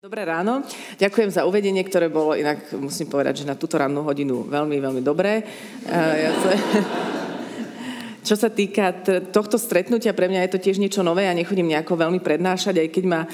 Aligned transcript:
Dobré 0.00 0.24
ráno. 0.24 0.64
Ďakujem 0.96 1.28
za 1.28 1.44
uvedenie, 1.44 1.84
ktoré 1.84 2.08
bolo 2.08 2.32
inak, 2.32 2.72
musím 2.72 3.12
povedať, 3.12 3.44
že 3.44 3.48
na 3.52 3.52
túto 3.52 3.76
rannú 3.76 4.00
hodinu 4.00 4.48
veľmi, 4.48 4.80
veľmi 4.80 5.04
dobré. 5.04 5.44
Ja 5.92 6.32
sa... 6.40 6.50
Čo 8.32 8.32
sa 8.40 8.48
týka 8.48 8.96
tohto 9.28 9.60
stretnutia, 9.60 10.16
pre 10.16 10.32
mňa 10.32 10.48
je 10.48 10.52
to 10.56 10.62
tiež 10.64 10.80
niečo 10.80 11.04
nové. 11.04 11.28
Ja 11.28 11.36
nechodím 11.36 11.68
nejako 11.68 12.00
veľmi 12.00 12.16
prednášať, 12.16 12.80
aj 12.80 12.88
keď 12.96 13.04
ma, 13.12 13.20
e, 13.24 13.28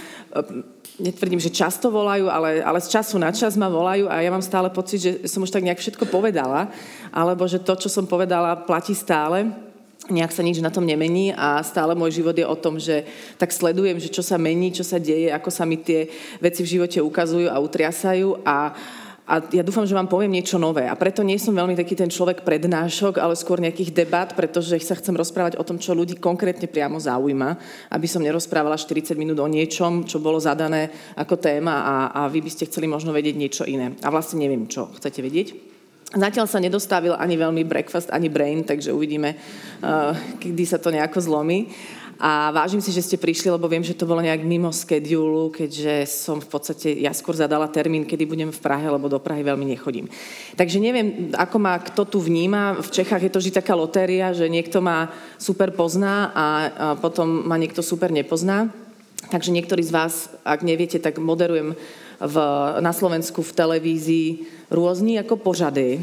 netvrdím, 1.07 1.39
že 1.39 1.55
často 1.55 1.87
volajú, 1.87 2.27
ale, 2.27 2.59
ale 2.59 2.83
z 2.83 2.99
času 2.99 3.15
na 3.23 3.31
čas 3.31 3.55
ma 3.55 3.71
volajú 3.71 4.11
a 4.11 4.19
ja 4.19 4.31
mám 4.35 4.43
stále 4.43 4.67
pocit, 4.71 4.99
že 4.99 5.13
som 5.31 5.47
už 5.47 5.55
tak 5.55 5.63
nejak 5.63 5.79
všetko 5.79 6.11
povedala, 6.11 6.71
alebo 7.15 7.47
že 7.47 7.63
to, 7.63 7.79
čo 7.79 7.87
som 7.87 8.11
povedala, 8.11 8.67
platí 8.67 8.91
stále 8.91 9.66
nejak 10.09 10.33
sa 10.33 10.43
nič 10.43 10.63
na 10.63 10.73
tom 10.73 10.87
nemení 10.87 11.35
a 11.35 11.63
stále 11.63 11.95
môj 11.99 12.23
život 12.23 12.37
je 12.37 12.47
o 12.47 12.57
tom, 12.57 12.79
že 12.79 13.07
tak 13.37 13.53
sledujem, 13.53 13.99
že 14.01 14.13
čo 14.13 14.23
sa 14.23 14.41
mení, 14.41 14.73
čo 14.73 14.87
sa 14.87 14.97
deje, 14.97 15.31
ako 15.33 15.51
sa 15.51 15.67
mi 15.67 15.79
tie 15.79 16.11
veci 16.39 16.63
v 16.63 16.73
živote 16.79 16.99
ukazujú 17.03 17.51
a 17.51 17.61
utriasajú 17.61 18.47
a 18.47 18.75
a 19.27 19.43
ja 19.51 19.67
dúfam, 19.67 19.83
že 19.83 19.91
vám 19.91 20.07
poviem 20.07 20.39
niečo 20.39 20.55
nové. 20.55 20.87
A 20.87 20.95
preto 20.95 21.27
nie 21.27 21.35
som 21.35 21.51
veľmi 21.51 21.75
taký 21.75 21.99
ten 21.99 22.07
človek 22.07 22.47
prednášok, 22.47 23.19
ale 23.19 23.35
skôr 23.35 23.59
nejakých 23.59 23.91
debat, 23.91 24.31
pretože 24.31 24.79
sa 24.87 24.95
chcem 24.95 25.19
rozprávať 25.19 25.59
o 25.59 25.67
tom, 25.67 25.83
čo 25.83 25.99
ľudí 25.99 26.15
konkrétne 26.23 26.71
priamo 26.71 26.95
zaujíma, 27.03 27.59
aby 27.91 28.07
som 28.07 28.23
nerozprávala 28.23 28.79
40 28.79 29.19
minút 29.19 29.43
o 29.43 29.51
niečom, 29.51 30.07
čo 30.07 30.23
bolo 30.23 30.39
zadané 30.39 30.95
ako 31.19 31.43
téma 31.43 31.75
a, 31.83 31.95
a 32.15 32.31
vy 32.31 32.39
by 32.39 32.51
ste 32.55 32.71
chceli 32.71 32.87
možno 32.87 33.11
vedieť 33.11 33.35
niečo 33.35 33.65
iné. 33.67 33.99
A 34.07 34.15
vlastne 34.15 34.39
neviem, 34.39 34.71
čo 34.71 34.95
chcete 34.95 35.19
vedieť. 35.19 35.76
Zatiaľ 36.15 36.47
sa 36.47 36.63
nedostavil 36.63 37.19
ani 37.19 37.35
veľmi 37.35 37.67
breakfast, 37.67 38.15
ani 38.15 38.31
brain, 38.31 38.63
takže 38.63 38.95
uvidíme, 38.95 39.35
uh, 39.35 40.15
kedy 40.39 40.63
sa 40.63 40.79
to 40.79 40.95
nejako 40.95 41.19
zlomí. 41.19 41.67
A 42.17 42.49
vážim 42.49 42.81
si, 42.81 42.97
že 42.97 43.05
ste 43.05 43.21
prišli, 43.21 43.53
lebo 43.53 43.69
viem, 43.69 43.85
že 43.85 43.93
to 43.93 44.09
bolo 44.09 44.25
nejak 44.25 44.41
mimo 44.41 44.73
schedule, 44.73 45.53
keďže 45.53 46.09
som 46.09 46.41
v 46.41 46.49
podstate, 46.49 46.89
ja 46.97 47.13
skôr 47.13 47.37
zadala 47.37 47.69
termín, 47.69 48.09
kedy 48.09 48.25
budem 48.25 48.49
v 48.49 48.63
Prahe, 48.63 48.89
lebo 48.89 49.05
do 49.13 49.21
Prahy 49.21 49.45
veľmi 49.45 49.69
nechodím. 49.69 50.09
Takže 50.57 50.81
neviem, 50.81 51.37
ako 51.37 51.57
ma 51.61 51.77
kto 51.77 52.09
tu 52.09 52.19
vníma. 52.25 52.81
V 52.81 52.89
Čechách 52.89 53.29
je 53.29 53.33
to 53.37 53.41
vždy 53.45 53.53
taká 53.61 53.77
lotéria, 53.77 54.33
že 54.33 54.49
niekto 54.49 54.81
ma 54.81 55.13
super 55.37 55.77
pozná 55.77 56.33
a 56.33 56.45
potom 56.97 57.45
ma 57.45 57.61
niekto 57.61 57.85
super 57.85 58.09
nepozná. 58.09 58.73
Takže 59.29 59.53
niektorí 59.53 59.85
z 59.85 59.93
vás, 59.93 60.33
ak 60.41 60.65
neviete, 60.65 60.97
tak 60.97 61.21
moderujem 61.21 61.77
v, 62.21 62.37
na 62.81 62.93
Slovensku 62.93 63.43
v 63.45 63.57
televízii 63.57 64.29
rôzni 64.73 65.21
ako 65.21 65.37
pořady. 65.37 66.01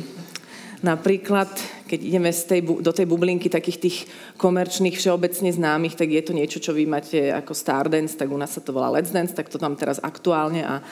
Napríklad, 0.83 1.47
keď 1.88 2.00
ideme 2.03 2.28
z 2.36 2.44
tej, 2.44 2.59
do 2.83 2.92
tej 2.92 3.08
bublinky 3.08 3.47
takých 3.47 3.80
tých 3.80 3.97
komerčných, 4.36 5.00
všeobecne 5.00 5.47
známych, 5.47 5.95
tak 5.95 6.11
je 6.11 6.19
to 6.19 6.36
niečo, 6.36 6.59
čo 6.59 6.75
vy 6.75 6.84
máte 6.84 7.31
ako 7.31 7.56
Stardance, 7.56 8.19
tak 8.19 8.28
u 8.28 8.36
nás 8.36 8.52
sa 8.52 8.59
to 8.59 8.75
volá 8.75 8.91
Let's 8.91 9.16
Dance, 9.16 9.31
tak 9.31 9.47
to 9.47 9.56
tam 9.56 9.80
teraz 9.80 10.03
aktuálne 10.03 10.59
a 10.67 10.84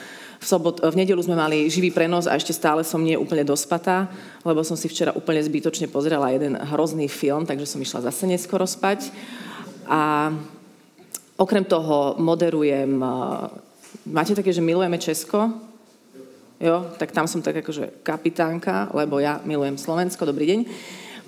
v, 0.41 0.45
sobot, 0.47 0.79
v 0.79 0.95
nedelu 0.95 1.19
sme 1.19 1.35
mali 1.35 1.67
živý 1.67 1.91
prenos 1.91 2.23
a 2.23 2.39
ešte 2.39 2.55
stále 2.55 2.87
som 2.87 3.03
nie 3.03 3.19
úplne 3.19 3.43
dospatá, 3.43 4.07
lebo 4.47 4.63
som 4.63 4.79
si 4.79 4.87
včera 4.87 5.11
úplne 5.11 5.43
zbytočne 5.43 5.91
pozrela 5.91 6.31
jeden 6.31 6.55
hrozný 6.55 7.11
film, 7.11 7.43
takže 7.43 7.67
som 7.67 7.83
išla 7.83 8.07
zase 8.07 8.25
neskoro 8.31 8.63
spať. 8.63 9.11
A 9.91 10.31
okrem 11.35 11.67
toho 11.67 12.15
moderujem 12.15 12.95
máte 14.05 14.33
také, 14.33 14.53
že 14.53 14.63
milujeme 14.63 14.97
Česko? 14.97 15.51
Jo, 16.61 16.93
tak 17.01 17.09
tam 17.09 17.25
som 17.25 17.41
tak 17.41 17.65
akože 17.65 18.05
kapitánka, 18.05 18.93
lebo 18.93 19.17
ja 19.17 19.41
milujem 19.41 19.81
Slovensko, 19.81 20.29
dobrý 20.29 20.45
deň. 20.45 20.59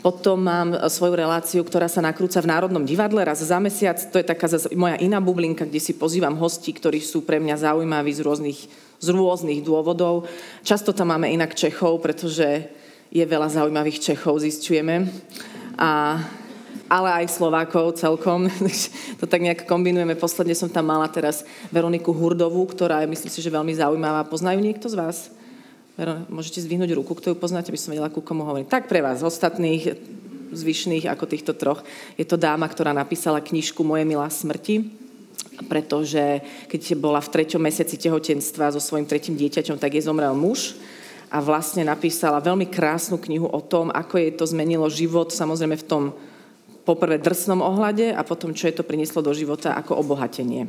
Potom 0.03 0.35
mám 0.35 0.75
svoju 0.91 1.15
reláciu, 1.15 1.63
ktorá 1.63 1.87
sa 1.87 2.03
nakrúca 2.03 2.37
v 2.43 2.51
Národnom 2.51 2.83
divadle 2.83 3.23
raz 3.23 3.39
za 3.39 3.55
mesiac. 3.57 3.95
To 4.11 4.19
je 4.19 4.27
taká 4.27 4.51
moja 4.75 4.99
iná 4.99 5.23
bublinka, 5.23 5.63
kde 5.63 5.79
si 5.79 5.95
pozývam 5.95 6.35
hostí, 6.37 6.75
ktorí 6.75 6.99
sú 6.99 7.23
pre 7.23 7.39
mňa 7.39 7.71
zaujímaví 7.71 8.11
z 8.11 8.21
rôznych, 8.21 8.59
z 8.99 9.07
rôznych 9.09 9.63
dôvodov. 9.63 10.27
Často 10.61 10.91
tam 10.91 11.15
máme 11.15 11.31
inak 11.31 11.55
Čechov, 11.55 12.03
pretože 12.03 12.67
je 13.09 13.23
veľa 13.23 13.47
zaujímavých 13.47 14.03
Čechov, 14.11 14.43
zistujeme. 14.43 15.07
A 15.79 16.19
ale 16.87 17.23
aj 17.23 17.35
Slovákov 17.35 17.99
celkom. 17.99 18.47
to 19.19 19.25
tak 19.25 19.41
nejak 19.43 19.65
kombinujeme. 19.67 20.15
Posledne 20.15 20.55
som 20.55 20.71
tam 20.71 20.87
mala 20.87 21.07
teraz 21.07 21.47
Veroniku 21.69 22.11
Hurdovú, 22.11 22.63
ktorá 22.67 23.03
je, 23.03 23.11
myslím 23.11 23.31
si, 23.31 23.39
že 23.43 23.53
veľmi 23.53 23.73
zaujímavá. 23.75 24.27
Poznajú 24.27 24.59
niekto 24.59 24.87
z 24.91 24.95
vás? 24.99 25.17
Môžete 26.25 26.65
zdvihnúť 26.65 26.97
ruku, 26.97 27.13
kto 27.13 27.33
ju 27.33 27.35
poznáte, 27.37 27.69
aby 27.69 27.77
som 27.77 27.93
vedela, 27.93 28.09
ku 28.09 28.25
komu 28.25 28.41
hovorím. 28.49 28.65
Tak 28.65 28.89
pre 28.89 29.05
vás, 29.05 29.21
ostatných, 29.21 29.93
zvyšných 30.49 31.09
ako 31.09 31.25
týchto 31.29 31.53
troch. 31.53 31.85
Je 32.17 32.25
to 32.25 32.37
dáma, 32.37 32.65
ktorá 32.65 32.93
napísala 32.93 33.41
knižku 33.41 33.85
Moje 33.85 34.05
milá 34.05 34.25
smrti, 34.29 34.89
pretože 35.69 36.41
keď 36.65 36.97
bola 36.97 37.21
v 37.21 37.29
treťom 37.29 37.61
mesiaci 37.61 37.97
tehotenstva 38.01 38.73
so 38.73 38.81
svojím 38.81 39.05
tretím 39.05 39.37
dieťaťom, 39.37 39.77
tak 39.77 39.93
je 39.93 40.05
zomrel 40.05 40.33
muž 40.33 40.77
a 41.33 41.41
vlastne 41.41 41.85
napísala 41.85 42.41
veľmi 42.41 42.69
krásnu 42.69 43.17
knihu 43.17 43.49
o 43.49 43.61
tom, 43.61 43.89
ako 43.89 44.21
jej 44.21 44.31
to 44.37 44.45
zmenilo 44.45 44.85
život, 44.89 45.33
samozrejme 45.33 45.77
v 45.81 45.87
tom 45.89 46.03
poprvé 46.83 47.19
drsnom 47.19 47.63
ohľade 47.63 48.11
a 48.11 48.21
potom, 48.27 48.51
čo 48.51 48.67
je 48.67 48.75
to 48.75 48.87
prinieslo 48.87 49.23
do 49.23 49.31
života 49.31 49.75
ako 49.75 49.99
obohatenie. 50.03 50.67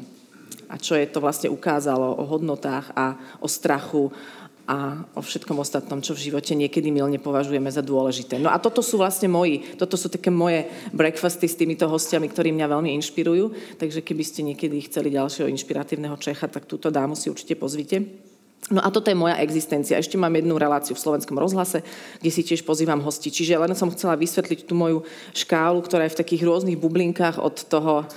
A 0.70 0.80
čo 0.80 0.96
je 0.96 1.06
to 1.06 1.20
vlastne 1.20 1.52
ukázalo 1.52 2.16
o 2.16 2.24
hodnotách 2.24 2.94
a 2.96 3.18
o 3.38 3.46
strachu 3.50 4.10
a 4.64 5.04
o 5.12 5.20
všetkom 5.20 5.60
ostatnom, 5.60 6.00
čo 6.00 6.16
v 6.16 6.32
živote 6.32 6.56
niekedy 6.56 6.88
milne 6.88 7.20
považujeme 7.20 7.68
za 7.68 7.84
dôležité. 7.84 8.40
No 8.40 8.48
a 8.48 8.56
toto 8.56 8.80
sú 8.80 8.96
vlastne 8.96 9.28
moji, 9.28 9.76
toto 9.76 10.00
sú 10.00 10.08
také 10.08 10.32
moje 10.32 10.64
breakfasty 10.88 11.44
s 11.44 11.58
týmito 11.60 11.84
hostiami, 11.84 12.32
ktorí 12.32 12.48
mňa 12.56 12.72
veľmi 12.72 12.90
inšpirujú. 12.96 13.76
Takže 13.76 14.00
keby 14.00 14.24
ste 14.24 14.40
niekedy 14.40 14.80
chceli 14.88 15.12
ďalšieho 15.12 15.52
inšpiratívneho 15.52 16.16
Čecha, 16.16 16.48
tak 16.48 16.64
túto 16.64 16.88
dámu 16.88 17.12
si 17.12 17.28
určite 17.28 17.60
pozvite. 17.60 18.32
No 18.72 18.80
a 18.80 18.88
toto 18.88 19.12
je 19.12 19.18
moja 19.18 19.36
existencia. 19.44 20.00
Ešte 20.00 20.16
mám 20.16 20.32
jednu 20.32 20.56
reláciu 20.56 20.96
v 20.96 21.04
slovenskom 21.04 21.36
rozhlase, 21.36 21.84
kde 22.24 22.30
si 22.32 22.40
tiež 22.40 22.64
pozývam 22.64 22.96
hosti. 23.04 23.28
Čiže 23.28 23.60
len 23.60 23.76
som 23.76 23.92
chcela 23.92 24.16
vysvetliť 24.16 24.64
tú 24.64 24.72
moju 24.72 25.04
škálu, 25.36 25.84
ktorá 25.84 26.08
je 26.08 26.16
v 26.16 26.20
takých 26.24 26.46
rôznych 26.48 26.80
bublinkách 26.80 27.36
od 27.36 27.60
toho... 27.68 28.08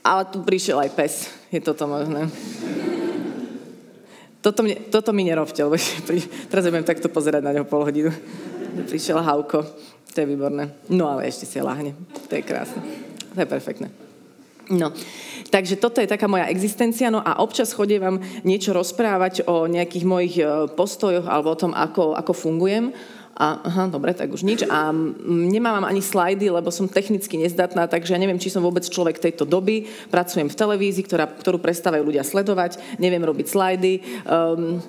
Ale 0.00 0.22
tu 0.32 0.40
prišiel 0.40 0.80
aj 0.80 0.90
pes. 0.96 1.28
Je 1.52 1.60
toto 1.60 1.84
možné. 1.84 2.30
Toto, 4.40 4.62
mne, 4.62 4.78
toto 4.88 5.10
mi 5.10 5.26
nerobte, 5.26 5.58
lebo 5.60 5.76
pri, 6.08 6.24
teraz 6.48 6.64
budem 6.70 6.86
takto 6.86 7.12
pozerať 7.12 7.42
na 7.44 7.52
neho 7.52 7.66
pol 7.68 7.84
hodinu. 7.84 8.14
Prišiel 8.88 9.20
Hauko. 9.20 9.60
To 10.14 10.16
je 10.16 10.24
výborné. 10.24 10.72
No 10.88 11.12
ale 11.12 11.28
ešte 11.28 11.44
si 11.44 11.60
lahne. 11.60 11.92
To 12.30 12.32
je 12.32 12.40
krásne. 12.40 12.80
To 13.36 13.44
je 13.44 13.48
perfektné. 13.50 14.05
No, 14.66 14.90
takže 15.54 15.78
toto 15.78 16.02
je 16.02 16.10
taká 16.10 16.26
moja 16.26 16.50
existencia, 16.50 17.06
no 17.06 17.22
a 17.22 17.38
občas 17.38 17.70
chodievam 17.70 18.18
niečo 18.42 18.74
rozprávať 18.74 19.46
o 19.46 19.70
nejakých 19.70 20.04
mojich 20.04 20.34
e, 20.42 20.66
postojoch 20.74 21.30
alebo 21.30 21.54
o 21.54 21.60
tom, 21.60 21.70
ako, 21.70 22.18
ako 22.18 22.32
fungujem. 22.34 22.90
A, 23.36 23.60
aha, 23.68 23.84
dobre, 23.92 24.16
tak 24.16 24.32
už 24.32 24.48
nič. 24.48 24.64
A 24.64 24.96
nemám 25.28 25.84
ani 25.84 26.00
slajdy, 26.00 26.48
lebo 26.48 26.72
som 26.72 26.88
technicky 26.88 27.36
nezdatná, 27.36 27.84
takže 27.84 28.16
ja 28.16 28.18
neviem, 28.18 28.40
či 28.40 28.48
som 28.48 28.64
vôbec 28.64 28.88
človek 28.88 29.20
tejto 29.20 29.44
doby. 29.44 29.84
Pracujem 30.08 30.48
v 30.48 30.56
televízii, 30.56 31.04
ktorá, 31.04 31.28
ktorú 31.28 31.60
prestávajú 31.60 32.00
ľudia 32.00 32.24
sledovať. 32.24 32.80
Neviem 32.96 33.20
robiť 33.20 33.46
slajdy. 33.52 33.92
Um, 34.24 34.80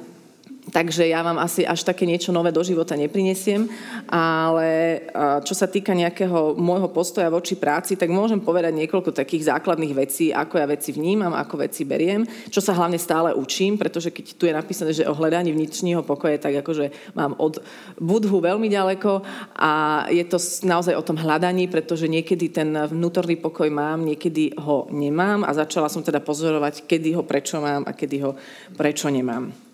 Takže 0.78 1.10
ja 1.10 1.26
vám 1.26 1.42
asi 1.42 1.66
až 1.66 1.82
také 1.82 2.06
niečo 2.06 2.30
nové 2.30 2.54
do 2.54 2.62
života 2.62 2.94
neprinesiem, 2.94 3.66
ale 4.14 5.02
čo 5.42 5.58
sa 5.58 5.66
týka 5.66 5.90
nejakého 5.98 6.54
môjho 6.54 6.94
postoja 6.94 7.34
voči 7.34 7.58
práci, 7.58 7.98
tak 7.98 8.14
môžem 8.14 8.38
povedať 8.38 8.78
niekoľko 8.78 9.10
takých 9.10 9.50
základných 9.50 9.98
vecí, 9.98 10.30
ako 10.30 10.62
ja 10.62 10.70
veci 10.70 10.94
vnímam, 10.94 11.34
ako 11.34 11.66
veci 11.66 11.82
beriem, 11.82 12.30
čo 12.54 12.62
sa 12.62 12.78
hlavne 12.78 13.02
stále 13.02 13.34
učím, 13.34 13.82
pretože 13.82 14.14
keď 14.14 14.26
tu 14.38 14.46
je 14.46 14.54
napísané, 14.54 14.94
že 14.94 15.10
o 15.10 15.18
hľadaní 15.18 15.50
vnitřního 15.50 16.06
pokoje, 16.06 16.38
tak 16.38 16.62
akože 16.62 17.18
mám 17.18 17.34
od 17.42 17.58
budhu 17.98 18.38
veľmi 18.38 18.70
ďaleko 18.70 19.26
a 19.58 20.06
je 20.14 20.22
to 20.30 20.38
naozaj 20.62 20.94
o 20.94 21.02
tom 21.02 21.18
hľadaní, 21.18 21.74
pretože 21.74 22.06
niekedy 22.06 22.54
ten 22.54 22.70
vnútorný 22.86 23.34
pokoj 23.42 23.66
mám, 23.74 24.06
niekedy 24.06 24.54
ho 24.62 24.86
nemám 24.94 25.42
a 25.42 25.58
začala 25.58 25.90
som 25.90 26.06
teda 26.06 26.22
pozorovať, 26.22 26.86
kedy 26.86 27.18
ho 27.18 27.26
prečo 27.26 27.58
mám 27.58 27.82
a 27.90 27.98
kedy 27.98 28.18
ho 28.22 28.38
prečo 28.78 29.10
nemám. 29.10 29.67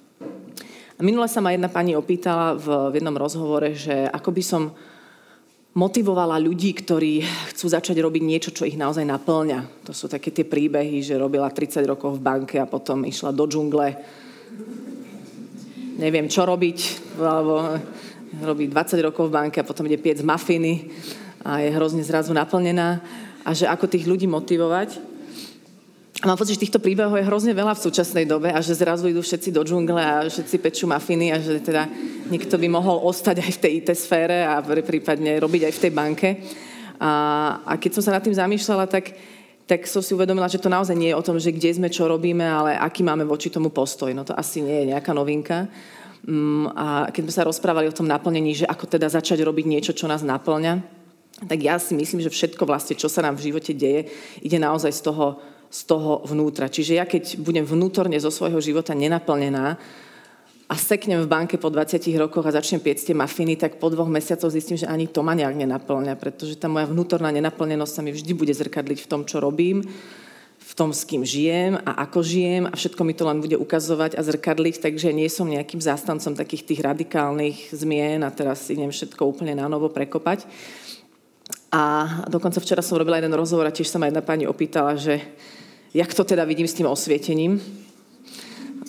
Minule 1.01 1.25
sa 1.25 1.41
ma 1.41 1.49
jedna 1.49 1.73
pani 1.73 1.97
opýtala 1.97 2.53
v 2.53 2.93
jednom 2.93 3.17
rozhovore, 3.17 3.73
že 3.73 4.05
ako 4.13 4.29
by 4.29 4.43
som 4.45 4.63
motivovala 5.73 6.37
ľudí, 6.37 6.69
ktorí 6.77 7.25
chcú 7.49 7.65
začať 7.65 7.97
robiť 7.97 8.21
niečo, 8.21 8.53
čo 8.53 8.69
ich 8.69 8.77
naozaj 8.77 9.01
naplňa. 9.01 9.89
To 9.89 9.91
sú 9.91 10.05
také 10.05 10.29
tie 10.29 10.45
príbehy, 10.45 11.01
že 11.01 11.17
robila 11.17 11.49
30 11.49 11.81
rokov 11.89 12.21
v 12.21 12.21
banke 12.21 12.61
a 12.61 12.69
potom 12.69 13.01
išla 13.09 13.33
do 13.33 13.49
džungle. 13.49 13.89
Neviem, 15.97 16.29
čo 16.29 16.45
robiť, 16.45 16.77
alebo 17.17 17.81
robí 18.45 18.69
20 18.69 19.01
rokov 19.01 19.33
v 19.33 19.35
banke 19.37 19.57
a 19.61 19.65
potom 19.65 19.89
ide 19.89 19.97
piec 19.97 20.21
mafiny 20.21 20.93
a 21.41 21.57
je 21.65 21.73
hrozne 21.73 22.05
zrazu 22.05 22.37
naplnená. 22.37 23.01
A 23.41 23.57
že 23.57 23.65
ako 23.65 23.89
tých 23.89 24.05
ľudí 24.05 24.29
motivovať. 24.29 25.12
A 26.23 26.31
mám 26.31 26.39
pocit, 26.39 26.55
že 26.55 26.63
týchto 26.63 26.79
príbehov 26.79 27.19
je 27.19 27.27
hrozne 27.27 27.51
veľa 27.51 27.75
v 27.75 27.83
súčasnej 27.83 28.23
dobe 28.23 28.47
a 28.47 28.63
že 28.63 28.79
zrazu 28.79 29.11
idú 29.11 29.19
všetci 29.19 29.51
do 29.51 29.59
džungle 29.59 29.99
a 29.99 30.23
všetci 30.23 30.55
pečú 30.55 30.87
mafiny 30.87 31.35
a 31.35 31.37
že 31.43 31.59
teda 31.59 31.83
niekto 32.31 32.55
by 32.55 32.71
mohol 32.71 33.03
ostať 33.11 33.43
aj 33.43 33.51
v 33.51 33.59
tej 33.59 33.71
IT 33.83 33.89
sfére 33.91 34.47
a 34.47 34.63
prípadne 34.63 35.35
robiť 35.43 35.67
aj 35.67 35.73
v 35.75 35.81
tej 35.83 35.91
banke. 35.91 36.29
A, 36.95 37.11
a 37.67 37.75
keď 37.75 37.99
som 37.99 38.07
sa 38.07 38.15
nad 38.15 38.23
tým 38.23 38.39
zamýšľala, 38.39 38.87
tak 38.87 39.11
tak 39.63 39.87
som 39.87 40.03
si 40.03 40.11
uvedomila, 40.11 40.51
že 40.51 40.59
to 40.59 40.67
naozaj 40.67 40.91
nie 40.91 41.11
je 41.11 41.19
o 41.19 41.23
tom, 41.23 41.39
že 41.39 41.55
kde 41.55 41.71
sme, 41.71 41.87
čo 41.87 42.07
robíme, 42.07 42.43
ale 42.43 42.75
aký 42.75 42.99
máme 42.99 43.23
voči 43.23 43.47
tomu 43.47 43.71
postoj. 43.71 44.11
No 44.11 44.27
to 44.27 44.35
asi 44.35 44.59
nie 44.59 44.83
je 44.83 44.89
nejaká 44.91 45.15
novinka. 45.15 45.71
Mm, 46.27 46.67
a 46.75 47.07
keď 47.11 47.21
sme 47.27 47.33
sa 47.35 47.47
rozprávali 47.47 47.87
o 47.87 47.95
tom 47.95 48.03
naplnení, 48.03 48.59
že 48.59 48.67
ako 48.67 48.91
teda 48.91 49.07
začať 49.07 49.39
robiť 49.39 49.65
niečo, 49.67 49.95
čo 49.95 50.11
nás 50.11 50.19
naplňa, 50.19 50.83
tak 51.47 51.59
ja 51.63 51.79
si 51.79 51.95
myslím, 51.95 52.19
že 52.19 52.31
všetko 52.31 52.63
vlastne, 52.67 52.99
čo 52.99 53.07
sa 53.07 53.23
nám 53.23 53.39
v 53.39 53.51
živote 53.51 53.71
deje, 53.71 54.11
ide 54.43 54.59
naozaj 54.59 54.91
z 54.91 55.01
toho, 55.07 55.39
z 55.73 55.81
toho 55.89 56.21
vnútra. 56.29 56.69
Čiže 56.69 57.01
ja 57.01 57.09
keď 57.09 57.41
budem 57.41 57.65
vnútorne 57.65 58.21
zo 58.21 58.29
svojho 58.29 58.61
života 58.61 58.93
nenaplnená, 58.93 59.81
a 60.73 60.75
seknem 60.79 61.21
v 61.21 61.29
banke 61.29 61.61
po 61.61 61.69
20 61.69 62.01
rokoch 62.17 62.49
a 62.49 62.55
začnem 62.55 62.81
piecť 62.81 63.11
tie 63.11 63.15
mafiny, 63.17 63.59
tak 63.59 63.77
po 63.77 63.93
dvoch 63.93 64.09
mesiacoch 64.09 64.49
zistím, 64.49 64.79
že 64.79 64.89
ani 64.89 65.05
to 65.05 65.21
ma 65.21 65.37
nejak 65.37 65.53
nenaplňa, 65.53 66.17
pretože 66.17 66.57
tá 66.57 66.71
moja 66.71 66.89
vnútorná 66.89 67.29
nenaplnenosť 67.29 67.93
sa 67.93 68.01
mi 68.01 68.09
vždy 68.09 68.31
bude 68.33 68.49
zrkadliť 68.55 69.05
v 69.05 69.09
tom, 69.11 69.21
čo 69.21 69.37
robím, 69.37 69.85
v 70.63 70.73
tom, 70.73 70.89
s 70.89 71.05
kým 71.05 71.21
žijem 71.27 71.77
a 71.83 72.07
ako 72.07 72.25
žijem 72.25 72.63
a 72.65 72.73
všetko 72.73 73.01
mi 73.03 73.13
to 73.13 73.27
len 73.27 73.43
bude 73.43 73.53
ukazovať 73.53 74.17
a 74.17 74.25
zrkadliť, 74.25 74.81
takže 74.81 75.13
nie 75.13 75.29
som 75.29 75.45
nejakým 75.45 75.83
zástancom 75.83 76.33
takých 76.33 76.65
tých 76.65 76.81
radikálnych 76.81 77.75
zmien 77.75 78.25
a 78.25 78.33
teraz 78.33 78.71
idem 78.73 78.89
všetko 78.89 79.29
úplne 79.29 79.53
na 79.53 79.69
novo 79.69 79.93
prekopať. 79.93 80.47
A 81.69 81.83
dokonca 82.31 82.57
včera 82.57 82.81
som 82.81 82.97
robila 82.97 83.21
jeden 83.21 83.35
rozhovor 83.37 83.69
a 83.69 83.75
tiež 83.75 83.93
sa 83.93 84.01
ma 84.01 84.09
jedna 84.09 84.25
pani 84.25 84.49
opýtala, 84.49 84.97
že 84.97 85.21
jak 85.93 86.13
to 86.13 86.23
teda 86.23 86.43
vidím 86.43 86.67
s 86.67 86.73
tým 86.73 86.89
osvietením? 86.89 87.61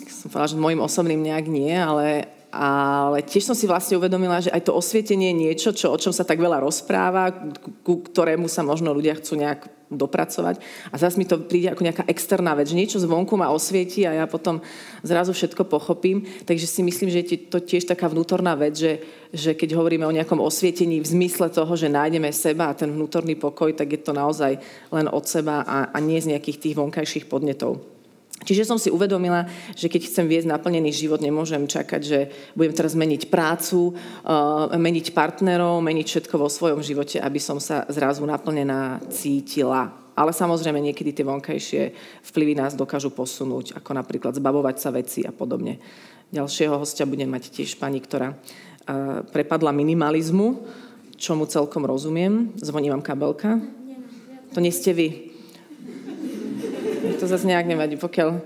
Som 0.09 0.33
povedala, 0.33 0.51
že 0.51 0.57
môjim 0.57 0.81
osobným 0.81 1.21
nejak 1.21 1.45
nie, 1.45 1.73
ale, 1.77 2.25
ale 2.55 3.19
tiež 3.27 3.51
som 3.51 3.55
si 3.57 3.67
vlastne 3.67 3.99
uvedomila, 3.99 4.39
že 4.39 4.47
aj 4.55 4.71
to 4.71 4.71
osvietenie 4.71 5.35
je 5.35 5.39
niečo, 5.43 5.69
čo, 5.75 5.91
o 5.91 5.97
čom 5.99 6.15
sa 6.15 6.23
tak 6.23 6.39
veľa 6.39 6.63
rozpráva, 6.63 7.35
ku 7.83 7.99
ktorému 7.99 8.47
sa 8.47 8.63
možno 8.63 8.95
ľudia 8.95 9.19
chcú 9.19 9.35
nejak 9.35 9.67
dopracovať. 9.91 10.63
A 10.89 10.95
zase 10.97 11.19
mi 11.19 11.29
to 11.29 11.37
príde 11.45 11.69
ako 11.69 11.85
nejaká 11.85 12.03
externá 12.09 12.57
vec, 12.57 12.71
že 12.71 12.79
niečo 12.79 12.97
zvonku 12.97 13.37
ma 13.37 13.53
osvieti 13.53 14.07
a 14.07 14.17
ja 14.17 14.25
potom 14.25 14.63
zrazu 15.05 15.35
všetko 15.35 15.69
pochopím. 15.69 16.25
Takže 16.47 16.65
si 16.65 16.81
myslím, 16.81 17.13
že 17.13 17.21
je 17.21 17.37
to 17.45 17.61
tiež 17.61 17.85
taká 17.85 18.09
vnútorná 18.09 18.57
vec, 18.57 18.73
že, 18.73 19.03
že 19.29 19.53
keď 19.53 19.77
hovoríme 19.77 20.07
o 20.07 20.15
nejakom 20.15 20.41
osvietení 20.41 21.03
v 21.03 21.11
zmysle 21.11 21.53
toho, 21.53 21.69
že 21.77 21.91
nájdeme 21.91 22.33
seba 22.33 22.73
a 22.73 22.77
ten 22.77 22.89
vnútorný 22.89 23.37
pokoj, 23.37 23.77
tak 23.77 23.93
je 23.93 24.01
to 24.01 24.11
naozaj 24.15 24.57
len 24.89 25.05
od 25.05 25.25
seba 25.29 25.61
a, 25.61 25.93
a 25.93 25.97
nie 26.01 26.17
z 26.17 26.33
nejakých 26.33 26.61
tých 26.61 26.75
vonkajších 26.81 27.29
podnetov. 27.29 27.94
Čiže 28.43 28.67
som 28.67 28.75
si 28.75 28.91
uvedomila, 28.91 29.47
že 29.79 29.87
keď 29.87 30.11
chcem 30.11 30.27
viesť 30.27 30.51
naplnený 30.51 30.91
život, 30.91 31.23
nemôžem 31.23 31.63
čakať, 31.63 32.01
že 32.03 32.19
budem 32.51 32.75
teraz 32.75 32.91
meniť 32.91 33.31
prácu, 33.31 33.95
uh, 33.95 34.69
meniť 34.75 35.15
partnerov, 35.15 35.79
meniť 35.79 36.05
všetko 36.05 36.35
vo 36.35 36.51
svojom 36.51 36.83
živote, 36.83 37.23
aby 37.23 37.39
som 37.39 37.63
sa 37.63 37.87
zrazu 37.87 38.27
naplnená 38.27 38.99
cítila. 39.07 39.95
Ale 40.19 40.35
samozrejme 40.35 40.83
niekedy 40.83 41.15
tie 41.15 41.23
vonkajšie 41.23 41.81
vplyvy 42.27 42.59
nás 42.59 42.75
dokážu 42.75 43.11
posunúť, 43.15 43.79
ako 43.79 43.91
napríklad 43.95 44.35
zbavovať 44.35 44.75
sa 44.83 44.91
veci 44.91 45.23
a 45.23 45.31
podobne. 45.31 45.79
Ďalšieho 46.35 46.75
hostia 46.75 47.07
budem 47.07 47.31
mať 47.31 47.55
tiež 47.55 47.79
pani, 47.79 48.03
ktorá 48.03 48.35
uh, 48.35 49.23
prepadla 49.31 49.71
minimalizmu, 49.71 50.59
čomu 51.15 51.47
celkom 51.47 51.87
rozumiem. 51.87 52.51
Zvoní 52.59 52.91
vám 52.91 52.99
kabelka. 52.99 53.63
To 54.51 54.59
nie 54.59 54.75
ste 54.75 54.91
vy 54.91 55.34
to 57.15 57.27
zase 57.27 57.47
nejak 57.47 57.67
nevadí. 57.67 57.95
Pokiaľ 57.97 58.39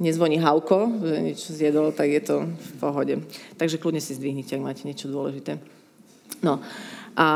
nezvoní 0.00 0.38
Hauko, 0.42 0.90
že 1.04 1.16
niečo 1.20 1.50
zjedol, 1.54 1.94
tak 1.94 2.10
je 2.10 2.22
to 2.22 2.36
v 2.48 2.70
pohode. 2.82 3.14
Takže 3.60 3.78
kľudne 3.78 4.02
si 4.02 4.18
zdvihnite, 4.18 4.58
ak 4.58 4.66
máte 4.66 4.82
niečo 4.88 5.06
dôležité. 5.06 5.62
No 6.42 6.58
a 7.14 7.28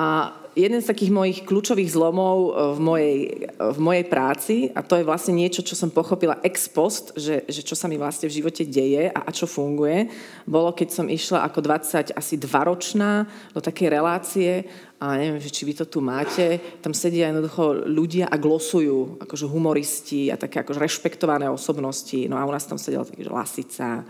jeden 0.57 0.81
z 0.81 0.89
takých 0.89 1.13
mojich 1.13 1.39
kľúčových 1.45 1.93
zlomov 1.93 2.37
e, 2.41 2.51
v 2.73 2.81
mojej, 2.81 3.19
v 3.61 3.79
mojej 3.79 4.05
práci, 4.09 4.57
a 4.73 4.81
to 4.81 4.97
je 4.97 5.05
vlastne 5.05 5.37
niečo, 5.37 5.61
čo 5.61 5.77
som 5.77 5.93
pochopila 5.93 6.41
ex 6.41 6.67
post, 6.73 7.13
že, 7.13 7.45
že 7.45 7.61
čo 7.61 7.77
sa 7.77 7.87
mi 7.87 8.01
vlastne 8.01 8.33
v 8.33 8.41
živote 8.41 8.65
deje 8.65 9.13
a, 9.13 9.21
a 9.21 9.31
čo 9.31 9.45
funguje, 9.45 10.09
bolo, 10.49 10.73
keď 10.73 10.89
som 10.89 11.07
išla 11.13 11.45
ako 11.45 11.61
20, 11.61 12.17
asi 12.17 12.35
dvaročná 12.41 13.29
do 13.53 13.61
takej 13.61 13.89
relácie 13.93 14.65
a 14.97 15.21
neviem, 15.21 15.45
že 15.45 15.53
či 15.53 15.69
vy 15.69 15.77
to 15.77 15.85
tu 15.85 16.01
máte, 16.01 16.57
tam 16.81 16.97
sedia 16.97 17.29
jednoducho 17.29 17.85
ľudia 17.85 18.33
a 18.33 18.41
glosujú, 18.41 19.21
akože 19.21 19.45
humoristi 19.45 20.33
a 20.33 20.41
také 20.41 20.65
akože 20.65 20.81
rešpektované 20.81 21.53
osobnosti. 21.53 22.17
No 22.33 22.41
a 22.41 22.49
u 22.49 22.53
nás 22.53 22.65
tam 22.65 22.81
sedela 22.81 23.05
taký, 23.05 23.29
že 23.29 23.29
Lasica, 23.29 24.09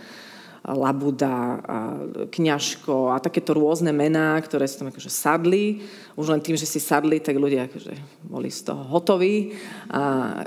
Labuda, 0.75 1.63
a 1.63 1.77
Kňažko 2.27 3.15
a 3.15 3.23
takéto 3.23 3.55
rôzne 3.55 3.95
mená, 3.95 4.35
ktoré 4.43 4.67
sa 4.67 4.83
tam 4.83 4.91
akože 4.91 5.11
sadli. 5.13 5.87
Už 6.19 6.33
len 6.33 6.43
tým, 6.43 6.59
že 6.59 6.67
si 6.67 6.83
sadli, 6.83 7.23
tak 7.23 7.39
ľudia 7.39 7.71
akože 7.71 8.25
boli 8.27 8.51
z 8.51 8.67
toho 8.67 8.83
hotoví. 8.91 9.55
A, 9.95 10.03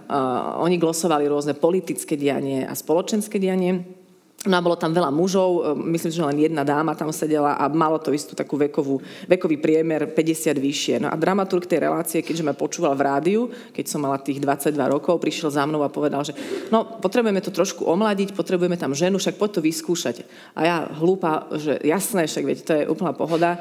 a 0.10 0.20
oni 0.60 0.76
glosovali 0.76 1.30
rôzne 1.30 1.56
politické 1.56 2.20
dianie 2.20 2.68
a 2.68 2.76
spoločenské 2.76 3.40
dianie. 3.40 3.99
No 4.48 4.56
a 4.56 4.64
bolo 4.64 4.80
tam 4.80 4.96
veľa 4.96 5.12
mužov, 5.12 5.50
e, 5.52 5.62
myslím, 6.00 6.12
že 6.16 6.24
len 6.24 6.38
jedna 6.40 6.64
dáma 6.64 6.96
tam 6.96 7.12
sedela 7.12 7.60
a 7.60 7.68
malo 7.68 8.00
to 8.00 8.16
istú 8.16 8.40
takú 8.40 8.56
vekovú, 8.56 9.04
vekový 9.28 9.60
priemer 9.60 10.08
50 10.16 10.56
vyššie. 10.56 10.96
No 11.04 11.12
a 11.12 11.20
dramaturg 11.20 11.68
tej 11.68 11.84
relácie, 11.84 12.24
keďže 12.24 12.48
ma 12.48 12.56
počúval 12.56 12.96
v 12.96 13.04
rádiu, 13.04 13.42
keď 13.76 13.86
som 13.92 14.00
mala 14.00 14.16
tých 14.16 14.40
22 14.40 14.80
rokov, 14.80 15.20
prišiel 15.20 15.52
za 15.52 15.68
mnou 15.68 15.84
a 15.84 15.92
povedal, 15.92 16.24
že 16.24 16.32
no, 16.72 16.88
potrebujeme 17.04 17.44
to 17.44 17.52
trošku 17.52 17.84
omladiť, 17.84 18.32
potrebujeme 18.32 18.80
tam 18.80 18.96
ženu, 18.96 19.20
však 19.20 19.36
poď 19.36 19.60
to 19.60 19.62
vyskúšať. 19.68 20.24
A 20.56 20.60
ja 20.64 20.76
hlúpa, 20.88 21.52
že 21.60 21.76
jasné, 21.84 22.24
však 22.24 22.46
veď 22.48 22.58
to 22.64 22.72
je 22.80 22.88
úplná 22.88 23.12
pohoda. 23.12 23.60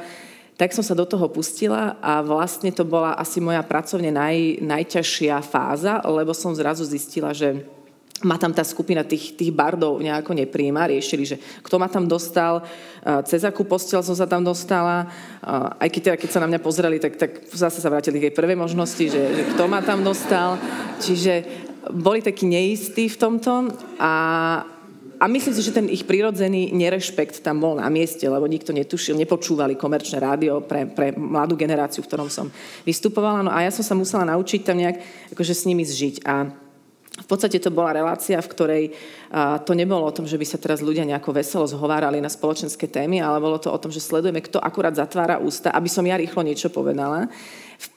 Tak 0.55 0.75
som 0.75 0.87
sa 0.87 0.95
do 0.95 1.07
toho 1.07 1.27
pustila 1.27 1.99
a 1.99 2.23
vlastne 2.23 2.71
to 2.71 2.87
bola 2.87 3.19
asi 3.19 3.43
moja 3.43 3.67
pracovne 3.67 4.15
naj, 4.15 4.63
najťažšia 4.63 5.43
fáza, 5.43 5.99
lebo 6.07 6.31
som 6.31 6.55
zrazu 6.55 6.87
zistila, 6.87 7.35
že 7.35 7.67
ma 8.27 8.35
tam 8.35 8.51
tá 8.51 8.67
skupina 8.67 9.07
tých, 9.07 9.39
tých 9.39 9.55
bardov 9.55 10.03
nejako 10.03 10.35
nepríjma, 10.35 10.91
riešili, 10.91 11.23
že 11.23 11.37
kto 11.63 11.79
ma 11.79 11.87
tam 11.87 12.11
dostal, 12.11 12.67
cez 13.23 13.47
akú 13.47 13.63
postel 13.63 14.03
som 14.03 14.19
sa 14.19 14.27
tam 14.27 14.43
dostala, 14.43 15.07
aj 15.79 15.87
keď, 15.87 16.03
teda, 16.03 16.17
keď 16.19 16.31
sa 16.35 16.43
na 16.43 16.51
mňa 16.51 16.61
pozreli, 16.63 16.99
tak, 16.99 17.15
tak 17.15 17.47
zase 17.55 17.79
sa 17.79 17.91
vrátili 17.91 18.19
k 18.19 18.31
tej 18.31 18.35
prvej 18.35 18.59
možnosti, 18.59 19.05
že, 19.07 19.23
že 19.23 19.43
kto 19.55 19.71
ma 19.71 19.79
tam 19.87 20.03
dostal. 20.03 20.59
Čiže 20.99 21.47
boli 21.95 22.19
takí 22.19 22.43
neistí 22.43 23.07
v 23.07 23.17
tomto 23.17 23.71
a, 24.03 24.15
a 25.19 25.25
myslím 25.31 25.55
si, 25.55 25.63
že 25.63 25.77
ten 25.79 25.87
ich 25.87 26.03
prirodzený 26.03 26.75
nerešpekt 26.75 27.39
tam 27.39 27.63
bol 27.63 27.79
na 27.79 27.87
mieste, 27.87 28.27
lebo 28.27 28.51
nikto 28.51 28.75
netušil, 28.75 29.15
nepočúvali 29.15 29.79
komerčné 29.79 30.19
rádio 30.19 30.59
pre, 30.67 30.91
pre 30.91 31.15
mladú 31.15 31.55
generáciu, 31.55 32.03
v 32.03 32.11
ktorom 32.11 32.29
som 32.29 32.51
vystupovala. 32.83 33.47
No 33.47 33.55
a 33.55 33.63
ja 33.63 33.71
som 33.71 33.87
sa 33.87 33.95
musela 33.95 34.27
naučiť 34.27 34.67
tam 34.67 34.83
nejak 34.83 34.99
akože 35.39 35.55
s 35.55 35.67
nimi 35.71 35.87
zžiť. 35.87 36.27
A 36.27 36.67
v 37.19 37.27
podstate 37.27 37.59
to 37.59 37.75
bola 37.75 37.91
relácia, 37.91 38.39
v 38.39 38.53
ktorej 38.55 38.85
to 39.67 39.73
nebolo 39.75 40.07
o 40.07 40.15
tom, 40.15 40.25
že 40.25 40.39
by 40.39 40.47
sa 40.47 40.59
teraz 40.59 40.79
ľudia 40.79 41.03
nejako 41.03 41.35
veselo 41.35 41.67
zhovárali 41.67 42.23
na 42.23 42.31
spoločenské 42.31 42.87
témy, 42.87 43.19
ale 43.19 43.43
bolo 43.43 43.59
to 43.59 43.75
o 43.75 43.79
tom, 43.79 43.91
že 43.91 43.99
sledujeme, 43.99 44.39
kto 44.39 44.63
akurát 44.63 44.95
zatvára 44.95 45.43
ústa, 45.43 45.75
aby 45.75 45.91
som 45.91 46.07
ja 46.07 46.15
rýchlo 46.15 46.47
niečo 46.47 46.71
povedala. 46.71 47.27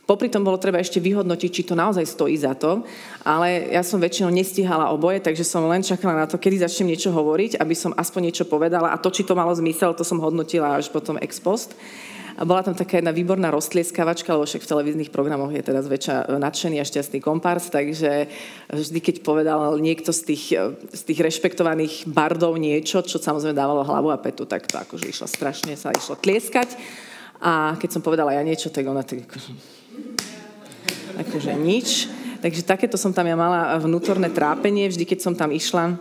Popri 0.05 0.29
tom 0.29 0.45
bolo 0.45 0.61
treba 0.61 0.77
ešte 0.77 1.01
vyhodnotiť, 1.01 1.49
či 1.49 1.63
to 1.65 1.73
naozaj 1.73 2.03
stojí 2.05 2.35
za 2.37 2.53
to, 2.53 2.85
ale 3.25 3.71
ja 3.71 3.81
som 3.81 3.97
väčšinou 3.97 4.29
nestihala 4.29 4.91
oboje, 4.91 5.23
takže 5.23 5.47
som 5.47 5.65
len 5.65 5.81
čakala 5.81 6.13
na 6.13 6.27
to, 6.27 6.37
kedy 6.37 6.61
začnem 6.61 6.93
niečo 6.93 7.09
hovoriť, 7.09 7.57
aby 7.57 7.73
som 7.73 7.95
aspoň 7.95 8.29
niečo 8.29 8.45
povedala 8.45 8.93
a 8.93 9.01
to, 9.01 9.09
či 9.09 9.25
to 9.25 9.33
malo 9.33 9.55
zmysel, 9.55 9.95
to 9.95 10.05
som 10.05 10.19
hodnotila 10.19 10.77
až 10.77 10.91
potom 10.91 11.17
ex 11.17 11.39
post. 11.41 11.73
A 12.41 12.45
bola 12.45 12.65
tam 12.65 12.73
taká 12.73 12.97
jedna 12.97 13.13
výborná 13.13 13.53
roztlieskavačka, 13.53 14.33
lebo 14.33 14.49
však 14.49 14.65
v 14.65 14.71
televíznych 14.73 15.13
programoch 15.13 15.53
je 15.53 15.61
teraz 15.61 15.85
väčšia 15.85 16.25
e, 16.25 16.41
nadšený 16.41 16.81
a 16.81 16.89
šťastný 16.89 17.21
kompárs, 17.21 17.69
takže 17.69 18.33
vždy, 18.73 18.97
keď 18.97 19.15
povedal 19.21 19.77
niekto 19.77 20.09
z 20.09 20.21
tých, 20.33 20.57
e, 20.57 20.73
z 20.89 21.01
tých 21.05 21.21
rešpektovaných 21.21 22.09
bardov 22.09 22.57
niečo, 22.57 23.05
čo 23.05 23.21
samozrejme 23.21 23.53
dávalo 23.53 23.85
hlavu 23.85 24.09
a 24.09 24.17
petu, 24.17 24.49
tak 24.49 24.65
to 24.65 24.81
akože 24.81 25.05
išlo 25.05 25.29
strašne, 25.29 25.77
sa 25.77 25.93
išlo 25.93 26.17
tlieskať. 26.17 26.81
A 27.45 27.77
keď 27.77 27.89
som 27.93 28.01
povedala 28.01 28.33
ja 28.33 28.41
niečo, 28.41 28.73
tak 28.73 28.89
ona 28.89 29.05
tak 29.05 29.21
akože 31.21 31.53
nič. 31.61 32.09
Takže 32.41 32.65
takéto 32.65 32.97
som 32.97 33.13
tam 33.13 33.29
ja 33.29 33.37
mala 33.37 33.77
vnútorné 33.77 34.33
trápenie, 34.33 34.89
vždy, 34.89 35.05
keď 35.05 35.19
som 35.21 35.37
tam 35.37 35.53
išla 35.53 35.93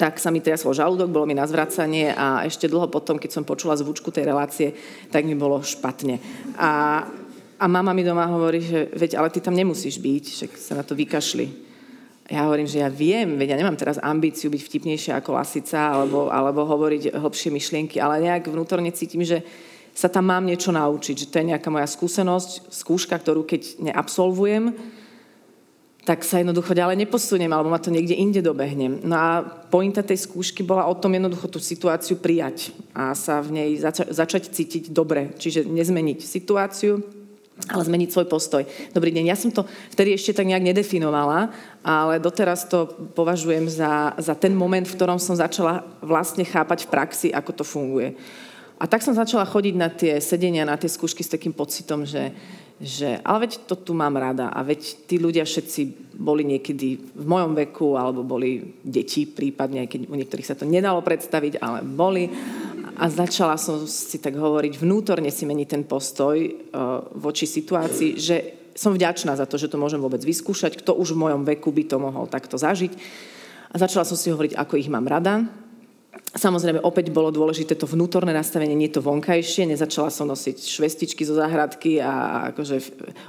tak 0.00 0.16
sa 0.16 0.32
mi 0.32 0.40
triaslo 0.40 0.72
žalúdok, 0.72 1.12
bolo 1.12 1.28
mi 1.28 1.36
na 1.36 1.44
zvracanie 1.44 2.16
a 2.16 2.48
ešte 2.48 2.64
dlho 2.72 2.88
potom, 2.88 3.20
keď 3.20 3.36
som 3.36 3.44
počula 3.44 3.76
zvučku 3.76 4.08
tej 4.08 4.24
relácie, 4.24 4.72
tak 5.12 5.28
mi 5.28 5.36
bolo 5.36 5.60
špatne. 5.60 6.16
A, 6.56 7.04
a 7.60 7.64
mama 7.68 7.92
mi 7.92 8.00
doma 8.00 8.24
hovorí, 8.24 8.64
že 8.64 8.88
veď, 8.96 9.20
ale 9.20 9.28
ty 9.28 9.44
tam 9.44 9.52
nemusíš 9.52 10.00
byť, 10.00 10.24
že 10.24 10.46
sa 10.56 10.80
na 10.80 10.88
to 10.88 10.96
vykašli. 10.96 11.68
Ja 12.32 12.48
hovorím, 12.48 12.64
že 12.64 12.80
ja 12.80 12.88
viem, 12.88 13.36
veď 13.36 13.52
ja 13.52 13.60
nemám 13.60 13.76
teraz 13.76 14.00
ambíciu 14.00 14.48
byť 14.48 14.62
vtipnejšia 14.64 15.20
ako 15.20 15.36
lasica 15.36 15.92
alebo, 15.92 16.32
alebo 16.32 16.64
hovoriť 16.64 17.20
hlbšie 17.20 17.52
myšlienky, 17.52 18.00
ale 18.00 18.24
nejak 18.24 18.48
vnútorne 18.48 18.88
cítim, 18.96 19.20
že 19.20 19.44
sa 19.92 20.08
tam 20.08 20.32
mám 20.32 20.48
niečo 20.48 20.72
naučiť, 20.72 21.26
že 21.26 21.28
to 21.28 21.44
je 21.44 21.50
nejaká 21.52 21.68
moja 21.68 21.84
skúsenosť, 21.84 22.72
skúška, 22.72 23.20
ktorú 23.20 23.44
keď 23.44 23.92
neabsolvujem, 23.92 24.72
tak 26.10 26.26
sa 26.26 26.42
jednoducho 26.42 26.74
ďalej 26.74 27.06
neposuniem, 27.06 27.54
alebo 27.54 27.70
ma 27.70 27.78
to 27.78 27.94
niekde 27.94 28.18
inde 28.18 28.42
dobehnem. 28.42 28.98
No 29.06 29.14
a 29.14 29.46
pointa 29.70 30.02
tej 30.02 30.26
skúšky 30.26 30.66
bola 30.66 30.90
o 30.90 30.98
tom 30.98 31.14
jednoducho 31.14 31.46
tú 31.46 31.62
situáciu 31.62 32.18
prijať 32.18 32.74
a 32.90 33.14
sa 33.14 33.38
v 33.38 33.54
nej 33.54 33.70
zača- 33.78 34.10
začať 34.10 34.50
cítiť 34.50 34.90
dobre. 34.90 35.30
Čiže 35.38 35.70
nezmeniť 35.70 36.18
situáciu, 36.26 36.98
ale 37.70 37.86
zmeniť 37.86 38.10
svoj 38.10 38.26
postoj. 38.26 38.66
Dobrý 38.90 39.14
deň, 39.14 39.30
ja 39.30 39.38
som 39.38 39.54
to 39.54 39.62
vtedy 39.94 40.18
ešte 40.18 40.34
tak 40.34 40.50
nejak 40.50 40.74
nedefinovala, 40.74 41.54
ale 41.86 42.18
doteraz 42.18 42.66
to 42.66 42.90
považujem 43.14 43.70
za, 43.70 44.10
za 44.18 44.34
ten 44.34 44.50
moment, 44.50 44.90
v 44.90 44.96
ktorom 44.98 45.22
som 45.22 45.38
začala 45.38 45.86
vlastne 46.02 46.42
chápať 46.42 46.90
v 46.90 46.90
praxi, 46.90 47.28
ako 47.30 47.62
to 47.62 47.62
funguje. 47.62 48.18
A 48.82 48.90
tak 48.90 49.06
som 49.06 49.14
začala 49.14 49.46
chodiť 49.46 49.74
na 49.78 49.86
tie 49.86 50.18
sedenia, 50.18 50.66
na 50.66 50.74
tie 50.74 50.90
skúšky 50.90 51.22
s 51.22 51.30
takým 51.30 51.54
pocitom, 51.54 52.02
že, 52.02 52.34
že 52.80 53.20
ale 53.20 53.44
veď 53.44 53.68
to 53.68 53.76
tu 53.76 53.92
mám 53.92 54.16
rada 54.16 54.48
a 54.48 54.64
veď 54.64 55.04
tí 55.04 55.20
ľudia 55.20 55.44
všetci 55.44 56.16
boli 56.16 56.48
niekedy 56.48 57.12
v 57.12 57.26
mojom 57.28 57.52
veku 57.52 58.00
alebo 58.00 58.24
boli 58.24 58.80
deti 58.80 59.28
prípadne, 59.28 59.84
keď 59.84 60.08
u 60.08 60.16
niektorých 60.16 60.48
sa 60.48 60.56
to 60.56 60.64
nedalo 60.64 61.04
predstaviť, 61.04 61.60
ale 61.60 61.84
boli. 61.84 62.32
A 63.00 63.08
začala 63.08 63.56
som 63.56 63.84
si 63.88 64.20
tak 64.20 64.36
hovoriť, 64.36 64.76
vnútorne 64.76 65.32
si 65.32 65.48
meniť 65.48 65.68
ten 65.68 65.84
postoj 65.88 66.36
uh, 66.36 67.04
voči 67.16 67.48
situácii, 67.48 68.20
že 68.20 68.36
som 68.76 68.92
vďačná 68.92 69.36
za 69.36 69.48
to, 69.48 69.56
že 69.56 69.72
to 69.72 69.80
môžem 69.80 70.00
vôbec 70.00 70.20
vyskúšať, 70.20 70.80
kto 70.80 70.96
už 70.96 71.16
v 71.16 71.22
mojom 71.28 71.42
veku 71.48 71.72
by 71.72 71.84
to 71.88 71.96
mohol 71.96 72.28
takto 72.28 72.60
zažiť. 72.60 72.92
A 73.72 73.80
začala 73.80 74.04
som 74.04 74.16
si 74.16 74.32
hovoriť, 74.32 74.56
ako 74.56 74.76
ich 74.76 74.92
mám 74.92 75.08
rada, 75.08 75.48
Samozrejme, 76.30 76.82
opäť 76.86 77.10
bolo 77.10 77.34
dôležité 77.34 77.74
to 77.74 77.90
vnútorné 77.90 78.30
nastavenie, 78.30 78.74
nie 78.74 78.86
to 78.86 79.02
vonkajšie. 79.02 79.66
Nezačala 79.66 80.14
som 80.14 80.30
nosiť 80.30 80.62
švestičky 80.62 81.26
zo 81.26 81.34
záhradky 81.34 81.98
a 81.98 82.46
akože 82.54 82.82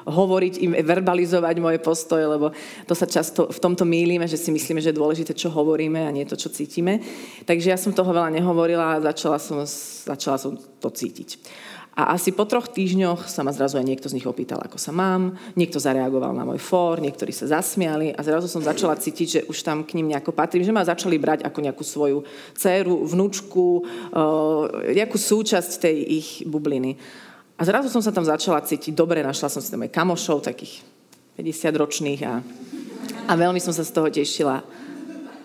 hovoriť 0.05 0.53
im, 0.61 0.73
verbalizovať 0.85 1.55
moje 1.61 1.81
postoje, 1.81 2.25
lebo 2.29 2.53
to 2.85 2.93
sa 2.93 3.09
často 3.09 3.49
v 3.49 3.57
tomto 3.57 3.89
mýlime, 3.89 4.29
že 4.29 4.37
si 4.37 4.53
myslíme, 4.53 4.81
že 4.81 4.93
je 4.93 5.01
dôležité, 5.01 5.33
čo 5.33 5.49
hovoríme 5.49 5.97
a 5.97 6.13
nie 6.13 6.29
to, 6.29 6.37
čo 6.37 6.53
cítime. 6.53 7.01
Takže 7.45 7.73
ja 7.73 7.77
som 7.77 7.93
toho 7.93 8.13
veľa 8.13 8.33
nehovorila 8.37 8.97
a 8.97 9.01
začala 9.13 9.41
som, 9.41 9.65
začala 10.05 10.37
som 10.37 10.57
to 10.57 10.89
cítiť. 10.93 11.41
A 11.91 12.15
asi 12.15 12.31
po 12.31 12.47
troch 12.47 12.71
týždňoch 12.71 13.27
sa 13.27 13.43
ma 13.43 13.51
zrazu 13.51 13.75
aj 13.75 13.83
niekto 13.83 14.07
z 14.07 14.15
nich 14.15 14.23
opýtal, 14.23 14.63
ako 14.63 14.79
sa 14.79 14.95
mám, 14.95 15.35
niekto 15.59 15.75
zareagoval 15.75 16.31
na 16.31 16.47
môj 16.47 16.55
fór, 16.55 17.03
niektorí 17.03 17.35
sa 17.35 17.51
zasmiali 17.51 18.15
a 18.15 18.23
zrazu 18.23 18.47
som 18.47 18.63
začala 18.63 18.95
cítiť, 18.95 19.27
že 19.27 19.39
už 19.51 19.59
tam 19.59 19.83
k 19.83 19.99
ním 19.99 20.15
nejako 20.15 20.31
patrím, 20.31 20.63
že 20.63 20.71
ma 20.71 20.87
začali 20.87 21.19
brať 21.19 21.43
ako 21.43 21.59
nejakú 21.59 21.83
svoju 21.83 22.23
dceru, 22.55 23.03
vnúčku, 23.03 23.83
nejakú 24.87 25.19
súčasť 25.19 25.83
tej 25.83 25.97
ich 26.15 26.29
bubliny. 26.47 26.95
A 27.59 27.67
zrazu 27.67 27.91
som 27.91 27.99
sa 27.99 28.15
tam 28.15 28.23
začala 28.23 28.63
cítiť 28.63 28.95
dobre, 28.95 29.19
našla 29.19 29.51
som 29.51 29.59
si 29.59 29.67
tam 29.67 29.83
aj 29.83 29.91
kamošov, 29.91 30.47
takých 30.47 30.87
50 31.35 31.75
ročných 31.75 32.21
a, 32.23 32.39
a 33.27 33.33
veľmi 33.35 33.59
som 33.59 33.75
sa 33.75 33.83
z 33.83 33.91
toho 33.91 34.07
tešila. 34.07 34.63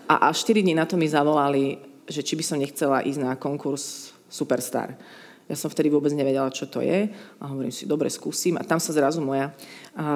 A 0.07 0.31
až 0.31 0.47
4 0.47 0.63
dní 0.63 0.71
na 0.71 0.87
to 0.87 0.95
mi 0.95 1.11
zavolali, 1.11 1.75
že 2.07 2.23
či 2.23 2.39
by 2.39 2.43
som 2.47 2.55
nechcela 2.55 3.03
ísť 3.03 3.19
na 3.19 3.35
konkurs 3.35 4.15
Superstar. 4.31 4.95
Ja 5.47 5.55
som 5.55 5.71
vtedy 5.71 5.87
vôbec 5.87 6.11
nevedela, 6.11 6.51
čo 6.51 6.67
to 6.67 6.83
je. 6.83 7.07
A 7.39 7.43
hovorím 7.47 7.71
si, 7.71 7.87
dobre, 7.87 8.11
skúsim. 8.11 8.59
A 8.59 8.67
tam 8.67 8.83
sa 8.83 8.91
zrazu 8.91 9.23
moja 9.23 9.55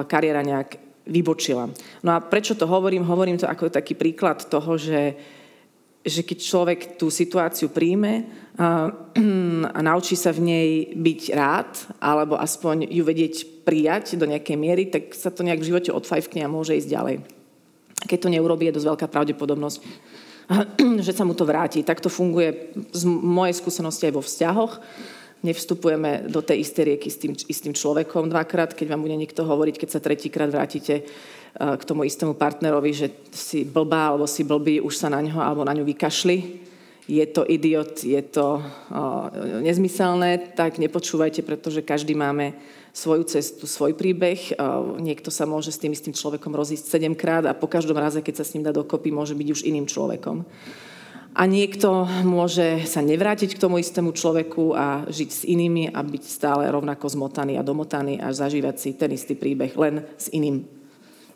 kariéra 0.04 0.44
nejak 0.44 0.76
vybočila. 1.08 1.72
No 2.04 2.10
a 2.14 2.22
prečo 2.22 2.54
to 2.54 2.68
hovorím? 2.68 3.02
Hovorím 3.08 3.40
to 3.40 3.48
ako 3.48 3.72
taký 3.72 3.96
príklad 3.98 4.44
toho, 4.46 4.78
že, 4.78 5.16
že 6.04 6.22
keď 6.22 6.38
človek 6.38 6.80
tú 7.00 7.10
situáciu 7.10 7.72
príjme 7.72 8.28
a, 8.60 8.92
a 9.72 9.80
naučí 9.82 10.14
sa 10.14 10.30
v 10.30 10.44
nej 10.44 10.68
byť 10.94 11.20
rád, 11.34 11.70
alebo 11.98 12.38
aspoň 12.38 12.92
ju 12.92 13.02
vedieť 13.02 13.64
prijať 13.66 14.20
do 14.20 14.28
nejakej 14.28 14.56
miery, 14.60 14.84
tak 14.92 15.16
sa 15.16 15.32
to 15.32 15.42
nejak 15.42 15.64
v 15.64 15.68
živote 15.74 15.90
odfajfkne 15.90 16.44
a 16.44 16.52
môže 16.52 16.76
ísť 16.76 16.92
ďalej. 16.92 17.16
Keď 18.02 18.18
to 18.18 18.32
neurobí, 18.34 18.66
je 18.68 18.76
dosť 18.78 18.88
veľká 18.94 19.06
pravdepodobnosť, 19.10 19.78
že 21.06 21.12
sa 21.14 21.24
mu 21.26 21.34
to 21.34 21.46
vráti. 21.46 21.82
Tak 21.82 22.02
to 22.02 22.10
funguje 22.10 22.74
z 22.94 23.02
mojej 23.08 23.54
skúsenosti 23.58 24.10
aj 24.10 24.14
vo 24.14 24.22
vzťahoch 24.22 24.72
nevstupujeme 25.42 26.30
do 26.30 26.40
tej 26.42 26.62
istej 26.62 26.84
rieky 26.94 27.08
s 27.10 27.18
tým 27.18 27.34
istým 27.34 27.74
človekom 27.74 28.30
dvakrát, 28.30 28.74
keď 28.74 28.94
vám 28.94 29.02
bude 29.02 29.18
niekto 29.18 29.42
hovoriť, 29.42 29.74
keď 29.78 29.88
sa 29.90 30.00
tretíkrát 30.00 30.48
vrátite 30.48 31.02
eh, 31.02 31.06
k 31.58 31.82
tomu 31.86 32.06
istému 32.06 32.38
partnerovi, 32.38 32.90
že 32.94 33.06
si 33.34 33.66
blbá 33.66 34.14
alebo 34.14 34.30
si 34.30 34.46
blbý, 34.46 34.78
už 34.80 34.94
sa 34.94 35.10
na 35.10 35.18
ňo 35.18 35.42
alebo 35.42 35.66
na 35.66 35.74
ňu 35.74 35.84
vykašli. 35.84 36.62
Je 37.10 37.26
to 37.26 37.42
idiot, 37.50 37.98
je 38.06 38.22
to 38.22 38.62
uh, 38.62 39.26
nezmyselné, 39.58 40.54
tak 40.54 40.78
nepočúvajte, 40.78 41.42
pretože 41.42 41.82
každý 41.82 42.14
máme 42.14 42.54
svoju 42.94 43.26
cestu, 43.26 43.66
svoj 43.66 43.98
príbeh. 43.98 44.54
Uh, 44.54 45.02
niekto 45.02 45.26
sa 45.34 45.42
môže 45.42 45.74
s 45.74 45.82
tým 45.82 45.90
istým 45.90 46.14
človekom 46.14 46.54
rozísť 46.54 46.94
sedemkrát 46.94 47.42
a 47.50 47.58
po 47.58 47.66
každom 47.66 47.98
raze, 47.98 48.22
keď 48.22 48.34
sa 48.38 48.46
s 48.46 48.54
ním 48.54 48.62
dá 48.62 48.70
dokopy, 48.70 49.10
môže 49.10 49.34
byť 49.34 49.48
už 49.50 49.66
iným 49.66 49.90
človekom. 49.90 50.46
A 51.32 51.48
niekto 51.48 52.04
môže 52.28 52.84
sa 52.84 53.00
nevrátiť 53.00 53.56
k 53.56 53.62
tomu 53.62 53.80
istému 53.80 54.12
človeku 54.12 54.76
a 54.76 55.08
žiť 55.08 55.30
s 55.32 55.42
inými 55.48 55.88
a 55.88 56.04
byť 56.04 56.24
stále 56.28 56.68
rovnako 56.68 57.08
zmotaný 57.08 57.56
a 57.56 57.64
domotaný 57.64 58.20
a 58.20 58.36
zažívať 58.36 58.76
si 58.76 58.90
ten 58.92 59.08
istý 59.16 59.32
príbeh 59.32 59.72
len 59.80 60.04
s 60.20 60.28
iným 60.28 60.68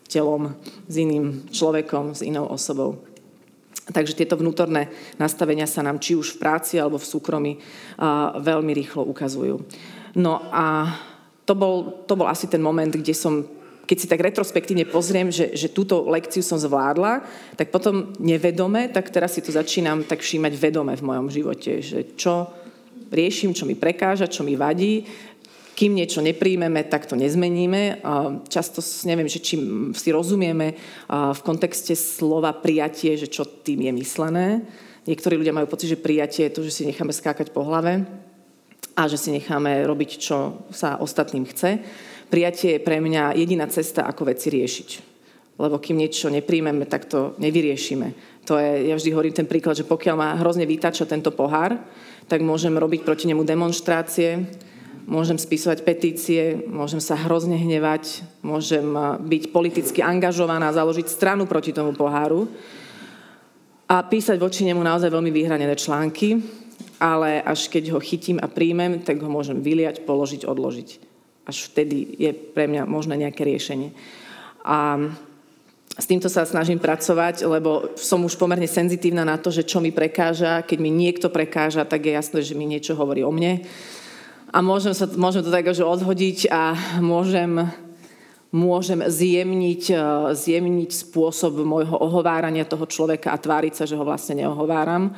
telom, 0.05 0.53
s 0.85 0.95
iným 1.01 1.49
človekom, 1.49 2.13
s 2.13 2.21
inou 2.21 2.45
osobou. 2.45 3.01
Takže 3.89 4.19
tieto 4.19 4.37
vnútorné 4.37 4.93
nastavenia 5.17 5.65
sa 5.65 5.81
nám 5.81 5.97
či 5.97 6.13
už 6.13 6.37
v 6.37 6.41
práci 6.45 6.77
alebo 6.77 7.01
v 7.01 7.09
súkromí 7.09 7.53
veľmi 8.37 8.71
rýchlo 8.77 9.01
ukazujú. 9.01 9.65
No 10.13 10.45
a 10.53 10.93
to 11.47 11.57
bol, 11.57 12.05
to 12.05 12.13
bol 12.13 12.29
asi 12.29 12.45
ten 12.45 12.61
moment, 12.61 12.91
kde 12.93 13.15
som 13.17 13.47
keď 13.87 13.97
si 13.97 14.11
tak 14.11 14.19
retrospektívne 14.19 14.83
pozriem, 14.83 15.31
že, 15.31 15.55
že 15.55 15.71
túto 15.71 16.03
lekciu 16.11 16.43
som 16.43 16.59
zvládla, 16.59 17.23
tak 17.55 17.71
potom 17.71 18.11
nevedome, 18.19 18.91
tak 18.91 19.07
teraz 19.09 19.39
si 19.39 19.41
to 19.41 19.55
začínam 19.55 20.03
tak 20.03 20.19
všímať 20.19 20.53
vedome 20.59 20.91
v 20.93 21.07
mojom 21.07 21.31
živote, 21.31 21.79
že 21.79 22.13
čo 22.19 22.51
riešim, 23.07 23.55
čo 23.55 23.63
mi 23.63 23.79
prekáža, 23.79 24.27
čo 24.27 24.43
mi 24.43 24.59
vadí, 24.59 25.07
kým 25.77 25.93
niečo 25.93 26.25
nepríjmeme, 26.25 26.89
tak 26.89 27.05
to 27.05 27.13
nezmeníme. 27.13 28.01
Často 28.49 28.81
neviem, 29.05 29.29
že 29.29 29.37
či 29.37 29.61
si 29.93 30.09
rozumieme 30.09 30.73
v 31.07 31.41
kontexte 31.45 31.93
slova 31.93 32.49
prijatie, 32.51 33.13
že 33.13 33.29
čo 33.29 33.45
tým 33.45 33.85
je 33.85 33.91
myslené. 33.93 34.47
Niektorí 35.05 35.37
ľudia 35.37 35.53
majú 35.55 35.69
pocit, 35.69 35.93
že 35.93 36.01
prijatie 36.01 36.49
je 36.49 36.55
to, 36.57 36.65
že 36.65 36.81
si 36.81 36.83
necháme 36.83 37.13
skákať 37.13 37.53
po 37.53 37.61
hlave 37.63 38.03
a 38.97 39.05
že 39.05 39.21
si 39.21 39.29
necháme 39.29 39.85
robiť, 39.85 40.09
čo 40.17 40.65
sa 40.73 40.97
ostatným 40.97 41.45
chce 41.45 41.77
prijatie 42.27 42.77
je 42.77 42.83
pre 42.83 42.99
mňa 42.99 43.35
jediná 43.35 43.65
cesta, 43.71 44.03
ako 44.03 44.27
veci 44.27 44.51
riešiť. 44.51 44.89
Lebo 45.57 45.81
kým 45.81 45.97
niečo 45.97 46.29
nepríjmeme, 46.29 46.85
tak 46.85 47.09
to 47.09 47.33
nevyriešime. 47.41 48.13
To 48.45 48.61
je, 48.61 48.93
ja 48.93 48.95
vždy 48.95 49.09
hovorím 49.11 49.35
ten 49.35 49.49
príklad, 49.49 49.75
že 49.75 49.89
pokiaľ 49.89 50.15
ma 50.15 50.37
hrozne 50.37 50.69
vytača 50.69 51.09
tento 51.09 51.33
pohár, 51.33 51.75
tak 52.29 52.45
môžem 52.45 52.75
robiť 52.77 53.01
proti 53.01 53.25
nemu 53.25 53.41
demonstrácie, 53.41 54.45
môžem 55.07 55.39
spisovať 55.39 55.81
petície, 55.81 56.61
môžem 56.67 57.01
sa 57.01 57.17
hrozne 57.17 57.57
hnevať, 57.57 58.21
môžem 58.43 58.85
byť 59.23 59.43
politicky 59.49 59.99
angažovaná, 60.03 60.69
založiť 60.75 61.07
stranu 61.09 61.47
proti 61.47 61.73
tomu 61.73 61.95
poháru 61.95 62.45
a 63.87 64.03
písať 64.03 64.35
voči 64.35 64.67
nemu 64.67 64.83
naozaj 64.83 65.07
veľmi 65.07 65.31
vyhranené 65.31 65.73
články, 65.79 66.43
ale 66.97 67.41
až 67.41 67.69
keď 67.69 67.93
ho 67.93 67.99
chytím 68.01 68.41
a 68.41 68.49
príjmem, 68.49 69.01
tak 69.05 69.21
ho 69.21 69.29
môžem 69.29 69.61
vyliať, 69.61 70.03
položiť, 70.03 70.45
odložiť 70.45 71.07
až 71.47 71.71
vtedy 71.71 72.19
je 72.19 72.31
pre 72.35 72.67
mňa 72.67 72.83
možné 72.83 73.15
nejaké 73.15 73.47
riešenie. 73.47 73.95
A 74.67 74.99
s 75.95 76.05
týmto 76.05 76.27
sa 76.27 76.43
snažím 76.43 76.77
pracovať, 76.77 77.47
lebo 77.47 77.95
som 77.95 78.21
už 78.27 78.35
pomerne 78.35 78.67
senzitívna 78.67 79.23
na 79.23 79.39
to, 79.39 79.49
že 79.49 79.63
čo 79.63 79.79
mi 79.79 79.95
prekáža. 79.95 80.67
Keď 80.67 80.77
mi 80.77 80.91
niekto 80.91 81.31
prekáža, 81.31 81.87
tak 81.87 82.05
je 82.05 82.13
jasné, 82.13 82.43
že 82.43 82.53
mi 82.53 82.67
niečo 82.67 82.93
hovorí 82.99 83.23
o 83.23 83.31
mne. 83.31 83.63
A 84.51 84.59
môžem, 84.59 84.91
sa, 84.91 85.07
môžem 85.07 85.41
to 85.41 85.49
tak 85.49 85.71
že 85.71 85.87
odhodiť 85.87 86.51
a 86.51 86.75
môžem, 86.99 87.67
môžem 88.51 88.99
zjemniť, 89.07 89.83
e, 89.91 89.95
zjemniť 90.35 90.91
spôsob 91.07 91.63
môjho 91.67 91.95
ohovárania 91.99 92.63
toho 92.63 92.87
človeka 92.87 93.35
a 93.35 93.41
tváriť 93.41 93.73
sa, 93.75 93.83
že 93.83 93.99
ho 93.99 94.07
vlastne 94.07 94.43
neohováram 94.43 95.11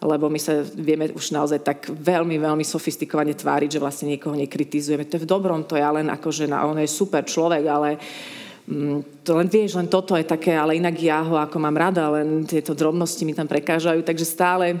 lebo 0.00 0.32
my 0.32 0.40
sa 0.40 0.64
vieme 0.64 1.12
už 1.12 1.36
naozaj 1.36 1.60
tak 1.60 1.78
veľmi, 1.92 2.40
veľmi 2.40 2.64
sofistikovane 2.64 3.36
tváriť, 3.36 3.76
že 3.76 3.82
vlastne 3.82 4.16
niekoho 4.16 4.32
nekritizujeme. 4.32 5.04
To 5.04 5.20
je 5.20 5.24
v 5.24 5.30
dobrom, 5.30 5.60
to 5.68 5.76
je 5.76 5.84
len 5.84 6.08
ako, 6.08 6.28
že 6.32 6.48
on 6.48 6.80
je 6.80 6.88
super 6.88 7.20
človek, 7.20 7.64
ale 7.68 8.00
mm, 8.64 9.20
to 9.20 9.36
len 9.36 9.48
vieš, 9.52 9.76
len 9.76 9.92
toto 9.92 10.16
je 10.16 10.24
také, 10.24 10.56
ale 10.56 10.80
inak 10.80 10.96
ja 10.96 11.20
ho 11.20 11.36
ako 11.36 11.56
mám 11.60 11.76
rada, 11.76 12.08
len 12.16 12.48
tieto 12.48 12.72
drobnosti 12.72 13.28
mi 13.28 13.36
tam 13.36 13.44
prekážajú, 13.44 14.00
takže 14.00 14.24
stále 14.24 14.80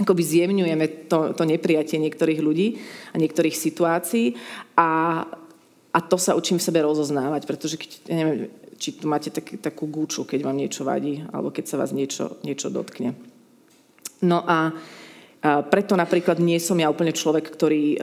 akoby 0.00 0.22
zjemňujeme 0.24 1.12
to, 1.12 1.36
to 1.36 1.44
neprijatie 1.44 2.00
niektorých 2.00 2.40
ľudí 2.40 2.80
a 3.12 3.20
niektorých 3.20 3.54
situácií 3.54 4.34
a, 4.80 5.22
a 5.92 5.98
to 6.00 6.16
sa 6.16 6.32
učím 6.32 6.56
v 6.56 6.66
sebe 6.66 6.80
rozoznávať, 6.82 7.44
pretože 7.44 7.76
keď, 7.76 7.90
ja 8.08 8.16
neviem, 8.16 8.38
či 8.80 8.96
tu 8.96 9.06
máte 9.06 9.28
tak, 9.28 9.60
takú 9.60 9.86
gúču, 9.86 10.24
keď 10.24 10.40
vám 10.40 10.56
niečo 10.56 10.82
vadí, 10.82 11.22
alebo 11.30 11.52
keď 11.52 11.64
sa 11.68 11.76
vás 11.78 11.94
niečo, 11.94 12.40
niečo 12.42 12.72
dotkne. 12.72 13.33
No 14.24 14.40
a 14.48 14.72
preto 15.44 15.92
napríklad 15.92 16.40
nie 16.40 16.56
som 16.56 16.80
ja 16.80 16.88
úplne 16.88 17.12
človek, 17.12 17.52
ktorý 17.52 17.82
e, 17.92 17.98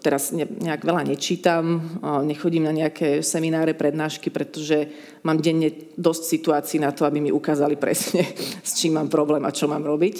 teraz 0.00 0.32
nejak 0.32 0.80
veľa 0.80 1.04
nečítam, 1.04 1.76
e, 1.76 1.80
nechodím 2.24 2.64
na 2.64 2.72
nejaké 2.72 3.20
semináre, 3.20 3.76
prednášky, 3.76 4.32
pretože 4.32 4.88
mám 5.20 5.36
denne 5.36 5.92
dosť 6.00 6.22
situácií 6.24 6.80
na 6.80 6.96
to, 6.96 7.04
aby 7.04 7.20
mi 7.20 7.28
ukázali 7.28 7.76
presne, 7.76 8.24
s 8.64 8.80
čím 8.80 8.96
mám 8.96 9.12
problém 9.12 9.44
a 9.44 9.52
čo 9.52 9.68
mám 9.68 9.84
robiť. 9.84 10.16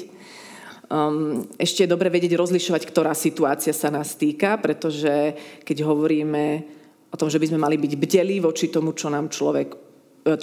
Um, 0.86 1.48
ešte 1.56 1.82
je 1.82 1.92
dobre 1.96 2.12
vedieť 2.12 2.36
rozlišovať, 2.36 2.82
ktorá 2.92 3.16
situácia 3.16 3.72
sa 3.72 3.88
nás 3.88 4.12
týka, 4.12 4.60
pretože 4.60 5.32
keď 5.64 5.82
hovoríme 5.82 6.44
o 7.08 7.16
tom, 7.16 7.32
že 7.32 7.40
by 7.40 7.56
sme 7.56 7.58
mali 7.58 7.80
byť 7.80 7.92
bdelí 7.96 8.36
voči 8.44 8.68
tomu, 8.68 8.92
čo 8.92 9.08
nám 9.08 9.32
človek, 9.32 9.74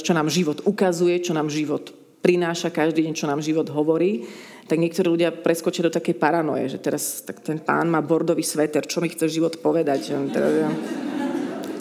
čo 0.01 0.11
nám 0.17 0.27
život 0.33 0.65
ukazuje, 0.65 1.21
čo 1.23 1.31
nám 1.31 1.47
život 1.47 1.93
prináša 2.23 2.71
každý 2.71 3.07
deň, 3.07 3.13
čo 3.15 3.27
nám 3.27 3.39
život 3.43 3.67
hovorí, 3.71 4.23
tak 4.63 4.79
niektorí 4.79 5.07
ľudia 5.11 5.35
preskočia 5.35 5.87
do 5.87 5.91
takej 5.91 6.15
paranoje, 6.15 6.77
že 6.77 6.79
teraz 6.79 7.23
tak 7.23 7.43
ten 7.43 7.59
pán 7.59 7.91
má 7.91 7.99
bordový 7.99 8.43
sveter, 8.43 8.87
čo 8.87 9.03
mi 9.03 9.11
chce 9.11 9.27
život 9.27 9.59
povedať, 9.59 10.15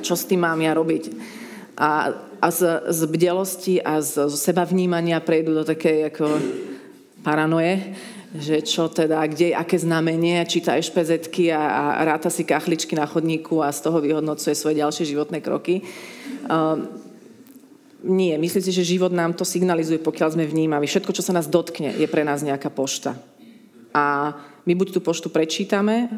čo 0.03 0.15
s 0.19 0.27
tým 0.27 0.43
mám 0.43 0.59
ja 0.59 0.75
robiť. 0.75 1.05
A, 1.79 2.13
a 2.43 2.47
z, 2.53 2.85
z 2.91 3.01
bdelosti 3.09 3.81
a 3.81 4.03
z, 4.03 4.29
z 4.29 4.35
sebavnímania 4.35 5.23
prejdú 5.25 5.57
do 5.57 5.65
takej 5.65 6.13
ako 6.13 6.27
paranoje, 7.25 7.97
že 8.33 8.65
čo 8.65 8.89
teda, 8.89 9.25
kde, 9.29 9.53
aké 9.53 9.77
znamenie, 9.77 10.45
číta 10.49 10.77
ešpezetky 10.77 11.53
a, 11.53 11.63
a 12.01 12.05
ráta 12.05 12.29
si 12.33 12.49
kachličky 12.49 12.97
na 12.97 13.05
chodníku 13.05 13.61
a 13.61 13.73
z 13.73 13.89
toho 13.89 14.01
vyhodnocuje 14.01 14.57
svoje 14.57 14.81
ďalšie 14.81 15.05
životné 15.17 15.45
kroky. 15.45 15.85
Um, 16.49 17.02
nie, 18.03 18.35
myslím 18.35 18.63
si, 18.63 18.73
že 18.75 18.85
život 18.99 19.15
nám 19.15 19.35
to 19.39 19.47
signalizuje, 19.47 20.03
pokiaľ 20.03 20.35
sme 20.35 20.45
vnímaví. 20.47 20.91
Všetko, 20.91 21.15
čo 21.15 21.23
sa 21.23 21.35
nás 21.35 21.47
dotkne, 21.47 21.95
je 21.95 22.07
pre 22.11 22.27
nás 22.27 22.43
nejaká 22.43 22.67
pošta. 22.69 23.15
A 23.95 24.35
my 24.67 24.73
buď 24.75 24.99
tú 24.99 25.01
poštu 25.01 25.31
prečítame, 25.31 26.11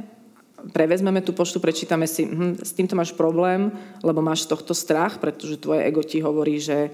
prevezmeme 0.73 1.21
tú 1.21 1.37
poštu, 1.37 1.61
prečítame 1.61 2.09
si, 2.09 2.25
hm, 2.25 2.65
s 2.65 2.73
týmto 2.73 2.97
máš 2.97 3.13
problém, 3.13 3.69
lebo 4.01 4.25
máš 4.25 4.49
tohto 4.49 4.73
strach, 4.73 5.21
pretože 5.21 5.61
tvoje 5.61 5.85
ego 5.85 6.01
ti 6.01 6.25
hovorí, 6.25 6.57
že 6.57 6.89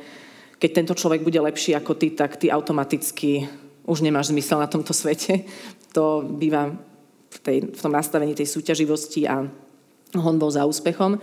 keď 0.58 0.70
tento 0.74 0.94
človek 0.98 1.22
bude 1.22 1.38
lepší 1.38 1.78
ako 1.78 1.94
ty, 1.94 2.10
tak 2.10 2.36
ty 2.36 2.50
automaticky 2.50 3.46
už 3.86 4.02
nemáš 4.02 4.34
zmysel 4.34 4.58
na 4.58 4.68
tomto 4.68 4.90
svete. 4.90 5.46
To 5.94 6.22
býva 6.22 6.74
v, 7.30 7.38
tej, 7.40 7.56
v 7.70 7.80
tom 7.80 7.94
nastavení 7.94 8.34
tej 8.34 8.50
súťaživosti 8.50 9.24
a 9.30 9.46
honbou 10.18 10.50
za 10.50 10.66
úspechom 10.66 11.18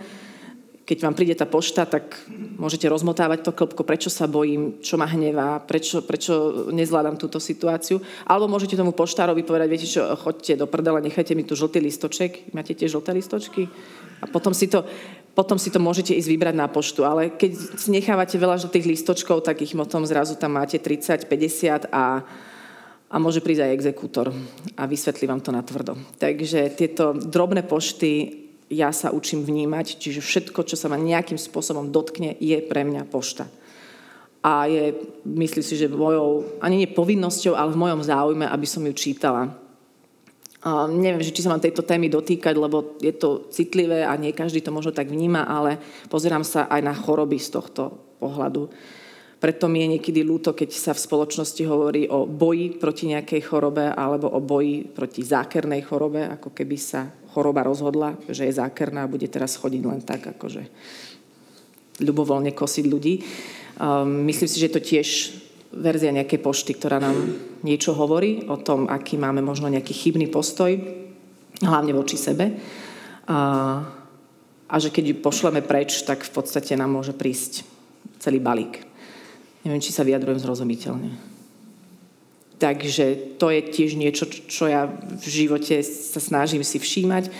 keď 0.88 1.04
vám 1.04 1.12
príde 1.12 1.36
tá 1.36 1.44
pošta, 1.44 1.84
tak 1.84 2.16
môžete 2.56 2.88
rozmotávať 2.88 3.44
to 3.44 3.52
klopko, 3.52 3.84
prečo 3.84 4.08
sa 4.08 4.24
bojím, 4.24 4.80
čo 4.80 4.96
ma 4.96 5.04
hnevá, 5.04 5.60
prečo, 5.60 6.00
prečo 6.00 6.64
nezvládam 6.72 7.20
túto 7.20 7.36
situáciu. 7.36 8.00
Alebo 8.24 8.48
môžete 8.48 8.72
tomu 8.72 8.96
poštárovi 8.96 9.44
povedať, 9.44 9.68
viete 9.68 9.84
čo, 9.84 10.08
chodte 10.16 10.56
do 10.56 10.64
prdela, 10.64 11.04
nechajte 11.04 11.36
mi 11.36 11.44
tu 11.44 11.52
žltý 11.52 11.84
listoček. 11.84 12.56
Máte 12.56 12.72
tie 12.72 12.88
žlté 12.88 13.12
listočky? 13.12 13.68
A 14.24 14.32
potom 14.32 14.56
si 14.56 14.64
to, 14.64 14.80
potom 15.36 15.60
si 15.60 15.68
to 15.68 15.76
môžete 15.76 16.16
ísť 16.16 16.32
vybrať 16.32 16.56
na 16.56 16.72
poštu. 16.72 17.04
Ale 17.04 17.36
keď 17.36 17.52
si 17.76 17.92
nechávate 17.92 18.40
veľa 18.40 18.56
žltých 18.56 18.88
listočkov, 18.88 19.44
tak 19.44 19.60
ich 19.60 19.76
potom 19.76 20.08
zrazu 20.08 20.40
tam 20.40 20.56
máte 20.56 20.80
30, 20.80 21.28
50 21.28 21.92
a 21.92 22.24
a 23.08 23.16
môže 23.16 23.40
prísť 23.40 23.64
aj 23.64 23.72
exekútor 23.72 24.26
a 24.76 24.84
vysvetlí 24.84 25.24
vám 25.24 25.40
to 25.40 25.48
na 25.48 25.64
tvrdo. 25.64 25.96
Takže 26.20 26.76
tieto 26.76 27.16
drobné 27.16 27.64
pošty 27.64 28.47
ja 28.68 28.92
sa 28.92 29.12
učím 29.12 29.44
vnímať, 29.44 29.96
čiže 29.96 30.20
všetko, 30.20 30.64
čo 30.68 30.76
sa 30.76 30.92
ma 30.92 31.00
nejakým 31.00 31.40
spôsobom 31.40 31.88
dotkne, 31.88 32.36
je 32.36 32.60
pre 32.60 32.84
mňa 32.84 33.08
pošta. 33.08 33.48
A 34.44 34.70
je, 34.70 34.94
myslím 35.24 35.64
si, 35.64 35.74
že 35.74 35.90
mojou, 35.90 36.60
ani 36.62 36.84
nie 36.84 36.88
povinnosťou, 36.88 37.58
ale 37.58 37.74
v 37.74 37.80
mojom 37.80 38.00
záujme, 38.04 38.46
aby 38.46 38.66
som 38.68 38.84
ju 38.86 38.94
čítala. 38.94 39.50
A 40.62 40.90
neviem, 40.90 41.22
či 41.22 41.42
sa 41.42 41.54
mám 41.54 41.62
tejto 41.62 41.86
témy 41.86 42.10
dotýkať, 42.10 42.54
lebo 42.58 42.98
je 42.98 43.14
to 43.14 43.46
citlivé 43.50 44.02
a 44.02 44.14
nie 44.18 44.34
každý 44.34 44.58
to 44.60 44.74
možno 44.74 44.90
tak 44.90 45.06
vníma, 45.06 45.46
ale 45.46 45.78
pozerám 46.10 46.42
sa 46.42 46.66
aj 46.66 46.80
na 46.82 46.94
choroby 46.94 47.38
z 47.38 47.54
tohto 47.54 47.94
pohľadu. 48.18 48.66
Preto 49.38 49.70
mi 49.70 49.86
je 49.86 49.94
niekedy 49.94 50.26
ľúto, 50.26 50.50
keď 50.50 50.74
sa 50.74 50.92
v 50.98 51.04
spoločnosti 51.06 51.62
hovorí 51.62 52.10
o 52.10 52.26
boji 52.26 52.74
proti 52.74 53.06
nejakej 53.06 53.46
chorobe 53.46 53.86
alebo 53.94 54.26
o 54.26 54.42
boji 54.42 54.82
proti 54.90 55.22
zákernej 55.22 55.86
chorobe, 55.86 56.26
ako 56.26 56.50
keby 56.50 56.74
sa 56.74 57.06
choroba 57.30 57.62
rozhodla, 57.62 58.18
že 58.26 58.50
je 58.50 58.58
zákerná 58.58 59.06
a 59.06 59.10
bude 59.10 59.30
teraz 59.30 59.54
chodiť 59.54 59.82
len 59.86 60.02
tak, 60.02 60.26
akože 60.34 60.66
ľubovoľne 62.02 62.50
kosiť 62.50 62.84
ľudí. 62.90 63.14
Um, 63.78 64.26
myslím 64.26 64.50
si, 64.50 64.58
že 64.58 64.74
to 64.74 64.82
tiež 64.82 65.38
verzia 65.70 66.10
nejakej 66.10 66.42
pošty, 66.42 66.74
ktorá 66.74 66.98
nám 66.98 67.14
niečo 67.62 67.94
hovorí 67.94 68.42
o 68.50 68.58
tom, 68.58 68.90
aký 68.90 69.14
máme 69.20 69.38
možno 69.38 69.70
nejaký 69.70 69.94
chybný 69.94 70.26
postoj, 70.34 70.74
hlavne 71.62 71.94
voči 71.94 72.18
sebe. 72.18 72.58
A, 73.30 73.38
a 74.66 74.74
že 74.82 74.90
keď 74.90 75.04
ju 75.14 75.14
pošleme 75.22 75.62
preč, 75.62 76.02
tak 76.02 76.26
v 76.26 76.32
podstate 76.34 76.74
nám 76.74 76.90
môže 76.90 77.14
prísť 77.14 77.62
celý 78.18 78.42
balík. 78.42 78.87
Neviem, 79.66 79.82
či 79.82 79.90
sa 79.90 80.06
vyjadrujem 80.06 80.38
zrozumiteľne. 80.38 81.10
Takže 82.58 83.38
to 83.38 83.54
je 83.54 83.60
tiež 83.62 83.94
niečo, 83.94 84.26
čo 84.26 84.66
ja 84.66 84.90
v 84.90 85.26
živote 85.26 85.78
sa 85.82 86.18
snažím 86.18 86.66
si 86.66 86.82
všímať 86.82 87.30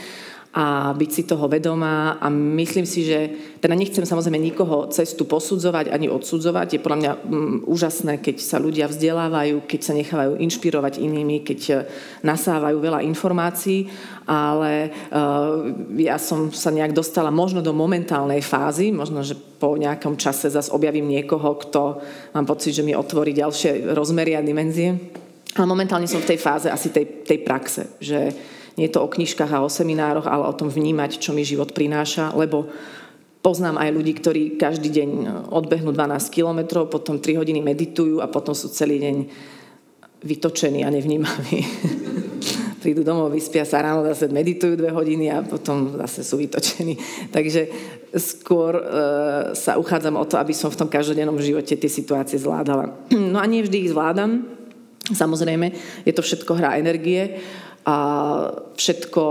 a 0.58 0.90
byť 0.90 1.10
si 1.14 1.22
toho 1.22 1.46
vedomá 1.46 2.18
a 2.18 2.26
myslím 2.34 2.82
si, 2.82 3.06
že 3.06 3.30
teda 3.62 3.78
nechcem 3.78 4.02
samozrejme 4.02 4.42
nikoho 4.42 4.90
cestu 4.90 5.22
posudzovať 5.22 5.94
ani 5.94 6.10
odsudzovať. 6.10 6.74
Je 6.74 6.82
podľa 6.82 6.98
mňa 6.98 7.12
mm, 7.14 7.56
úžasné, 7.70 8.18
keď 8.18 8.42
sa 8.42 8.58
ľudia 8.58 8.90
vzdelávajú, 8.90 9.62
keď 9.70 9.80
sa 9.86 9.94
nechávajú 9.94 10.42
inšpirovať 10.42 10.98
inými, 10.98 11.46
keď 11.46 11.60
e, 11.70 11.74
nasávajú 12.26 12.74
veľa 12.74 13.06
informácií, 13.06 13.86
ale 14.28 14.92
uh, 15.08 15.72
ja 15.96 16.20
som 16.20 16.52
sa 16.52 16.68
nejak 16.68 16.92
dostala 16.92 17.32
možno 17.32 17.64
do 17.64 17.72
momentálnej 17.72 18.44
fázy, 18.44 18.92
možno, 18.92 19.24
že 19.24 19.32
po 19.32 19.72
nejakom 19.72 20.20
čase 20.20 20.52
zase 20.52 20.68
objavím 20.68 21.08
niekoho, 21.08 21.56
kto 21.56 21.96
mám 22.36 22.44
pocit, 22.44 22.76
že 22.76 22.84
mi 22.84 22.92
otvorí 22.92 23.32
ďalšie 23.32 23.96
rozmery 23.96 24.36
a 24.36 24.44
dimenzie. 24.44 25.16
Ale 25.56 25.64
momentálne 25.64 26.04
som 26.04 26.20
v 26.20 26.36
tej 26.36 26.38
fáze 26.44 26.68
asi 26.68 26.92
tej, 26.92 27.24
tej 27.24 27.40
praxe, 27.40 27.96
že 28.04 28.36
nie 28.78 28.86
je 28.86 28.94
to 28.94 29.02
o 29.02 29.10
knižkách 29.10 29.50
a 29.50 29.66
o 29.66 29.68
seminároch, 29.68 30.30
ale 30.30 30.46
o 30.46 30.54
tom 30.54 30.70
vnímať, 30.70 31.18
čo 31.18 31.34
mi 31.34 31.42
život 31.42 31.74
prináša, 31.74 32.30
lebo 32.38 32.70
poznám 33.42 33.82
aj 33.82 33.90
ľudí, 33.90 34.14
ktorí 34.14 34.42
každý 34.54 34.94
deň 34.94 35.10
odbehnú 35.50 35.90
12 35.90 36.30
kilometrov, 36.30 36.86
potom 36.86 37.18
3 37.18 37.42
hodiny 37.42 37.58
meditujú 37.58 38.22
a 38.22 38.30
potom 38.30 38.54
sú 38.54 38.70
celý 38.70 39.02
deň 39.02 39.16
vytočení 40.22 40.86
a 40.86 40.94
nevnímaví. 40.94 41.58
Prídu 42.82 43.02
domov, 43.02 43.34
vyspia 43.34 43.66
sa 43.66 43.82
ráno, 43.82 44.06
zase 44.06 44.30
meditujú 44.30 44.78
dve 44.78 44.94
hodiny 44.94 45.34
a 45.34 45.42
potom 45.42 45.98
zase 45.98 46.22
sú 46.22 46.38
vytočení. 46.38 46.94
Takže 47.34 47.66
skôr 48.14 48.78
e, 48.78 48.82
sa 49.58 49.74
uchádzam 49.74 50.14
o 50.14 50.22
to, 50.22 50.38
aby 50.38 50.54
som 50.54 50.70
v 50.70 50.78
tom 50.78 50.86
každodennom 50.86 51.42
živote 51.42 51.74
tie 51.74 51.90
situácie 51.90 52.38
zvládala. 52.38 52.94
No 53.34 53.42
a 53.42 53.46
nie 53.50 53.66
vždy 53.66 53.82
ich 53.82 53.90
zvládam. 53.90 54.46
Samozrejme, 55.10 55.74
je 56.06 56.12
to 56.14 56.22
všetko 56.22 56.52
hra 56.54 56.78
energie 56.78 57.42
a 57.88 57.96
všetko 58.76 59.24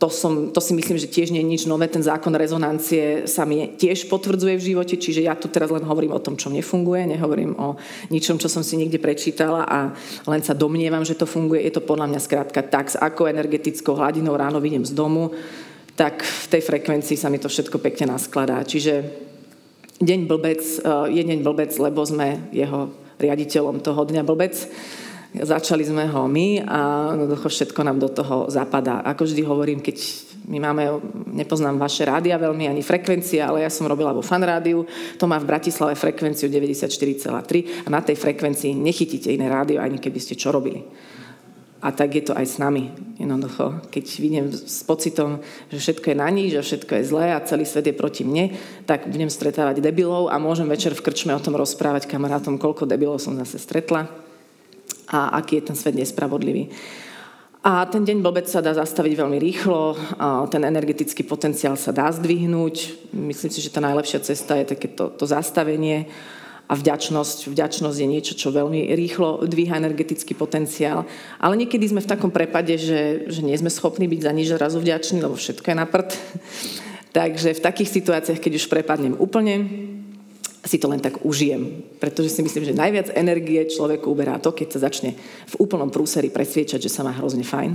to, 0.00 0.08
som, 0.10 0.52
to 0.52 0.60
si 0.60 0.72
myslím, 0.76 1.00
že 1.00 1.08
tiež 1.08 1.32
nie 1.32 1.40
je 1.40 1.48
nič 1.48 1.62
nové. 1.64 1.88
Ten 1.88 2.04
zákon 2.04 2.32
rezonancie 2.36 3.24
sa 3.24 3.48
mi 3.48 3.72
tiež 3.76 4.08
potvrdzuje 4.08 4.56
v 4.60 4.66
živote, 4.72 4.96
čiže 5.00 5.24
ja 5.24 5.32
tu 5.32 5.48
teraz 5.48 5.72
len 5.72 5.84
hovorím 5.84 6.12
o 6.12 6.20
tom, 6.20 6.36
čo 6.36 6.52
nefunguje, 6.52 7.08
nehovorím 7.08 7.56
o 7.56 7.76
ničom, 8.12 8.36
čo 8.36 8.48
som 8.48 8.60
si 8.60 8.80
niekde 8.80 9.00
prečítala 9.00 9.64
a 9.64 9.96
len 10.28 10.40
sa 10.44 10.52
domnievam, 10.56 11.04
že 11.04 11.16
to 11.16 11.24
funguje. 11.24 11.64
Je 11.64 11.72
to 11.72 11.84
podľa 11.84 12.10
mňa 12.12 12.20
skrátka 12.20 12.60
tak, 12.64 12.92
s 12.92 12.96
ako 13.00 13.32
energetickou 13.32 13.96
hladinou 13.96 14.36
ráno 14.36 14.60
vidím 14.60 14.84
z 14.84 14.92
domu, 14.92 15.32
tak 15.96 16.20
v 16.20 16.46
tej 16.52 16.62
frekvencii 16.64 17.16
sa 17.16 17.30
mi 17.32 17.38
to 17.40 17.48
všetko 17.48 17.80
pekne 17.80 18.12
naskladá. 18.12 18.60
Čiže 18.66 19.08
deň 20.04 20.20
blbec 20.26 20.60
eh, 20.60 21.16
je 21.16 21.22
deň 21.22 21.40
blbec, 21.40 21.70
lebo 21.80 22.04
sme 22.04 22.50
jeho 22.50 22.92
riaditeľom 23.20 23.78
toho 23.80 24.04
dňa 24.04 24.22
blbec 24.26 24.52
Začali 25.34 25.82
sme 25.82 26.06
ho 26.06 26.30
my 26.30 26.62
a 26.62 27.10
jednoducho 27.10 27.50
všetko 27.50 27.80
nám 27.82 27.98
do 27.98 28.06
toho 28.06 28.46
zapadá. 28.46 29.02
Ako 29.02 29.26
vždy 29.26 29.42
hovorím, 29.42 29.82
keď 29.82 29.98
my 30.46 30.62
máme, 30.62 30.82
nepoznám 31.34 31.74
vaše 31.74 32.06
rádia 32.06 32.38
veľmi, 32.38 32.70
ani 32.70 32.86
frekvencie, 32.86 33.42
ale 33.42 33.66
ja 33.66 33.70
som 33.72 33.90
robila 33.90 34.14
vo 34.14 34.22
fan 34.22 34.46
rádiu, 34.46 34.86
to 35.18 35.26
má 35.26 35.42
v 35.42 35.50
Bratislave 35.50 35.98
frekvenciu 35.98 36.46
94,3 36.46 37.82
a 37.82 37.88
na 37.90 37.98
tej 37.98 38.14
frekvencii 38.14 38.78
nechytíte 38.78 39.34
iné 39.34 39.50
rádio, 39.50 39.82
ani 39.82 39.98
keby 39.98 40.22
ste 40.22 40.38
čo 40.38 40.54
robili. 40.54 40.86
A 41.82 41.90
tak 41.90 42.14
je 42.14 42.30
to 42.30 42.32
aj 42.32 42.46
s 42.48 42.56
nami. 42.62 42.94
Jednoducho, 43.18 43.90
keď 43.90 44.04
vidím 44.22 44.46
s 44.54 44.86
pocitom, 44.86 45.42
že 45.68 45.82
všetko 45.82 46.14
je 46.14 46.16
na 46.16 46.30
nič, 46.30 46.54
že 46.54 46.62
všetko 46.62 46.92
je 46.94 47.08
zlé 47.10 47.26
a 47.34 47.44
celý 47.44 47.66
svet 47.66 47.90
je 47.90 47.92
proti 47.92 48.22
mne, 48.22 48.54
tak 48.86 49.10
budem 49.10 49.28
stretávať 49.28 49.82
debilov 49.82 50.30
a 50.30 50.38
môžem 50.38 50.70
večer 50.70 50.94
v 50.94 51.04
krčme 51.04 51.34
o 51.34 51.42
tom 51.42 51.58
rozprávať 51.58 52.06
kamarátom, 52.06 52.54
koľko 52.56 52.86
debilov 52.86 53.18
som 53.18 53.34
zase 53.34 53.58
stretla 53.58 54.23
a 55.14 55.38
aký 55.38 55.62
je 55.62 55.70
ten 55.70 55.76
svet 55.78 55.94
nespravodlivý. 55.94 56.74
A 57.64 57.86
ten 57.88 58.04
deň 58.04 58.20
blbec 58.20 58.44
sa 58.44 58.60
dá 58.60 58.76
zastaviť 58.76 59.16
veľmi 59.16 59.38
rýchlo, 59.40 59.96
ten 60.52 60.68
energetický 60.68 61.24
potenciál 61.24 61.80
sa 61.80 61.96
dá 61.96 62.12
zdvihnúť. 62.12 63.08
Myslím 63.16 63.48
si, 63.48 63.64
že 63.64 63.72
tá 63.72 63.80
najlepšia 63.80 64.20
cesta 64.20 64.60
je 64.60 64.68
takéto 64.68 65.08
to 65.08 65.24
zastavenie 65.24 66.04
a 66.68 66.76
vďačnosť. 66.76 67.48
Vďačnosť 67.48 67.96
je 67.96 68.08
niečo, 68.08 68.36
čo 68.36 68.52
veľmi 68.52 68.92
rýchlo 68.92 69.48
dvíha 69.48 69.80
energetický 69.80 70.36
potenciál. 70.36 71.08
Ale 71.40 71.56
niekedy 71.56 71.88
sme 71.88 72.04
v 72.04 72.10
takom 72.12 72.28
prepade, 72.28 72.76
že, 72.76 73.32
že 73.32 73.40
nie 73.40 73.56
sme 73.56 73.72
schopní 73.72 74.12
byť 74.12 74.20
za 74.20 74.32
nič 74.36 74.48
zrazu 74.52 74.84
vďační, 74.84 75.24
lebo 75.24 75.32
všetko 75.32 75.64
je 75.64 75.76
na 75.76 75.88
prd. 75.88 76.10
Takže 77.16 77.56
v 77.56 77.64
takých 77.64 77.90
situáciách, 77.96 78.44
keď 78.44 78.52
už 78.60 78.68
prepadnem 78.68 79.16
úplne, 79.16 79.64
si 80.64 80.80
to 80.80 80.88
len 80.88 81.00
tak 81.00 81.20
užijem. 81.28 81.84
Pretože 82.00 82.32
si 82.32 82.40
myslím, 82.40 82.64
že 82.64 82.72
najviac 82.72 83.12
energie 83.12 83.60
človeku 83.68 84.08
uberá 84.08 84.40
to, 84.40 84.56
keď 84.56 84.68
sa 84.72 84.88
začne 84.88 85.12
v 85.46 85.54
úplnom 85.60 85.92
prúseri 85.92 86.32
presviečať, 86.32 86.80
že 86.80 86.88
sa 86.88 87.04
má 87.04 87.12
hrozne 87.12 87.44
fajn. 87.44 87.72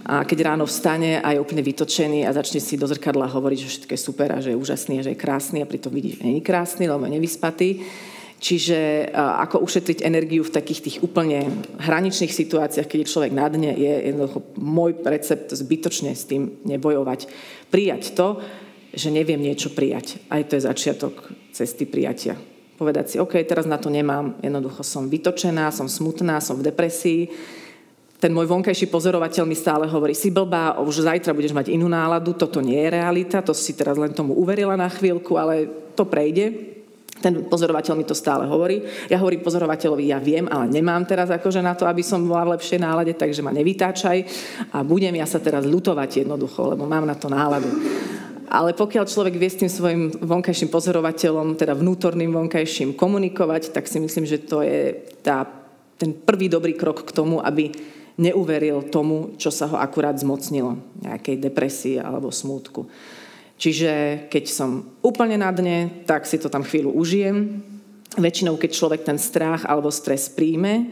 A 0.00 0.24
keď 0.26 0.52
ráno 0.52 0.66
vstane 0.66 1.22
a 1.22 1.36
je 1.36 1.42
úplne 1.44 1.62
vytočený 1.62 2.26
a 2.26 2.34
začne 2.34 2.58
si 2.58 2.74
do 2.74 2.88
zrkadla 2.88 3.30
hovoriť, 3.30 3.58
že 3.62 3.68
všetko 3.68 3.92
je 3.94 4.00
super 4.00 4.28
a 4.32 4.42
že 4.42 4.50
je 4.50 4.58
úžasný 4.58 4.98
a 4.98 5.04
že 5.06 5.12
je 5.14 5.22
krásny 5.22 5.62
a 5.62 5.68
pritom 5.70 5.92
vidí, 5.92 6.16
že 6.16 6.24
není 6.24 6.40
krásny, 6.40 6.88
lebo 6.88 7.04
je 7.06 7.14
nevyspatý. 7.20 7.68
Čiže 8.40 9.12
ako 9.12 9.60
ušetriť 9.60 10.00
energiu 10.00 10.40
v 10.40 10.56
takých 10.56 10.80
tých 10.80 10.96
úplne 11.04 11.52
hraničných 11.76 12.32
situáciách, 12.32 12.88
keď 12.88 12.98
je 13.04 13.12
človek 13.12 13.32
na 13.36 13.52
dne, 13.52 13.76
je 13.76 13.92
jednoducho 14.08 14.40
môj 14.56 14.96
recept 15.04 15.52
zbytočne 15.52 16.16
s 16.16 16.24
tým 16.24 16.56
nebojovať. 16.64 17.28
Prijať 17.68 18.16
to, 18.16 18.40
že 18.96 19.12
neviem 19.12 19.44
niečo 19.44 19.68
prijať. 19.76 20.24
Aj 20.32 20.40
to 20.48 20.56
je 20.56 20.64
začiatok 20.64 21.28
cesty 21.52 21.84
prijatia. 21.86 22.38
Povedať 22.80 23.12
si, 23.12 23.16
OK, 23.20 23.36
teraz 23.44 23.68
na 23.68 23.76
to 23.76 23.92
nemám, 23.92 24.40
jednoducho 24.40 24.80
som 24.80 25.04
vytočená, 25.10 25.68
som 25.68 25.84
smutná, 25.84 26.40
som 26.40 26.56
v 26.56 26.72
depresii, 26.72 27.28
ten 28.20 28.36
môj 28.36 28.52
vonkajší 28.52 28.92
pozorovateľ 28.92 29.48
mi 29.48 29.56
stále 29.56 29.88
hovorí, 29.88 30.12
si 30.12 30.28
blbá, 30.28 30.76
už 30.76 31.08
zajtra 31.08 31.32
budeš 31.32 31.56
mať 31.56 31.72
inú 31.72 31.88
náladu, 31.88 32.36
toto 32.36 32.60
nie 32.60 32.76
je 32.76 32.92
realita, 32.92 33.40
to 33.40 33.56
si 33.56 33.72
teraz 33.72 33.96
len 33.96 34.12
tomu 34.12 34.36
uverila 34.36 34.76
na 34.76 34.92
chvíľku, 34.92 35.40
ale 35.40 35.64
to 35.96 36.04
prejde. 36.04 36.76
Ten 37.20 37.48
pozorovateľ 37.48 37.96
mi 37.96 38.04
to 38.04 38.16
stále 38.16 38.44
hovorí. 38.44 38.84
Ja 39.08 39.20
hovorím 39.20 39.44
pozorovateľovi, 39.44 40.12
ja 40.12 40.20
viem, 40.20 40.48
ale 40.52 40.68
nemám 40.68 41.04
teraz 41.08 41.32
akože 41.32 41.64
na 41.64 41.72
to, 41.72 41.88
aby 41.88 42.04
som 42.04 42.24
bola 42.24 42.44
v 42.48 42.60
lepšej 42.60 42.80
nálade, 42.80 43.12
takže 43.16 43.40
ma 43.40 43.56
nevytáčaj 43.56 44.18
a 44.72 44.84
budem 44.84 45.16
ja 45.16 45.24
sa 45.24 45.40
teraz 45.40 45.64
lutovať 45.64 46.24
jednoducho, 46.24 46.76
lebo 46.76 46.84
mám 46.84 47.08
na 47.08 47.16
to 47.16 47.32
náladu. 47.32 47.72
Ale 48.50 48.74
pokiaľ 48.74 49.06
človek 49.06 49.38
vie 49.38 49.46
s 49.46 49.62
tým 49.62 49.70
svojim 49.70 50.02
vonkajším 50.10 50.74
pozorovateľom, 50.74 51.54
teda 51.54 51.70
vnútorným 51.78 52.34
vonkajším 52.34 52.98
komunikovať, 52.98 53.70
tak 53.70 53.86
si 53.86 54.02
myslím, 54.02 54.26
že 54.26 54.42
to 54.42 54.66
je 54.66 54.98
tá, 55.22 55.46
ten 55.94 56.10
prvý 56.10 56.50
dobrý 56.50 56.74
krok 56.74 57.06
k 57.06 57.14
tomu, 57.14 57.38
aby 57.38 57.70
neuveril 58.18 58.90
tomu, 58.90 59.38
čo 59.38 59.54
sa 59.54 59.70
ho 59.70 59.78
akurát 59.78 60.18
zmocnilo, 60.18 60.82
nejakej 60.98 61.38
depresii 61.38 62.02
alebo 62.02 62.34
smútku. 62.34 62.90
Čiže 63.54 64.26
keď 64.26 64.44
som 64.50 64.98
úplne 64.98 65.38
na 65.38 65.54
dne, 65.54 66.02
tak 66.02 66.26
si 66.26 66.34
to 66.34 66.50
tam 66.50 66.66
chvíľu 66.66 66.90
užijem. 66.90 67.62
Väčšinou, 68.18 68.58
keď 68.58 68.70
človek 68.74 69.06
ten 69.06 69.20
strach 69.20 69.62
alebo 69.62 69.94
stres 69.94 70.26
príjme 70.26 70.90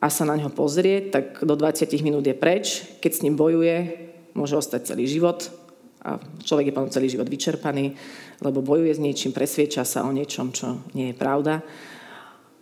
a 0.00 0.08
sa 0.08 0.24
na 0.24 0.40
ňo 0.40 0.48
pozrie, 0.48 1.12
tak 1.12 1.44
do 1.44 1.52
20 1.52 1.92
minút 2.00 2.24
je 2.24 2.32
preč. 2.32 2.88
Keď 3.04 3.12
s 3.12 3.20
ním 3.20 3.36
bojuje, 3.36 4.08
môže 4.32 4.56
ostať 4.56 4.96
celý 4.96 5.04
život 5.04 5.63
a 6.04 6.20
človek 6.20 6.68
je 6.68 6.76
potom 6.76 6.92
celý 6.92 7.08
život 7.08 7.24
vyčerpaný, 7.26 7.96
lebo 8.44 8.60
bojuje 8.60 8.92
s 8.92 9.00
niečím, 9.00 9.32
presvieča 9.32 9.88
sa 9.88 10.04
o 10.04 10.12
niečom, 10.12 10.52
čo 10.52 10.84
nie 10.92 11.10
je 11.10 11.16
pravda. 11.16 11.64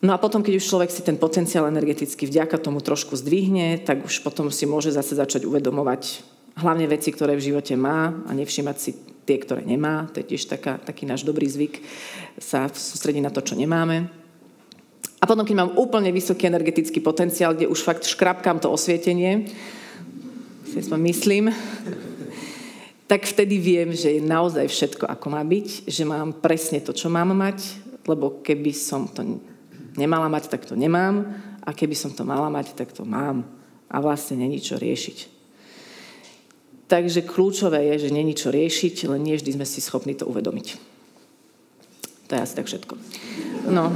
No 0.03 0.15
a 0.15 0.19
potom, 0.19 0.43
keď 0.43 0.59
už 0.59 0.67
človek 0.67 0.91
si 0.91 1.03
ten 1.03 1.19
potenciál 1.19 1.67
energeticky 1.71 2.27
vďaka 2.27 2.59
tomu 2.59 2.83
trošku 2.83 3.15
zdvihne, 3.15 3.83
tak 3.83 4.03
už 4.03 4.23
potom 4.27 4.51
si 4.51 4.67
môže 4.67 4.91
zase 4.91 5.15
začať 5.15 5.47
uvedomovať 5.47 6.23
hlavne 6.59 6.87
veci, 6.91 7.15
ktoré 7.15 7.39
v 7.39 7.55
živote 7.55 7.75
má 7.79 8.11
a 8.27 8.31
nevšímať 8.35 8.77
si 8.79 8.91
tie, 9.23 9.39
ktoré 9.39 9.63
nemá. 9.63 10.11
To 10.11 10.19
je 10.23 10.35
tiež 10.35 10.51
taká, 10.51 10.83
taký 10.83 11.07
náš 11.07 11.23
dobrý 11.23 11.47
zvyk 11.47 11.83
sa 12.39 12.67
sústrediť 12.67 13.23
na 13.23 13.31
to, 13.31 13.47
čo 13.47 13.55
nemáme. 13.55 14.11
A 15.23 15.25
potom, 15.27 15.47
keď 15.47 15.55
mám 15.55 15.79
úplne 15.79 16.11
vysoký 16.11 16.51
energetický 16.51 16.99
potenciál, 16.99 17.55
kde 17.55 17.71
už 17.71 17.87
fakt 17.87 18.03
škrapkám 18.03 18.59
to 18.59 18.75
osvietenie, 18.75 19.47
si 20.67 20.83
myslím, 20.83 21.55
tak 23.07 23.29
vtedy 23.29 23.59
viem, 23.59 23.93
že 23.93 24.19
je 24.19 24.23
naozaj 24.25 24.67
všetko, 24.69 25.05
ako 25.05 25.27
má 25.31 25.43
byť, 25.45 25.91
že 25.91 26.03
mám 26.07 26.39
presne 26.39 26.81
to, 26.81 26.97
čo 26.97 27.13
mám 27.13 27.35
mať, 27.37 27.83
lebo 28.09 28.41
keby 28.43 28.73
som 28.73 29.07
to 29.11 29.23
nemala 29.99 30.27
mať, 30.27 30.49
tak 30.49 30.65
to 30.65 30.75
nemám. 30.75 31.29
A 31.63 31.71
keby 31.71 31.95
som 31.95 32.11
to 32.11 32.27
mala 32.27 32.51
mať, 32.51 32.75
tak 32.75 32.91
to 32.91 33.07
mám. 33.07 33.47
A 33.87 34.03
vlastne 34.03 34.35
není 34.35 34.59
čo 34.59 34.75
riešiť. 34.81 35.31
Takže 36.91 37.25
kľúčové 37.25 37.95
je, 37.95 38.09
že 38.09 38.15
není 38.15 38.35
čo 38.35 38.51
riešiť, 38.51 39.07
len 39.09 39.23
nie 39.23 39.39
vždy 39.39 39.55
sme 39.55 39.67
si 39.69 39.79
schopní 39.79 40.19
to 40.19 40.27
uvedomiť. 40.27 40.67
To 42.27 42.33
je 42.35 42.41
asi 42.43 42.55
tak 42.59 42.67
všetko. 42.67 42.95
No. 43.71 43.95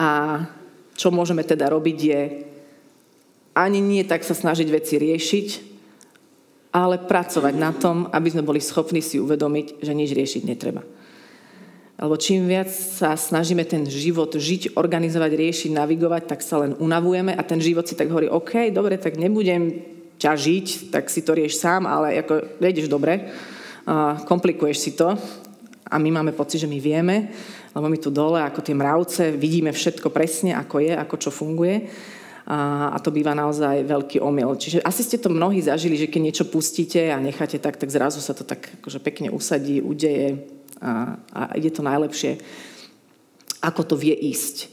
A 0.00 0.10
čo 0.96 1.12
môžeme 1.12 1.44
teda 1.44 1.68
robiť 1.68 1.98
je 2.00 2.22
ani 3.54 3.82
nie 3.82 4.06
tak 4.06 4.24
sa 4.24 4.32
snažiť 4.32 4.68
veci 4.70 4.96
riešiť, 4.96 5.69
ale 6.70 7.02
pracovať 7.02 7.54
na 7.58 7.74
tom, 7.74 8.06
aby 8.14 8.30
sme 8.30 8.46
boli 8.46 8.62
schopní 8.62 9.02
si 9.02 9.18
uvedomiť, 9.18 9.82
že 9.82 9.92
nič 9.94 10.10
riešiť 10.14 10.42
netreba. 10.46 10.86
Lebo 12.00 12.16
čím 12.16 12.48
viac 12.48 12.72
sa 12.72 13.12
snažíme 13.12 13.66
ten 13.68 13.84
život 13.84 14.32
žiť, 14.32 14.78
organizovať, 14.78 15.30
riešiť, 15.36 15.70
navigovať, 15.76 16.22
tak 16.32 16.40
sa 16.40 16.64
len 16.64 16.72
unavujeme 16.80 17.36
a 17.36 17.42
ten 17.44 17.60
život 17.60 17.84
si 17.84 17.92
tak 17.92 18.08
hovorí, 18.08 18.30
OK, 18.30 18.72
dobre, 18.72 18.96
tak 18.96 19.20
nebudem 19.20 19.84
ťa 20.16 20.32
žiť, 20.32 20.66
tak 20.94 21.12
si 21.12 21.20
to 21.20 21.36
rieš 21.36 21.60
sám, 21.60 21.84
ale 21.84 22.16
ako 22.24 22.56
vejdeš 22.56 22.88
dobre, 22.88 23.28
komplikuješ 24.24 24.78
si 24.80 24.92
to 24.96 25.12
a 25.90 25.96
my 26.00 26.08
máme 26.22 26.32
pocit, 26.32 26.64
že 26.64 26.70
my 26.70 26.80
vieme, 26.80 27.34
lebo 27.76 27.86
my 27.90 27.98
tu 28.00 28.08
dole 28.08 28.40
ako 28.40 28.64
tie 28.64 28.72
mravce 28.72 29.22
vidíme 29.36 29.74
všetko 29.74 30.08
presne, 30.08 30.56
ako 30.56 30.80
je, 30.80 30.92
ako 30.96 31.16
čo 31.20 31.30
funguje 31.34 31.90
a, 32.50 32.90
a 32.90 32.98
to 32.98 33.14
býva 33.14 33.30
naozaj 33.30 33.86
veľký 33.86 34.18
omyl. 34.18 34.58
Čiže 34.58 34.82
asi 34.82 35.06
ste 35.06 35.22
to 35.22 35.30
mnohí 35.30 35.62
zažili, 35.62 35.94
že 35.94 36.10
keď 36.10 36.20
niečo 36.26 36.44
pustíte 36.50 37.14
a 37.14 37.22
necháte 37.22 37.62
tak, 37.62 37.78
tak 37.78 37.94
zrazu 37.94 38.18
sa 38.18 38.34
to 38.34 38.42
tak 38.42 38.74
akože 38.82 38.98
pekne 38.98 39.30
usadí, 39.30 39.78
udeje, 39.78 40.50
a, 40.82 41.14
a 41.30 41.40
ide 41.54 41.70
to 41.70 41.86
najlepšie, 41.86 42.42
ako 43.62 43.82
to 43.86 43.94
vie 43.94 44.16
ísť. 44.18 44.72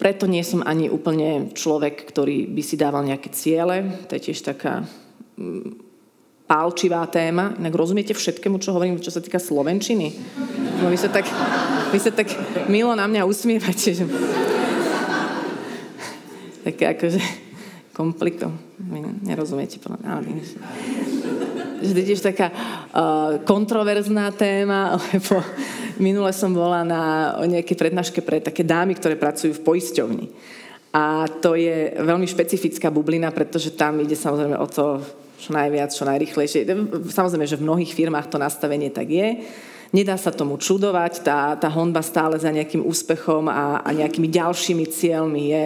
Preto 0.00 0.26
nie 0.26 0.42
som 0.42 0.66
ani 0.66 0.90
úplne 0.90 1.52
človek, 1.52 2.08
ktorý 2.10 2.50
by 2.50 2.62
si 2.64 2.74
dával 2.80 3.04
nejaké 3.04 3.28
ciele. 3.30 4.00
To 4.08 4.16
je 4.16 4.32
tiež 4.32 4.40
taká 4.40 4.82
mm, 5.36 5.76
pálčivá 6.48 7.04
téma. 7.06 7.52
Inak 7.60 7.76
rozumiete 7.76 8.16
všetkému, 8.16 8.58
čo 8.58 8.72
hovorím, 8.72 8.98
čo 8.98 9.12
sa 9.12 9.20
týka 9.20 9.36
Slovenčiny? 9.36 10.08
No 10.80 10.88
vy 10.88 10.96
sa 10.96 11.12
tak, 11.12 11.28
vy 11.92 12.00
sa 12.00 12.10
tak 12.10 12.32
milo 12.72 12.96
na 12.96 13.04
mňa 13.04 13.28
usmievate. 13.28 13.92
Že... 13.92 14.08
Také 16.64 16.84
akože 16.96 17.20
komplikto. 17.98 18.52
Nerozumiete 19.24 19.80
podľa 19.80 19.98
mňa 20.00 20.12
že 21.80 21.96
to 21.96 22.00
je 22.04 22.08
tiež 22.12 22.20
taká 22.20 22.52
uh, 22.52 23.40
kontroverzná 23.48 24.28
téma, 24.36 24.94
lebo 25.16 25.40
minule 25.96 26.28
som 26.36 26.52
bola 26.52 26.84
na 26.84 27.02
nejakej 27.40 27.76
prednáške 27.76 28.20
pre 28.20 28.44
také 28.44 28.62
dámy, 28.62 28.96
ktoré 29.00 29.16
pracujú 29.16 29.56
v 29.56 29.64
poisťovni. 29.64 30.26
A 30.90 31.24
to 31.40 31.54
je 31.54 31.94
veľmi 32.02 32.26
špecifická 32.26 32.90
bublina, 32.90 33.30
pretože 33.30 33.72
tam 33.78 34.02
ide 34.02 34.18
samozrejme 34.18 34.58
o 34.58 34.66
to, 34.66 34.98
čo 35.38 35.54
najviac, 35.54 35.94
čo 35.94 36.04
najrychlejšie. 36.04 36.66
Samozrejme, 37.08 37.46
že 37.46 37.56
v 37.56 37.64
mnohých 37.64 37.94
firmách 37.94 38.26
to 38.28 38.42
nastavenie 38.42 38.90
tak 38.90 39.08
je. 39.08 39.28
Nedá 39.90 40.14
sa 40.14 40.30
tomu 40.30 40.54
čudovať, 40.54 41.26
tá, 41.26 41.58
tá 41.58 41.66
honba 41.66 41.98
stále 41.98 42.38
za 42.38 42.54
nejakým 42.54 42.86
úspechom 42.86 43.50
a, 43.50 43.82
a 43.82 43.90
nejakými 43.90 44.30
ďalšími 44.30 44.86
cieľmi 44.86 45.50
je 45.50 45.64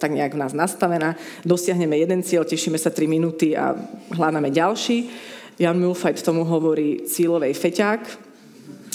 tak 0.00 0.16
nejak 0.16 0.32
v 0.32 0.40
nás 0.40 0.56
nastavená. 0.56 1.12
Dosiahneme 1.44 2.00
jeden 2.00 2.24
cieľ, 2.24 2.48
tešíme 2.48 2.80
sa 2.80 2.88
3 2.88 3.04
minúty 3.04 3.52
a 3.52 3.76
hľadáme 4.16 4.48
ďalší. 4.48 5.12
Jan 5.60 5.76
Mulfajt 5.76 6.24
tomu 6.24 6.48
hovorí 6.48 7.04
cílovej 7.04 7.52
feťák 7.52 8.00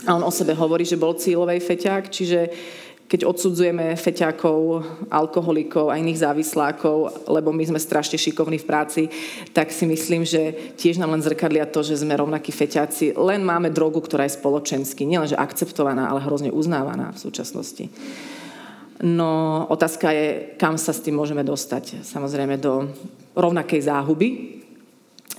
a 0.09 0.17
on 0.17 0.25
o 0.25 0.33
sebe 0.33 0.57
hovorí, 0.57 0.81
že 0.81 0.97
bol 0.97 1.13
cílovej 1.13 1.61
feťák, 1.61 2.09
čiže 2.09 2.39
keď 3.11 3.27
odsudzujeme 3.27 3.91
feťákov, 3.99 4.87
alkoholikov 5.11 5.91
a 5.91 5.99
iných 5.99 6.23
závislákov, 6.23 7.27
lebo 7.27 7.51
my 7.51 7.67
sme 7.67 7.75
strašne 7.75 8.15
šikovní 8.15 8.55
v 8.63 8.69
práci, 8.71 9.01
tak 9.51 9.75
si 9.75 9.83
myslím, 9.83 10.23
že 10.23 10.71
tiež 10.79 10.95
nám 10.95 11.11
len 11.11 11.19
zrkadlia 11.19 11.67
to, 11.67 11.83
že 11.83 11.99
sme 11.99 12.15
rovnakí 12.15 12.55
feťáci. 12.55 13.19
Len 13.19 13.43
máme 13.43 13.67
drogu, 13.67 13.99
ktorá 13.99 14.23
je 14.23 14.39
spoločensky, 14.39 15.03
nielenže 15.03 15.35
akceptovaná, 15.35 16.07
ale 16.07 16.23
hrozne 16.23 16.55
uznávaná 16.55 17.11
v 17.11 17.19
súčasnosti. 17.19 17.91
No 19.03 19.67
otázka 19.67 20.15
je, 20.15 20.55
kam 20.55 20.79
sa 20.79 20.95
s 20.95 21.03
tým 21.03 21.19
môžeme 21.19 21.43
dostať. 21.43 22.07
Samozrejme 22.07 22.63
do 22.63 22.87
rovnakej 23.35 23.91
záhuby, 23.91 24.61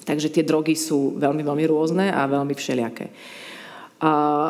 Takže 0.03 0.35
tie 0.35 0.43
drogy 0.43 0.75
sú 0.75 1.15
veľmi, 1.15 1.47
veľmi 1.47 1.65
rôzne 1.71 2.11
a 2.11 2.27
veľmi 2.27 2.55
všelijaké. 2.59 3.07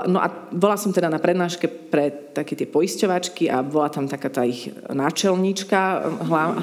No 0.09 0.17
a 0.17 0.33
bola 0.49 0.81
som 0.81 0.97
teda 0.97 1.12
na 1.12 1.21
prednáške 1.21 1.69
pre 1.93 2.09
také 2.33 2.57
tie 2.57 2.65
poisťovačky 2.65 3.53
a 3.53 3.61
bola 3.61 3.93
tam 3.93 4.09
taká 4.09 4.33
tá 4.33 4.49
ich 4.49 4.73
náčelníčka, 4.88 6.09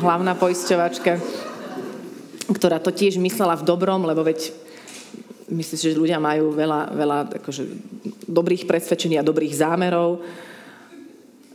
hlavná 0.01 0.33
poisťovačka, 0.33 1.21
ktorá 2.49 2.81
to 2.81 2.89
tiež 2.89 3.21
myslela 3.21 3.61
v 3.61 3.67
dobrom, 3.69 4.09
lebo 4.09 4.25
veď 4.25 4.49
myslím 5.53 5.77
že 5.77 5.97
ľudia 6.01 6.17
majú 6.17 6.49
veľa, 6.49 6.81
veľa 6.97 7.17
akože, 7.41 7.61
dobrých 8.25 8.65
presvedčení 8.65 9.21
a 9.21 9.25
dobrých 9.25 9.53
zámerov 9.53 10.21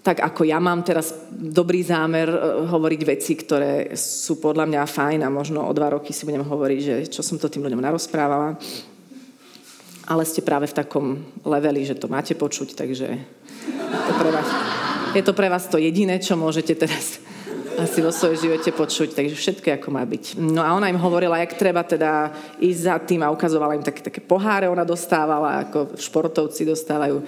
tak 0.05 0.21
ako 0.21 0.45
ja 0.45 0.61
mám 0.61 0.85
teraz 0.85 1.17
dobrý 1.33 1.81
zámer 1.81 2.29
e, 2.29 2.39
hovoriť 2.69 3.01
veci, 3.09 3.33
ktoré 3.41 3.97
sú 3.97 4.37
podľa 4.37 4.69
mňa 4.69 4.85
fajn 4.85 5.21
a 5.25 5.33
možno 5.33 5.65
o 5.65 5.73
dva 5.73 5.97
roky 5.97 6.13
si 6.13 6.29
budem 6.29 6.45
hovoriť, 6.45 6.81
že 6.85 6.97
čo 7.09 7.25
som 7.25 7.41
to 7.41 7.49
tým 7.49 7.65
ľuďom 7.65 7.81
narozprávala. 7.81 8.61
Ale 10.05 10.29
ste 10.29 10.45
práve 10.45 10.69
v 10.69 10.77
takom 10.77 11.07
leveli, 11.49 11.85
že 11.89 11.97
to 11.97 12.13
máte 12.13 12.37
počuť, 12.37 12.77
takže 12.77 13.09
to 13.95 14.13
pre 14.21 14.31
vás, 14.31 14.49
je 15.17 15.23
to, 15.25 15.33
pre 15.33 15.49
vás 15.49 15.65
to 15.71 15.81
jediné, 15.81 16.21
čo 16.21 16.37
môžete 16.37 16.77
teraz 16.77 17.25
asi 17.75 17.99
vo 17.99 18.15
svojom 18.15 18.39
živote 18.39 18.71
počuť, 18.71 19.19
takže 19.19 19.35
všetko 19.35 19.69
ako 19.81 19.89
má 19.91 20.07
byť. 20.07 20.39
No 20.39 20.63
a 20.63 20.77
ona 20.79 20.87
im 20.87 21.01
hovorila, 21.01 21.43
jak 21.43 21.59
treba 21.59 21.83
teda 21.83 22.31
ísť 22.63 22.81
za 22.81 22.97
tým 23.03 23.27
a 23.27 23.33
ukazovala 23.35 23.75
im 23.75 23.83
také, 23.83 24.01
také 24.05 24.23
poháre, 24.23 24.71
ona 24.71 24.87
dostávala, 24.87 25.67
ako 25.67 25.99
športovci 25.99 26.63
dostávajú 26.69 27.19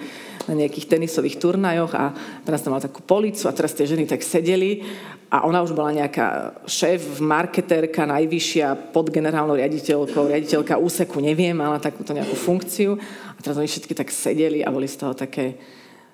na 0.47 0.55
nejakých 0.55 0.87
tenisových 0.87 1.39
turnajoch 1.39 1.91
a 1.91 2.15
teraz 2.47 2.63
tam 2.63 2.75
mala 2.75 2.87
takú 2.87 3.03
policu 3.03 3.45
a 3.47 3.55
teraz 3.55 3.75
tie 3.75 3.83
ženy 3.83 4.07
tak 4.07 4.23
sedeli 4.23 4.83
a 5.27 5.43
ona 5.43 5.59
už 5.59 5.75
bola 5.75 5.91
nejaká 5.91 6.55
šéf, 6.63 7.19
marketérka, 7.19 8.07
najvyššia 8.07 8.95
pod 8.95 9.11
generálnou 9.11 9.59
riaditeľkou, 9.59 10.31
riaditeľka 10.31 10.79
úseku, 10.79 11.19
neviem, 11.19 11.51
mala 11.51 11.83
takúto 11.83 12.15
nejakú 12.15 12.31
funkciu. 12.31 12.95
A 13.35 13.39
teraz 13.43 13.59
oni 13.59 13.67
všetky 13.67 13.91
tak 13.91 14.07
sedeli 14.07 14.63
a 14.63 14.71
boli 14.71 14.87
z 14.87 15.03
toho 15.03 15.11
také, 15.11 15.59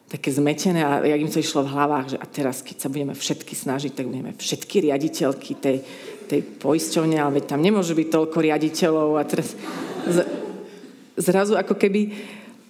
také 0.10 0.34
zmetené 0.34 0.82
a 0.82 1.06
jak 1.06 1.22
im 1.22 1.30
to 1.30 1.46
išlo 1.46 1.62
v 1.62 1.74
hlavách, 1.78 2.06
že 2.10 2.18
a 2.18 2.26
teraz, 2.26 2.66
keď 2.66 2.78
sa 2.82 2.90
budeme 2.90 3.14
všetky 3.14 3.54
snažiť, 3.54 3.92
tak 3.94 4.10
budeme 4.10 4.34
všetky 4.34 4.90
riaditeľky 4.90 5.52
tej, 5.62 5.78
tej 6.26 6.42
poisťovne, 6.58 7.22
ale 7.22 7.38
veď 7.38 7.54
tam 7.54 7.62
nemôže 7.62 7.94
byť 7.94 8.10
toľko 8.10 8.38
riaditeľov 8.42 9.22
a 9.22 9.24
teraz 9.30 9.54
z, 10.10 10.26
zrazu 11.22 11.54
ako 11.54 11.78
keby 11.78 12.02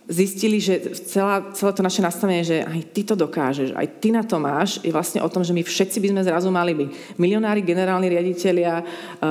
zistili, 0.08 0.60
že 0.60 1.00
celá, 1.08 1.52
celé 1.56 1.72
to 1.72 1.84
naše 1.84 2.04
nastavenie, 2.04 2.44
že 2.44 2.60
aj 2.60 2.80
ty 2.92 3.02
to 3.08 3.16
dokážeš, 3.16 3.72
aj 3.72 3.88
ty 4.04 4.12
na 4.12 4.24
to 4.24 4.36
máš, 4.36 4.84
je 4.84 4.92
vlastne 4.92 5.24
o 5.24 5.32
tom, 5.32 5.48
že 5.48 5.56
my 5.56 5.64
všetci 5.64 5.98
by 6.04 6.08
sme 6.12 6.22
zrazu 6.28 6.52
mali 6.52 6.76
byť 6.76 6.90
milionári, 7.16 7.64
generálni 7.64 8.12
riaditeľia, 8.12 8.84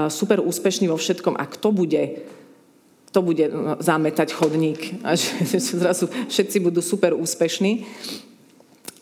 super 0.08 0.40
úspešní 0.40 0.88
vo 0.88 0.96
všetkom. 0.96 1.37
A 1.37 1.44
kto 1.44 1.68
bude 1.72 2.24
to 3.12 3.20
bude 3.20 3.44
no, 3.52 3.76
zametať 3.76 4.32
chodník 4.32 5.04
a 5.04 5.12
že, 5.12 5.44
že 5.44 5.61
zrazu 5.85 6.08
všetci 6.08 6.64
budú 6.64 6.80
super 6.80 7.12
úspešní. 7.12 7.85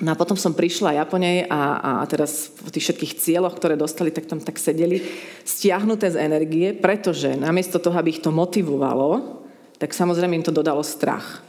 No 0.02 0.10
a 0.10 0.18
potom 0.18 0.34
som 0.34 0.50
prišla 0.50 0.98
ja 0.98 1.04
po 1.06 1.14
nej 1.14 1.46
a, 1.46 2.02
a 2.02 2.08
teraz 2.10 2.50
v 2.58 2.74
tých 2.74 2.90
všetkých 2.90 3.16
cieľoch, 3.22 3.54
ktoré 3.54 3.78
dostali, 3.78 4.10
tak 4.10 4.26
tam 4.26 4.42
tak 4.42 4.58
sedeli 4.58 4.98
stiahnuté 5.46 6.10
z 6.10 6.18
energie, 6.18 6.74
pretože 6.74 7.38
namiesto 7.38 7.78
toho, 7.78 7.94
aby 7.94 8.18
ich 8.18 8.24
to 8.24 8.34
motivovalo, 8.34 9.44
tak 9.78 9.94
samozrejme 9.94 10.40
im 10.40 10.42
to 10.42 10.50
dodalo 10.50 10.82
strach 10.82 11.46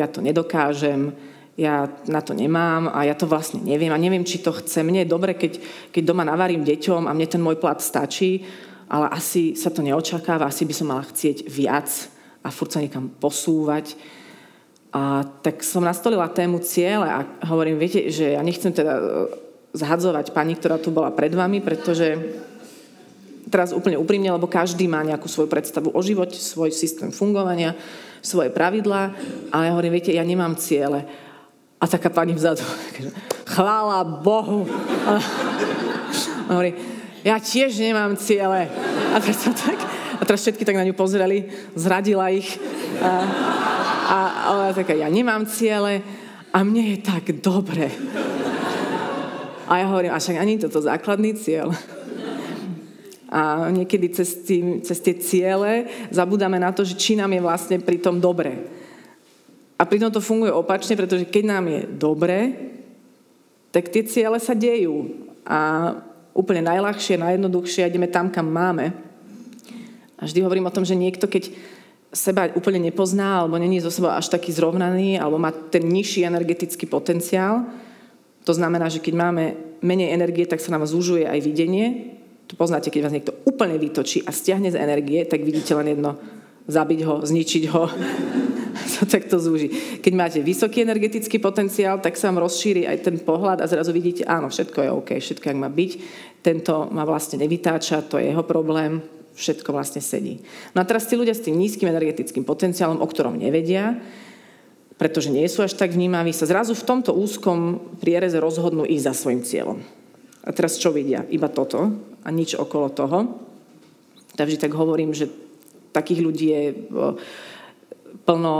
ja 0.00 0.08
to 0.08 0.24
nedokážem, 0.24 1.12
ja 1.60 1.92
na 2.08 2.24
to 2.24 2.32
nemám 2.32 2.88
a 2.88 3.04
ja 3.04 3.12
to 3.12 3.28
vlastne 3.28 3.60
neviem 3.60 3.92
a 3.92 4.00
neviem, 4.00 4.24
či 4.24 4.40
to 4.40 4.48
chce. 4.56 4.80
Mne 4.80 5.04
je 5.04 5.12
dobre, 5.12 5.36
keď, 5.36 5.60
keď 5.92 6.02
doma 6.08 6.24
navarím 6.24 6.64
deťom 6.64 7.04
a 7.04 7.12
mne 7.12 7.28
ten 7.28 7.42
môj 7.44 7.60
plat 7.60 7.76
stačí, 7.76 8.48
ale 8.88 9.12
asi 9.12 9.52
sa 9.54 9.68
to 9.68 9.84
neočakáva, 9.84 10.48
asi 10.48 10.64
by 10.64 10.74
som 10.74 10.88
mala 10.88 11.04
chcieť 11.04 11.46
viac 11.46 11.86
a 12.40 12.48
furt 12.48 12.72
sa 12.72 12.80
niekam 12.80 13.12
posúvať. 13.12 13.94
A 14.90 15.22
tak 15.44 15.62
som 15.62 15.86
nastolila 15.86 16.26
tému 16.32 16.58
ciele 16.64 17.06
a 17.06 17.22
hovorím, 17.46 17.78
viete, 17.78 18.10
že 18.10 18.34
ja 18.34 18.42
nechcem 18.42 18.74
teda 18.74 18.98
e, 18.98 19.02
zhadzovať 19.78 20.34
pani, 20.34 20.58
ktorá 20.58 20.82
tu 20.82 20.90
bola 20.90 21.14
pred 21.14 21.30
vami, 21.30 21.62
pretože 21.62 22.18
teraz 23.48 23.72
úplne 23.72 23.96
úprimne, 23.96 24.28
lebo 24.28 24.50
každý 24.50 24.84
má 24.90 25.00
nejakú 25.00 25.30
svoju 25.30 25.48
predstavu 25.48 25.94
o 25.94 26.00
živote, 26.04 26.36
svoj 26.36 26.74
systém 26.74 27.08
fungovania, 27.08 27.72
svoje 28.20 28.52
pravidlá 28.52 29.16
a 29.48 29.56
ja 29.64 29.70
hovorím, 29.72 29.96
viete, 29.96 30.12
ja 30.12 30.26
nemám 30.26 30.58
ciele. 30.60 31.08
A 31.80 31.88
taká 31.88 32.12
pani 32.12 32.36
vzadu, 32.36 32.60
chvála 33.56 34.04
Bohu. 34.04 34.68
A, 35.08 35.12
a 36.48 36.50
hovorí, 36.52 36.76
ja 37.24 37.36
tiež 37.36 37.76
nemám 37.80 38.16
ciele. 38.16 38.68
A 39.12 39.16
teraz, 39.24 39.44
tak, 39.44 39.78
a 40.20 40.22
teraz 40.24 40.40
všetky 40.44 40.64
tak 40.64 40.76
na 40.76 40.84
ňu 40.84 40.92
pozreli, 40.96 41.48
zradila 41.72 42.28
ich. 42.28 42.60
A, 43.00 43.10
a, 44.10 44.18
a 44.28 44.46
ona 44.56 44.72
taká, 44.76 44.92
ja 44.92 45.08
nemám 45.08 45.48
ciele 45.48 46.04
a 46.50 46.58
mne 46.66 46.96
je 46.96 46.98
tak 47.00 47.30
dobre. 47.40 47.88
A 49.70 49.78
ja 49.78 49.86
hovorím, 49.86 50.10
a 50.10 50.18
však 50.18 50.36
ani 50.36 50.58
toto 50.58 50.82
základný 50.82 51.38
cieľ. 51.38 51.70
A 53.30 53.70
niekedy 53.70 54.10
cez, 54.10 54.42
tým, 54.42 54.82
cez 54.82 54.98
tie 54.98 55.14
ciele 55.14 55.86
zabudáme 56.10 56.58
na 56.58 56.74
to, 56.74 56.82
že 56.82 56.98
či 56.98 57.14
nám 57.14 57.30
je 57.30 57.46
vlastne 57.46 57.78
pri 57.78 58.02
tom 58.02 58.18
dobre. 58.18 58.66
A 59.78 59.86
pritom 59.86 60.10
to 60.10 60.18
funguje 60.18 60.50
opačne, 60.50 60.98
pretože 60.98 61.30
keď 61.30 61.44
nám 61.46 61.64
je 61.70 61.80
dobre, 61.94 62.38
tak 63.70 63.88
tie 63.88 64.02
ciele 64.02 64.42
sa 64.42 64.52
dejú. 64.52 65.30
A 65.46 65.94
úplne 66.34 66.66
najľahšie, 66.66 67.22
najjednoduchšie 67.22 67.86
ideme 67.86 68.10
tam, 68.10 68.34
kam 68.34 68.50
máme. 68.50 68.92
A 70.18 70.26
vždy 70.26 70.42
hovorím 70.42 70.66
o 70.66 70.74
tom, 70.74 70.82
že 70.82 70.98
niekto, 70.98 71.30
keď 71.30 71.54
seba 72.10 72.50
úplne 72.58 72.82
nepozná, 72.90 73.40
alebo 73.40 73.56
není 73.56 73.78
zo 73.78 73.94
seba 73.94 74.18
až 74.18 74.28
taký 74.28 74.50
zrovnaný, 74.50 75.22
alebo 75.22 75.38
má 75.38 75.54
ten 75.54 75.86
nižší 75.86 76.26
energetický 76.26 76.90
potenciál, 76.90 77.70
to 78.44 78.52
znamená, 78.52 78.90
že 78.90 78.98
keď 78.98 79.14
máme 79.14 79.44
menej 79.80 80.12
energie, 80.12 80.44
tak 80.44 80.58
sa 80.60 80.74
nám 80.74 80.84
zúžuje 80.84 81.28
aj 81.28 81.40
videnie, 81.40 82.18
to 82.50 82.58
poznáte, 82.58 82.90
keď 82.90 83.06
vás 83.06 83.14
niekto 83.14 83.32
úplne 83.46 83.78
vytočí 83.78 84.26
a 84.26 84.34
stiahne 84.34 84.74
z 84.74 84.82
energie, 84.82 85.22
tak 85.22 85.46
vidíte 85.46 85.70
len 85.78 85.94
jedno, 85.94 86.18
zabiť 86.66 87.00
ho, 87.06 87.22
zničiť 87.22 87.64
ho. 87.70 87.86
to 88.98 89.06
takto 89.06 89.38
zúži. 89.38 89.70
Keď 90.02 90.12
máte 90.18 90.38
vysoký 90.42 90.82
energetický 90.82 91.38
potenciál, 91.38 92.02
tak 92.02 92.18
sa 92.18 92.26
vám 92.26 92.42
rozšíri 92.42 92.90
aj 92.90 93.06
ten 93.06 93.16
pohľad 93.22 93.62
a 93.62 93.70
zrazu 93.70 93.94
vidíte, 93.94 94.26
áno, 94.26 94.50
všetko 94.50 94.78
je 94.82 94.90
OK, 94.90 95.10
všetko, 95.22 95.46
jak 95.46 95.62
má 95.62 95.70
byť. 95.70 95.90
Tento 96.42 96.90
ma 96.90 97.06
vlastne 97.06 97.38
nevytáča, 97.38 98.10
to 98.10 98.18
je 98.18 98.34
jeho 98.34 98.42
problém, 98.42 98.98
všetko 99.38 99.70
vlastne 99.70 100.02
sedí. 100.02 100.42
No 100.74 100.82
a 100.82 100.88
teraz 100.88 101.06
tí 101.06 101.14
ľudia 101.14 101.38
s 101.38 101.46
tým 101.46 101.54
nízkym 101.54 101.86
energetickým 101.86 102.42
potenciálom, 102.42 102.98
o 102.98 103.06
ktorom 103.06 103.38
nevedia, 103.38 103.94
pretože 104.98 105.30
nie 105.30 105.46
sú 105.46 105.62
až 105.62 105.78
tak 105.78 105.94
vnímaví, 105.94 106.34
sa 106.34 106.50
zrazu 106.50 106.74
v 106.74 106.82
tomto 106.82 107.14
úzkom 107.14 107.78
priereze 108.02 108.42
rozhodnú 108.42 108.82
ísť 108.84 109.06
za 109.06 109.14
svojim 109.14 109.42
cieľom. 109.46 109.78
A 110.44 110.50
teraz 110.50 110.76
čo 110.76 110.90
vidia? 110.90 111.24
Iba 111.30 111.46
toto 111.46 112.09
a 112.24 112.28
nič 112.30 112.56
okolo 112.56 112.88
toho. 112.92 113.18
Takže 114.36 114.60
tak 114.60 114.72
hovorím, 114.72 115.12
že 115.12 115.28
takých 115.90 116.20
ľudí 116.22 116.46
je 116.50 116.64
plno 118.24 118.54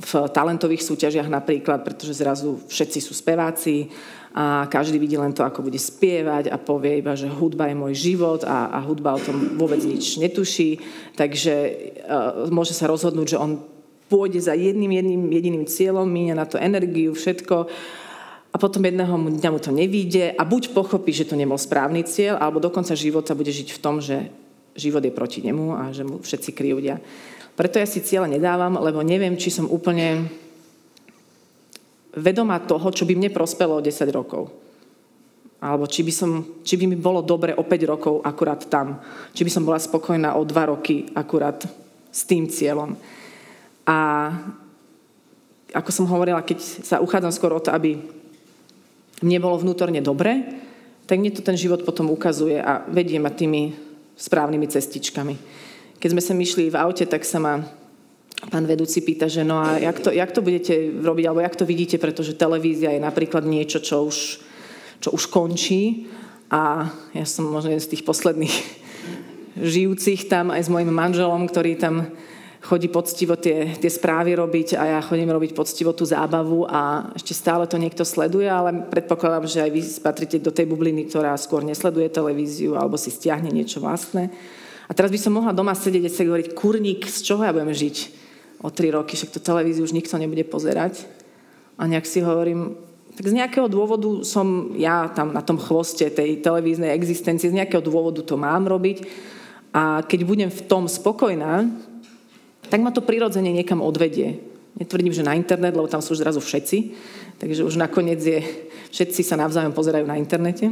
v 0.00 0.12
talentových 0.32 0.84
súťažiach 0.84 1.28
napríklad, 1.28 1.84
pretože 1.84 2.16
zrazu 2.16 2.60
všetci 2.68 2.98
sú 3.00 3.12
speváci 3.12 3.88
a 4.30 4.70
každý 4.70 5.02
vidí 5.02 5.18
len 5.18 5.34
to, 5.34 5.42
ako 5.42 5.66
bude 5.66 5.78
spievať 5.78 6.54
a 6.54 6.56
povie 6.56 7.02
iba, 7.02 7.18
že 7.18 7.26
hudba 7.26 7.66
je 7.66 7.76
môj 7.76 7.94
život 7.98 8.46
a, 8.46 8.70
a 8.70 8.78
hudba 8.78 9.18
o 9.18 9.20
tom 9.20 9.58
vôbec 9.58 9.82
nič 9.82 10.22
netuší. 10.22 10.78
Takže 11.18 11.54
uh, 12.06 12.46
môže 12.46 12.70
sa 12.70 12.86
rozhodnúť, 12.86 13.34
že 13.34 13.42
on 13.42 13.58
pôjde 14.06 14.38
za 14.38 14.54
jedným, 14.54 14.90
jedným 15.02 15.22
jediným 15.34 15.64
cieľom, 15.66 16.06
míňa 16.06 16.34
na 16.38 16.46
to 16.46 16.62
energiu, 16.62 17.10
všetko 17.14 17.66
a 18.50 18.56
potom 18.58 18.82
jedného 18.82 19.14
dňa 19.14 19.50
mu 19.54 19.60
to 19.62 19.70
nevíde 19.70 20.34
a 20.34 20.42
buď 20.42 20.74
pochopí, 20.74 21.14
že 21.14 21.26
to 21.26 21.38
nebol 21.38 21.54
správny 21.54 22.02
cieľ, 22.02 22.42
alebo 22.42 22.58
do 22.58 22.70
konca 22.70 22.98
života 22.98 23.38
bude 23.38 23.54
žiť 23.54 23.70
v 23.70 23.82
tom, 23.82 24.02
že 24.02 24.26
život 24.74 25.02
je 25.02 25.14
proti 25.14 25.38
nemu 25.42 25.78
a 25.78 25.94
že 25.94 26.02
mu 26.02 26.18
všetci 26.18 26.50
krivdia. 26.50 26.98
Preto 27.54 27.78
ja 27.78 27.86
si 27.86 28.02
cieľa 28.02 28.26
nedávam, 28.26 28.74
lebo 28.78 29.06
neviem, 29.06 29.38
či 29.38 29.54
som 29.54 29.70
úplne 29.70 30.26
vedomá 32.10 32.58
toho, 32.58 32.90
čo 32.90 33.06
by 33.06 33.14
mne 33.14 33.30
prospelo 33.30 33.78
o 33.78 33.84
10 33.84 34.10
rokov. 34.10 34.50
Alebo 35.60 35.84
či 35.84 36.00
by, 36.00 36.12
som, 36.14 36.30
či 36.64 36.80
by 36.80 36.88
mi 36.88 36.96
bolo 36.96 37.20
dobre 37.20 37.52
o 37.52 37.62
5 37.62 37.92
rokov 37.92 38.14
akurát 38.24 38.64
tam. 38.66 38.98
Či 39.36 39.44
by 39.44 39.50
som 39.52 39.62
bola 39.62 39.78
spokojná 39.78 40.34
o 40.34 40.42
2 40.42 40.72
roky 40.72 41.06
akurát 41.12 41.60
s 42.10 42.24
tým 42.24 42.48
cieľom. 42.48 42.96
A 43.84 43.98
ako 45.70 45.90
som 45.92 46.08
hovorila, 46.08 46.42
keď 46.42 46.58
sa 46.82 46.96
uchádzam 46.98 47.30
skôr 47.30 47.52
o 47.54 47.62
to, 47.62 47.70
aby 47.70 48.00
mne 49.20 49.38
bolo 49.40 49.60
vnútorne 49.60 50.00
dobre, 50.00 50.60
tak 51.04 51.20
mne 51.20 51.34
to 51.34 51.42
ten 51.44 51.58
život 51.58 51.82
potom 51.84 52.08
ukazuje 52.08 52.60
a 52.60 52.86
vedie 52.88 53.18
ma 53.18 53.34
tými 53.34 53.74
správnymi 54.14 54.66
cestičkami. 54.68 55.34
Keď 56.00 56.08
sme 56.12 56.22
sa 56.24 56.32
myšli 56.36 56.72
v 56.72 56.78
aute, 56.80 57.04
tak 57.04 57.24
sa 57.24 57.40
ma 57.40 57.60
pán 58.48 58.64
vedúci 58.64 59.04
pýta, 59.04 59.28
že 59.28 59.44
no 59.44 59.60
a 59.60 59.76
jak 59.76 60.00
to, 60.00 60.08
jak 60.08 60.32
to 60.32 60.40
budete 60.40 60.72
robiť, 60.96 61.24
alebo 61.28 61.44
jak 61.44 61.56
to 61.56 61.68
vidíte, 61.68 62.00
pretože 62.00 62.38
televízia 62.38 62.96
je 62.96 63.04
napríklad 63.04 63.44
niečo, 63.44 63.84
čo 63.84 64.08
už, 64.08 64.40
čo 65.04 65.08
už 65.12 65.28
končí 65.28 66.08
a 66.48 66.88
ja 67.12 67.26
som 67.28 67.44
možno 67.52 67.76
jeden 67.76 67.84
z 67.84 67.92
tých 67.96 68.06
posledných 68.08 68.56
žijúcich 69.76 70.24
tam 70.32 70.48
aj 70.48 70.64
s 70.64 70.72
mojim 70.72 70.88
manželom, 70.88 71.44
ktorý 71.44 71.76
tam 71.76 72.08
chodí 72.60 72.92
poctivo 72.92 73.40
tie, 73.40 73.72
tie 73.80 73.90
správy 73.90 74.36
robiť 74.36 74.76
a 74.76 74.96
ja 74.96 75.00
chodím 75.00 75.32
robiť 75.32 75.56
poctivo 75.56 75.96
tú 75.96 76.04
zábavu 76.04 76.68
a 76.68 77.08
ešte 77.16 77.32
stále 77.32 77.64
to 77.64 77.80
niekto 77.80 78.04
sleduje, 78.04 78.44
ale 78.44 78.84
predpokladám, 78.92 79.48
že 79.48 79.64
aj 79.64 79.70
vy 79.72 79.80
patrite 80.04 80.36
do 80.44 80.52
tej 80.52 80.68
bubliny, 80.68 81.08
ktorá 81.08 81.32
skôr 81.40 81.64
nesleduje 81.64 82.12
televíziu 82.12 82.76
alebo 82.76 83.00
si 83.00 83.08
stiahne 83.08 83.48
niečo 83.48 83.80
vlastné. 83.80 84.28
A 84.86 84.92
teraz 84.92 85.08
by 85.08 85.20
som 85.22 85.32
mohla 85.32 85.56
doma 85.56 85.72
sedieť 85.72 86.04
a 86.04 86.10
sa 86.12 86.26
hovoriť, 86.26 86.52
kurník, 86.52 87.08
z 87.08 87.20
čoho 87.32 87.46
ja 87.46 87.54
budem 87.54 87.72
žiť 87.72 87.96
o 88.60 88.68
tri 88.68 88.92
roky, 88.92 89.16
však 89.16 89.32
to 89.32 89.40
televíziu 89.40 89.80
už 89.80 89.96
nikto 89.96 90.20
nebude 90.20 90.44
pozerať. 90.44 91.08
A 91.80 91.88
nejak 91.88 92.04
si 92.04 92.20
hovorím, 92.20 92.76
tak 93.16 93.24
z 93.24 93.36
nejakého 93.40 93.72
dôvodu 93.72 94.20
som 94.20 94.76
ja 94.76 95.08
tam 95.08 95.32
na 95.32 95.40
tom 95.40 95.56
chvoste 95.56 96.12
tej 96.12 96.44
televíznej 96.44 96.92
existencie, 96.92 97.48
z 97.48 97.56
nejakého 97.56 97.80
dôvodu 97.80 98.20
to 98.20 98.36
mám 98.36 98.68
robiť. 98.68 99.08
A 99.72 100.02
keď 100.04 100.20
budem 100.26 100.50
v 100.52 100.66
tom 100.66 100.84
spokojná, 100.90 101.70
tak 102.70 102.80
ma 102.80 102.94
to 102.94 103.02
prirodzene 103.02 103.50
niekam 103.50 103.82
odvedie. 103.82 104.38
Netvrdím, 104.78 105.10
že 105.10 105.26
na 105.26 105.34
internet, 105.34 105.74
lebo 105.74 105.90
tam 105.90 105.98
sú 105.98 106.14
už 106.14 106.22
zrazu 106.22 106.38
všetci, 106.38 106.94
takže 107.42 107.66
už 107.66 107.74
nakoniec 107.74 108.22
je, 108.22 108.40
všetci 108.94 109.26
sa 109.26 109.34
navzájom 109.34 109.74
pozerajú 109.74 110.06
na 110.06 110.14
internete. 110.14 110.70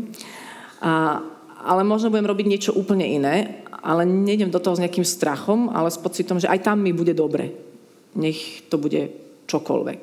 A, 0.78 1.18
ale 1.58 1.82
možno 1.82 2.14
budem 2.14 2.30
robiť 2.30 2.46
niečo 2.46 2.72
úplne 2.78 3.04
iné, 3.04 3.66
ale 3.82 4.06
nejdem 4.06 4.54
do 4.54 4.62
toho 4.62 4.78
s 4.78 4.82
nejakým 4.82 5.02
strachom, 5.02 5.74
ale 5.74 5.90
s 5.90 5.98
pocitom, 5.98 6.38
že 6.38 6.46
aj 6.46 6.62
tam 6.62 6.78
mi 6.78 6.94
bude 6.94 7.12
dobre. 7.12 7.50
Nech 8.14 8.70
to 8.70 8.78
bude 8.78 9.11
čokoľvek. 9.50 10.00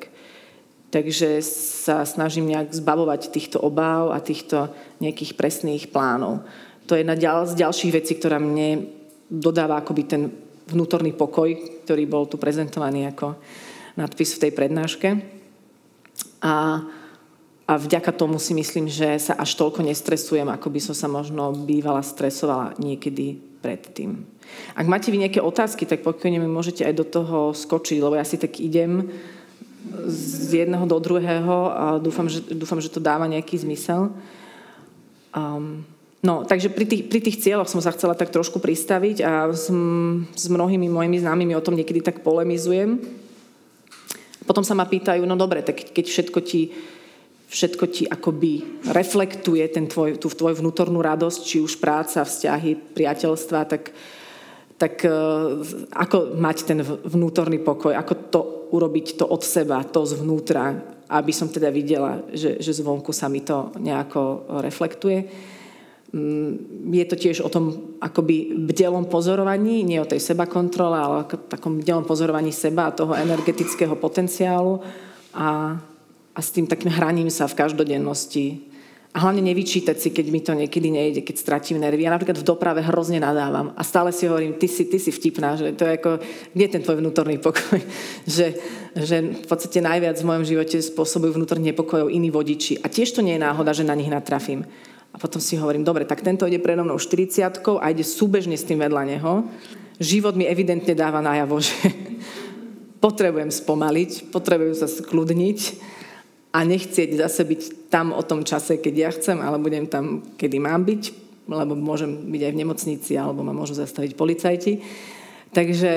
Takže 0.92 1.42
sa 1.42 2.06
snažím 2.06 2.52
nejak 2.52 2.72
zbavovať 2.72 3.32
týchto 3.32 3.58
obáv 3.58 4.12
a 4.12 4.22
týchto 4.22 4.70
nejakých 5.02 5.34
presných 5.34 5.88
plánov. 5.90 6.46
To 6.86 6.94
je 6.94 7.02
jedna 7.02 7.16
z 7.48 7.58
ďalších 7.58 7.92
vecí, 7.96 8.12
ktorá 8.16 8.38
mne 8.38 8.86
dodáva 9.26 9.82
akoby 9.82 10.02
ten 10.06 10.22
vnútorný 10.66 11.14
pokoj, 11.14 11.50
ktorý 11.86 12.04
bol 12.06 12.26
tu 12.26 12.38
prezentovaný 12.38 13.10
ako 13.10 13.38
nadpis 13.96 14.36
v 14.36 14.42
tej 14.46 14.52
prednáške. 14.52 15.08
A 16.42 16.84
a 17.66 17.74
vďaka 17.74 18.14
tomu 18.14 18.38
si 18.38 18.54
myslím, 18.54 18.86
že 18.86 19.18
sa 19.18 19.34
až 19.34 19.58
toľko 19.58 19.82
nestresujem, 19.82 20.46
ako 20.46 20.70
by 20.70 20.78
som 20.78 20.94
sa 20.94 21.10
možno 21.10 21.50
bývala 21.50 21.98
stresovala 21.98 22.78
niekedy 22.78 23.42
predtým. 23.58 24.22
Ak 24.78 24.86
máte 24.86 25.10
vy 25.10 25.26
nejaké 25.26 25.42
otázky, 25.42 25.82
tak 25.82 26.06
pokojne 26.06 26.38
mi 26.38 26.46
môžete 26.46 26.86
aj 26.86 26.94
do 26.94 27.02
toho 27.02 27.38
skočiť, 27.50 27.98
lebo 27.98 28.14
ja 28.14 28.22
si 28.22 28.38
tak 28.38 28.62
idem 28.62 29.10
z 30.06 30.62
jedného 30.62 30.86
do 30.86 30.98
druhého 31.02 31.56
a 31.74 31.84
dúfam, 31.98 32.30
že, 32.30 32.38
dúfam, 32.54 32.78
že 32.78 32.90
to 32.90 33.02
dáva 33.02 33.26
nejaký 33.26 33.58
zmysel. 33.58 34.14
Um, 35.34 35.82
no, 36.26 36.42
takže 36.42 36.74
pri 36.74 36.84
tých, 36.90 37.02
pri 37.06 37.20
tých 37.22 37.38
cieľoch 37.38 37.70
som 37.70 37.78
sa 37.78 37.94
chcela 37.94 38.18
tak 38.18 38.34
trošku 38.34 38.58
pristaviť 38.58 39.22
a 39.22 39.54
s, 39.54 39.70
s 40.34 40.44
mnohými 40.50 40.90
mojimi 40.90 41.22
známymi 41.22 41.54
o 41.54 41.62
tom 41.62 41.78
niekedy 41.78 42.02
tak 42.02 42.26
polemizujem. 42.26 42.98
Potom 44.42 44.66
sa 44.66 44.74
ma 44.74 44.90
pýtajú, 44.90 45.22
no 45.22 45.38
dobre, 45.38 45.62
tak 45.62 45.94
keď 45.94 46.04
všetko 46.10 46.40
ti 46.42 46.74
všetko 47.46 47.84
ti 47.86 48.04
akoby 48.10 48.82
reflektuje 48.90 49.62
ten 49.70 49.86
tvoj, 49.86 50.18
tú 50.18 50.26
tvoju 50.26 50.58
vnútornú 50.58 50.98
radosť, 50.98 51.40
či 51.46 51.56
už 51.62 51.78
práca, 51.78 52.26
vzťahy, 52.26 52.74
priateľstva, 52.90 53.60
tak, 53.70 53.94
tak 54.74 55.06
uh, 55.06 55.62
ako 55.94 56.34
mať 56.34 56.56
ten 56.66 56.82
vnútorný 56.82 57.62
pokoj, 57.62 57.94
ako 57.94 58.14
to 58.34 58.40
urobiť 58.74 59.22
to 59.22 59.24
od 59.30 59.42
seba, 59.46 59.86
to 59.86 60.02
zvnútra, 60.02 60.74
aby 61.06 61.30
som 61.30 61.46
teda 61.46 61.70
videla, 61.70 62.18
že, 62.34 62.58
že 62.58 62.82
zvonku 62.82 63.14
sa 63.14 63.30
mi 63.30 63.46
to 63.46 63.70
nejako 63.78 64.50
reflektuje. 64.66 65.54
Mm, 66.14 66.92
je 66.94 67.06
to 67.10 67.16
tiež 67.18 67.42
o 67.42 67.50
tom 67.50 67.96
akoby 67.98 68.54
bdelom 68.70 69.10
pozorovaní, 69.10 69.82
nie 69.82 69.98
o 69.98 70.06
tej 70.06 70.22
seba 70.22 70.46
kontrole, 70.46 70.98
ale 70.98 71.14
o 71.22 71.24
takom 71.26 71.82
bdelom 71.82 72.06
pozorovaní 72.06 72.54
seba 72.54 72.88
a 72.88 72.94
toho 72.94 73.14
energetického 73.18 73.98
potenciálu 73.98 74.78
a 75.34 75.76
a 76.36 76.40
s 76.44 76.52
tým 76.52 76.68
takým 76.68 76.92
hraním 76.92 77.32
sa 77.32 77.48
v 77.48 77.56
každodennosti. 77.56 78.68
A 79.16 79.24
hlavne 79.24 79.40
nevyčítať 79.40 79.96
si, 79.96 80.12
keď 80.12 80.26
mi 80.28 80.44
to 80.44 80.52
niekedy 80.52 80.92
nejde, 80.92 81.24
keď 81.24 81.40
stratím 81.40 81.80
nervy. 81.80 82.04
Ja 82.04 82.12
napríklad 82.12 82.36
v 82.36 82.44
doprave 82.44 82.84
hrozne 82.84 83.16
nadávam 83.16 83.72
a 83.72 83.80
stále 83.80 84.12
si 84.12 84.28
hovorím, 84.28 84.60
ty 84.60 84.68
si, 84.68 84.84
ty 84.84 85.00
si 85.00 85.08
vtipná, 85.08 85.56
že 85.56 85.72
to 85.72 85.88
je 85.88 85.96
ako, 85.96 86.20
kde 86.52 86.62
je 86.68 86.72
ten 86.76 86.84
tvoj 86.84 87.00
vnútorný 87.00 87.40
pokoj? 87.40 87.80
že, 88.28 88.60
že 88.92 89.16
v 89.40 89.46
podstate 89.48 89.80
najviac 89.80 90.20
v 90.20 90.28
mojom 90.28 90.44
živote 90.44 90.76
spôsobujú 90.84 91.40
vnútorných 91.40 91.72
nepokojov 91.72 92.12
iní 92.12 92.28
vodiči. 92.28 92.84
A 92.84 92.92
tiež 92.92 93.16
to 93.16 93.24
nie 93.24 93.40
je 93.40 93.44
náhoda, 93.48 93.72
že 93.72 93.88
na 93.88 93.96
nich 93.96 94.12
natrafím. 94.12 94.68
A 95.16 95.18
potom 95.18 95.40
si 95.40 95.56
hovorím, 95.56 95.80
dobre, 95.80 96.04
tak 96.04 96.20
tento 96.20 96.44
ide 96.44 96.60
predo 96.60 96.84
mnou 96.84 97.00
40 97.00 97.40
a 97.80 97.86
ide 97.88 98.04
súbežne 98.04 98.52
s 98.52 98.68
tým 98.68 98.76
vedľa 98.76 99.02
neho. 99.08 99.48
Život 99.96 100.36
mi 100.36 100.44
evidentne 100.44 100.92
dáva 100.92 101.24
najavo, 101.24 101.56
že 101.64 101.72
potrebujem 103.00 103.48
spomaliť, 103.48 104.28
potrebujem 104.28 104.76
sa 104.76 104.84
skľudniť 104.84 105.58
a 106.52 106.60
nechcieť 106.68 107.16
zase 107.16 107.48
byť 107.48 107.88
tam 107.88 108.12
o 108.12 108.20
tom 108.20 108.44
čase, 108.44 108.76
keď 108.76 108.94
ja 108.94 109.10
chcem, 109.16 109.40
ale 109.40 109.56
budem 109.56 109.88
tam, 109.88 110.20
kedy 110.36 110.60
mám 110.60 110.84
byť, 110.84 111.02
lebo 111.48 111.72
môžem 111.72 112.28
byť 112.28 112.42
aj 112.44 112.52
v 112.52 112.60
nemocnici, 112.60 113.12
alebo 113.16 113.40
ma 113.40 113.56
môžu 113.56 113.72
zastaviť 113.72 114.12
policajti. 114.20 114.84
Takže 115.56 115.92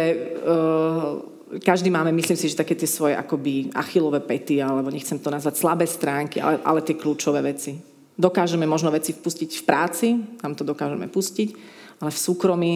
uh, 0.47 1.59
každý 1.59 1.91
máme, 1.91 2.15
myslím 2.15 2.37
si, 2.39 2.47
že 2.47 2.59
také 2.59 2.77
tie 2.77 2.87
svoje 2.87 3.19
akoby 3.19 3.75
achilové 3.75 4.23
pety, 4.23 4.63
alebo 4.63 4.93
nechcem 4.93 5.19
to 5.19 5.27
nazvať 5.27 5.59
slabé 5.59 5.83
stránky, 5.89 6.39
ale, 6.39 6.63
ale 6.63 6.85
tie 6.87 6.95
kľúčové 6.95 7.43
veci. 7.43 7.88
Dokážeme 8.19 8.67
možno 8.67 8.91
veci 8.91 9.15
vpustiť 9.15 9.63
v 9.63 9.63
práci, 9.63 10.07
tam 10.43 10.51
to 10.51 10.67
dokážeme 10.67 11.07
pustiť, 11.07 11.55
ale 12.03 12.11
v 12.11 12.19
súkromí 12.19 12.73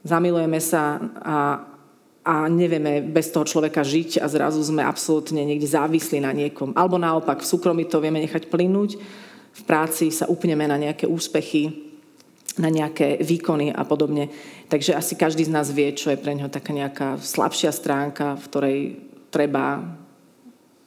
zamilujeme 0.00 0.56
sa 0.64 0.96
a, 1.20 1.36
a 2.24 2.34
nevieme 2.48 3.04
bez 3.04 3.28
toho 3.28 3.44
človeka 3.44 3.84
žiť 3.84 4.24
a 4.24 4.26
zrazu 4.32 4.64
sme 4.64 4.80
absolútne 4.80 5.44
niekde 5.44 5.68
závislí 5.68 6.24
na 6.24 6.32
niekom. 6.32 6.72
Alebo 6.72 6.96
naopak, 6.96 7.44
v 7.44 7.50
súkromí 7.52 7.84
to 7.84 8.00
vieme 8.00 8.16
nechať 8.16 8.48
plynúť, 8.48 8.96
v 9.50 9.62
práci 9.68 10.08
sa 10.08 10.24
upneme 10.24 10.64
na 10.64 10.80
nejaké 10.80 11.04
úspechy, 11.04 11.92
na 12.56 12.72
nejaké 12.72 13.20
výkony 13.20 13.76
a 13.76 13.84
podobne. 13.84 14.32
Takže 14.72 14.96
asi 14.96 15.20
každý 15.20 15.44
z 15.44 15.52
nás 15.52 15.68
vie, 15.68 15.92
čo 15.92 16.08
je 16.08 16.20
pre 16.20 16.32
ňo 16.32 16.48
taká 16.48 16.72
nejaká 16.72 17.20
slabšia 17.20 17.76
stránka, 17.76 18.40
v 18.40 18.44
ktorej 18.48 18.78
treba, 19.28 19.84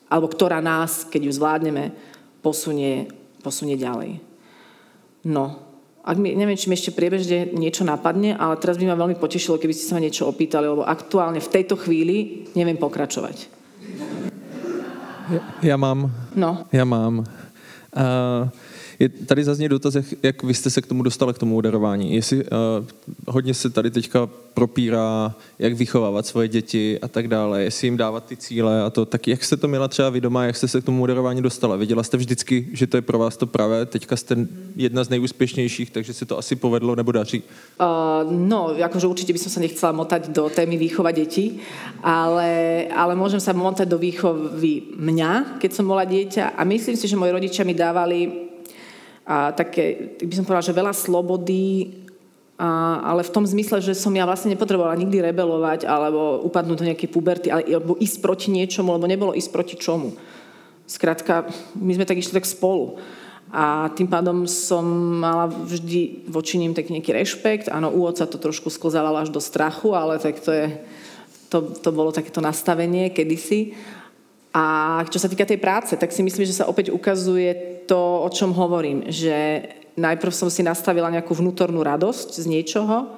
alebo 0.10 0.26
ktorá 0.26 0.58
nás, 0.58 1.06
keď 1.06 1.22
ju 1.30 1.32
zvládneme, 1.38 1.94
posunie, 2.44 3.08
posunie 3.44 3.76
ďalej. 3.76 4.24
No, 5.28 5.74
ak 6.04 6.20
mi, 6.20 6.36
neviem, 6.36 6.60
či 6.60 6.68
mi 6.68 6.76
ešte 6.76 6.92
priebežne 6.92 7.56
niečo 7.56 7.88
napadne, 7.88 8.36
ale 8.36 8.60
teraz 8.60 8.76
by 8.76 8.92
ma 8.92 9.00
veľmi 9.00 9.16
potešilo, 9.16 9.56
keby 9.56 9.72
ste 9.72 9.88
sa 9.88 9.96
ma 9.96 10.04
niečo 10.04 10.28
opýtali, 10.28 10.68
lebo 10.68 10.84
aktuálne 10.84 11.40
v 11.40 11.52
tejto 11.52 11.80
chvíli 11.80 12.48
neviem 12.60 12.76
pokračovať. 12.76 13.48
Ja, 15.32 15.42
ja 15.64 15.76
mám. 15.80 16.12
No. 16.36 16.68
Ja 16.76 16.84
mám. 16.84 17.24
Uh, 17.96 18.52
je, 19.04 19.10
tady 19.10 19.44
zazní 19.44 19.70
dotaz, 19.70 19.96
jak, 20.24 20.44
vy 20.44 20.54
jste 20.54 20.70
se 20.70 20.82
k 20.82 20.88
tomu 20.88 21.04
dostali, 21.04 21.34
k 21.34 21.38
tomu 21.38 21.56
udarování. 21.56 22.16
Jestli, 22.16 22.38
uh, 22.44 22.50
hodně 23.28 23.54
se 23.54 23.70
tady 23.70 23.92
teďka 23.92 24.30
propírá, 24.54 25.36
jak 25.60 25.74
vychovávat 25.74 26.26
svoje 26.26 26.48
děti 26.48 27.00
a 27.02 27.08
tak 27.08 27.28
dále, 27.28 27.64
jestli 27.64 27.88
jim 27.88 27.98
dávat 27.98 28.26
ty 28.26 28.38
cíle 28.38 28.84
a 28.84 28.90
to, 28.90 29.06
tak 29.06 29.28
jak 29.28 29.44
jste 29.44 29.58
to 29.58 29.68
měla 29.68 29.88
třeba 29.88 30.10
vy 30.10 30.22
doma, 30.22 30.46
jak 30.46 30.56
jste 30.56 30.68
se 30.68 30.82
k 30.82 30.86
tomu 30.86 31.04
udarování 31.04 31.42
dostala? 31.42 31.76
Viděla 31.76 32.04
jste 32.04 32.18
vždycky, 32.18 32.68
že 32.74 32.88
to 32.88 32.98
je 32.98 33.02
pro 33.02 33.20
vás 33.20 33.38
to 33.38 33.48
pravé, 33.48 33.86
teďka 33.86 34.16
jste 34.16 34.48
jedna 34.76 35.04
z 35.04 35.10
nejúspěšnějších, 35.10 35.90
takže 35.90 36.14
se 36.14 36.26
to 36.26 36.38
asi 36.38 36.56
povedlo 36.56 36.96
nebo 36.96 37.12
daří? 37.12 37.44
Uh, 37.82 38.32
no, 38.32 38.76
akože 38.84 39.08
určite 39.08 39.34
by 39.34 39.40
som 39.40 39.52
sa 39.52 39.60
nechcela 39.60 39.92
motať 39.92 40.30
do 40.30 40.50
témy 40.50 40.78
výchova 40.78 41.12
detí, 41.12 41.60
ale, 42.06 42.86
ale 42.94 43.14
môžem 43.18 43.42
sa 43.42 43.54
motať 43.54 43.90
do 43.90 43.98
výchovy 43.98 44.96
mňa, 44.96 45.60
keď 45.60 45.72
som 45.74 45.90
bola 45.90 46.06
dieťa 46.06 46.54
a 46.56 46.62
myslím 46.64 46.96
si, 46.96 47.10
že 47.10 47.18
moji 47.18 47.34
rodičia 47.34 47.66
mi 47.66 47.74
dávali 47.74 48.53
a 49.24 49.56
také, 49.56 50.16
by 50.20 50.34
som 50.36 50.44
povedala, 50.44 50.68
že 50.68 50.76
veľa 50.76 50.94
slobody, 50.94 51.96
a, 52.60 53.00
ale 53.02 53.24
v 53.24 53.34
tom 53.34 53.48
zmysle, 53.48 53.80
že 53.80 53.96
som 53.96 54.12
ja 54.12 54.28
vlastne 54.28 54.52
nepotrebovala 54.52 55.00
nikdy 55.00 55.24
rebelovať 55.24 55.88
alebo 55.88 56.44
upadnúť 56.44 56.78
do 56.78 56.88
nejakej 56.92 57.10
puberty, 57.10 57.48
ale, 57.50 57.66
alebo 57.72 57.96
ísť 57.98 58.20
proti 58.20 58.52
niečomu, 58.52 58.94
lebo 58.94 59.08
nebolo 59.08 59.32
ísť 59.32 59.50
proti 59.50 59.76
čomu. 59.80 60.14
Skrátka, 60.84 61.48
my 61.80 61.92
sme 61.96 62.06
tak 62.06 62.20
išli 62.20 62.36
tak 62.36 62.46
spolu. 62.46 63.00
A 63.54 63.94
tým 63.94 64.10
pádom 64.10 64.50
som 64.50 64.82
mala 65.22 65.46
vždy 65.46 66.26
voči 66.26 66.58
ním 66.58 66.74
taký 66.74 66.90
nejaký 66.90 67.14
rešpekt. 67.14 67.66
Áno, 67.70 67.94
u 67.94 68.02
oca 68.10 68.26
to 68.26 68.42
trošku 68.42 68.74
sklzávalo 68.74 69.22
až 69.22 69.30
do 69.30 69.38
strachu, 69.38 69.94
ale 69.94 70.18
tak 70.18 70.42
to 70.42 70.50
je, 70.50 70.82
to, 71.54 71.62
to 71.78 71.90
bolo 71.94 72.10
takéto 72.10 72.42
nastavenie 72.42 73.14
kedysi. 73.14 73.78
A 74.54 74.64
čo 75.10 75.18
sa 75.18 75.26
týka 75.26 75.50
tej 75.50 75.58
práce, 75.58 75.98
tak 75.98 76.14
si 76.14 76.22
myslím, 76.22 76.46
že 76.46 76.54
sa 76.54 76.70
opäť 76.70 76.94
ukazuje 76.94 77.84
to, 77.90 77.98
o 78.22 78.30
čom 78.30 78.54
hovorím, 78.54 79.10
že 79.10 79.66
najprv 79.98 80.30
som 80.30 80.50
si 80.54 80.62
nastavila 80.62 81.10
nejakú 81.10 81.34
vnútornú 81.34 81.82
radosť 81.82 82.38
z 82.38 82.46
niečoho 82.46 83.18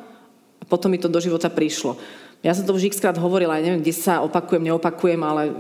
a 0.60 0.64
potom 0.64 0.88
mi 0.88 1.00
to 1.00 1.12
do 1.12 1.20
života 1.20 1.52
prišlo. 1.52 2.00
Ja 2.40 2.56
som 2.56 2.64
to 2.64 2.72
už 2.72 2.88
xkrát 2.88 3.20
hovorila, 3.20 3.60
ja 3.60 3.68
neviem, 3.68 3.84
kde 3.84 3.96
sa 3.96 4.24
opakujem, 4.24 4.64
neopakujem, 4.64 5.22
ale 5.28 5.52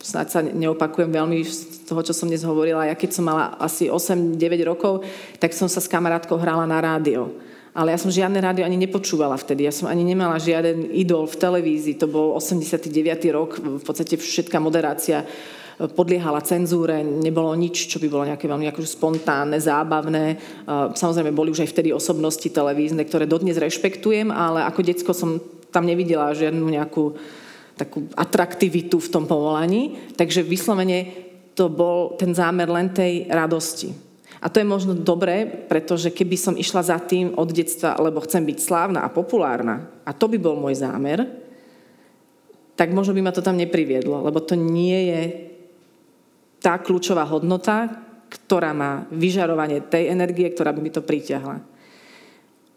snáď 0.00 0.26
sa 0.32 0.40
neopakujem 0.40 1.12
veľmi 1.12 1.44
z 1.44 1.84
toho, 1.84 2.00
čo 2.00 2.16
som 2.16 2.32
dnes 2.32 2.40
hovorila. 2.40 2.88
Ja 2.88 2.96
keď 2.96 3.10
som 3.12 3.28
mala 3.28 3.52
asi 3.60 3.92
8-9 3.92 4.40
rokov, 4.64 5.04
tak 5.36 5.52
som 5.52 5.68
sa 5.68 5.84
s 5.84 5.92
kamarátkou 5.92 6.40
hrala 6.40 6.64
na 6.64 6.80
rádio 6.80 7.36
ale 7.72 7.96
ja 7.96 7.98
som 7.98 8.12
žiadne 8.12 8.36
rádio 8.36 8.68
ani 8.68 8.76
nepočúvala 8.76 9.40
vtedy. 9.40 9.64
Ja 9.64 9.72
som 9.72 9.88
ani 9.88 10.04
nemala 10.04 10.36
žiaden 10.36 10.92
idol 10.92 11.24
v 11.24 11.40
televízii. 11.40 11.96
To 12.04 12.06
bol 12.08 12.36
89. 12.36 12.92
rok, 13.32 13.56
v 13.56 13.84
podstate 13.84 14.20
všetká 14.20 14.60
moderácia 14.60 15.24
e, 15.24 15.26
podliehala 15.88 16.44
cenzúre, 16.44 17.00
nebolo 17.00 17.48
nič, 17.56 17.88
čo 17.88 17.96
by 17.96 18.12
bolo 18.12 18.28
nejaké 18.28 18.44
veľmi 18.44 18.68
akože 18.68 18.92
spontánne, 18.92 19.56
zábavné. 19.56 20.24
E, 20.28 20.36
samozrejme, 20.92 21.32
boli 21.32 21.48
už 21.48 21.64
aj 21.64 21.72
vtedy 21.72 21.96
osobnosti 21.96 22.44
televízne, 22.44 23.08
ktoré 23.08 23.24
dodnes 23.24 23.56
rešpektujem, 23.56 24.28
ale 24.28 24.68
ako 24.68 24.80
decko 24.84 25.16
som 25.16 25.40
tam 25.72 25.88
nevidela 25.88 26.36
žiadnu 26.36 26.68
nejakú 26.68 27.16
takú 27.72 28.04
atraktivitu 28.12 29.00
v 29.00 29.08
tom 29.08 29.24
povolaní. 29.24 30.12
Takže 30.20 30.44
vyslovene 30.44 31.08
to 31.56 31.72
bol 31.72 32.20
ten 32.20 32.36
zámer 32.36 32.68
len 32.68 32.92
tej 32.92 33.32
radosti. 33.32 34.11
A 34.42 34.50
to 34.50 34.58
je 34.58 34.66
možno 34.66 34.98
dobré, 34.98 35.46
pretože 35.46 36.10
keby 36.10 36.34
som 36.34 36.58
išla 36.58 36.82
za 36.82 36.98
tým 36.98 37.38
od 37.38 37.46
detstva, 37.54 37.94
lebo 38.02 38.18
chcem 38.26 38.42
byť 38.42 38.58
slávna 38.58 39.06
a 39.06 39.14
populárna, 39.14 39.86
a 40.02 40.10
to 40.10 40.26
by 40.26 40.34
bol 40.42 40.58
môj 40.58 40.82
zámer, 40.82 41.22
tak 42.74 42.90
možno 42.90 43.14
by 43.14 43.22
ma 43.22 43.30
to 43.30 43.38
tam 43.38 43.54
nepriviedlo, 43.54 44.18
lebo 44.26 44.42
to 44.42 44.58
nie 44.58 45.14
je 45.14 45.22
tá 46.58 46.74
kľúčová 46.82 47.22
hodnota, 47.22 47.86
ktorá 48.26 48.74
má 48.74 49.06
vyžarovanie 49.14 49.86
tej 49.86 50.10
energie, 50.10 50.50
ktorá 50.50 50.74
by 50.74 50.80
mi 50.82 50.90
to 50.90 51.06
pritiahla. 51.06 51.62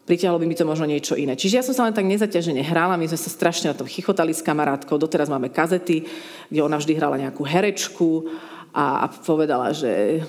Pritiahlo 0.06 0.38
by 0.38 0.46
mi 0.46 0.54
to 0.54 0.62
možno 0.62 0.86
niečo 0.86 1.18
iné. 1.18 1.34
Čiže 1.34 1.58
ja 1.58 1.66
som 1.66 1.74
sa 1.74 1.82
len 1.82 1.96
tak 1.96 2.06
nezaťažene 2.06 2.62
hrala, 2.62 2.94
my 2.94 3.10
sme 3.10 3.18
sa 3.18 3.26
strašne 3.26 3.74
na 3.74 3.78
tom 3.78 3.90
chichotali 3.90 4.30
s 4.30 4.44
kamarátkou, 4.44 4.94
doteraz 5.02 5.26
máme 5.26 5.50
kazety, 5.50 6.06
kde 6.46 6.60
ona 6.62 6.78
vždy 6.78 6.94
hrala 6.94 7.18
nejakú 7.18 7.42
herečku 7.42 8.30
a, 8.70 9.02
a 9.02 9.04
povedala, 9.10 9.74
že 9.74 10.22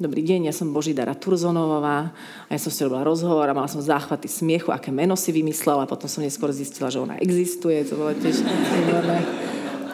Dobrý 0.00 0.24
deň, 0.24 0.48
ja 0.48 0.54
som 0.56 0.72
Božidara 0.72 1.12
Turzonová 1.12 2.08
a 2.48 2.50
ja 2.56 2.56
som 2.56 2.72
si 2.72 2.80
robila 2.80 3.04
rozhovor 3.04 3.44
a 3.44 3.52
mala 3.52 3.68
som 3.68 3.84
záchvaty 3.84 4.32
smiechu, 4.32 4.72
aké 4.72 4.88
meno 4.88 5.12
si 5.12 5.28
vymyslela 5.28 5.84
a 5.84 5.90
potom 5.92 6.08
som 6.08 6.24
neskôr 6.24 6.48
zistila, 6.56 6.88
že 6.88 7.04
ona 7.04 7.20
existuje, 7.20 7.84
to 7.84 8.00
bolo 8.00 8.16
tiež 8.16 8.40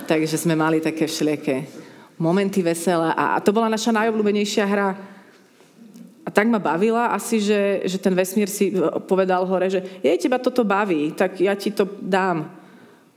Takže 0.07 0.39
sme 0.39 0.55
mali 0.55 0.79
také 0.79 1.11
všelijaké 1.11 1.67
momenty 2.23 2.63
veselé 2.63 3.11
a, 3.19 3.35
a 3.35 3.43
to 3.43 3.51
bola 3.51 3.67
naša 3.67 3.91
najobľúbenejšia 3.99 4.63
hra. 4.71 4.95
A 6.23 6.31
tak 6.31 6.47
ma 6.47 6.63
bavila 6.63 7.11
asi, 7.11 7.43
že, 7.43 7.83
že 7.91 7.99
ten 7.99 8.15
vesmír 8.15 8.47
si 8.47 8.79
povedal 9.11 9.43
hore, 9.43 9.67
že 9.67 9.83
je, 10.07 10.15
teba 10.23 10.39
toto 10.39 10.63
baví, 10.63 11.19
tak 11.19 11.43
ja 11.43 11.59
ti 11.59 11.75
to 11.75 11.83
dám. 11.99 12.47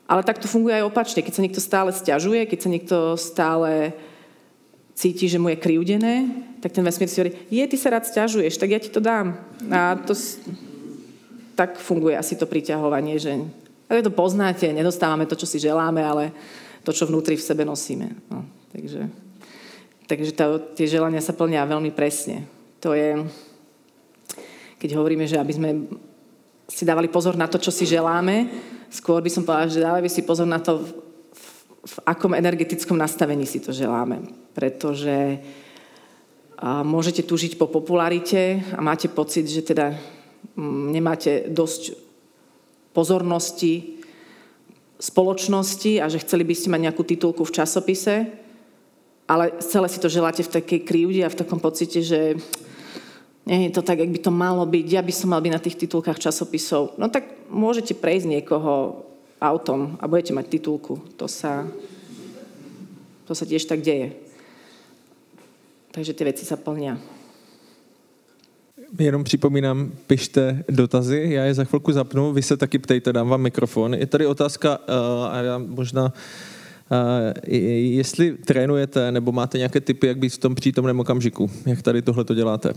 Ale 0.09 0.25
tak 0.25 0.41
to 0.41 0.49
funguje 0.49 0.73
aj 0.73 0.89
opačne. 0.89 1.21
Keď 1.21 1.33
sa 1.37 1.45
niekto 1.45 1.61
stále 1.61 1.93
stiažuje, 1.93 2.49
keď 2.49 2.59
sa 2.65 2.69
niekto 2.73 2.97
stále 3.13 3.93
cíti, 4.99 5.31
že 5.31 5.39
mu 5.39 5.47
je 5.47 5.55
kriudené, 5.55 6.27
tak 6.59 6.75
ten 6.75 6.83
vesmír 6.83 7.07
si 7.07 7.23
hovorí, 7.23 7.31
je, 7.47 7.63
ty 7.63 7.77
sa 7.79 7.95
rád 7.95 8.03
stiažuješ, 8.03 8.59
tak 8.59 8.75
ja 8.75 8.83
ti 8.83 8.91
to 8.91 8.99
dám. 8.99 9.39
A 9.71 9.95
to, 9.95 10.11
tak 11.55 11.79
funguje 11.79 12.19
asi 12.19 12.35
to 12.35 12.43
priťahovanie, 12.43 13.15
že 13.15 13.39
ale 13.87 14.03
to 14.03 14.11
poznáte, 14.11 14.67
nedostávame 14.69 15.23
to, 15.23 15.39
čo 15.39 15.47
si 15.47 15.57
želáme, 15.57 16.03
ale 16.03 16.35
to, 16.83 16.91
čo 16.91 17.07
vnútri 17.07 17.39
v 17.39 17.47
sebe 17.47 17.63
nosíme. 17.63 18.11
No, 18.27 18.43
takže 18.75 19.07
takže 20.09 20.33
to, 20.33 20.73
tie 20.73 20.89
želania 20.89 21.21
sa 21.21 21.37
plnia 21.37 21.61
veľmi 21.69 21.93
presne. 21.93 22.49
To 22.81 22.97
je, 22.97 23.21
keď 24.81 24.97
hovoríme, 24.97 25.29
že 25.29 25.37
aby 25.37 25.53
sme 25.53 25.69
si 26.65 26.81
dávali 26.81 27.05
pozor 27.05 27.37
na 27.37 27.45
to, 27.45 27.61
čo 27.61 27.69
si 27.69 27.85
želáme, 27.85 28.49
skôr 28.89 29.21
by 29.21 29.29
som 29.29 29.45
povedala, 29.45 29.69
že 29.69 29.85
dávali 29.85 30.09
si 30.09 30.25
pozor 30.25 30.49
na 30.49 30.57
to, 30.57 30.81
v 31.79 31.95
akom 32.03 32.35
energetickom 32.35 32.99
nastavení 32.99 33.47
si 33.47 33.63
to 33.63 33.71
želáme. 33.71 34.19
Pretože 34.51 35.39
môžete 36.83 37.23
túžiť 37.23 37.55
po 37.55 37.71
popularite 37.71 38.59
a 38.75 38.83
máte 38.83 39.07
pocit, 39.07 39.47
že 39.47 39.63
teda 39.63 39.95
mm, 40.59 40.91
nemáte 40.91 41.47
dosť 41.47 41.95
pozornosti 42.91 43.99
spoločnosti 44.99 46.03
a 46.03 46.11
že 46.11 46.19
chceli 46.27 46.43
by 46.43 46.51
ste 46.51 46.67
mať 46.67 46.81
nejakú 46.91 47.07
titulku 47.07 47.47
v 47.47 47.55
časopise, 47.55 48.27
ale 49.31 49.55
celé 49.63 49.87
si 49.87 49.95
to 50.03 50.11
želáte 50.11 50.43
v 50.43 50.53
takej 50.59 50.79
krivde 50.83 51.23
a 51.23 51.31
v 51.31 51.39
takom 51.39 51.63
pocite, 51.63 52.03
že 52.03 52.35
nie 53.47 53.71
je 53.71 53.79
to 53.79 53.81
tak, 53.81 54.03
jak 54.03 54.11
by 54.11 54.19
to 54.19 54.29
malo 54.35 54.67
byť, 54.67 54.85
ja 54.91 54.99
by 54.99 55.13
som 55.15 55.31
mal 55.31 55.39
byť 55.39 55.53
na 55.55 55.63
tých 55.63 55.79
titulkách 55.79 56.19
časopisov. 56.19 56.99
No 56.99 57.07
tak 57.07 57.47
môžete 57.47 57.95
prejsť 57.95 58.27
niekoho 58.27 59.07
autom 59.41 59.97
a 59.99 60.07
budete 60.07 60.35
mať 60.35 60.59
titulku. 60.59 60.99
To 61.15 61.27
sa, 61.27 61.67
to 63.25 63.33
sa 63.35 63.47
tiež 63.47 63.65
tak 63.65 63.79
deje. 63.81 64.13
Takže 65.91 66.13
ty 66.13 66.23
veci 66.27 66.45
sa 66.45 66.59
plnia. 66.59 66.99
Jenom 68.99 69.23
připomínám, 69.23 69.91
pište 70.07 70.63
dotazy, 70.69 71.27
já 71.29 71.45
je 71.45 71.53
za 71.53 71.63
chvilku 71.63 71.91
zapnu, 71.91 72.33
vy 72.33 72.41
se 72.41 72.57
taky 72.57 72.79
ptejte, 72.79 73.13
dám 73.13 73.29
vám 73.29 73.41
mikrofon. 73.41 73.93
Je 73.93 74.05
tady 74.05 74.25
otázka, 74.25 74.77
uh, 74.77 75.25
a 75.25 75.41
já 75.41 75.57
možná, 75.57 76.13
uh, 76.91 76.99
jestli 77.97 78.37
trénujete 78.37 79.11
nebo 79.11 79.31
máte 79.31 79.57
nějaké 79.57 79.81
typy, 79.81 80.07
jak 80.07 80.17
být 80.17 80.33
v 80.33 80.37
tom 80.37 80.55
přítomném 80.55 80.99
okamžiku, 80.99 81.51
jak 81.65 81.81
tady 81.81 82.01
tohle 82.01 82.23
to 82.23 82.33
děláte? 82.33 82.73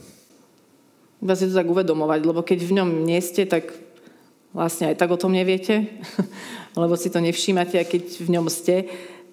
Iba 1.23 1.37
si 1.37 1.49
to 1.49 1.55
tak 1.55 1.71
uvedomovať, 1.71 2.27
lebo 2.27 2.43
keď 2.43 2.67
v 2.67 2.73
ňom 2.83 3.07
nie 3.07 3.23
ste, 3.23 3.47
tak 3.47 3.71
vlastne 4.53 4.93
aj 4.93 5.01
tak 5.01 5.11
o 5.11 5.21
tom 5.21 5.33
neviete, 5.33 5.89
lebo 6.81 6.95
si 6.97 7.09
to 7.09 7.21
nevšímate 7.21 7.77
a 7.81 7.89
keď 7.89 8.03
v 8.21 8.29
ňom 8.37 8.47
ste, 8.53 8.89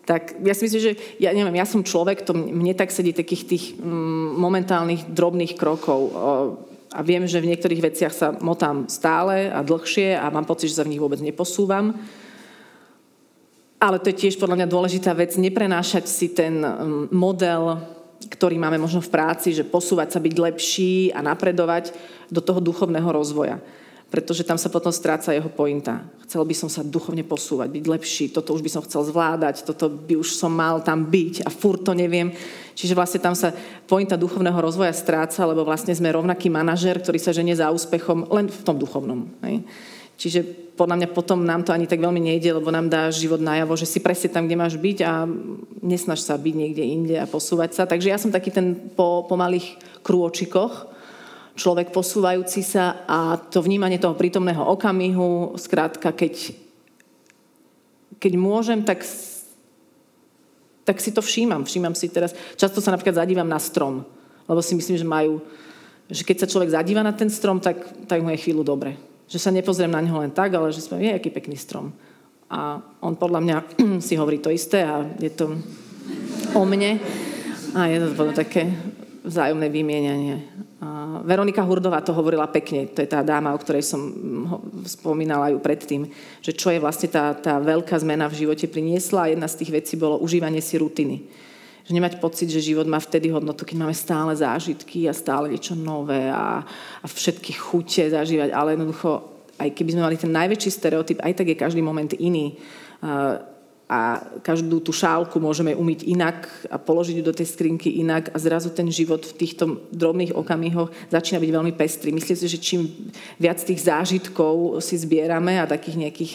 tak 0.07 0.41
ja 0.41 0.57
si 0.57 0.65
myslím, 0.65 0.81
že 0.81 0.93
ja 1.21 1.29
neviem, 1.29 1.61
ja 1.61 1.69
som 1.69 1.85
človek, 1.85 2.25
to 2.25 2.33
mne 2.33 2.73
tak 2.73 2.89
sedí 2.89 3.13
takých 3.13 3.43
tých 3.45 3.65
mm, 3.77 4.41
momentálnych 4.41 5.13
drobných 5.13 5.53
krokov. 5.53 6.09
A 6.89 7.05
viem, 7.05 7.29
že 7.29 7.37
v 7.37 7.53
niektorých 7.53 7.93
veciach 7.93 8.09
sa 8.09 8.33
motám 8.41 8.89
stále 8.89 9.53
a 9.53 9.61
dlhšie 9.61 10.17
a 10.17 10.33
mám 10.33 10.49
pocit, 10.49 10.73
že 10.73 10.81
sa 10.81 10.85
v 10.87 10.97
nich 10.97 11.03
vôbec 11.03 11.21
neposúvam. 11.21 11.93
Ale 13.77 14.01
to 14.01 14.09
je 14.09 14.25
tiež 14.25 14.41
podľa 14.41 14.65
mňa 14.65 14.73
dôležitá 14.73 15.13
vec, 15.13 15.37
neprenášať 15.37 16.09
si 16.09 16.33
ten 16.33 16.57
mm, 16.57 17.13
model, 17.13 17.77
ktorý 18.33 18.57
máme 18.57 18.81
možno 18.81 19.05
v 19.05 19.13
práci, 19.13 19.53
že 19.53 19.61
posúvať 19.61 20.17
sa, 20.17 20.25
byť 20.25 20.35
lepší 20.41 21.13
a 21.13 21.21
napredovať 21.21 21.93
do 22.33 22.41
toho 22.41 22.57
duchovného 22.57 23.13
rozvoja 23.13 23.61
pretože 24.09 24.41
tam 24.41 24.57
sa 24.57 24.73
potom 24.73 24.89
stráca 24.89 25.29
jeho 25.29 25.49
pointa. 25.53 26.01
Chcel 26.25 26.41
by 26.41 26.55
som 26.57 26.69
sa 26.69 26.81
duchovne 26.81 27.21
posúvať, 27.21 27.69
byť 27.69 27.85
lepší, 27.85 28.25
toto 28.33 28.57
už 28.57 28.65
by 28.65 28.69
som 28.73 28.85
chcel 28.85 29.05
zvládať, 29.05 29.61
toto 29.65 29.85
by 29.89 30.17
už 30.17 30.33
som 30.33 30.49
mal 30.49 30.81
tam 30.81 31.05
byť 31.05 31.45
a 31.45 31.49
furt 31.53 31.85
to 31.85 31.93
neviem. 31.93 32.33
Čiže 32.73 32.97
vlastne 32.97 33.21
tam 33.21 33.37
sa 33.37 33.53
pointa 33.85 34.17
duchovného 34.17 34.57
rozvoja 34.57 34.93
stráca, 34.93 35.45
lebo 35.45 35.61
vlastne 35.61 35.93
sme 35.93 36.09
rovnaký 36.09 36.49
manažer, 36.49 36.97
ktorý 36.97 37.21
sa 37.21 37.35
ženie 37.35 37.53
za 37.53 37.69
úspechom 37.69 38.29
len 38.33 38.49
v 38.49 38.61
tom 38.65 38.81
duchovnom. 38.81 39.29
Hej? 39.45 39.61
Čiže 40.19 40.39
podľa 40.79 40.95
mňa 40.99 41.09
potom 41.15 41.43
nám 41.43 41.63
to 41.63 41.71
ani 41.71 41.87
tak 41.87 42.03
veľmi 42.03 42.19
nejde, 42.19 42.55
lebo 42.55 42.71
nám 42.71 42.91
dá 42.91 43.07
život 43.07 43.39
najavo, 43.39 43.75
že 43.79 43.87
si 43.87 43.99
presne 44.03 44.31
tam, 44.31 44.47
kde 44.47 44.59
máš 44.59 44.75
byť 44.75 44.97
a 45.03 45.23
nesnaž 45.79 46.23
sa 46.23 46.39
byť 46.39 46.55
niekde 46.55 46.83
inde 46.83 47.15
a 47.19 47.27
posúvať 47.27 47.75
sa. 47.75 47.83
Takže 47.87 48.11
ja 48.11 48.19
som 48.19 48.31
taký 48.31 48.51
ten 48.51 48.75
po, 48.95 49.23
malých 49.31 49.79
krôčikoch, 50.03 50.91
človek 51.59 51.91
posúvajúci 51.91 52.63
sa 52.63 53.03
a 53.03 53.35
to 53.35 53.59
vnímanie 53.59 53.99
toho 53.99 54.15
prítomného 54.15 54.63
okamihu, 54.63 55.59
skrátka, 55.59 56.15
keď, 56.15 56.55
keď 58.15 58.33
môžem, 58.39 58.79
tak, 58.87 59.03
tak 60.87 61.03
si 61.03 61.11
to 61.11 61.19
všímam. 61.19 61.67
Všímam 61.67 61.91
si 61.91 62.07
teraz, 62.07 62.31
často 62.55 62.79
sa 62.79 62.95
napríklad 62.95 63.19
zadívam 63.19 63.43
na 63.43 63.59
strom, 63.59 64.07
lebo 64.47 64.63
si 64.63 64.71
myslím, 64.79 64.95
že 64.95 65.03
majú, 65.03 65.43
že 66.07 66.23
keď 66.23 66.47
sa 66.47 66.51
človek 66.55 66.71
zadíva 66.71 67.03
na 67.03 67.11
ten 67.11 67.27
strom, 67.27 67.59
tak, 67.59 68.07
tak 68.07 68.23
mu 68.23 68.31
je 68.31 68.39
chvíľu 68.39 68.63
dobre. 68.63 68.95
Že 69.27 69.37
sa 69.43 69.51
nepozriem 69.51 69.91
na 69.91 69.99
neho 69.99 70.15
len 70.23 70.31
tak, 70.31 70.55
ale 70.55 70.71
že 70.71 70.79
sme, 70.79 71.03
je 71.03 71.11
aký 71.11 71.27
pekný 71.27 71.59
strom. 71.59 71.91
A 72.49 72.81
on 73.03 73.19
podľa 73.19 73.43
mňa 73.43 73.57
si 74.07 74.15
hovorí 74.15 74.39
to 74.39 74.49
isté 74.49 74.87
a 74.87 75.03
je 75.19 75.29
to 75.35 75.59
o 76.55 76.63
mne. 76.63 76.97
A 77.75 77.85
je 77.85 78.01
to 78.01 78.33
také 78.33 78.65
vzájomné 79.21 79.69
vymienianie. 79.69 80.68
Veronika 81.27 81.59
Hurdová 81.59 81.99
to 81.99 82.15
hovorila 82.15 82.47
pekne, 82.47 82.87
to 82.87 83.03
je 83.03 83.11
tá 83.11 83.19
dáma, 83.19 83.51
o 83.51 83.59
ktorej 83.59 83.83
som 83.83 83.99
spomínala 84.87 85.51
ju 85.51 85.59
predtým, 85.59 86.07
že 86.39 86.55
čo 86.55 86.71
je 86.71 86.79
vlastne 86.79 87.11
tá, 87.11 87.35
tá 87.35 87.59
veľká 87.59 87.99
zmena 87.99 88.31
v 88.31 88.47
živote 88.47 88.63
priniesla. 88.71 89.27
A 89.27 89.31
jedna 89.35 89.51
z 89.51 89.59
tých 89.59 89.75
vecí 89.75 89.93
bolo 89.99 90.23
užívanie 90.23 90.63
si 90.63 90.79
rutiny. 90.79 91.27
Že 91.83 91.91
nemať 91.99 92.13
pocit, 92.23 92.47
že 92.47 92.63
život 92.63 92.87
má 92.87 92.95
vtedy 92.95 93.27
hodnotu, 93.27 93.67
keď 93.67 93.75
máme 93.75 93.91
stále 93.91 94.31
zážitky 94.31 95.03
a 95.03 95.11
stále 95.11 95.51
niečo 95.51 95.75
nové 95.75 96.31
a, 96.31 96.63
a 97.03 97.05
všetky 97.11 97.59
chute 97.59 98.07
zažívať, 98.07 98.55
ale 98.55 98.79
jednoducho, 98.79 99.19
aj 99.59 99.75
keby 99.75 99.89
sme 99.91 100.05
mali 100.07 100.15
ten 100.15 100.31
najväčší 100.31 100.71
stereotyp, 100.71 101.19
aj 101.19 101.43
tak 101.43 101.47
je 101.51 101.59
každý 101.59 101.83
moment 101.83 102.15
iný 102.15 102.55
a 103.89 104.21
každú 104.45 104.85
tú 104.85 104.93
šálku 104.93 105.41
môžeme 105.41 105.73
umyť 105.73 106.05
inak 106.05 106.45
a 106.69 106.77
položiť 106.77 107.17
ju 107.17 107.23
do 107.25 107.33
tej 107.33 107.49
skrinky 107.49 107.97
inak 107.97 108.29
a 108.29 108.37
zrazu 108.37 108.69
ten 108.69 108.85
život 108.93 109.25
v 109.25 109.33
týchto 109.33 109.89
drobných 109.89 110.37
okamihoch 110.37 110.93
začína 111.09 111.41
byť 111.41 111.49
veľmi 111.49 111.73
pestrý. 111.73 112.13
Myslím 112.13 112.37
si, 112.37 112.45
že 112.45 112.61
čím 112.61 112.85
viac 113.41 113.57
tých 113.57 113.81
zážitkov 113.81 114.77
si 114.85 114.93
zbierame 114.93 115.57
a 115.57 115.65
takých 115.65 116.05
nejakých 116.05 116.33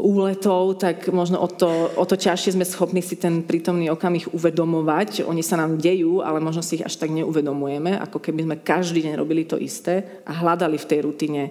úletov, 0.00 0.80
tak 0.80 1.06
možno 1.14 1.38
o 1.38 1.46
to, 1.46 1.70
o 1.94 2.02
to 2.02 2.18
ťažšie 2.18 2.58
sme 2.58 2.66
schopní 2.66 2.98
si 2.98 3.14
ten 3.14 3.46
prítomný 3.46 3.86
okamih 3.92 4.34
uvedomovať. 4.34 5.22
Oni 5.30 5.46
sa 5.46 5.54
nám 5.54 5.78
dejú, 5.78 6.24
ale 6.24 6.42
možno 6.42 6.66
si 6.66 6.80
ich 6.80 6.86
až 6.86 6.98
tak 6.98 7.14
neuvedomujeme, 7.14 7.94
ako 8.00 8.18
keby 8.18 8.42
sme 8.42 8.56
každý 8.64 9.06
deň 9.06 9.14
robili 9.14 9.46
to 9.46 9.54
isté 9.54 10.24
a 10.26 10.34
hľadali 10.34 10.80
v 10.80 10.88
tej 10.88 11.00
rutine 11.06 11.42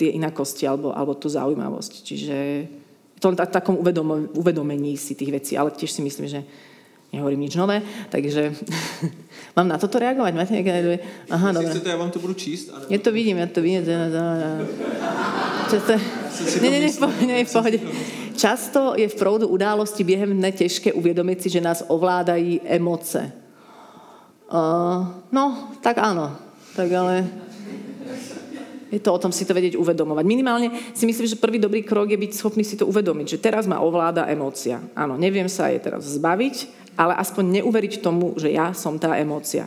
tie 0.00 0.14
inakosti 0.14 0.64
alebo, 0.64 0.94
alebo 0.94 1.18
tú 1.18 1.28
zaujímavosť. 1.28 1.92
Čiže 2.00 2.36
to 3.24 3.32
len 3.32 3.40
takom 3.40 3.80
uvedom, 3.80 4.28
uvedomení 4.36 5.00
si 5.00 5.16
tých 5.16 5.32
vecí, 5.32 5.56
ale 5.56 5.72
tiež 5.72 5.88
si 5.88 6.04
myslím, 6.04 6.28
že 6.28 6.44
nehovorím 7.08 7.48
nič 7.48 7.56
nové, 7.56 7.80
takže 8.12 8.52
mám 9.56 9.64
na 9.64 9.80
toto 9.80 9.96
reagovať? 9.96 10.32
Máte 10.36 10.52
nejaké... 10.60 11.00
Aha, 11.32 11.56
dobre. 11.56 11.72
Chcete, 11.72 11.88
ja 11.88 11.96
vám 11.96 12.12
to 12.12 12.20
budu 12.20 12.36
číst? 12.36 12.68
Ale... 12.68 12.84
Ja 12.92 13.00
to 13.00 13.16
vidím, 13.16 13.40
ja 13.40 13.48
to 13.48 13.64
vidím. 13.64 13.80
Často... 15.72 15.92
Nie, 17.24 17.48
v 17.48 17.48
pohode. 17.48 17.78
Často 18.36 18.92
je 18.98 19.08
v 19.08 19.14
proudu 19.16 19.48
události 19.48 20.04
během 20.04 20.36
dne 20.36 20.52
těžké 20.52 20.92
uvědomit 20.92 21.40
si, 21.40 21.48
že 21.48 21.64
nás 21.64 21.86
ovládají 21.88 22.60
emoce. 22.66 23.32
Uh, 24.52 25.06
no, 25.32 25.72
tak 25.80 25.96
áno. 26.02 26.36
Tak 26.76 26.92
ale 26.92 27.24
je 28.94 29.02
to 29.02 29.10
o 29.10 29.18
tom 29.18 29.34
si 29.34 29.42
to 29.42 29.50
vedieť 29.50 29.74
uvedomovať. 29.74 30.22
Minimálne 30.22 30.70
si 30.94 31.02
myslím, 31.02 31.26
že 31.26 31.42
prvý 31.42 31.58
dobrý 31.58 31.82
krok 31.82 32.14
je 32.14 32.18
byť 32.18 32.32
schopný 32.38 32.62
si 32.62 32.78
to 32.78 32.86
uvedomiť, 32.86 33.34
že 33.34 33.42
teraz 33.42 33.66
ma 33.66 33.82
ovláda 33.82 34.30
emócia. 34.30 34.78
Áno, 34.94 35.18
neviem 35.18 35.50
sa 35.50 35.66
jej 35.66 35.82
teraz 35.82 36.06
zbaviť, 36.06 36.86
ale 36.94 37.18
aspoň 37.18 37.60
neuveriť 37.60 37.98
tomu, 37.98 38.38
že 38.38 38.54
ja 38.54 38.70
som 38.70 38.94
tá 39.02 39.18
emócia. 39.18 39.66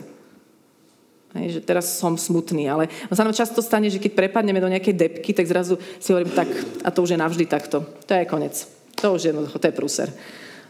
Hej, 1.36 1.60
že 1.60 1.62
teraz 1.62 2.00
som 2.00 2.16
smutný, 2.16 2.72
ale 2.72 2.88
sa 3.12 3.20
nám 3.20 3.36
často 3.36 3.60
stane, 3.60 3.92
že 3.92 4.00
keď 4.00 4.16
prepadneme 4.16 4.64
do 4.64 4.72
nejakej 4.72 4.96
depky, 4.96 5.36
tak 5.36 5.44
zrazu 5.44 5.76
si 6.00 6.08
hovorím, 6.08 6.32
tak 6.32 6.48
a 6.80 6.88
to 6.88 7.04
už 7.04 7.12
je 7.12 7.20
navždy 7.20 7.44
takto. 7.44 7.84
To 7.84 8.12
je 8.16 8.24
konec. 8.24 8.56
To 9.04 9.12
už 9.12 9.20
je 9.20 9.28
jednoducho, 9.36 9.60
to 9.60 9.68
je 9.68 9.76
prúser. 9.76 10.08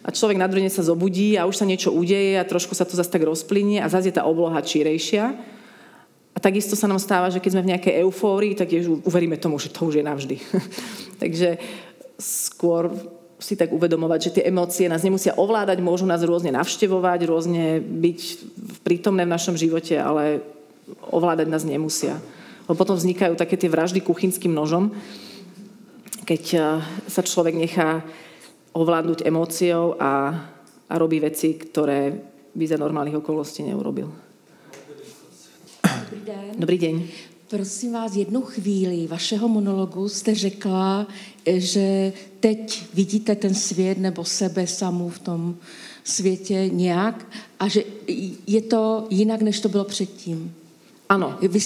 A 0.02 0.10
človek 0.10 0.34
na 0.34 0.50
druhý 0.50 0.66
sa 0.66 0.82
zobudí 0.82 1.38
a 1.38 1.46
už 1.46 1.62
sa 1.62 1.68
niečo 1.68 1.94
udeje 1.94 2.34
a 2.34 2.48
trošku 2.48 2.74
sa 2.74 2.82
to 2.82 2.98
zase 2.98 3.06
tak 3.06 3.22
rozplynie 3.22 3.78
a 3.78 3.86
zase 3.86 4.10
je 4.10 4.18
tá 4.18 4.26
obloha 4.26 4.58
čírejšia. 4.58 5.38
A 6.38 6.42
takisto 6.42 6.78
sa 6.78 6.86
nám 6.86 7.02
stáva, 7.02 7.34
že 7.34 7.42
keď 7.42 7.50
sme 7.58 7.66
v 7.66 7.70
nejakej 7.74 7.94
eufórii, 8.06 8.54
tak 8.54 8.70
je, 8.70 8.86
uveríme 9.02 9.34
tomu, 9.42 9.58
že 9.58 9.74
to 9.74 9.90
už 9.90 9.98
je 9.98 10.06
navždy. 10.06 10.36
Takže 11.22 11.58
skôr 12.14 12.94
si 13.42 13.58
tak 13.58 13.74
uvedomovať, 13.74 14.20
že 14.22 14.34
tie 14.38 14.46
emócie 14.46 14.86
nás 14.86 15.02
nemusia 15.02 15.34
ovládať, 15.34 15.82
môžu 15.82 16.06
nás 16.06 16.22
rôzne 16.22 16.54
navštevovať, 16.54 17.26
rôzne 17.26 17.82
byť 17.82 18.20
prítomné 18.86 19.26
v 19.26 19.34
našom 19.34 19.58
živote, 19.58 19.98
ale 19.98 20.38
ovládať 21.10 21.50
nás 21.50 21.66
nemusia. 21.66 22.22
Lebo 22.70 22.78
potom 22.78 22.94
vznikajú 22.94 23.34
také 23.34 23.58
tie 23.58 23.66
vraždy 23.66 23.98
kuchynským 23.98 24.54
nožom, 24.54 24.94
keď 26.22 26.42
eh, 26.54 26.62
sa 27.10 27.26
človek 27.26 27.58
nechá 27.58 28.06
ovládnuť 28.78 29.26
emóciou 29.26 29.98
a, 29.98 30.38
a 30.86 30.94
robí 31.02 31.18
veci, 31.18 31.58
ktoré 31.58 32.14
by 32.54 32.62
za 32.62 32.78
normálnych 32.78 33.18
okolností 33.18 33.66
neurobil. 33.66 34.27
Dobrý 36.10 36.26
den. 36.26 36.44
Dobrý 36.58 36.78
deň. 36.78 37.02
Prosím 37.50 37.92
vás, 37.92 38.16
jednu 38.16 38.42
chvíli 38.42 39.06
vašeho 39.06 39.48
monologu 39.48 40.08
jste 40.08 40.34
řekla, 40.34 41.06
že 41.46 42.12
teď 42.40 42.84
vidíte 42.94 43.34
ten 43.34 43.54
svět 43.54 43.98
nebo 43.98 44.24
sebe 44.24 44.66
samou 44.66 45.08
v 45.08 45.18
tom 45.18 45.56
světě 46.04 46.68
nějak 46.72 47.26
a 47.60 47.68
že 47.68 47.84
je 48.46 48.62
to 48.62 49.06
jinak, 49.10 49.42
než 49.42 49.60
to 49.60 49.68
bylo 49.68 49.84
předtím. 49.84 50.54
Ano. 51.08 51.38
Vy, 51.42 51.58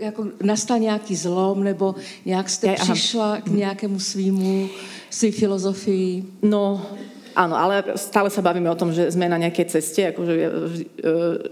jako 0.00 0.26
nastal 0.42 0.78
nějaký 0.78 1.16
zlom, 1.16 1.64
nebo 1.64 1.94
nějak 2.24 2.50
jste 2.50 2.66
Ja, 2.66 2.74
aha. 2.80 2.94
přišla 2.94 3.40
k 3.40 3.46
nějakému 3.46 4.00
svýmu, 4.00 4.68
svý 5.10 5.30
filozofii? 5.30 6.24
No, 6.42 6.86
áno, 7.34 7.54
ale 7.54 7.96
stále 7.96 8.28
sa 8.28 8.44
bavíme 8.44 8.70
o 8.70 8.78
tom, 8.78 8.94
že 8.94 9.10
sme 9.10 9.30
na 9.30 9.38
nejakej 9.40 9.66
ceste, 9.78 10.10
akože, 10.10 10.34
e, 10.36 10.48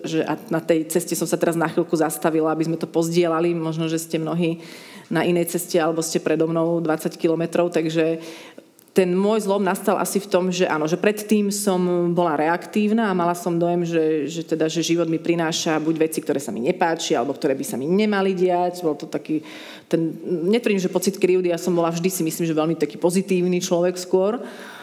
že 0.05 0.19
a 0.25 0.35
na 0.51 0.61
tej 0.63 0.87
ceste 0.91 1.15
som 1.19 1.27
sa 1.27 1.39
teraz 1.39 1.55
na 1.55 1.71
chvíľku 1.71 1.95
zastavila, 1.95 2.55
aby 2.55 2.67
sme 2.67 2.81
to 2.81 2.91
pozdielali. 2.91 3.55
Možno, 3.55 3.87
že 3.87 4.03
ste 4.03 4.23
mnohí 4.23 4.63
na 5.09 5.25
inej 5.25 5.57
ceste, 5.57 5.81
alebo 5.81 6.05
ste 6.05 6.21
predo 6.21 6.49
mnou 6.49 6.85
20 6.85 7.17
kilometrov, 7.17 7.73
takže 7.73 8.21
ten 8.99 9.15
môj 9.15 9.47
zlom 9.47 9.63
nastal 9.63 9.95
asi 9.95 10.19
v 10.19 10.27
tom, 10.27 10.51
že 10.51 10.67
áno, 10.67 10.91
že 10.91 10.99
predtým 10.99 11.55
som 11.55 12.11
bola 12.11 12.35
reaktívna 12.35 13.07
a 13.07 13.15
mala 13.15 13.31
som 13.31 13.55
dojem, 13.55 13.87
že, 13.87 14.27
že, 14.27 14.43
teda, 14.43 14.67
že 14.67 14.83
život 14.83 15.07
mi 15.07 15.23
prináša 15.23 15.79
buď 15.79 16.11
veci, 16.11 16.19
ktoré 16.19 16.43
sa 16.43 16.51
mi 16.51 16.67
nepáčia, 16.67 17.23
alebo 17.23 17.31
ktoré 17.39 17.55
by 17.55 17.63
sa 17.63 17.79
mi 17.79 17.87
nemali 17.87 18.35
diať. 18.35 18.83
Bol 18.83 18.99
to 18.99 19.07
taký, 19.07 19.47
ten, 19.87 20.19
netvrdím, 20.51 20.83
že 20.83 20.91
pocit 20.91 21.15
krivdy, 21.15 21.55
ja 21.55 21.63
som 21.63 21.79
bola 21.79 21.95
vždy 21.95 22.11
si 22.11 22.27
myslím, 22.27 22.43
že 22.43 22.59
veľmi 22.59 22.75
taký 22.75 22.99
pozitívny 22.99 23.63
človek 23.63 23.95
skôr, 23.95 24.43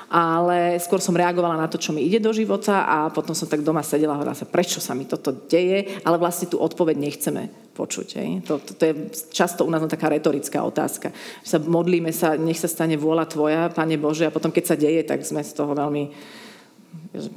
ale 0.10 0.78
skôr 0.78 1.02
som 1.02 1.18
reagovala 1.18 1.58
na 1.58 1.66
to, 1.66 1.82
čo 1.82 1.90
mi 1.90 2.06
ide 2.06 2.22
do 2.22 2.30
života 2.30 2.86
a 2.86 3.10
potom 3.10 3.34
som 3.34 3.50
tak 3.50 3.66
doma 3.66 3.82
sedela 3.82 4.14
a 4.14 4.18
hovorila 4.22 4.38
sa, 4.38 4.46
prečo 4.46 4.78
sa 4.78 4.94
mi 4.94 5.10
toto 5.10 5.34
deje, 5.34 6.02
ale 6.06 6.22
vlastne 6.22 6.50
tú 6.50 6.62
odpoveď 6.62 6.96
nechceme 6.98 7.50
počuť. 7.74 8.08
Hej. 8.22 8.30
To, 8.48 8.62
to, 8.62 8.72
to 8.78 8.84
je 8.86 8.94
často 9.34 9.66
u 9.66 9.70
nás 9.74 9.84
taká 9.90 10.08
retorická 10.08 10.64
otázka. 10.64 11.12
Sa 11.42 11.58
modlíme 11.58 12.14
sa, 12.14 12.38
nech 12.38 12.62
sa 12.62 12.70
stane 12.70 12.96
vôľa 12.96 13.26
tvoja, 13.28 13.62
Pane 13.74 13.98
Bože, 13.98 14.30
a 14.30 14.36
potom 14.36 14.54
keď 14.54 14.64
sa 14.64 14.80
deje, 14.80 15.02
tak 15.04 15.26
sme 15.26 15.44
z 15.44 15.52
toho 15.52 15.76
veľmi 15.76 16.14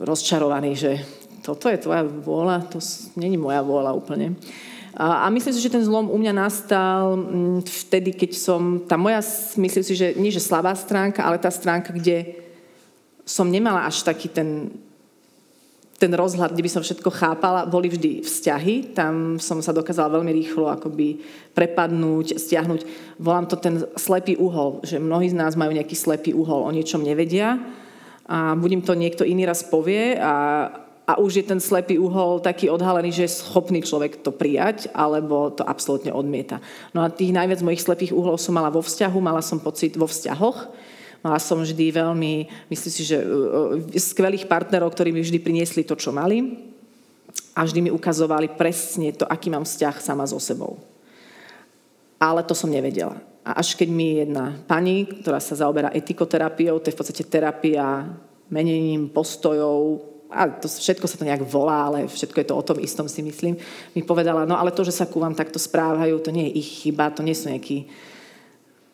rozčarovaní, 0.04 0.78
že 0.78 1.02
toto 1.42 1.66
je 1.66 1.80
tvoja 1.80 2.04
vôľa, 2.04 2.68
to 2.70 2.78
není 3.18 3.40
moja 3.40 3.64
vôľa 3.64 3.96
úplne. 3.96 4.36
A 4.98 5.30
myslím 5.30 5.54
si, 5.54 5.62
že 5.62 5.70
ten 5.70 5.84
zlom 5.86 6.10
u 6.10 6.18
mňa 6.18 6.34
nastal 6.34 7.14
mm, 7.14 7.62
vtedy, 7.86 8.10
keď 8.10 8.30
som, 8.34 8.82
tá 8.82 8.98
moja, 8.98 9.22
myslím 9.54 9.84
si, 9.86 9.94
že 9.94 10.18
nie 10.18 10.34
že 10.34 10.42
slabá 10.42 10.74
stránka, 10.74 11.22
ale 11.22 11.38
tá 11.38 11.54
stránka, 11.54 11.94
kde 11.94 12.47
som 13.28 13.44
nemala 13.52 13.84
až 13.84 14.00
taký 14.00 14.32
ten, 14.32 14.72
ten 16.00 16.08
rozhľad, 16.08 16.56
kde 16.56 16.64
by 16.64 16.70
som 16.72 16.80
všetko 16.80 17.12
chápala, 17.12 17.68
boli 17.68 17.92
vždy 17.92 18.24
vzťahy. 18.24 18.96
Tam 18.96 19.36
som 19.36 19.60
sa 19.60 19.76
dokázala 19.76 20.16
veľmi 20.16 20.32
rýchlo 20.32 20.72
akoby 20.72 21.20
prepadnúť, 21.52 22.40
stiahnuť. 22.40 22.80
Volám 23.20 23.44
to 23.44 23.60
ten 23.60 23.84
slepý 24.00 24.40
uhol, 24.40 24.80
že 24.80 24.96
mnohí 24.96 25.28
z 25.28 25.36
nás 25.36 25.60
majú 25.60 25.76
nejaký 25.76 25.92
slepý 25.92 26.32
uhol, 26.32 26.64
o 26.64 26.72
niečom 26.72 27.04
nevedia 27.04 27.60
a 28.24 28.56
budem 28.56 28.80
to 28.80 28.96
niekto 28.96 29.24
iný 29.28 29.44
raz 29.44 29.64
povie 29.64 30.16
a, 30.20 30.68
a 31.08 31.12
už 31.16 31.40
je 31.40 31.44
ten 31.44 31.60
slepý 31.60 31.96
uhol 31.96 32.44
taký 32.44 32.68
odhalený, 32.68 33.12
že 33.12 33.24
je 33.24 33.36
schopný 33.40 33.80
človek 33.80 34.20
to 34.20 34.28
prijať, 34.32 34.92
alebo 34.92 35.48
to 35.48 35.64
absolútne 35.64 36.12
odmieta. 36.12 36.60
No 36.92 37.04
a 37.04 37.12
tých 37.12 37.32
najviac 37.32 37.64
mojich 37.64 37.84
slepých 37.84 38.12
uhlov 38.12 38.36
som 38.36 38.52
mala 38.52 38.68
vo 38.68 38.84
vzťahu, 38.84 39.18
mala 39.20 39.40
som 39.40 39.56
pocit 39.60 39.96
vo 39.96 40.04
vzťahoch, 40.04 40.68
Mala 41.18 41.42
som 41.42 41.58
vždy 41.58 41.90
veľmi, 41.90 42.46
myslím 42.70 42.92
si, 42.94 43.02
že 43.02 43.18
skvelých 43.98 44.46
partnerov, 44.46 44.94
ktorí 44.94 45.10
mi 45.10 45.18
vždy 45.18 45.38
priniesli 45.42 45.82
to, 45.82 45.98
čo 45.98 46.14
mali 46.14 46.70
a 47.58 47.66
vždy 47.66 47.88
mi 47.88 47.90
ukazovali 47.90 48.54
presne 48.54 49.10
to, 49.10 49.26
aký 49.26 49.50
mám 49.50 49.66
vzťah 49.66 49.98
sama 49.98 50.22
so 50.30 50.38
sebou. 50.38 50.78
Ale 52.22 52.46
to 52.46 52.54
som 52.54 52.70
nevedela. 52.70 53.18
A 53.42 53.58
až 53.58 53.74
keď 53.74 53.88
mi 53.90 54.22
jedna 54.22 54.54
pani, 54.70 55.10
ktorá 55.10 55.42
sa 55.42 55.58
zaoberá 55.58 55.90
etikoterapiou, 55.90 56.78
to 56.78 56.90
je 56.90 56.94
v 56.94 57.00
podstate 57.02 57.24
terapia 57.26 58.06
menením 58.46 59.10
postojov, 59.10 60.02
a 60.28 60.44
to, 60.52 60.68
všetko 60.68 61.08
sa 61.08 61.16
to 61.16 61.24
nejak 61.24 61.40
volá, 61.48 61.88
ale 61.88 62.04
všetko 62.04 62.36
je 62.36 62.48
to 62.52 62.54
o 62.54 62.62
tom 62.62 62.78
istom, 62.84 63.08
si 63.08 63.24
myslím, 63.24 63.56
mi 63.96 64.02
povedala, 64.04 64.44
no 64.44 64.60
ale 64.60 64.76
to, 64.76 64.84
že 64.84 64.92
sa 64.92 65.08
ku 65.08 65.18
vám 65.18 65.32
takto 65.32 65.56
správajú, 65.56 66.20
to 66.20 66.30
nie 66.30 66.52
je 66.52 66.60
ich 66.60 66.68
chyba, 66.84 67.08
to 67.08 67.24
nie 67.24 67.32
sú 67.32 67.48
nejakí 67.48 67.88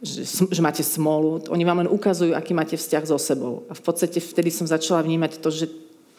že, 0.04 0.28
že 0.28 0.60
máte 0.60 0.84
smolu. 0.84 1.40
Oni 1.48 1.64
vám 1.64 1.80
len 1.80 1.88
ukazujú, 1.88 2.36
aký 2.36 2.52
máte 2.52 2.76
vzťah 2.76 3.04
so 3.08 3.16
sebou. 3.16 3.64
A 3.66 3.74
v 3.74 3.82
podstate 3.82 4.20
vtedy 4.20 4.52
som 4.52 4.68
začala 4.68 5.00
vnímať 5.00 5.40
to, 5.40 5.48
že 5.48 5.66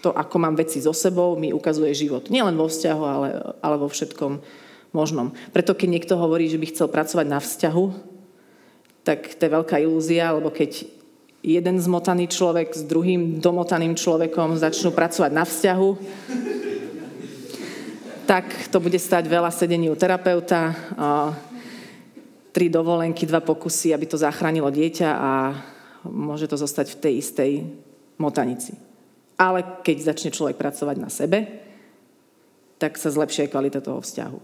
to, 0.01 0.09
ako 0.11 0.35
mám 0.41 0.57
veci 0.57 0.81
so 0.81 0.91
sebou, 0.91 1.37
mi 1.37 1.53
ukazuje 1.53 1.93
život. 1.93 2.29
Nie 2.33 2.41
len 2.41 2.57
vo 2.57 2.65
vzťahu, 2.65 3.03
ale, 3.05 3.29
ale 3.61 3.75
vo 3.77 3.89
všetkom 3.89 4.41
možnom. 4.89 5.37
Preto 5.53 5.77
keď 5.77 5.87
niekto 6.01 6.13
hovorí, 6.17 6.49
že 6.49 6.57
by 6.57 6.65
chcel 6.73 6.87
pracovať 6.89 7.25
na 7.29 7.39
vzťahu, 7.41 7.85
tak 9.05 9.37
to 9.37 9.41
je 9.45 9.55
veľká 9.55 9.77
ilúzia, 9.85 10.33
lebo 10.33 10.49
keď 10.49 10.89
jeden 11.45 11.77
zmotaný 11.77 12.25
človek 12.25 12.73
s 12.73 12.81
druhým 12.81 13.37
domotaným 13.37 13.93
človekom 13.93 14.57
začnú 14.57 14.89
pracovať 14.89 15.29
na 15.29 15.45
vzťahu, 15.45 15.89
tak 18.25 18.49
to 18.73 18.81
bude 18.81 18.97
stať 18.97 19.29
veľa 19.29 19.53
sedení 19.53 19.93
u 19.93 19.97
terapeuta, 19.97 20.73
tri 22.55 22.71
dovolenky, 22.71 23.27
dva 23.27 23.43
pokusy, 23.43 23.91
aby 23.91 24.07
to 24.07 24.15
zachránilo 24.15 24.71
dieťa 24.71 25.09
a 25.11 25.31
môže 26.07 26.47
to 26.47 26.55
zostať 26.55 26.95
v 26.95 26.99
tej 27.03 27.13
istej 27.19 27.51
motanici. 28.15 28.79
Ale 29.35 29.83
keď 29.83 30.15
začne 30.15 30.31
človek 30.31 30.55
pracovať 30.55 30.95
na 30.95 31.11
sebe, 31.11 31.43
tak 32.79 32.95
sa 32.95 33.11
zlepšia 33.11 33.43
aj 33.43 33.51
kvalita 33.51 33.83
toho 33.83 33.99
vzťahu. 33.99 34.39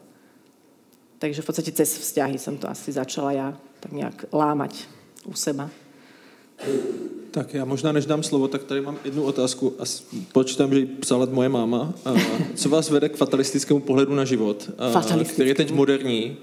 Takže 1.23 1.39
v 1.39 1.47
podstate 1.47 1.71
cez 1.71 1.87
vzťahy 1.87 2.35
som 2.35 2.59
to 2.59 2.67
asi 2.67 2.91
začala 2.91 3.31
ja 3.31 3.47
tak 3.79 3.95
nejak 3.95 4.27
lámať 4.35 4.91
u 5.23 5.31
seba. 5.31 5.71
Tak 7.31 7.53
já 7.53 7.65
možná, 7.65 7.91
než 7.91 8.05
dám 8.05 8.23
slovo, 8.23 8.47
tak 8.47 8.63
tady 8.63 8.81
mám 8.81 8.97
jednu 9.05 9.23
otázku 9.23 9.73
a 9.79 9.83
počítám, 10.31 10.73
že 10.73 10.79
ji 10.79 10.85
psala 10.85 11.25
moje 11.31 11.49
máma. 11.49 11.93
Co 12.55 12.69
vás 12.69 12.89
vede 12.89 13.09
k 13.09 13.17
fatalistickému 13.17 13.79
pohledu 13.79 14.15
na 14.15 14.25
život, 14.25 14.69
který 15.33 15.49
je 15.49 15.55
teď 15.55 15.71
moderní 15.71 16.37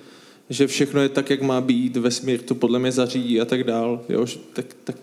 že 0.51 0.67
všechno 0.67 1.01
je 1.01 1.09
tak, 1.09 1.31
jak 1.31 1.43
má 1.43 1.61
být, 1.61 1.97
vesmír 1.97 2.43
to 2.43 2.55
podle 2.55 2.79
mě 2.79 2.93
zařídí 2.93 3.41
a 3.41 3.45
tak 3.45 3.65
dál. 3.65 4.01
Jo? 4.09 4.27
Tak, 4.53 4.67
tak 4.85 4.97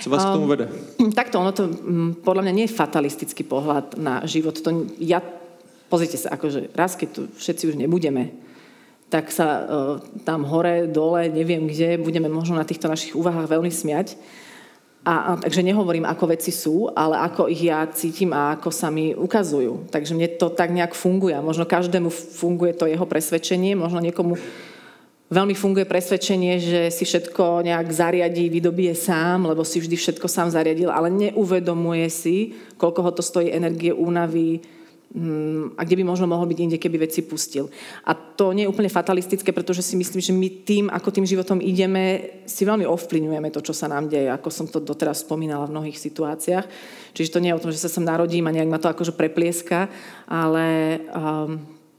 co 0.00 0.10
vás 0.10 0.24
um, 0.24 0.30
k 0.30 0.32
tomu 0.32 0.46
vede? 0.46 0.68
Takto, 1.14 1.40
ono 1.40 1.52
to 1.52 1.68
mm, 1.68 2.24
podľa 2.24 2.42
mňa 2.48 2.52
nie 2.54 2.66
je 2.70 2.78
fatalistický 2.78 3.42
pohľad 3.44 3.98
na 3.98 4.22
život. 4.24 4.56
To, 4.62 4.86
ja, 5.02 5.20
pozrite 5.90 6.16
sa, 6.16 6.32
akože 6.38 6.72
raz, 6.72 6.96
keď 6.96 7.08
tu 7.12 7.20
všetci 7.36 7.68
už 7.68 7.76
nebudeme, 7.76 8.32
tak 9.08 9.32
sa 9.32 9.46
uh, 9.46 9.64
tam 10.24 10.44
hore, 10.44 10.88
dole, 10.88 11.32
neviem 11.32 11.64
kde, 11.64 11.96
budeme 12.00 12.28
možno 12.28 12.56
na 12.56 12.64
týchto 12.64 12.88
našich 12.88 13.16
úvahách 13.16 13.48
veľmi 13.48 13.72
smiať. 13.72 14.16
A, 15.08 15.12
a, 15.12 15.30
takže 15.40 15.64
nehovorím, 15.64 16.04
ako 16.04 16.36
veci 16.36 16.52
sú, 16.52 16.92
ale 16.92 17.16
ako 17.16 17.48
ich 17.48 17.64
ja 17.64 17.88
cítim 17.88 18.36
a 18.36 18.60
ako 18.60 18.68
sa 18.68 18.92
mi 18.92 19.16
ukazujú. 19.16 19.88
Takže 19.88 20.12
mne 20.12 20.28
to 20.36 20.52
tak 20.52 20.68
nejak 20.68 20.92
funguje. 20.92 21.32
Možno 21.40 21.64
každému 21.64 22.12
funguje 22.12 22.76
to 22.76 22.84
jeho 22.84 23.08
presvedčenie, 23.08 23.72
možno 23.72 24.04
niekomu 24.04 24.36
Veľmi 25.28 25.52
funguje 25.52 25.84
presvedčenie, 25.84 26.56
že 26.56 26.80
si 26.88 27.04
všetko 27.04 27.60
nejak 27.60 27.92
zariadí, 27.92 28.48
vydobie 28.48 28.96
sám, 28.96 29.44
lebo 29.44 29.60
si 29.60 29.76
vždy 29.76 29.92
všetko 29.92 30.24
sám 30.24 30.48
zariadil, 30.48 30.88
ale 30.88 31.12
neuvedomuje 31.12 32.08
si, 32.08 32.56
koľko 32.80 33.00
ho 33.04 33.10
to 33.12 33.20
stojí 33.20 33.52
energie, 33.52 33.92
únavy, 33.92 34.64
Mm, 35.08 35.72
a 35.80 35.88
kde 35.88 35.96
by 35.96 36.04
možno 36.04 36.28
mohol 36.28 36.44
byť 36.52 36.58
inde, 36.60 36.76
keby 36.76 37.08
veci 37.08 37.24
pustil. 37.24 37.72
A 38.04 38.12
to 38.12 38.52
nie 38.52 38.68
je 38.68 38.72
úplne 38.72 38.92
fatalistické, 38.92 39.56
pretože 39.56 39.80
si 39.80 39.96
myslím, 39.96 40.20
že 40.20 40.36
my 40.36 40.48
tým, 40.68 40.84
ako 40.92 41.08
tým 41.08 41.24
životom 41.24 41.64
ideme, 41.64 42.36
si 42.44 42.68
veľmi 42.68 42.84
ovplyvňujeme 42.84 43.48
to, 43.48 43.64
čo 43.64 43.72
sa 43.72 43.88
nám 43.88 44.12
deje, 44.12 44.28
ako 44.28 44.52
som 44.52 44.68
to 44.68 44.84
doteraz 44.84 45.24
spomínala 45.24 45.64
v 45.64 45.80
mnohých 45.80 45.96
situáciách. 45.96 46.68
Čiže 47.16 47.32
to 47.32 47.40
nie 47.40 47.48
je 47.48 47.56
o 47.56 47.62
tom, 47.64 47.72
že 47.72 47.80
sa 47.80 47.88
sem 47.88 48.04
narodím 48.04 48.44
a 48.44 48.52
nejak 48.52 48.68
ma 48.68 48.76
to 48.76 48.92
akože 48.92 49.16
preplieska, 49.16 49.88
ale 50.28 51.00
um, 51.08 51.56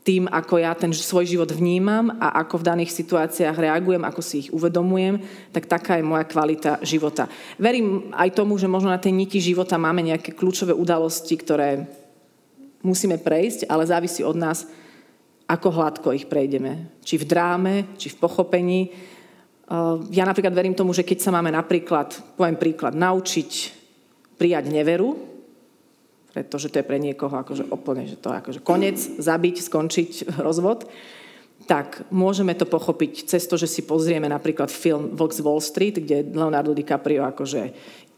tým, 0.10 0.26
ako 0.26 0.58
ja 0.58 0.74
ten 0.74 0.90
svoj 0.90 1.30
život 1.30 1.54
vnímam 1.54 2.10
a 2.18 2.42
ako 2.42 2.66
v 2.66 2.68
daných 2.74 2.98
situáciách 2.98 3.54
reagujem, 3.54 4.02
ako 4.02 4.26
si 4.26 4.42
ich 4.42 4.50
uvedomujem, 4.50 5.22
tak 5.54 5.70
taká 5.70 6.02
je 6.02 6.10
moja 6.10 6.26
kvalita 6.26 6.82
života. 6.82 7.30
Verím 7.62 8.10
aj 8.18 8.34
tomu, 8.34 8.58
že 8.58 8.66
možno 8.66 8.90
na 8.90 8.98
tej 8.98 9.14
niti 9.14 9.38
života 9.38 9.78
máme 9.78 10.02
nejaké 10.02 10.34
kľúčové 10.34 10.74
udalosti, 10.74 11.38
ktoré 11.38 11.86
musíme 12.82 13.22
prejsť, 13.22 13.70
ale 13.70 13.86
závisí 13.86 14.26
od 14.26 14.34
nás, 14.34 14.66
ako 15.46 15.78
hladko 15.78 16.10
ich 16.18 16.26
prejdeme. 16.26 16.90
Či 17.06 17.22
v 17.22 17.30
dráme, 17.30 17.74
či 17.94 18.10
v 18.10 18.18
pochopení. 18.18 18.90
Uh, 19.70 20.02
ja 20.10 20.26
napríklad 20.26 20.58
verím 20.58 20.74
tomu, 20.74 20.90
že 20.90 21.06
keď 21.06 21.22
sa 21.22 21.30
máme 21.30 21.54
napríklad, 21.54 22.18
poviem 22.34 22.58
príklad, 22.58 22.98
naučiť 22.98 23.78
prijať 24.42 24.74
neveru, 24.74 25.29
pretože 26.34 26.70
to 26.70 26.80
je 26.80 26.86
pre 26.86 27.02
niekoho 27.02 27.34
akože 27.34 27.68
úplne, 27.74 28.06
že 28.06 28.18
to 28.18 28.30
je 28.30 28.38
akože 28.40 28.60
koniec, 28.62 28.98
zabiť, 28.98 29.56
skončiť 29.66 30.12
rozvod, 30.46 30.86
tak 31.70 32.08
môžeme 32.10 32.58
to 32.58 32.66
pochopiť 32.66 33.30
cez 33.30 33.46
to, 33.46 33.54
že 33.54 33.70
si 33.70 33.82
pozrieme 33.86 34.26
napríklad 34.26 34.74
film 34.74 35.14
Vox 35.14 35.38
Wall 35.44 35.62
Street, 35.62 36.02
kde 36.02 36.26
Leonardo 36.34 36.74
DiCaprio 36.74 37.22
akože 37.30 37.62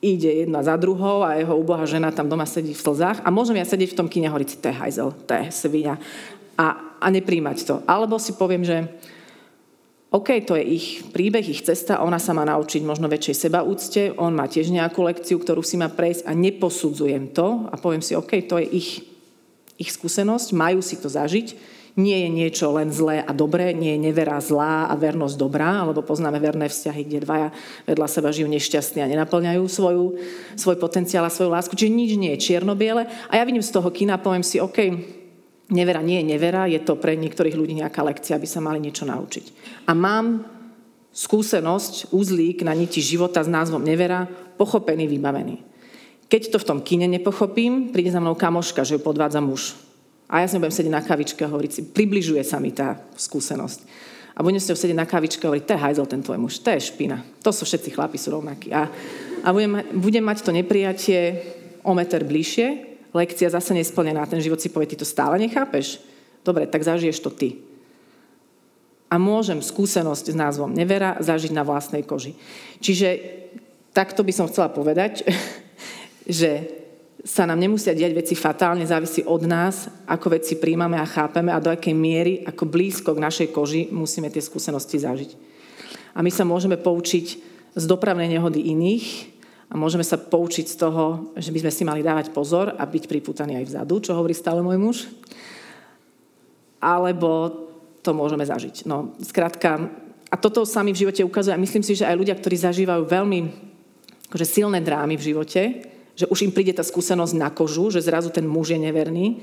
ide 0.01 0.45
jedna 0.45 0.63
za 0.65 0.79
druhou 0.79 1.21
a 1.21 1.37
jeho 1.37 1.53
ubohá 1.53 1.85
žena 1.85 2.09
tam 2.09 2.31
doma 2.31 2.47
sedí 2.47 2.73
v 2.73 2.81
slzách. 2.81 3.21
A 3.21 3.29
môžem 3.29 3.59
ja 3.61 3.67
sedieť 3.67 3.93
v 3.93 3.99
tom 3.99 4.07
kine 4.09 4.27
a 4.27 4.33
hovoriť 4.33 4.57
to 4.57 4.67
je 4.71 4.75
hajzel, 4.75 5.09
to 5.27 5.31
je 5.35 5.45
svinia. 5.53 5.95
A, 6.57 6.97
a 6.97 7.07
nepríjmať 7.11 7.57
to. 7.67 7.75
Alebo 7.85 8.17
si 8.17 8.33
poviem, 8.33 8.65
že 8.65 8.87
OK, 10.11 10.43
to 10.43 10.59
je 10.59 10.63
ich 10.67 10.87
príbeh, 11.07 11.47
ich 11.47 11.63
cesta, 11.63 12.03
ona 12.03 12.19
sa 12.19 12.35
má 12.35 12.43
naučiť 12.43 12.83
možno 12.83 13.07
väčšej 13.07 13.47
sebaúcte, 13.47 14.01
on 14.19 14.35
má 14.35 14.43
tiež 14.43 14.67
nejakú 14.67 15.07
lekciu, 15.07 15.39
ktorú 15.39 15.63
si 15.63 15.79
má 15.79 15.87
prejsť 15.87 16.27
a 16.27 16.35
neposudzujem 16.35 17.31
to 17.31 17.71
a 17.71 17.79
poviem 17.79 18.03
si, 18.03 18.11
OK, 18.19 18.43
to 18.43 18.59
je 18.59 18.67
ich, 18.75 18.89
ich 19.79 19.87
skúsenosť, 19.95 20.51
majú 20.51 20.83
si 20.83 20.99
to 20.99 21.07
zažiť, 21.07 21.55
nie 21.95 22.27
je 22.27 22.29
niečo 22.31 22.75
len 22.75 22.91
zlé 22.91 23.23
a 23.23 23.31
dobré, 23.31 23.71
nie 23.71 23.95
je 23.95 24.03
nevera 24.11 24.35
zlá 24.43 24.91
a 24.91 24.99
vernosť 24.99 25.35
dobrá, 25.39 25.79
alebo 25.79 26.03
poznáme 26.03 26.43
verné 26.43 26.67
vzťahy, 26.67 27.07
kde 27.07 27.23
dvaja 27.23 27.47
vedľa 27.87 28.07
seba 28.11 28.35
žijú 28.35 28.47
nešťastní 28.51 28.99
a 29.03 29.11
nenaplňajú 29.11 29.63
svoju, 29.63 30.19
svoj 30.59 30.75
potenciál 30.79 31.23
a 31.27 31.31
svoju 31.31 31.51
lásku. 31.51 31.75
Čiže 31.75 31.91
nič 31.91 32.11
nie 32.15 32.31
je 32.35 32.43
čierno-biele. 32.51 33.07
A 33.27 33.33
ja 33.35 33.43
vidím 33.43 33.63
z 33.63 33.75
toho 33.75 33.91
kina 33.91 34.15
poviem 34.15 34.43
si, 34.43 34.63
OK, 34.63 34.79
nevera 35.71 36.03
nie 36.03 36.19
je 36.19 36.29
nevera, 36.35 36.67
je 36.67 36.79
to 36.83 36.99
pre 36.99 37.15
niektorých 37.15 37.55
ľudí 37.55 37.73
nejaká 37.79 38.03
lekcia, 38.03 38.35
aby 38.35 38.45
sa 38.45 38.59
mali 38.59 38.83
niečo 38.83 39.07
naučiť. 39.07 39.45
A 39.87 39.95
mám 39.95 40.45
skúsenosť, 41.15 42.11
úzlík 42.11 42.63
na 42.67 42.75
niti 42.75 42.99
života 42.99 43.43
s 43.43 43.49
názvom 43.51 43.83
nevera, 43.83 44.27
pochopený, 44.59 45.07
vybavený. 45.07 45.63
Keď 46.31 46.55
to 46.55 46.57
v 46.59 46.67
tom 46.67 46.79
kine 46.79 47.07
nepochopím, 47.11 47.91
príde 47.91 48.11
za 48.11 48.23
mnou 48.23 48.35
kamoška, 48.35 48.87
že 48.87 48.95
ju 48.95 49.01
podvádza 49.03 49.43
muž 49.43 49.75
a 50.31 50.39
ja 50.39 50.47
s 50.47 50.55
ňou 50.55 50.63
budem 50.63 50.71
sedieť 50.79 50.95
na 50.95 51.03
kavičke 51.03 51.43
a 51.43 51.51
hovoriť 51.51 51.71
si, 51.75 51.81
približuje 51.91 52.39
sa 52.47 52.63
mi 52.63 52.71
tá 52.71 53.03
skúsenosť. 53.19 53.79
A 54.31 54.39
budem 54.39 54.63
s 54.63 54.71
ňou 54.71 54.79
sedieť 54.79 54.95
na 54.95 55.03
kavičke 55.03 55.43
a 55.43 55.51
hovoriť, 55.51 55.67
to 55.67 55.75
je 55.75 55.83
hajzel 55.83 56.07
ten 56.07 56.23
tvoj 56.23 56.39
muž, 56.39 56.63
to 56.63 56.71
je 56.71 56.87
špina. 56.87 57.19
To 57.43 57.51
sú 57.51 57.67
všetci 57.67 57.91
chlapi, 57.91 58.15
sú 58.15 58.31
rovnakí. 58.39 58.71
A, 58.71 58.87
a 59.43 59.47
budem, 59.51 59.83
budem 59.91 60.23
mať 60.23 60.47
to 60.47 60.55
neprijatie 60.55 61.43
o 61.83 61.91
meter 61.91 62.23
bližšie, 62.23 62.90
lekcia 63.11 63.51
zase 63.51 63.75
nesplnená, 63.75 64.25
ten 64.25 64.39
život 64.39 64.59
si 64.59 64.71
povie, 64.71 64.91
ty 64.91 64.97
to 64.99 65.07
stále 65.07 65.35
nechápeš? 65.35 65.99
Dobre, 66.41 66.65
tak 66.65 66.81
zažiješ 66.81 67.19
to 67.21 67.29
ty. 67.29 67.61
A 69.11 69.19
môžem 69.19 69.59
skúsenosť 69.59 70.31
s 70.31 70.39
názvom 70.39 70.71
nevera 70.71 71.19
zažiť 71.19 71.51
na 71.51 71.67
vlastnej 71.67 72.07
koži. 72.07 72.33
Čiže 72.79 73.07
takto 73.91 74.23
by 74.23 74.31
som 74.31 74.47
chcela 74.47 74.71
povedať, 74.71 75.27
že 76.27 76.81
sa 77.21 77.45
nám 77.45 77.61
nemusia 77.61 77.93
diať 77.93 78.17
veci 78.17 78.33
fatálne, 78.33 78.81
závisí 78.87 79.21
od 79.21 79.45
nás, 79.45 79.85
ako 80.09 80.41
veci 80.41 80.57
príjmame 80.57 80.97
a 80.97 81.05
chápeme 81.05 81.53
a 81.53 81.61
do 81.61 81.69
akej 81.69 81.93
miery, 81.93 82.41
ako 82.41 82.65
blízko 82.65 83.13
k 83.13 83.23
našej 83.23 83.47
koži 83.53 83.81
musíme 83.93 84.33
tie 84.33 84.41
skúsenosti 84.41 84.97
zažiť. 84.97 85.31
A 86.17 86.25
my 86.25 86.31
sa 86.33 86.41
môžeme 86.41 86.81
poučiť 86.81 87.25
z 87.77 87.83
dopravnej 87.85 88.27
nehody 88.27 88.73
iných 88.73 89.05
a 89.71 89.79
môžeme 89.79 90.03
sa 90.03 90.19
poučiť 90.19 90.67
z 90.67 90.75
toho, 90.75 91.31
že 91.39 91.55
by 91.55 91.63
sme 91.63 91.71
si 91.71 91.83
mali 91.87 92.03
dávať 92.03 92.35
pozor 92.35 92.75
a 92.75 92.83
byť 92.83 93.07
priputaní 93.07 93.55
aj 93.55 93.71
vzadu, 93.71 94.03
čo 94.03 94.11
hovorí 94.19 94.35
stále 94.35 94.59
môj 94.59 94.75
muž. 94.75 94.97
Alebo 96.83 97.55
to 98.03 98.11
môžeme 98.11 98.43
zažiť. 98.43 98.83
No, 98.83 99.15
skrátka, 99.23 99.87
a 100.27 100.35
toto 100.35 100.67
sa 100.67 100.83
mi 100.83 100.91
v 100.91 101.07
živote 101.07 101.23
ukazuje 101.23 101.55
a 101.55 101.63
myslím 101.63 101.87
si, 101.87 101.95
že 101.95 102.03
aj 102.03 102.19
ľudia, 102.19 102.35
ktorí 102.35 102.59
zažívajú 102.59 103.07
veľmi 103.07 103.39
akože 104.27 104.47
silné 104.47 104.83
drámy 104.83 105.15
v 105.15 105.27
živote, 105.31 105.61
že 106.19 106.27
už 106.27 106.47
im 106.47 106.51
príde 106.51 106.75
tá 106.75 106.83
skúsenosť 106.83 107.33
na 107.39 107.47
kožu, 107.47 107.95
že 107.95 108.03
zrazu 108.03 108.27
ten 108.27 108.43
muž 108.43 108.75
je 108.75 108.79
neverný. 108.79 109.39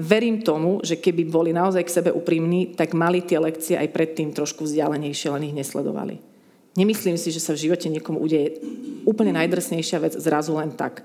Verím 0.00 0.40
tomu, 0.40 0.80
že 0.80 0.96
keby 0.96 1.28
boli 1.28 1.52
naozaj 1.52 1.84
k 1.84 1.94
sebe 2.00 2.10
úprimní, 2.16 2.72
tak 2.72 2.96
mali 2.96 3.20
tie 3.20 3.36
lekcie 3.36 3.76
aj 3.76 3.92
predtým 3.92 4.32
trošku 4.32 4.64
vzdialenejšie, 4.64 5.28
len 5.36 5.52
ich 5.52 5.56
nesledovali. 5.56 6.29
Nemyslím 6.76 7.18
si, 7.18 7.34
že 7.34 7.42
sa 7.42 7.52
v 7.52 7.66
živote 7.66 7.90
niekomu 7.90 8.22
udeje 8.22 8.62
úplne 9.02 9.34
najdrsnejšia 9.34 9.98
vec 9.98 10.14
zrazu 10.14 10.54
len 10.54 10.70
tak. 10.70 11.02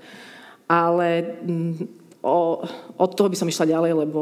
Ale 0.70 1.38
mm, 1.42 1.74
o, 2.22 2.62
od 2.96 3.10
toho 3.14 3.28
by 3.30 3.36
som 3.36 3.50
išla 3.50 3.70
ďalej, 3.70 3.92
lebo 4.06 4.20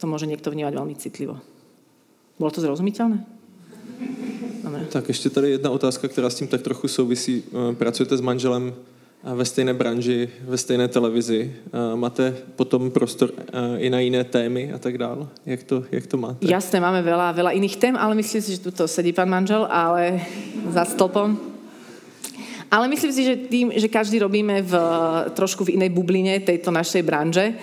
to 0.00 0.04
môže 0.08 0.24
niekto 0.24 0.48
vnímať 0.48 0.72
veľmi 0.72 0.94
citlivo. 0.96 1.36
Bolo 2.40 2.50
to 2.50 2.64
zrozumiteľné? 2.64 3.18
Dobre. 4.64 4.86
Tak 4.92 5.08
ještě 5.08 5.30
tady 5.30 5.50
jedna 5.50 5.70
otázka, 5.70 6.08
která 6.08 6.30
s 6.30 6.34
tím 6.34 6.48
tak 6.48 6.62
trochu 6.62 6.88
souvisí. 6.88 7.42
Pracujete 7.78 8.16
s 8.16 8.20
manželem 8.20 8.74
ve 9.24 9.44
stejné 9.44 9.72
branži, 9.72 10.28
ve 10.44 10.58
stejné 10.58 10.88
televizi. 10.88 11.48
Máte 11.94 12.36
potom 12.60 12.92
prostor 12.92 13.32
i 13.80 13.88
na 13.88 14.00
iné 14.04 14.24
témy 14.24 14.72
a 14.72 14.78
tak 14.78 14.98
dále? 14.98 15.26
Jak 15.46 15.62
to, 15.62 15.84
jak 15.88 16.06
to 16.06 16.16
máte? 16.20 16.44
Jasné, 16.44 16.76
máme 16.76 17.00
veľa, 17.00 17.32
veľa 17.32 17.56
iných 17.56 17.80
tém, 17.80 17.96
ale 17.96 18.12
myslím 18.20 18.42
si, 18.44 18.60
že 18.60 18.68
tu 18.68 18.84
sedí 18.84 19.16
pán 19.16 19.32
manžel, 19.32 19.64
ale 19.64 20.20
za 20.68 20.84
stĺpom. 20.84 21.40
Ale 22.68 22.84
myslím 22.88 23.12
si, 23.12 23.22
že 23.24 23.34
tým, 23.48 23.72
že 23.72 23.88
každý 23.88 24.20
robíme 24.20 24.60
v, 24.60 24.72
trošku 25.32 25.64
v 25.64 25.80
inej 25.80 25.94
bubline 25.94 26.44
tejto 26.44 26.68
našej 26.68 27.00
branže, 27.06 27.56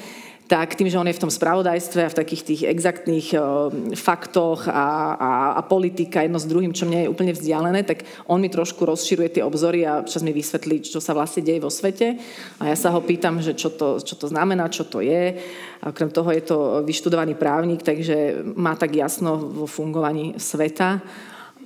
tak 0.51 0.75
tým, 0.75 0.91
že 0.91 0.99
on 0.99 1.07
je 1.07 1.15
v 1.15 1.23
tom 1.23 1.31
spravodajstve 1.31 2.03
a 2.03 2.11
v 2.11 2.19
takých 2.19 2.43
tých 2.43 2.61
exaktných 2.67 3.39
uh, 3.39 3.71
faktoch 3.95 4.67
a, 4.67 5.15
a, 5.15 5.31
a 5.55 5.63
politika 5.63 6.19
jedno 6.19 6.43
s 6.43 6.45
druhým, 6.51 6.75
čo 6.75 6.83
mne 6.83 7.07
je 7.07 7.11
úplne 7.15 7.31
vzdialené, 7.31 7.87
tak 7.87 8.03
on 8.27 8.43
mi 8.43 8.51
trošku 8.51 8.83
rozširuje 8.83 9.39
tie 9.39 9.47
obzory 9.47 9.87
a 9.87 10.03
čas 10.03 10.27
mi 10.27 10.35
vysvetlí, 10.35 10.83
čo 10.83 10.99
sa 10.99 11.15
vlastne 11.15 11.39
deje 11.39 11.63
vo 11.63 11.71
svete. 11.71 12.19
A 12.59 12.67
ja 12.67 12.75
sa 12.75 12.91
ho 12.91 12.99
pýtam, 12.99 13.39
že 13.39 13.55
čo 13.55 13.71
to, 13.71 14.03
čo 14.03 14.19
to 14.19 14.27
znamená, 14.27 14.67
čo 14.67 14.83
to 14.83 14.99
je. 14.99 15.39
A 15.79 15.95
okrem 15.95 16.11
toho 16.11 16.27
je 16.35 16.43
to 16.43 16.83
vyštudovaný 16.83 17.39
právnik, 17.39 17.87
takže 17.87 18.43
má 18.51 18.75
tak 18.75 18.91
jasno 18.91 19.39
vo 19.39 19.71
fungovaní 19.71 20.35
sveta. 20.35 20.99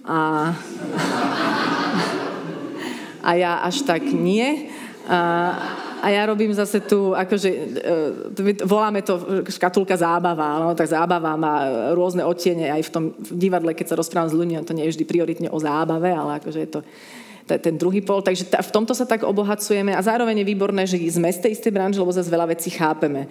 A, 0.06 0.22
a 3.26 3.30
ja 3.34 3.66
až 3.66 3.82
tak 3.82 4.06
nie. 4.14 4.70
A, 5.10 5.58
a 6.02 6.08
ja 6.12 6.26
robím 6.28 6.52
zase 6.52 6.84
tu, 6.84 7.16
akože, 7.16 7.50
e, 8.36 8.66
voláme 8.68 9.02
to 9.02 9.44
škatulka 9.48 9.96
zábava, 9.96 10.60
no, 10.60 10.76
tak 10.76 10.92
zábava 10.92 11.36
má 11.40 11.70
rôzne 11.96 12.24
odtiene 12.28 12.72
aj 12.72 12.82
v 12.88 12.94
tom 12.94 13.04
divadle, 13.32 13.72
keď 13.72 13.96
sa 13.96 14.00
rozprávam 14.00 14.32
s 14.32 14.38
ľuďmi, 14.38 14.66
to 14.68 14.76
nie 14.76 14.86
je 14.88 14.94
vždy 14.98 15.06
prioritne 15.08 15.48
o 15.50 15.60
zábave, 15.60 16.12
ale 16.12 16.44
akože 16.44 16.60
je 16.60 16.70
to 16.70 16.82
ten 17.46 17.78
druhý 17.78 18.02
pol. 18.02 18.26
Takže 18.26 18.50
v 18.50 18.74
tomto 18.74 18.98
sa 18.98 19.06
tak 19.06 19.22
obohacujeme 19.22 19.94
a 19.94 20.02
zároveň 20.02 20.42
je 20.42 20.50
výborné, 20.50 20.90
že 20.90 20.98
sme 21.14 21.30
z 21.30 21.46
tej 21.46 21.52
istej 21.54 21.72
branže, 21.72 22.02
lebo 22.02 22.10
zase 22.10 22.34
veľa 22.34 22.50
vecí 22.50 22.74
chápeme 22.74 23.30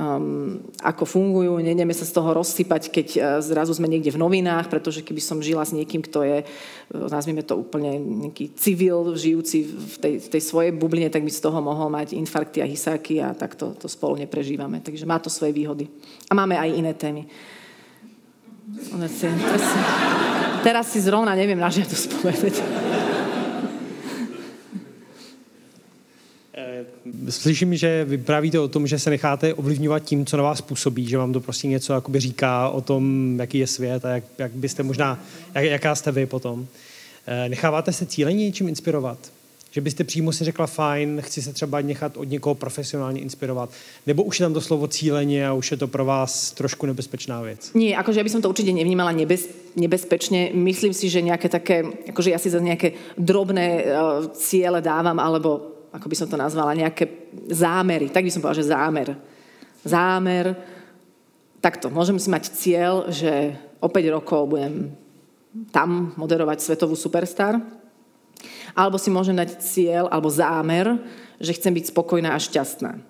um, 0.00 0.60
ako 0.80 1.04
fungujú, 1.04 1.52
nejdeme 1.60 1.92
sa 1.92 2.08
z 2.08 2.12
toho 2.16 2.32
rozsypať, 2.32 2.82
keď 2.88 3.08
uh, 3.16 3.22
zrazu 3.44 3.76
sme 3.76 3.88
niekde 3.88 4.12
v 4.12 4.20
novinách, 4.20 4.72
pretože 4.72 5.04
keby 5.04 5.20
som 5.20 5.44
žila 5.44 5.62
s 5.64 5.76
niekým, 5.76 6.00
kto 6.00 6.24
je, 6.24 6.38
uh, 6.42 7.08
nazvime 7.12 7.44
to 7.44 7.56
úplne 7.56 7.96
nejaký 7.98 8.56
civil, 8.56 9.12
žijúci 9.12 9.64
v 9.68 9.96
tej, 10.00 10.14
v 10.24 10.28
tej 10.32 10.42
svojej 10.42 10.72
bubline, 10.72 11.12
tak 11.12 11.24
by 11.24 11.32
z 11.32 11.44
toho 11.44 11.58
mohol 11.60 11.92
mať 11.92 12.16
infarkty 12.16 12.64
a 12.64 12.66
hysáky 12.68 13.20
a 13.20 13.36
tak 13.36 13.54
to, 13.54 13.76
to 13.76 13.86
spolu 13.86 14.16
neprežívame. 14.16 14.80
Takže 14.80 15.04
má 15.04 15.20
to 15.20 15.28
svoje 15.28 15.52
výhody. 15.52 15.88
A 16.28 16.32
máme 16.32 16.56
aj 16.56 16.70
iné 16.72 16.92
témy. 16.96 17.28
Teraz 18.70 19.12
si, 19.18 19.26
teraz 20.62 20.84
si 20.94 20.98
zrovna 21.02 21.34
neviem 21.34 21.58
na 21.58 21.66
žiadu 21.66 21.98
spovedať. 21.98 22.62
Slyším, 27.28 27.76
že 27.76 28.04
vyprávíte 28.04 28.60
o 28.60 28.68
tom, 28.68 28.86
že 28.86 28.98
se 28.98 29.10
necháte 29.10 29.54
ovlivňovat 29.54 30.02
tím, 30.02 30.26
co 30.26 30.36
na 30.36 30.42
vás 30.42 30.60
působí, 30.60 31.06
že 31.06 31.18
vám 31.18 31.32
to 31.32 31.40
prostě 31.40 31.68
něco 31.68 31.92
jakoby 31.92 32.20
říká 32.20 32.68
o 32.68 32.80
tom, 32.80 33.34
jaký 33.40 33.58
je 33.58 33.66
svět 33.66 34.04
a 34.04 34.08
jak, 34.08 34.24
jak 34.38 34.52
byste 34.52 34.82
možná, 34.82 35.24
jak, 35.54 35.64
jaká 35.64 35.94
jste 35.94 36.12
vy 36.12 36.26
potom. 36.26 36.66
Eh, 37.26 37.48
necháváte 37.48 37.92
se 37.92 38.06
cíleně 38.06 38.44
něčím 38.44 38.68
inspirovat? 38.68 39.18
Že 39.70 39.80
byste 39.80 40.04
přímo 40.04 40.32
si 40.32 40.44
řekla, 40.44 40.66
fajn, 40.66 41.22
chci 41.22 41.42
se 41.42 41.52
třeba 41.52 41.80
nechat 41.80 42.16
od 42.16 42.24
někoho 42.24 42.54
profesionálně 42.54 43.20
inspirovat. 43.20 43.70
Nebo 44.06 44.22
už 44.22 44.40
je 44.40 44.44
tam 44.44 44.54
to 44.54 44.60
slovo 44.60 44.88
cílenie 44.88 45.46
a 45.46 45.52
už 45.52 45.70
je 45.70 45.76
to 45.76 45.88
pro 45.88 46.04
vás 46.04 46.52
trošku 46.52 46.86
nebezpečná 46.86 47.40
věc? 47.42 47.70
Nie, 47.74 47.94
akože 47.94 48.18
ja 48.18 48.26
by 48.26 48.30
to 48.42 48.50
určite 48.50 48.74
nevnímala 48.74 49.14
nebez, 49.14 49.46
nebezpečne. 49.78 50.50
Myslím 50.58 50.90
si, 50.90 51.06
že 51.06 51.22
nejaké 51.22 51.46
také, 51.46 51.86
akože 51.86 52.34
ja 52.34 52.38
si 52.42 52.50
za 52.50 52.58
nejaké 52.58 53.14
drobné 53.14 53.86
uh, 53.86 54.26
ciele 54.34 54.82
dávam, 54.82 55.22
alebo 55.22 55.79
ako 55.90 56.06
by 56.06 56.16
som 56.16 56.28
to 56.30 56.38
nazvala, 56.38 56.78
nejaké 56.78 57.30
zámery. 57.50 58.10
Tak 58.10 58.22
by 58.22 58.30
som 58.30 58.40
povedala, 58.42 58.62
že 58.62 58.70
zámer. 58.70 59.08
Zámer. 59.82 60.46
Takto, 61.60 61.90
môžem 61.92 62.16
si 62.16 62.30
mať 62.30 62.44
cieľ, 62.54 63.10
že 63.10 63.58
o 63.82 63.88
5 63.90 64.16
rokov 64.16 64.48
budem 64.48 64.94
tam 65.74 66.14
moderovať 66.14 66.62
svetovú 66.62 66.94
superstar, 66.94 67.58
alebo 68.72 68.96
si 68.96 69.10
môžem 69.10 69.34
dať 69.34 69.58
cieľ 69.60 70.06
alebo 70.08 70.30
zámer, 70.30 70.94
že 71.42 71.52
chcem 71.58 71.74
byť 71.74 71.90
spokojná 71.90 72.32
a 72.32 72.38
šťastná. 72.38 73.02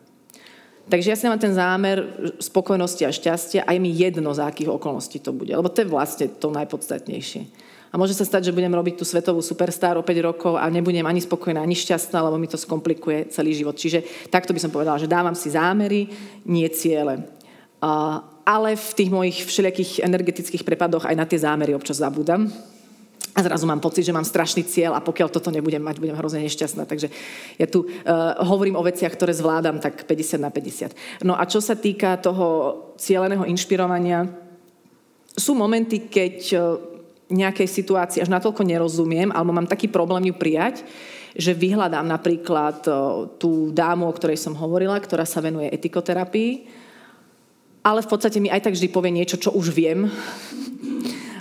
Takže 0.91 1.11
ja 1.13 1.17
si 1.19 1.29
mám 1.31 1.39
ten 1.39 1.55
zámer 1.55 2.03
spokojnosti 2.43 3.07
a 3.07 3.15
šťastia 3.15 3.63
a 3.63 3.71
je 3.71 3.79
mi 3.79 3.95
jedno, 3.95 4.35
za 4.35 4.51
akých 4.51 4.75
okolností 4.75 5.23
to 5.23 5.31
bude. 5.31 5.55
Lebo 5.55 5.71
to 5.71 5.87
je 5.87 5.93
vlastne 5.93 6.27
to 6.27 6.51
najpodstatnejšie. 6.51 7.47
A 7.91 7.99
môže 7.99 8.15
sa 8.15 8.23
stať, 8.23 8.51
že 8.51 8.55
budem 8.55 8.71
robiť 8.71 9.03
tú 9.03 9.05
svetovú 9.05 9.43
superstar 9.43 9.99
o 9.99 10.07
5 10.07 10.29
rokov 10.31 10.55
a 10.55 10.71
nebudem 10.71 11.03
ani 11.03 11.19
spokojná, 11.19 11.59
ani 11.59 11.75
šťastná, 11.75 12.23
lebo 12.23 12.39
mi 12.39 12.47
to 12.47 12.55
skomplikuje 12.55 13.35
celý 13.35 13.51
život. 13.51 13.75
Čiže 13.75 14.31
takto 14.31 14.55
by 14.55 14.63
som 14.63 14.71
povedala, 14.71 15.03
že 15.03 15.11
dávam 15.11 15.35
si 15.35 15.51
zámery, 15.51 16.07
nie 16.47 16.69
ciele. 16.71 17.27
ale 18.47 18.71
v 18.79 18.91
tých 18.95 19.11
mojich 19.11 19.39
všelijakých 19.43 20.07
energetických 20.07 20.63
prepadoch 20.63 21.03
aj 21.03 21.19
na 21.19 21.27
tie 21.27 21.43
zámery 21.43 21.75
občas 21.75 21.99
zabúdam 21.99 22.47
a 23.31 23.41
zrazu 23.43 23.67
mám 23.67 23.79
pocit, 23.79 24.03
že 24.03 24.15
mám 24.15 24.27
strašný 24.27 24.67
cieľ 24.67 24.99
a 24.99 25.05
pokiaľ 25.05 25.31
toto 25.31 25.55
nebudem 25.55 25.79
mať, 25.79 26.03
budem 26.03 26.19
hrozne 26.19 26.43
nešťastná. 26.43 26.83
Takže 26.83 27.09
ja 27.63 27.67
tu 27.71 27.87
uh, 27.87 28.35
hovorím 28.43 28.75
o 28.75 28.83
veciach, 28.83 29.15
ktoré 29.15 29.31
zvládam 29.31 29.79
tak 29.79 30.03
50 30.03 30.43
na 30.43 30.51
50. 30.51 31.23
No 31.23 31.39
a 31.39 31.47
čo 31.47 31.63
sa 31.63 31.79
týka 31.79 32.19
toho 32.19 32.75
cieľeného 32.99 33.47
inšpirovania, 33.47 34.27
sú 35.39 35.55
momenty, 35.55 36.11
keď 36.11 36.37
uh, 36.59 36.90
nejakej 37.31 37.69
situácii 37.71 38.21
až 38.21 38.29
natoľko 38.29 38.67
nerozumiem, 38.67 39.31
alebo 39.31 39.55
mám 39.55 39.71
taký 39.71 39.87
problém 39.87 40.29
ju 40.31 40.35
prijať, 40.37 40.83
že 41.39 41.55
vyhľadám 41.55 42.05
napríklad 42.05 42.83
uh, 42.91 43.31
tú 43.39 43.71
dámu, 43.71 44.11
o 44.11 44.17
ktorej 44.17 44.37
som 44.37 44.59
hovorila, 44.59 44.99
ktorá 44.99 45.23
sa 45.23 45.39
venuje 45.39 45.71
etikoterapii, 45.71 46.67
ale 47.87 48.03
v 48.03 48.11
podstate 48.11 48.43
mi 48.43 48.51
aj 48.51 48.67
tak 48.67 48.77
vždy 48.77 48.89
povie 48.93 49.15
niečo, 49.15 49.41
čo 49.41 49.55
už 49.55 49.73
viem 49.73 50.11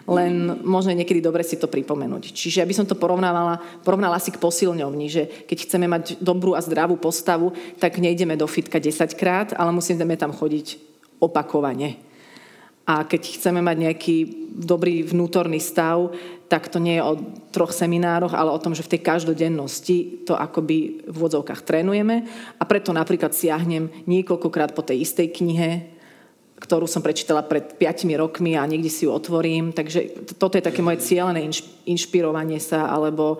len 0.09 0.65
možno 0.65 0.89
niekedy 0.97 1.21
dobre 1.21 1.45
si 1.45 1.53
to 1.61 1.69
pripomenúť. 1.69 2.33
Čiže 2.33 2.65
aby 2.65 2.73
som 2.73 2.89
to 2.89 2.97
porovnávala, 2.97 3.61
porovnala 3.85 4.17
si 4.17 4.33
k 4.33 4.41
posilňovni, 4.41 5.05
že 5.05 5.29
keď 5.45 5.57
chceme 5.69 5.85
mať 5.85 6.17
dobrú 6.17 6.57
a 6.57 6.65
zdravú 6.65 6.97
postavu, 6.97 7.53
tak 7.77 8.01
nejdeme 8.01 8.33
do 8.33 8.49
fitka 8.49 8.81
10 8.81 9.13
krát, 9.13 9.53
ale 9.53 9.69
musíme 9.69 10.01
tam 10.17 10.33
chodiť 10.33 10.81
opakovane. 11.21 12.08
A 12.89 13.05
keď 13.05 13.37
chceme 13.37 13.61
mať 13.61 13.77
nejaký 13.85 14.15
dobrý 14.49 15.05
vnútorný 15.05 15.61
stav, 15.61 16.09
tak 16.49 16.73
to 16.73 16.81
nie 16.81 16.97
je 16.97 17.05
o 17.05 17.21
troch 17.53 17.69
seminároch, 17.69 18.33
ale 18.33 18.49
o 18.49 18.57
tom, 18.57 18.73
že 18.73 18.81
v 18.81 18.97
tej 18.97 19.05
každodennosti 19.05 20.25
to 20.25 20.33
akoby 20.33 21.05
v 21.05 21.13
vodzovkách 21.13 21.61
trénujeme. 21.61 22.25
A 22.57 22.63
preto 22.65 22.89
napríklad 22.89 23.37
siahnem 23.37 23.93
niekoľkokrát 24.09 24.73
po 24.73 24.81
tej 24.81 25.05
istej 25.05 25.29
knihe, 25.37 25.93
ktorú 26.57 26.89
som 26.89 27.05
prečítala 27.05 27.45
pred 27.45 27.77
5 27.77 28.09
rokmi 28.17 28.57
a 28.57 28.65
niekde 28.65 28.89
si 28.89 29.05
ju 29.05 29.13
otvorím. 29.13 29.69
Takže 29.69 30.33
toto 30.41 30.57
je 30.57 30.65
také 30.65 30.81
moje 30.81 31.05
cieľené 31.05 31.45
inšpirovanie 31.85 32.57
sa, 32.57 32.89
alebo 32.89 33.37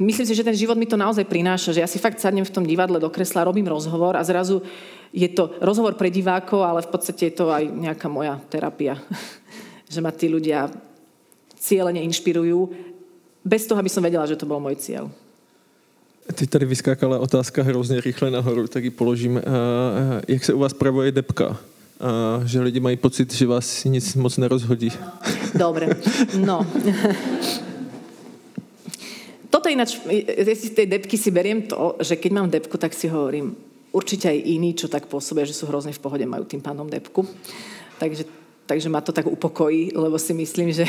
myslím 0.00 0.24
si, 0.24 0.32
že 0.32 0.42
ten 0.42 0.56
život 0.56 0.80
mi 0.80 0.88
to 0.88 0.96
naozaj 0.96 1.28
prináša, 1.28 1.76
že 1.76 1.84
ja 1.84 1.88
si 1.88 2.00
fakt 2.00 2.16
sadnem 2.16 2.48
v 2.48 2.54
tom 2.56 2.64
divadle 2.64 2.96
do 2.96 3.12
kresla, 3.12 3.44
robím 3.44 3.68
rozhovor 3.68 4.16
a 4.16 4.24
zrazu 4.24 4.64
je 5.12 5.28
to 5.28 5.54
rozhovor 5.60 5.94
pre 5.94 6.10
divákov, 6.10 6.62
ale 6.62 6.82
v 6.82 6.90
podstate 6.90 7.30
je 7.30 7.34
to 7.34 7.50
aj 7.50 7.66
nejaká 7.66 8.08
moja 8.08 8.40
terapia. 8.48 8.98
že 9.92 10.02
ma 10.02 10.10
tí 10.10 10.26
ľudia 10.26 10.70
cieľene 11.58 12.02
inšpirujú, 12.06 12.70
bez 13.46 13.66
toho, 13.66 13.78
aby 13.78 13.90
som 13.90 14.02
vedela, 14.02 14.26
že 14.26 14.34
to 14.34 14.46
bol 14.46 14.58
môj 14.58 14.76
cieľ. 14.76 15.06
Teď 16.26 16.50
tady 16.50 16.64
vyskákala 16.66 17.18
otázka 17.18 17.62
hrozně 17.62 18.00
rychle 18.00 18.30
nahoru, 18.30 18.66
tak 18.66 18.84
ji 18.84 18.90
položím. 18.90 19.42
Jak 20.28 20.44
se 20.44 20.52
u 20.52 20.58
vás 20.58 20.72
pravuje 20.72 21.12
depka? 21.12 21.56
a 22.00 22.40
že 22.44 22.60
lidi 22.60 22.80
mají 22.80 22.96
pocit, 22.96 23.34
že 23.34 23.46
vás 23.46 23.84
nic 23.84 24.14
moc 24.14 24.36
nerozhodí. 24.36 24.92
Dobre, 25.54 25.96
no. 26.36 26.66
Toto 29.50 29.68
ináč, 29.68 29.96
z 30.52 30.70
tej 30.76 30.86
depky 30.86 31.16
si 31.16 31.30
beriem 31.32 31.62
to, 31.64 31.96
že 32.04 32.20
keď 32.20 32.32
mám 32.32 32.50
depku, 32.52 32.76
tak 32.76 32.92
si 32.92 33.08
hovorím, 33.08 33.56
určite 33.96 34.28
aj 34.28 34.44
iní, 34.44 34.76
čo 34.76 34.92
tak 34.92 35.08
pôsobia, 35.08 35.48
že 35.48 35.56
sú 35.56 35.64
hrozne 35.64 35.96
v 35.96 36.02
pohode, 36.04 36.28
majú 36.28 36.44
tým 36.44 36.60
pánom 36.60 36.84
depku. 36.84 37.24
Takže, 37.96 38.28
takže 38.68 38.92
ma 38.92 39.00
to 39.00 39.16
tak 39.16 39.24
upokojí, 39.24 39.96
lebo 39.96 40.20
si 40.20 40.36
myslím, 40.36 40.68
že, 40.68 40.84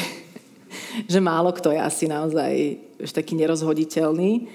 že 1.12 1.20
málo 1.24 1.56
kto 1.56 1.72
je 1.72 1.80
asi 1.80 2.12
naozaj 2.12 2.52
už 3.00 3.16
taký 3.16 3.40
nerozhoditeľný. 3.40 4.52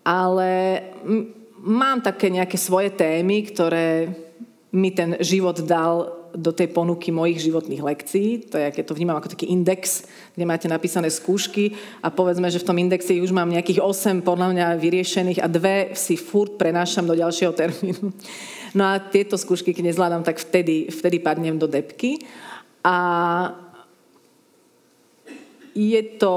Ale 0.00 0.80
mám 1.60 2.00
také 2.00 2.32
nejaké 2.32 2.56
svoje 2.56 2.88
témy, 2.96 3.52
ktoré 3.52 4.08
mi 4.72 4.88
ten 4.96 5.20
život 5.20 5.60
dal 5.60 6.19
do 6.34 6.50
tej 6.54 6.70
ponuky 6.70 7.10
mojich 7.10 7.42
životných 7.42 7.82
lekcií. 7.82 8.50
To 8.50 8.58
je, 8.58 8.70
keď 8.70 8.84
to 8.86 8.96
vnímam 8.96 9.18
ako 9.18 9.34
taký 9.34 9.50
index, 9.50 10.06
kde 10.34 10.44
máte 10.46 10.70
napísané 10.70 11.10
skúšky 11.10 11.74
a 12.02 12.08
povedzme, 12.08 12.46
že 12.50 12.62
v 12.62 12.68
tom 12.70 12.78
indexe 12.78 13.18
už 13.18 13.34
mám 13.34 13.50
nejakých 13.50 13.82
8 13.82 14.22
podľa 14.22 14.54
mňa 14.54 14.66
vyriešených 14.78 15.42
a 15.42 15.50
dve 15.50 15.92
si 15.98 16.14
furt 16.14 16.54
prenášam 16.54 17.06
do 17.06 17.18
ďalšieho 17.18 17.52
termínu. 17.52 18.14
No 18.74 18.82
a 18.86 19.02
tieto 19.02 19.34
skúšky, 19.34 19.74
keď 19.74 19.90
nezvládam, 19.90 20.22
tak 20.22 20.38
vtedy, 20.38 20.90
vtedy 20.94 21.18
padnem 21.18 21.58
do 21.58 21.66
depky. 21.66 22.22
A 22.86 22.96
je 25.74 26.02
to, 26.18 26.34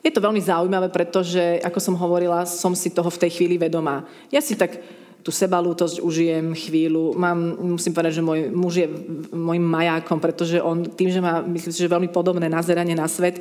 je 0.00 0.10
to 0.10 0.20
veľmi 0.20 0.40
zaujímavé, 0.40 0.88
pretože, 0.88 1.60
ako 1.60 1.78
som 1.80 1.94
hovorila, 2.00 2.48
som 2.48 2.72
si 2.72 2.88
toho 2.90 3.08
v 3.12 3.20
tej 3.28 3.30
chvíli 3.36 3.56
vedomá. 3.60 4.08
Ja 4.32 4.40
si 4.40 4.56
tak 4.56 4.80
tú 5.22 5.30
sebalútosť 5.30 6.02
užijem 6.02 6.50
chvíľu. 6.52 7.14
Mám, 7.14 7.62
musím 7.78 7.94
povedať, 7.94 8.18
že 8.18 8.26
môj 8.26 8.50
muž 8.50 8.74
je 8.82 8.88
môjim 9.30 9.62
majákom, 9.62 10.18
pretože 10.18 10.58
on 10.58 10.82
tým, 10.82 11.14
že 11.14 11.22
má, 11.22 11.40
myslím 11.46 11.72
si, 11.72 11.78
že 11.78 11.90
veľmi 11.90 12.10
podobné 12.10 12.50
nazeranie 12.50 12.98
na 12.98 13.06
svet, 13.06 13.38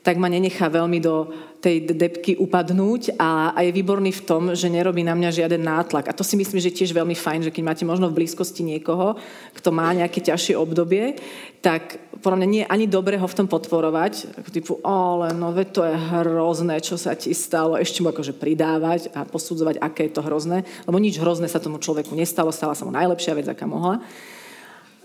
tak 0.00 0.16
ma 0.16 0.32
nenechá 0.32 0.72
veľmi 0.72 0.98
do 1.00 1.28
tej 1.60 1.92
depky 1.92 2.40
upadnúť 2.40 3.20
a, 3.20 3.52
a 3.52 3.60
je 3.68 3.76
výborný 3.76 4.16
v 4.16 4.24
tom, 4.24 4.42
že 4.56 4.72
nerobí 4.72 5.04
na 5.04 5.12
mňa 5.12 5.44
žiaden 5.44 5.60
nátlak. 5.60 6.08
A 6.08 6.16
to 6.16 6.24
si 6.24 6.40
myslím, 6.40 6.56
že 6.56 6.72
tiež 6.72 6.96
veľmi 6.96 7.12
fajn, 7.12 7.44
že 7.44 7.52
keď 7.52 7.62
máte 7.68 7.84
možno 7.84 8.08
v 8.08 8.16
blízkosti 8.16 8.64
niekoho, 8.64 9.20
kto 9.52 9.68
má 9.68 9.92
nejaké 9.92 10.24
ťažšie 10.24 10.56
obdobie, 10.56 11.20
tak 11.60 12.00
podľa 12.24 12.40
mňa 12.40 12.48
nie 12.48 12.62
je 12.64 12.72
ani 12.72 12.86
dobre 12.88 13.20
ho 13.20 13.28
v 13.28 13.36
tom 13.36 13.44
podporovať, 13.44 14.40
ako 14.40 14.48
typu, 14.48 14.72
ale 14.80 15.36
no 15.36 15.52
ve 15.52 15.68
to 15.68 15.84
je 15.84 15.92
hrozné, 15.92 16.80
čo 16.80 16.96
sa 16.96 17.12
ti 17.12 17.36
stalo, 17.36 17.76
ešte 17.76 18.00
mu 18.00 18.08
akože 18.08 18.32
pridávať 18.32 19.12
a 19.12 19.28
posudzovať, 19.28 19.84
aké 19.84 20.08
je 20.08 20.16
to 20.16 20.24
hrozné, 20.24 20.64
lebo 20.88 20.96
nič 20.96 21.20
hrozné 21.20 21.44
sa 21.52 21.60
tomu 21.60 21.76
človeku 21.76 22.16
nestalo, 22.16 22.48
stala 22.48 22.72
sa 22.72 22.88
mu 22.88 22.92
najlepšia 22.96 23.36
vec, 23.36 23.44
aká 23.52 23.68
mohla. 23.68 24.00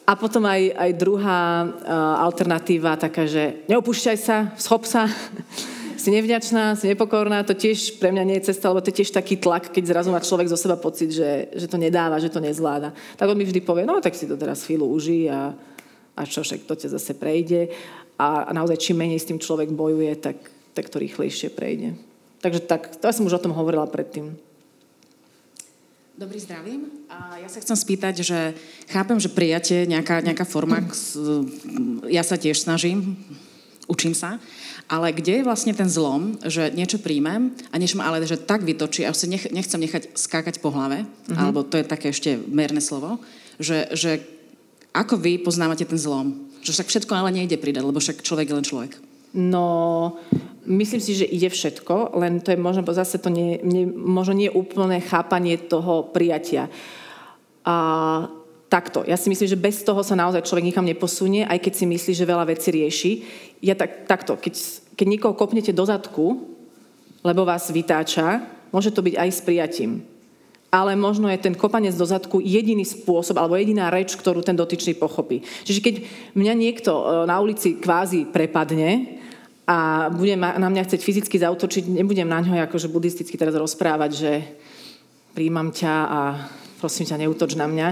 A 0.06 0.14
potom 0.14 0.45
aj, 0.45 0.70
aj 0.78 0.91
druhá 1.01 1.66
uh, 1.66 1.70
alternatíva 2.22 2.93
taká, 2.93 3.26
že 3.26 3.66
neopúšťaj 3.66 4.18
sa, 4.22 4.53
schop 4.53 4.86
sa, 4.86 5.10
si 6.01 6.14
nevďačná, 6.14 6.78
si 6.78 6.86
nepokorná, 6.86 7.41
to 7.41 7.58
tiež 7.58 7.97
pre 7.97 8.14
mňa 8.14 8.24
nie 8.30 8.38
je 8.38 8.53
cesta, 8.53 8.70
lebo 8.70 8.86
to 8.86 8.93
je 8.93 9.01
tiež 9.01 9.10
taký 9.10 9.41
tlak, 9.41 9.74
keď 9.74 9.84
zrazu 9.89 10.14
má 10.14 10.22
človek 10.22 10.45
zo 10.45 10.53
seba 10.53 10.78
pocit, 10.78 11.10
že, 11.10 11.49
že 11.58 11.66
to 11.66 11.82
nedáva, 11.82 12.22
že 12.22 12.30
to 12.30 12.38
nezvláda. 12.38 12.93
Tak 13.18 13.26
on 13.26 13.34
mi 13.34 13.49
vždy 13.49 13.66
povie, 13.66 13.89
no 13.89 13.97
tak 13.97 14.14
si 14.14 14.30
to 14.30 14.38
teraz 14.38 14.62
chvíľu 14.70 14.86
uží 14.86 15.26
a, 15.26 15.58
a 16.14 16.22
čo 16.22 16.45
však 16.45 16.70
to 16.70 16.78
ťa 16.78 16.93
zase 16.93 17.18
prejde. 17.18 17.74
A, 18.22 18.45
a 18.45 18.51
naozaj 18.53 18.78
čím 18.78 19.01
menej 19.01 19.18
s 19.18 19.26
tým 19.26 19.41
človek 19.41 19.74
bojuje, 19.74 20.14
tak, 20.22 20.38
tak 20.78 20.86
to 20.93 21.01
rýchlejšie 21.01 21.49
prejde. 21.49 21.97
Takže 22.45 22.62
tak, 22.70 22.93
to 23.01 23.10
ja 23.10 23.14
som 23.16 23.26
už 23.26 23.41
o 23.41 23.43
tom 23.49 23.58
hovorila 23.58 23.89
predtým. 23.89 24.38
Dobrý 26.16 26.39
zdravím. 26.39 26.88
A 27.11 27.43
ja 27.43 27.51
sa 27.51 27.59
chcem 27.59 27.76
spýtať, 27.76 28.24
že 28.24 28.55
chápem, 28.88 29.20
že 29.20 29.28
prijatie, 29.28 29.84
nejaká, 29.84 30.24
nejaká 30.24 30.47
forma, 30.47 30.80
ja 32.07 32.24
sa 32.24 32.39
tiež 32.39 32.55
snažím, 32.55 33.20
učím 33.91 34.16
sa, 34.16 34.39
ale 34.88 35.11
kde 35.11 35.43
je 35.43 35.47
vlastne 35.47 35.76
ten 35.76 35.91
zlom, 35.91 36.39
že 36.39 36.72
niečo 36.72 37.03
príjmem 37.03 37.51
a 37.68 37.76
niečo 37.76 37.99
ma 37.99 38.07
ale 38.07 38.24
že 38.24 38.39
tak 38.39 38.63
vytočí 38.63 39.03
a 39.03 39.11
už 39.11 39.20
si 39.20 39.28
nech, 39.28 39.51
nechcem 39.51 39.76
nechať 39.76 40.16
skákať 40.16 40.63
po 40.63 40.72
hlave, 40.72 41.03
uh-huh. 41.03 41.36
alebo 41.36 41.68
to 41.68 41.84
je 41.84 41.84
také 41.84 42.16
ešte 42.16 42.39
merné 42.47 42.80
slovo, 42.80 43.20
že, 43.59 43.91
že 43.91 44.24
ako 44.95 45.20
vy 45.20 45.43
poznávate 45.43 45.84
ten 45.84 45.99
zlom? 45.99 46.47
Že 46.63 46.80
však 46.80 46.88
všetko 46.95 47.11
ale 47.11 47.36
nejde 47.36 47.59
pridať, 47.59 47.84
lebo 47.84 47.99
však 47.99 48.24
človek 48.24 48.47
je 48.47 48.55
len 48.55 48.63
človek. 48.63 48.95
No, 49.36 50.16
myslím 50.66 51.01
si, 51.01 51.16
že 51.16 51.26
ide 51.26 51.49
všetko, 51.49 52.18
len 52.18 52.41
to 52.41 52.51
je 52.51 52.59
možno 52.59 52.82
zase 52.89 53.22
to 53.22 53.30
nie, 53.30 53.61
nie, 53.61 53.86
možno 53.88 54.34
nie 54.34 54.49
úplné 54.51 54.99
chápanie 55.01 55.57
toho 55.57 56.09
prijatia. 56.09 56.68
A 57.66 57.76
takto. 58.70 59.05
Ja 59.07 59.16
si 59.16 59.30
myslím, 59.32 59.47
že 59.47 59.57
bez 59.57 59.86
toho 59.86 60.01
sa 60.03 60.18
naozaj 60.18 60.43
človek 60.43 60.68
nikam 60.68 60.86
neposunie, 60.86 61.45
aj 61.45 61.61
keď 61.61 61.74
si 61.74 61.86
myslí, 61.88 62.11
že 62.11 62.30
veľa 62.30 62.45
vecí 62.49 62.70
rieši. 62.74 63.11
Ja 63.61 63.78
tak, 63.78 64.09
takto, 64.09 64.36
keď, 64.36 64.53
keď 64.97 65.07
niekoho 65.07 65.34
kopnete 65.38 65.72
do 65.72 65.86
zadku, 65.86 66.55
lebo 67.26 67.47
vás 67.47 67.72
vytáča, 67.72 68.43
môže 68.70 68.93
to 68.93 69.01
byť 69.01 69.16
aj 69.18 69.30
s 69.32 69.41
prijatím. 69.41 69.91
Ale 70.70 70.97
možno 70.99 71.32
je 71.32 71.39
ten 71.39 71.55
kopanec 71.55 71.95
do 71.95 72.03
zadku 72.03 72.43
jediný 72.43 72.84
spôsob 72.84 73.39
alebo 73.39 73.55
jediná 73.55 73.88
reč, 73.88 74.11
ktorú 74.18 74.43
ten 74.43 74.59
dotyčný 74.59 74.99
pochopí. 74.99 75.39
Čiže 75.63 75.80
keď 75.80 75.95
mňa 76.36 76.53
niekto 76.53 76.91
e, 76.91 77.03
na 77.32 77.39
ulici 77.39 77.80
kvázi 77.80 78.28
prepadne 78.28 79.24
a 79.66 80.09
bude 80.13 80.38
na 80.38 80.70
mňa 80.70 80.86
chcieť 80.86 81.01
fyzicky 81.01 81.41
zautočiť, 81.41 81.89
nebudem 81.89 82.30
na 82.30 82.41
ňo 82.41 82.61
akože 82.70 82.86
buddhisticky 82.89 83.34
teraz 83.34 83.57
rozprávať, 83.57 84.11
že 84.13 84.32
príjmam 85.34 85.74
ťa 85.74 85.93
a 86.05 86.20
prosím 86.78 87.09
ťa, 87.09 87.22
neutoč 87.26 87.57
na 87.57 87.66
mňa. 87.66 87.88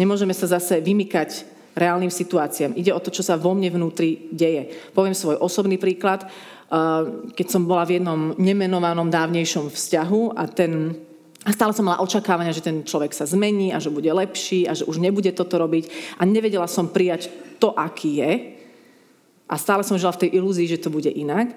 Nemôžeme 0.00 0.32
sa 0.32 0.48
zase 0.48 0.80
vymykať 0.80 1.44
reálnym 1.76 2.10
situáciám. 2.10 2.74
Ide 2.74 2.96
o 2.96 2.98
to, 3.04 3.12
čo 3.12 3.22
sa 3.22 3.36
vo 3.36 3.52
mne 3.52 3.70
vnútri 3.70 4.32
deje. 4.32 4.72
Poviem 4.96 5.12
svoj 5.12 5.38
osobný 5.38 5.76
príklad. 5.76 6.26
Keď 7.36 7.46
som 7.46 7.68
bola 7.68 7.84
v 7.84 8.00
jednom 8.00 8.34
nemenovanom 8.34 9.12
dávnejšom 9.12 9.70
vzťahu 9.70 10.34
a 10.34 10.48
ten 10.48 10.96
a 11.46 11.54
stále 11.54 11.72
som 11.72 11.86
mala 11.86 12.02
očakávania, 12.02 12.52
že 12.52 12.66
ten 12.66 12.82
človek 12.82 13.14
sa 13.14 13.24
zmení 13.24 13.70
a 13.70 13.78
že 13.78 13.94
bude 13.94 14.10
lepší 14.10 14.66
a 14.68 14.74
že 14.74 14.84
už 14.84 14.98
nebude 14.98 15.30
toto 15.32 15.56
robiť. 15.56 16.16
A 16.18 16.26
nevedela 16.26 16.66
som 16.66 16.90
prijať 16.90 17.30
to, 17.62 17.72
aký 17.72 18.20
je. 18.20 18.30
A 19.48 19.56
stále 19.56 19.80
som 19.82 19.96
žila 19.96 20.12
v 20.12 20.28
tej 20.28 20.30
ilúzii, 20.36 20.68
že 20.68 20.80
to 20.80 20.92
bude 20.92 21.08
inak. 21.08 21.56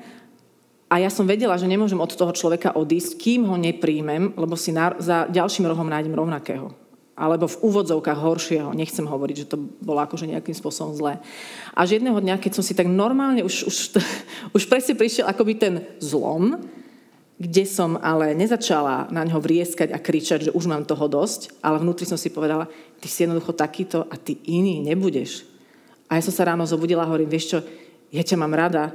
A 0.91 0.99
ja 0.99 1.07
som 1.07 1.27
vedela, 1.27 1.55
že 1.55 1.67
nemôžem 1.67 1.99
od 1.99 2.11
toho 2.11 2.31
človeka 2.35 2.75
odísť, 2.75 3.19
kým 3.19 3.47
ho 3.47 3.55
nepríjmem, 3.55 4.35
lebo 4.35 4.55
si 4.55 4.75
na, 4.75 4.95
za 4.99 5.27
ďalším 5.27 5.67
rohom 5.67 5.87
nájdem 5.87 6.15
rovnakého 6.15 6.81
alebo 7.21 7.45
v 7.45 7.61
úvodzovkách 7.61 8.17
horšieho. 8.17 8.73
Nechcem 8.73 9.05
hovoriť, 9.05 9.35
že 9.45 9.49
to 9.53 9.61
bolo 9.83 10.01
akože 10.01 10.25
nejakým 10.25 10.57
spôsobom 10.57 10.97
zlé. 10.97 11.21
A 11.77 11.85
jedného 11.85 12.17
dňa, 12.17 12.41
keď 12.41 12.57
som 12.57 12.65
si 12.65 12.73
tak 12.73 12.89
normálne, 12.89 13.45
už, 13.45 13.69
už, 13.69 13.77
už 14.57 14.63
presne 14.65 14.97
prišiel 14.97 15.29
akoby 15.29 15.53
ten 15.53 15.73
zlom, 16.01 16.57
kde 17.41 17.65
som 17.69 17.97
ale 18.01 18.33
nezačala 18.37 19.09
na 19.13 19.21
ňo 19.25 19.37
vrieskať 19.37 19.93
a 19.93 20.01
kričať, 20.01 20.49
že 20.49 20.55
už 20.57 20.65
mám 20.65 20.85
toho 20.85 21.05
dosť, 21.05 21.61
ale 21.61 21.81
vnútri 21.81 22.09
som 22.09 22.17
si 22.17 22.33
povedala, 22.33 22.69
ty 23.01 23.09
si 23.09 23.25
jednoducho 23.25 23.53
takýto 23.53 24.05
a 24.09 24.17
ty 24.17 24.37
iný 24.45 24.81
nebudeš. 24.81 25.50
A 26.11 26.19
ja 26.19 26.21
som 26.27 26.35
sa 26.35 26.51
ráno 26.51 26.67
zobudila 26.67 27.07
a 27.07 27.09
hovorím, 27.09 27.31
vieš 27.31 27.55
čo, 27.55 27.59
ja 28.11 28.19
ťa 28.19 28.35
mám 28.35 28.51
rada, 28.51 28.91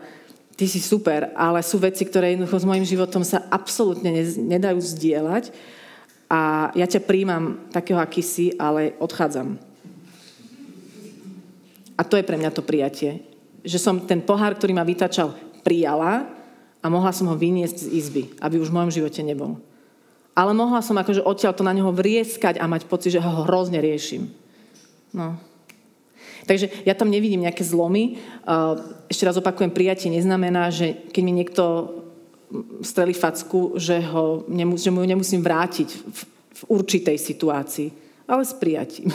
ty 0.53 0.69
si 0.69 0.77
super, 0.85 1.33
ale 1.33 1.65
sú 1.65 1.81
veci, 1.81 2.05
ktoré 2.05 2.37
jednoducho 2.37 2.61
s 2.61 2.69
mojim 2.69 2.85
životom 2.85 3.25
sa 3.25 3.49
absolútne 3.49 4.13
nedajú 4.37 4.77
zdieľať 4.77 5.49
a 6.29 6.73
ja 6.77 6.85
ťa 6.85 7.09
príjmam 7.09 7.71
takého, 7.73 7.97
aký 7.97 8.21
si, 8.21 8.53
ale 8.61 8.93
odchádzam. 9.01 9.57
A 11.97 12.03
to 12.05 12.21
je 12.21 12.29
pre 12.29 12.37
mňa 12.37 12.53
to 12.53 12.61
prijatie. 12.61 13.25
Že 13.65 13.79
som 13.81 13.97
ten 14.05 14.21
pohár, 14.21 14.53
ktorý 14.53 14.77
ma 14.77 14.85
vytačal, 14.85 15.33
prijala 15.65 16.29
a 16.85 16.87
mohla 16.93 17.17
som 17.17 17.33
ho 17.33 17.37
vyniesť 17.39 17.89
z 17.89 17.93
izby, 17.97 18.23
aby 18.45 18.61
už 18.61 18.69
v 18.69 18.77
mojom 18.77 18.93
živote 18.93 19.25
nebol. 19.25 19.57
Ale 20.37 20.53
mohla 20.53 20.85
som 20.85 21.01
akože 21.01 21.25
odtiaľ 21.25 21.57
to 21.57 21.65
na 21.65 21.73
neho 21.73 21.89
vrieskať 21.89 22.61
a 22.61 22.69
mať 22.69 22.85
pocit, 22.85 23.17
že 23.17 23.25
ho 23.25 23.49
hrozne 23.49 23.81
riešim. 23.81 24.29
No. 25.17 25.41
Takže 26.47 26.87
ja 26.87 26.95
tam 26.95 27.11
nevidím 27.11 27.43
nejaké 27.43 27.67
zlomy. 27.67 28.23
Ešte 29.11 29.27
raz 29.27 29.35
opakujem, 29.35 29.75
prijatie 29.75 30.07
neznamená, 30.09 30.71
že 30.71 30.95
keď 31.11 31.23
mi 31.27 31.33
niekto 31.35 31.63
streli 32.87 33.11
facku, 33.11 33.75
že, 33.75 33.99
ho 34.07 34.47
že 34.79 34.91
mu 34.95 35.03
ju 35.03 35.09
nemusím 35.11 35.43
vrátiť 35.43 35.89
v, 35.91 36.21
v 36.31 36.63
určitej 36.71 37.19
situácii, 37.19 37.89
ale 38.31 38.47
s 38.47 38.55
prijatím. 38.55 39.11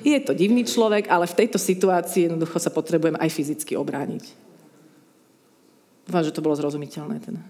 Je 0.00 0.16
to 0.24 0.32
divný 0.32 0.64
človek, 0.64 1.12
ale 1.12 1.28
v 1.28 1.44
tejto 1.44 1.60
situácii 1.60 2.32
jednoducho 2.32 2.56
sa 2.56 2.72
potrebujem 2.72 3.20
aj 3.20 3.28
fyzicky 3.28 3.76
obrániť. 3.76 4.24
Dúfam, 6.08 6.24
že 6.24 6.32
to 6.32 6.40
bolo 6.40 6.56
zrozumiteľné. 6.56 7.20
Teda. 7.20 7.40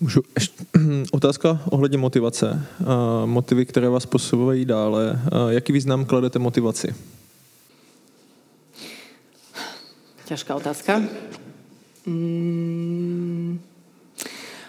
Můžu 0.00 0.22
ještě, 0.34 0.64
otázka 1.12 1.60
ohledně 1.70 1.98
motivace. 1.98 2.66
Uh, 2.80 2.86
motivy, 3.26 3.66
které 3.66 3.88
vás 3.88 4.06
posouvají 4.06 4.64
dále. 4.64 5.20
Uh, 5.32 5.48
jaký 5.48 5.72
význam 5.72 6.04
kladete 6.04 6.38
motivaci? 6.38 6.94
Ťažká 10.24 10.54
otázka. 10.54 11.02
Mm, 12.06 13.60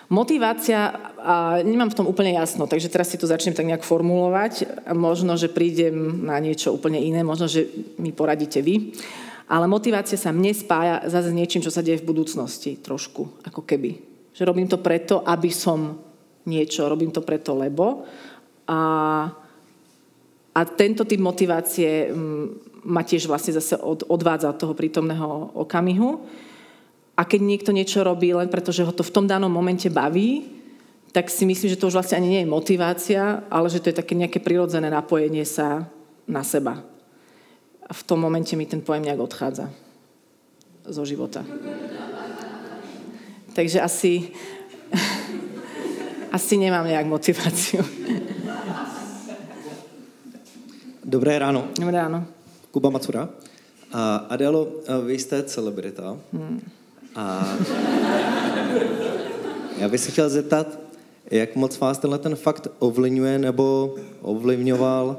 motivácia, 0.09 0.87
a 1.19 1.59
nemám 1.61 1.89
v 1.91 1.97
tom 1.99 2.07
úplne 2.07 2.31
jasno, 2.31 2.63
takže 2.63 2.89
teraz 2.89 3.11
si 3.11 3.19
to 3.19 3.27
začnem 3.27 3.53
tak 3.53 3.67
nejak 3.67 3.83
formulovať. 3.83 4.65
Možno, 4.95 5.37
že 5.37 5.51
prídem 5.51 6.25
na 6.25 6.39
niečo 6.39 6.73
úplne 6.73 6.97
iné, 6.97 7.27
možno, 7.27 7.45
že 7.45 7.69
mi 7.99 8.15
poradíte 8.15 8.63
vy. 8.63 8.95
Ale 9.51 9.67
motivácia 9.67 10.17
sa 10.17 10.33
mne 10.33 10.55
spája 10.55 11.05
zase 11.05 11.29
s 11.29 11.37
niečím, 11.37 11.61
čo 11.61 11.69
sa 11.69 11.83
deje 11.85 12.01
v 12.01 12.07
budúcnosti 12.07 12.79
trošku, 12.79 13.29
ako 13.45 13.61
keby. 13.67 14.08
Že 14.39 14.47
robím 14.47 14.71
to 14.71 14.79
preto, 14.79 15.19
aby 15.27 15.51
som 15.51 15.99
niečo, 16.47 16.87
robím 16.87 17.11
to 17.11 17.19
preto, 17.19 17.59
lebo. 17.59 18.07
A, 18.71 18.81
a 20.55 20.61
tento 20.63 21.03
typ 21.03 21.19
motivácie 21.19 22.07
mm, 22.07 22.79
ma 22.87 23.03
tiež 23.03 23.27
vlastne 23.27 23.59
zase 23.59 23.75
od, 23.75 24.07
odvádza 24.07 24.55
od 24.55 24.59
toho 24.63 24.71
prítomného 24.71 25.59
okamihu. 25.59 26.23
A 27.19 27.27
keď 27.27 27.41
niekto 27.43 27.75
niečo 27.75 27.99
robí 27.99 28.31
len 28.31 28.47
preto, 28.47 28.71
že 28.71 28.87
ho 28.87 28.95
to 28.95 29.03
v 29.03 29.11
tom 29.11 29.27
danom 29.27 29.51
momente 29.51 29.91
baví, 29.91 30.47
tak 31.11 31.27
si 31.27 31.43
myslím, 31.43 31.75
že 31.75 31.75
to 31.75 31.91
už 31.91 31.99
vlastne 31.99 32.23
ani 32.23 32.39
nie 32.39 32.41
je 32.47 32.53
motivácia, 32.53 33.43
ale 33.51 33.67
že 33.67 33.83
to 33.83 33.91
je 33.91 33.99
také 33.99 34.15
nejaké 34.15 34.39
prirodzené 34.39 34.87
napojenie 34.87 35.43
sa 35.43 35.91
na 36.23 36.47
seba. 36.47 36.79
A 37.83 37.91
v 37.91 38.05
tom 38.07 38.23
momente 38.23 38.55
mi 38.55 38.63
ten 38.63 38.79
pojem 38.79 39.03
nejak 39.03 39.19
odchádza 39.19 39.67
zo 40.87 41.03
života. 41.03 41.43
Takže 43.59 43.81
asi, 43.81 44.31
asi 46.31 46.57
nemám 46.57 46.87
nejak 46.87 47.05
motiváciu. 47.05 47.83
Dobré 51.03 51.39
ráno. 51.39 51.67
Dobré 51.75 51.99
ráno. 51.99 52.23
Kuba 52.71 52.89
Macura. 52.89 53.29
A 53.91 54.15
Adelo, 54.15 54.71
vy 55.05 55.19
jste 55.19 55.43
celebrita. 55.43 56.17
Hmm. 56.33 56.71
A 57.15 57.55
já 59.77 59.89
bych 59.89 60.01
se 60.01 60.11
chtěl 60.11 60.29
zeptat, 60.29 60.79
jak 61.31 61.55
moc 61.55 61.79
vás 61.79 61.97
tenhle 61.97 62.19
ten 62.19 62.35
fakt 62.35 62.67
ovlivňuje 62.79 63.39
nebo 63.39 63.95
ovlivňoval 64.21 65.17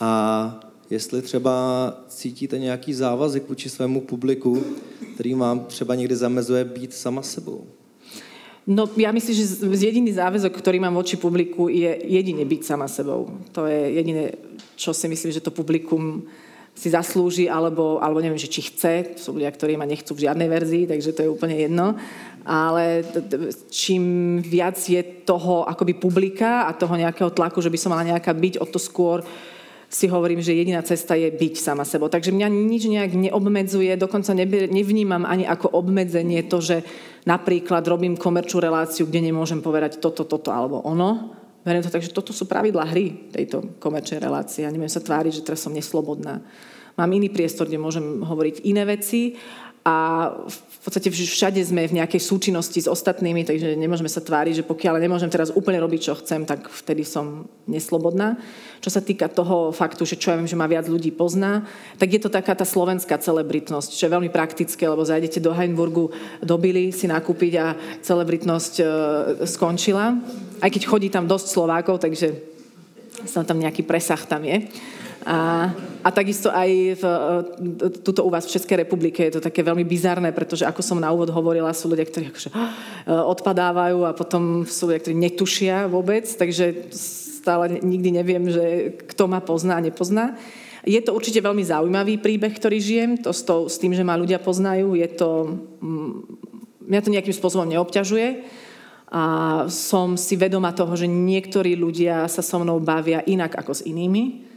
a 0.00 0.60
jestli 0.90 1.22
třeba 1.22 1.54
cítíte 2.08 2.58
nějaký 2.58 2.94
závazek 2.94 3.48
vůči 3.48 3.68
svému 3.70 4.00
publiku, 4.00 4.64
který 5.14 5.34
vám 5.34 5.60
třeba 5.60 5.94
někdy 5.94 6.16
zamezuje 6.16 6.64
být 6.64 6.94
sama 6.94 7.22
sebou. 7.22 7.64
No 8.70 8.86
ja 8.96 9.10
myslím, 9.10 9.34
že 9.34 9.88
jediný 9.88 10.12
záväzok, 10.12 10.52
ktorý 10.52 10.78
mám 10.78 10.94
voči 10.94 11.16
publiku, 11.16 11.66
je 11.72 11.90
jedine 12.06 12.44
byť 12.44 12.60
sama 12.62 12.86
sebou. 12.86 13.26
To 13.56 13.66
je 13.66 13.98
jediné, 13.98 14.36
čo 14.76 14.92
si 14.94 15.08
myslím, 15.08 15.32
že 15.32 15.40
to 15.40 15.50
publikum 15.50 16.22
si 16.76 16.92
zaslúži, 16.92 17.50
alebo, 17.50 17.98
alebo 17.98 18.22
neviem, 18.22 18.38
že 18.38 18.52
či 18.52 18.70
chce. 18.70 19.18
Sú 19.18 19.34
ľudia, 19.34 19.50
ktorí 19.50 19.74
ma 19.74 19.88
nechcú 19.88 20.14
v 20.14 20.28
žiadnej 20.28 20.46
verzii, 20.46 20.84
takže 20.86 21.10
to 21.16 21.20
je 21.24 21.32
úplne 21.32 21.56
jedno. 21.56 21.96
Ale 22.46 23.02
čím 23.74 24.38
viac 24.38 24.76
je 24.76 25.02
toho 25.26 25.66
akoby 25.66 25.98
publika 25.98 26.68
a 26.68 26.76
toho 26.76 26.94
nejakého 26.94 27.34
tlaku, 27.34 27.58
že 27.64 27.72
by 27.72 27.78
som 27.80 27.90
mala 27.90 28.12
nejaká 28.14 28.30
byť, 28.30 28.60
o 28.60 28.66
to 28.70 28.78
skôr 28.78 29.24
si 29.90 30.06
hovorím, 30.06 30.38
že 30.38 30.54
jediná 30.54 30.86
cesta 30.86 31.18
je 31.18 31.26
byť 31.34 31.54
sama 31.58 31.82
sebou. 31.82 32.06
Takže 32.06 32.30
mňa 32.30 32.46
nič 32.46 32.86
nejak 32.86 33.10
neobmedzuje, 33.10 33.98
dokonca 33.98 34.30
nevnímam 34.70 35.26
ani 35.26 35.50
ako 35.50 35.74
obmedzenie 35.74 36.46
to, 36.46 36.62
že 36.62 36.86
napríklad 37.26 37.82
robím 37.90 38.14
komerčnú 38.14 38.62
reláciu, 38.62 39.10
kde 39.10 39.34
nemôžem 39.34 39.58
povedať 39.58 39.98
toto, 39.98 40.22
toto 40.22 40.54
alebo 40.54 40.78
ono, 40.86 41.40
Verím 41.60 41.84
to 41.84 41.92
tak, 41.92 42.00
že 42.00 42.16
toto 42.16 42.32
sú 42.32 42.48
pravidlá 42.48 42.88
hry 42.88 43.28
tejto 43.36 43.76
komerčnej 43.84 44.16
relácie. 44.16 44.64
Ja 44.64 44.72
neviem 44.72 44.88
sa 44.88 45.04
tváriť, 45.04 45.40
že 45.40 45.44
teraz 45.44 45.60
som 45.60 45.76
neslobodná. 45.76 46.40
Mám 46.96 47.10
iný 47.12 47.28
priestor, 47.28 47.68
kde 47.68 47.76
môžem 47.76 48.24
hovoriť 48.24 48.64
iné 48.64 48.88
veci 48.88 49.36
a 49.80 50.28
v 50.36 50.78
podstate 50.84 51.08
všade 51.08 51.60
sme 51.64 51.88
v 51.88 51.96
nejakej 52.00 52.20
súčinnosti 52.20 52.84
s 52.84 52.88
ostatnými, 52.88 53.48
takže 53.48 53.76
nemôžeme 53.80 54.12
sa 54.12 54.20
tváriť, 54.20 54.60
že 54.60 54.68
pokiaľ 54.68 55.00
nemôžem 55.00 55.32
teraz 55.32 55.48
úplne 55.52 55.80
robiť, 55.80 56.00
čo 56.04 56.20
chcem, 56.20 56.44
tak 56.44 56.68
vtedy 56.68 57.00
som 57.04 57.48
neslobodná. 57.64 58.36
Čo 58.84 58.92
sa 58.92 59.00
týka 59.00 59.28
toho 59.32 59.72
faktu, 59.72 60.04
že 60.04 60.20
čo 60.20 60.32
ja 60.32 60.36
viem, 60.36 60.48
že 60.48 60.56
ma 60.56 60.68
viac 60.68 60.84
ľudí 60.84 61.12
pozná, 61.12 61.64
tak 61.96 62.12
je 62.12 62.20
to 62.20 62.32
taká 62.32 62.52
tá 62.52 62.64
slovenská 62.68 63.16
celebritnosť, 63.20 63.96
čo 63.96 64.04
je 64.08 64.14
veľmi 64.16 64.28
praktické, 64.28 64.84
lebo 64.84 65.04
zajdete 65.04 65.40
do 65.40 65.52
Heinburgu, 65.52 66.12
do 66.44 66.56
Billy 66.60 66.92
si 66.92 67.08
nakúpiť 67.08 67.52
a 67.60 67.66
celebritnosť 68.04 68.74
e, 68.80 68.84
skončila. 69.48 70.16
Aj 70.60 70.68
keď 70.68 70.82
chodí 70.88 71.08
tam 71.08 71.24
dosť 71.24 71.56
Slovákov, 71.56 72.04
takže 72.04 72.36
tam 73.28 73.60
nejaký 73.60 73.84
presah 73.84 74.20
tam 74.24 74.44
je. 74.44 74.64
A, 75.28 75.68
a 76.00 76.08
takisto 76.08 76.48
aj 76.48 76.70
v, 76.96 77.04
e, 77.04 78.00
tuto 78.00 78.24
u 78.24 78.32
vás 78.32 78.48
v 78.48 78.56
Českej 78.56 78.88
republike 78.88 79.20
je 79.20 79.36
to 79.36 79.44
také 79.44 79.60
veľmi 79.60 79.84
bizarné, 79.84 80.32
pretože 80.32 80.64
ako 80.64 80.80
som 80.80 80.96
na 80.96 81.12
úvod 81.12 81.28
hovorila, 81.28 81.76
sú 81.76 81.92
ľudia, 81.92 82.08
ktorí 82.08 82.32
akože, 82.32 82.48
e, 82.56 82.56
odpadávajú 83.12 84.08
a 84.08 84.16
potom 84.16 84.64
sú 84.64 84.88
ľudia, 84.88 85.04
ktorí 85.04 85.16
netušia 85.20 85.92
vôbec, 85.92 86.24
takže 86.24 86.88
stále 87.40 87.84
nikdy 87.84 88.16
neviem, 88.16 88.48
že 88.48 88.96
kto 89.12 89.28
ma 89.28 89.44
pozná 89.44 89.76
a 89.76 89.84
nepozná. 89.84 90.40
Je 90.88 90.96
to 91.04 91.12
určite 91.12 91.44
veľmi 91.44 91.60
zaujímavý 91.60 92.16
príbeh, 92.16 92.56
ktorý 92.56 92.80
žijem, 92.80 93.20
to 93.20 93.36
s, 93.36 93.44
to, 93.44 93.68
s 93.68 93.76
tým, 93.76 93.92
že 93.92 94.00
ma 94.00 94.16
ľudia 94.16 94.40
poznajú, 94.40 94.96
je 94.96 95.08
to, 95.12 95.30
mm, 95.84 96.12
mňa 96.88 97.00
to 97.04 97.12
nejakým 97.12 97.36
spôsobom 97.36 97.68
neobťažuje 97.68 98.28
a 99.12 99.24
som 99.68 100.16
si 100.16 100.40
vedoma 100.40 100.72
toho, 100.72 100.96
že 100.96 101.04
niektorí 101.04 101.76
ľudia 101.76 102.24
sa 102.32 102.40
so 102.40 102.56
mnou 102.56 102.80
bavia 102.80 103.20
inak 103.28 103.52
ako 103.60 103.76
s 103.76 103.84
inými 103.84 104.49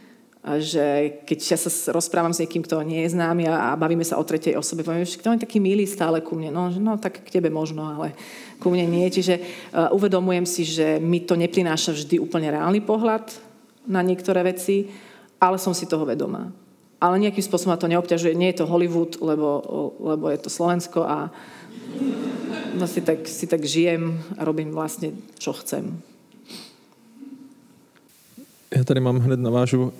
že 0.43 1.17
keď 1.23 1.55
ja 1.55 1.57
sa 1.57 1.71
rozprávam 1.95 2.35
s 2.35 2.43
niekým, 2.43 2.67
kto 2.67 2.83
nie 2.83 3.07
je 3.07 3.15
známy 3.15 3.47
a, 3.47 3.79
bavíme 3.79 4.03
sa 4.03 4.19
o 4.19 4.27
tretej 4.27 4.59
osobe, 4.59 4.83
poviem, 4.83 5.07
že 5.07 5.15
kto 5.15 5.39
je 5.39 5.47
taký 5.47 5.63
milý 5.63 5.87
stále 5.87 6.19
ku 6.19 6.35
mne, 6.35 6.51
no, 6.51 6.67
no 6.67 6.99
tak 6.99 7.23
k 7.23 7.39
tebe 7.39 7.47
možno, 7.47 7.87
ale 7.87 8.11
ku 8.59 8.67
mne 8.67 8.83
nie. 8.83 9.07
Čiže 9.07 9.39
uh, 9.39 9.95
uvedomujem 9.95 10.43
si, 10.43 10.67
že 10.67 10.99
mi 10.99 11.23
to 11.23 11.39
neprináša 11.39 11.95
vždy 11.95 12.19
úplne 12.19 12.51
reálny 12.51 12.83
pohľad 12.83 13.31
na 13.87 14.03
niektoré 14.03 14.43
veci, 14.43 14.91
ale 15.39 15.55
som 15.55 15.71
si 15.71 15.87
toho 15.87 16.03
vedomá. 16.03 16.51
Ale 16.99 17.23
nejakým 17.23 17.43
spôsobom 17.43 17.75
ma 17.75 17.79
to 17.79 17.91
neobťažuje. 17.91 18.35
Nie 18.35 18.51
je 18.55 18.63
to 18.63 18.71
Hollywood, 18.71 19.19
lebo, 19.19 19.63
lebo 19.99 20.31
je 20.31 20.39
to 20.39 20.51
Slovensko 20.51 21.03
a 21.03 21.31
si, 22.83 23.01
tak, 23.03 23.27
si 23.27 23.47
tak 23.47 23.63
žijem 23.63 24.19
a 24.39 24.43
robím 24.43 24.71
vlastne, 24.75 25.15
čo 25.39 25.55
chcem. 25.55 26.12
Tady 28.85 28.99
mám 28.99 29.19
hned 29.19 29.39
navážu. 29.39 29.93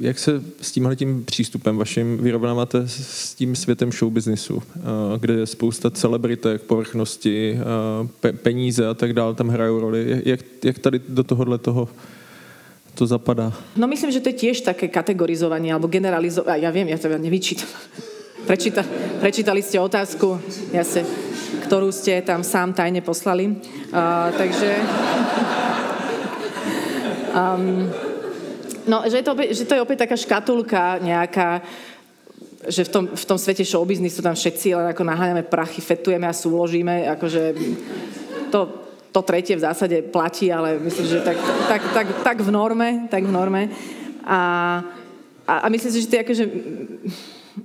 Jak 0.00 0.18
se 0.18 0.42
s 0.60 0.72
tímhle 0.72 0.96
tím 0.96 1.24
přístupem 1.24 1.76
vaším 1.76 2.18
vyrovnáváte 2.18 2.82
s 2.88 3.34
tím 3.34 3.56
světem 3.56 3.92
showbiznisu, 3.92 4.62
kde 5.18 5.34
je 5.34 5.46
spousta 5.46 5.90
celebritek, 5.90 6.62
povrchnosti, 6.62 7.58
peníze 8.42 8.86
a 8.88 8.94
tak 8.94 9.12
dále 9.12 9.34
tam 9.34 9.48
hrajou 9.48 9.80
roli. 9.80 10.22
Jak, 10.24 10.40
jak 10.64 10.78
tady 10.78 11.00
do 11.08 11.24
tohohle 11.24 11.58
toho 11.58 11.88
to 12.94 13.06
zapadá? 13.06 13.52
No 13.76 13.86
myslím, 13.86 14.10
že 14.10 14.20
to 14.20 14.28
je 14.30 14.38
tiež 14.38 14.62
také 14.62 14.86
kategorizovanie 14.86 15.74
alebo 15.74 15.90
generalizovanie. 15.90 16.62
Ja 16.62 16.70
viem, 16.70 16.86
ja 16.86 16.98
to 16.98 17.10
nevyčítam. 17.10 17.66
Prečíta, 18.48 18.86
prečítali 19.18 19.64
ste 19.64 19.82
otázku, 19.82 20.38
ja 20.70 20.86
ktorú 21.66 21.90
ste 21.90 22.22
tam 22.22 22.46
sám 22.46 22.76
tajne 22.76 23.02
poslali. 23.02 23.56
Uh, 23.90 24.30
takže... 24.38 25.63
Um, 27.34 27.90
no, 28.86 29.02
že, 29.10 29.18
je 29.18 29.24
to, 29.26 29.34
že 29.34 29.64
to 29.66 29.74
je 29.74 29.82
opäť 29.82 30.06
taká 30.06 30.14
škatulka 30.14 31.02
nejaká, 31.02 31.66
že 32.70 32.86
v 32.86 32.90
tom, 32.94 33.04
v 33.10 33.24
tom 33.26 33.38
svete 33.38 33.66
showbiznisu 33.66 34.22
tam 34.22 34.38
všetci 34.38 34.70
len 34.70 34.86
ako 34.94 35.02
naháňame 35.02 35.42
prachy, 35.42 35.82
fetujeme 35.82 36.30
a 36.30 36.32
súložíme, 36.36 37.10
akože 37.18 37.42
to, 38.54 38.60
to 39.10 39.20
tretie 39.26 39.58
v 39.58 39.64
zásade 39.66 39.98
platí, 40.14 40.54
ale 40.54 40.78
myslím, 40.78 41.06
že 41.10 41.18
tak, 41.26 41.36
tak, 41.66 41.82
tak, 41.90 42.06
tak 42.22 42.36
v 42.38 42.50
norme, 42.54 43.10
tak 43.10 43.26
v 43.26 43.34
norme. 43.34 43.62
A, 44.22 44.38
a, 45.42 45.54
a 45.58 45.66
myslím 45.68 45.90
si, 45.90 46.00
že 46.06 46.08
to 46.08 46.16
je 46.16 46.24
akože 46.24 46.44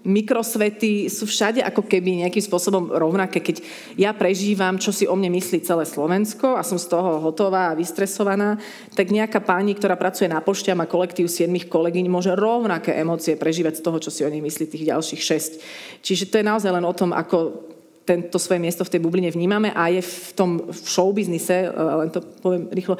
mikrosvety 0.05 1.09
sú 1.09 1.25
všade 1.25 1.65
ako 1.65 1.85
keby 1.85 2.25
nejakým 2.25 2.45
spôsobom 2.45 2.93
rovnaké. 2.93 3.41
Keď 3.41 3.57
ja 3.97 4.13
prežívam, 4.13 4.77
čo 4.77 4.93
si 4.93 5.09
o 5.09 5.15
mne 5.17 5.33
myslí 5.33 5.65
celé 5.65 5.85
Slovensko 5.85 6.53
a 6.53 6.61
som 6.61 6.77
z 6.77 6.89
toho 6.89 7.17
hotová 7.23 7.73
a 7.73 7.77
vystresovaná, 7.77 8.61
tak 8.93 9.09
nejaká 9.09 9.41
pani, 9.41 9.73
ktorá 9.73 9.97
pracuje 9.97 10.29
na 10.29 10.41
pošte 10.41 10.69
a 10.69 10.77
má 10.77 10.85
kolektív 10.85 11.25
siedmých 11.25 11.71
kolegyň, 11.71 12.05
môže 12.05 12.33
rovnaké 12.37 12.93
emócie 12.97 13.33
prežívať 13.33 13.81
z 13.81 13.83
toho, 13.85 13.97
čo 13.97 14.13
si 14.13 14.21
o 14.21 14.29
nej 14.29 14.41
myslí 14.41 14.65
tých 14.69 14.87
ďalších 14.93 15.21
šesť. 15.21 15.51
Čiže 16.05 16.29
to 16.29 16.37
je 16.41 16.49
naozaj 16.49 16.69
len 16.69 16.85
o 16.85 16.93
tom, 16.93 17.09
ako 17.09 17.69
tento 18.09 18.41
svoje 18.41 18.57
miesto 18.57 18.81
v 18.81 18.97
tej 18.97 19.01
bubline 19.05 19.29
vnímame 19.29 19.69
a 19.69 19.93
je 19.93 20.01
v 20.01 20.33
tom 20.33 20.65
v 20.65 20.79
showbiznise, 20.81 21.69
e, 21.69 21.69
len 21.69 22.09
to 22.09 22.25
poviem 22.41 22.65
rýchlo, 22.73 22.97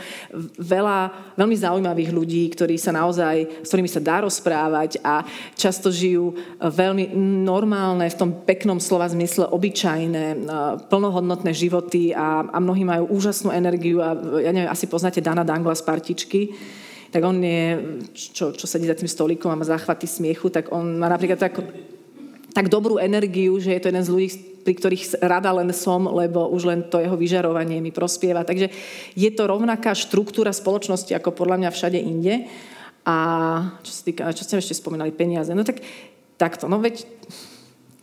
veľa 0.61 1.09
veľmi 1.33 1.57
zaujímavých 1.57 2.13
ľudí, 2.13 2.45
ktorí 2.53 2.77
sa 2.77 2.93
naozaj, 2.93 3.65
s 3.65 3.67
ktorými 3.73 3.89
sa 3.89 3.97
dá 3.97 4.21
rozprávať 4.21 5.01
a 5.01 5.25
často 5.57 5.89
žijú 5.89 6.37
veľmi 6.61 7.17
normálne, 7.41 8.05
v 8.05 8.19
tom 8.21 8.45
peknom 8.45 8.77
slova 8.77 9.09
zmysle 9.09 9.49
obyčajné, 9.49 10.25
e, 10.33 10.37
plnohodnotné 10.85 11.49
životy 11.57 12.13
a, 12.13 12.45
a 12.45 12.57
mnohí 12.61 12.85
majú 12.85 13.09
úžasnú 13.09 13.49
energiu 13.49 14.05
a 14.05 14.13
ja 14.45 14.53
neviem, 14.53 14.69
asi 14.69 14.85
poznáte 14.85 15.25
Dana 15.25 15.41
Dangla 15.41 15.73
z 15.73 15.81
Partičky, 15.89 16.53
tak 17.09 17.25
on 17.25 17.41
je, 17.41 17.61
čo, 18.13 18.53
čo 18.53 18.65
sedí 18.69 18.85
za 18.85 18.93
tým 18.93 19.09
stolikom 19.09 19.49
a 19.49 19.57
má 19.57 19.65
záchvaty 19.65 20.05
smiechu, 20.05 20.53
tak 20.53 20.69
on 20.69 21.01
má 21.01 21.09
napríklad 21.09 21.41
tak, 21.41 21.57
tak 22.53 22.69
dobrú 22.69 23.01
energiu, 23.01 23.57
že 23.57 23.73
je 23.73 23.81
to 23.81 23.89
jeden 23.89 24.05
z 24.05 24.13
ľudí, 24.13 24.29
pri 24.69 24.77
ktorých 24.77 25.25
rada 25.25 25.49
len 25.49 25.73
som, 25.73 26.05
lebo 26.05 26.45
už 26.53 26.69
len 26.69 26.85
to 26.85 27.01
jeho 27.01 27.17
vyžarovanie 27.17 27.81
mi 27.81 27.89
prospieva. 27.89 28.45
Takže 28.45 28.69
je 29.17 29.29
to 29.33 29.49
rovnaká 29.49 29.97
štruktúra 29.97 30.53
spoločnosti 30.53 31.09
ako 31.17 31.33
podľa 31.33 31.65
mňa 31.65 31.69
všade 31.73 31.97
inde. 31.97 32.45
A 33.01 33.17
čo 33.81 33.89
sa 33.89 34.01
týka, 34.05 34.29
čo 34.37 34.45
ste 34.45 34.61
ešte 34.61 34.77
spomínali, 34.77 35.09
peniaze. 35.09 35.49
No 35.57 35.65
tak 35.65 35.81
takto, 36.37 36.69
no 36.69 36.77
veď 36.77 37.01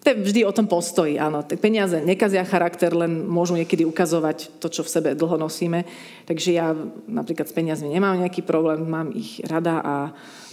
to 0.03 0.11
vždy 0.11 0.43
o 0.43 0.51
tom 0.51 0.67
postoji, 0.67 1.23
áno. 1.23 1.47
Peniaze 1.47 2.03
nekazia 2.03 2.43
charakter, 2.43 2.91
len 2.91 3.23
môžu 3.23 3.55
niekedy 3.55 3.87
ukazovať 3.87 4.59
to, 4.59 4.67
čo 4.67 4.83
v 4.83 4.91
sebe 4.91 5.09
dlho 5.15 5.39
nosíme. 5.39 5.87
Takže 6.27 6.51
ja 6.51 6.75
napríklad 7.07 7.47
s 7.47 7.55
peniazmi 7.55 7.95
nemám 7.95 8.19
nejaký 8.19 8.43
problém, 8.43 8.83
mám 8.83 9.15
ich 9.15 9.39
rada 9.47 9.79
a 9.87 9.95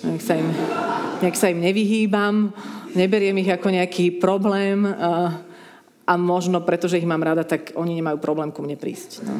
nejak 0.05 0.21
sa 0.21 0.33
im, 0.37 0.49
nejak 1.25 1.37
sa 1.37 1.49
im 1.49 1.57
nevyhýbam, 1.57 2.53
neberiem 2.93 3.41
ich 3.41 3.49
ako 3.49 3.73
nejaký 3.73 4.21
problém. 4.21 4.85
Uh, 4.85 5.52
a 6.03 6.13
možno 6.19 6.59
preto, 6.61 6.87
že 6.91 6.99
ich 6.99 7.07
mám 7.07 7.23
rada, 7.23 7.47
tak 7.47 7.71
oni 7.75 7.95
nemajú 7.95 8.19
problém 8.19 8.51
ku 8.51 8.59
mne 8.59 8.75
prísť. 8.75 9.23
No. 9.23 9.33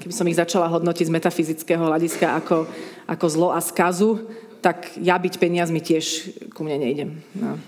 Keby 0.00 0.14
som 0.14 0.28
ich 0.28 0.40
začala 0.40 0.72
hodnotiť 0.72 1.12
z 1.12 1.14
metafyzického 1.14 1.84
hľadiska 1.84 2.32
ako, 2.40 2.64
ako 3.04 3.26
zlo 3.28 3.48
a 3.52 3.60
skazu, 3.60 4.24
tak 4.64 4.96
ja 4.96 5.20
byť 5.20 5.34
peniazmi 5.36 5.84
tiež 5.84 6.32
ku 6.56 6.64
mne 6.64 6.80
nejdem. 6.80 7.10
No. 7.36 7.60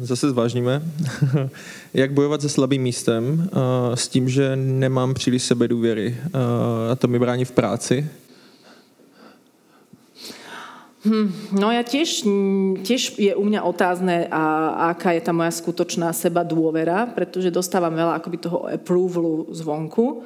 Zase 0.00 0.30
zvážníme. 0.30 0.82
Jak 1.94 2.12
bojovat 2.12 2.40
se 2.40 2.48
slabým 2.48 2.82
místem 2.82 3.50
s 3.94 4.08
tím, 4.08 4.28
že 4.28 4.56
nemám 4.56 5.14
příliš 5.14 5.42
sebe 5.42 5.68
důvěry 5.68 6.16
a 6.92 6.96
to 6.96 7.08
mi 7.08 7.18
brání 7.18 7.44
v 7.44 7.52
práci? 7.52 8.06
Hm, 11.08 11.56
no 11.56 11.72
ja 11.72 11.80
tiež, 11.80 12.28
tiež 12.84 13.16
je 13.16 13.32
u 13.32 13.44
mňa 13.48 13.64
otázne, 13.64 14.28
a, 14.28 14.44
aká 14.92 15.16
je 15.16 15.24
tá 15.24 15.32
moja 15.32 15.48
skutočná 15.48 16.12
seba 16.12 16.44
dôvera, 16.44 17.08
pretože 17.08 17.48
dostávam 17.48 17.96
veľa 17.96 18.20
akoby 18.20 18.36
toho 18.36 18.68
approvalu 18.68 19.48
zvonku. 19.48 20.20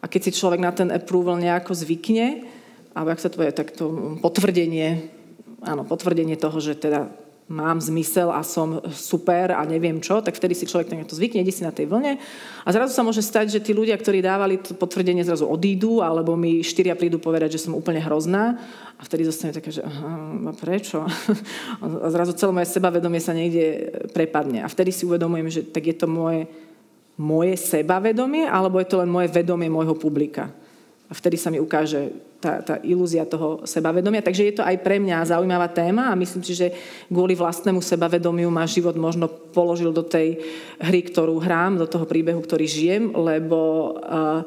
A 0.00 0.08
keď 0.08 0.20
si 0.24 0.36
človek 0.40 0.60
na 0.64 0.72
ten 0.72 0.88
approval 0.88 1.36
nejako 1.36 1.76
zvykne, 1.76 2.48
alebo 2.96 3.12
ak 3.12 3.20
sa 3.20 3.28
to 3.28 3.44
je, 3.44 3.52
tak 3.52 3.76
to 3.76 4.18
potvrdenie, 4.24 5.12
áno, 5.60 5.84
potvrdenie 5.84 6.40
toho, 6.40 6.56
že 6.64 6.80
teda 6.80 7.12
mám 7.50 7.82
zmysel 7.82 8.30
a 8.30 8.40
som 8.46 8.78
super 8.94 9.52
a 9.52 9.62
neviem 9.66 9.98
čo, 9.98 10.22
tak 10.22 10.38
vtedy 10.38 10.54
si 10.54 10.64
človek 10.64 10.94
to 11.04 11.18
zvykne, 11.18 11.42
ide 11.42 11.50
si 11.50 11.66
na 11.66 11.74
tej 11.74 11.90
vlne 11.90 12.16
a 12.62 12.68
zrazu 12.70 12.94
sa 12.94 13.02
môže 13.02 13.20
stať, 13.20 13.58
že 13.58 13.60
tí 13.60 13.74
ľudia, 13.74 13.98
ktorí 13.98 14.22
dávali 14.22 14.62
to 14.62 14.78
potvrdenie, 14.78 15.26
zrazu 15.26 15.50
odídu 15.50 16.00
alebo 16.00 16.38
mi 16.38 16.62
štyria 16.62 16.94
prídu 16.94 17.18
povedať, 17.18 17.58
že 17.58 17.66
som 17.68 17.76
úplne 17.76 17.98
hrozná 17.98 18.56
a 18.96 19.02
vtedy 19.02 19.26
zostane 19.26 19.50
také, 19.50 19.74
že 19.74 19.82
aha, 19.82 20.54
prečo? 20.54 21.02
A 21.82 22.06
zrazu 22.14 22.38
celé 22.38 22.54
moje 22.54 22.70
sebavedomie 22.70 23.18
sa 23.18 23.34
niekde 23.34 23.90
prepadne 24.14 24.62
a 24.62 24.70
vtedy 24.70 24.94
si 24.94 25.02
uvedomujem, 25.02 25.48
že 25.50 25.60
tak 25.66 25.90
je 25.90 25.96
to 25.98 26.06
moje, 26.06 26.46
moje 27.18 27.58
sebavedomie 27.58 28.46
alebo 28.46 28.78
je 28.78 28.86
to 28.86 29.02
len 29.02 29.10
moje 29.10 29.28
vedomie 29.34 29.66
môjho 29.66 29.98
publika. 29.98 30.54
A 31.12 31.16
vtedy 31.20 31.36
sa 31.36 31.52
mi 31.52 31.60
ukáže 31.60 32.08
tá, 32.40 32.64
tá 32.64 32.74
ilúzia 32.80 33.28
toho 33.28 33.68
sebavedomia. 33.68 34.24
Takže 34.24 34.48
je 34.48 34.54
to 34.56 34.64
aj 34.64 34.80
pre 34.80 34.96
mňa 34.96 35.28
zaujímavá 35.28 35.68
téma 35.68 36.08
a 36.08 36.16
myslím 36.16 36.40
si, 36.40 36.56
že 36.56 36.72
kvôli 37.12 37.36
vlastnému 37.36 37.84
sebavedomiu 37.84 38.48
ma 38.48 38.64
život 38.64 38.96
možno 38.96 39.28
položil 39.28 39.92
do 39.92 40.00
tej 40.00 40.40
hry, 40.80 41.04
ktorú 41.04 41.36
hrám, 41.36 41.76
do 41.76 41.84
toho 41.84 42.08
príbehu, 42.08 42.40
ktorý 42.40 42.64
žijem, 42.64 43.12
lebo 43.12 43.92
uh, 44.00 44.40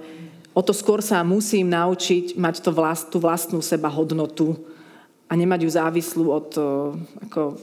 o 0.58 0.62
to 0.66 0.74
skôr 0.74 1.06
sa 1.06 1.22
musím 1.22 1.70
naučiť 1.70 2.34
mať 2.34 2.66
to 2.66 2.74
vlast, 2.74 3.14
tú 3.14 3.22
vlastnú 3.22 3.62
seba 3.62 3.94
hodnotu 3.94 4.58
a 5.30 5.38
nemať 5.38 5.60
ju 5.64 5.70
závislú 5.70 6.26
od, 6.34 6.50
uh, 6.58 6.98
ako, 7.30 7.62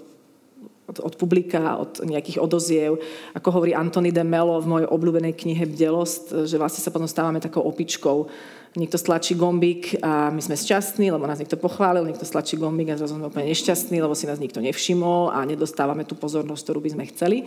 od, 0.86 0.96
od 1.10 1.14
publika, 1.18 1.74
od 1.74 2.06
nejakých 2.06 2.38
odoziev. 2.38 3.02
Ako 3.34 3.50
hovorí 3.50 3.74
Antony 3.74 4.14
de 4.14 4.22
Melo 4.22 4.62
v 4.62 4.70
mojej 4.78 4.88
obľúbenej 4.88 5.34
knihe 5.34 5.66
Bdelost, 5.66 6.46
že 6.46 6.54
vlastne 6.54 6.80
sa 6.80 6.94
potom 6.94 7.10
stávame 7.10 7.42
takou 7.42 7.66
opičkou 7.66 8.30
niekto 8.72 8.96
stlačí 8.96 9.36
gombík 9.36 10.00
a 10.00 10.32
my 10.32 10.40
sme 10.40 10.56
šťastní, 10.56 11.12
lebo 11.12 11.28
nás 11.28 11.36
niekto 11.36 11.60
pochválil, 11.60 12.08
niekto 12.08 12.24
stlačí 12.24 12.56
gombík 12.56 12.92
a 12.92 12.98
zrazu 13.00 13.20
sme 13.20 13.28
úplne 13.28 13.52
nešťastní, 13.52 14.00
lebo 14.00 14.16
si 14.16 14.24
nás 14.24 14.40
nikto 14.40 14.64
nevšimol 14.64 15.28
a 15.28 15.44
nedostávame 15.44 16.08
tú 16.08 16.16
pozornosť, 16.16 16.62
ktorú 16.64 16.80
by 16.80 16.90
sme 16.96 17.04
chceli. 17.12 17.38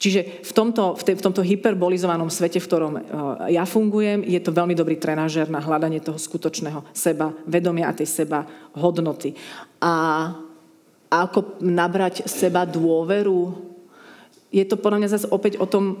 Čiže 0.00 0.40
v 0.44 0.52
tomto, 0.56 0.96
v, 0.96 1.02
te, 1.04 1.12
v 1.12 1.24
tomto 1.24 1.44
hyperbolizovanom 1.44 2.32
svete, 2.32 2.56
v 2.56 2.68
ktorom 2.68 2.92
uh, 2.96 3.02
ja 3.52 3.68
fungujem, 3.68 4.24
je 4.24 4.40
to 4.40 4.48
veľmi 4.48 4.72
dobrý 4.72 4.96
trenažer 4.96 5.52
na 5.52 5.60
hľadanie 5.60 6.00
toho 6.00 6.16
skutočného 6.16 6.88
seba, 6.96 7.36
vedomia 7.44 7.92
a 7.92 7.96
tej 7.96 8.08
seba 8.08 8.48
hodnoty. 8.72 9.36
A 9.84 9.92
ako 11.12 11.60
nabrať 11.60 12.24
seba 12.24 12.64
dôveru, 12.64 13.52
je 14.48 14.64
to 14.64 14.80
podľa 14.80 14.98
mňa 15.04 15.10
zase 15.20 15.26
opäť 15.28 15.60
o 15.60 15.66
tom 15.68 16.00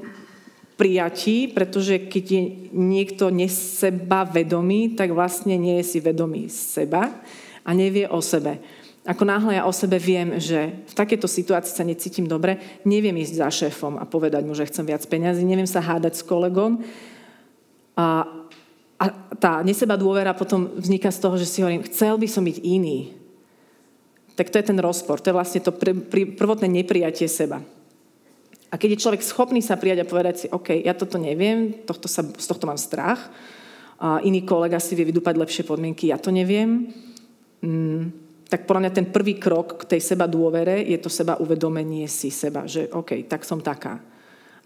prijatí, 0.80 1.52
pretože 1.52 2.08
keď 2.08 2.24
je 2.24 2.42
niekto 2.72 3.28
neseba 3.28 4.24
vedomý, 4.24 4.96
tak 4.96 5.12
vlastne 5.12 5.60
nie 5.60 5.76
je 5.84 5.84
si 5.84 5.98
vedomý 6.00 6.48
seba 6.48 7.20
a 7.60 7.70
nevie 7.76 8.08
o 8.08 8.24
sebe. 8.24 8.56
Ako 9.04 9.28
náhle 9.28 9.60
ja 9.60 9.68
o 9.68 9.72
sebe 9.76 10.00
viem, 10.00 10.40
že 10.40 10.72
v 10.88 10.94
takejto 10.96 11.28
situácii 11.28 11.72
sa 11.72 11.84
necítim 11.84 12.24
dobre, 12.24 12.80
neviem 12.88 13.12
ísť 13.20 13.34
za 13.36 13.48
šéfom 13.52 14.00
a 14.00 14.08
povedať 14.08 14.48
mu, 14.48 14.56
že 14.56 14.68
chcem 14.72 14.88
viac 14.88 15.04
peňazí, 15.04 15.44
neviem 15.44 15.68
sa 15.68 15.84
hádať 15.84 16.20
s 16.20 16.24
kolegom. 16.24 16.80
A, 17.96 18.24
a 18.96 19.04
tá 19.36 19.60
neseba 19.60 20.00
dôvera 20.00 20.32
potom 20.32 20.72
vzniká 20.80 21.12
z 21.12 21.20
toho, 21.20 21.36
že 21.36 21.44
si 21.44 21.60
hovorím, 21.60 21.84
chcel 21.88 22.16
by 22.16 22.28
som 22.28 22.44
byť 22.44 22.56
iný. 22.64 23.12
Tak 24.32 24.48
to 24.48 24.56
je 24.56 24.68
ten 24.72 24.80
rozpor, 24.80 25.20
to 25.20 25.28
je 25.28 25.36
vlastne 25.36 25.60
to 25.60 25.76
pr- 25.76 25.96
pr- 26.08 26.32
prvotné 26.36 26.68
neprijatie 26.68 27.28
seba. 27.28 27.60
A 28.70 28.78
keď 28.78 28.94
je 28.94 29.02
človek 29.02 29.22
schopný 29.26 29.58
sa 29.58 29.74
prijať 29.74 30.06
a 30.06 30.10
povedať 30.10 30.34
si, 30.38 30.46
OK, 30.46 30.70
ja 30.86 30.94
toto 30.94 31.18
neviem, 31.18 31.82
tohto 31.82 32.06
sa, 32.06 32.22
z 32.22 32.46
tohto 32.46 32.70
mám 32.70 32.78
strach, 32.78 33.30
a 34.00 34.22
iný 34.24 34.46
kolega 34.48 34.80
si 34.80 34.96
vie 34.96 35.04
vydúpať 35.04 35.36
lepšie 35.36 35.62
podmienky, 35.68 36.08
ja 36.08 36.16
to 36.16 36.32
neviem, 36.32 36.88
mm, 37.60 38.30
tak 38.50 38.66
podľa 38.66 38.88
mňa 38.88 38.92
ten 38.96 39.06
prvý 39.12 39.36
krok 39.38 39.84
k 39.84 39.94
tej 39.94 40.00
seba 40.02 40.26
dôvere 40.26 40.82
je 40.82 40.98
to 40.98 41.06
seba 41.06 41.38
uvedomenie 41.38 42.08
si 42.10 42.34
seba, 42.34 42.66
že 42.66 42.90
OK, 42.90 43.28
tak 43.30 43.46
som 43.46 43.62
taká. 43.62 44.02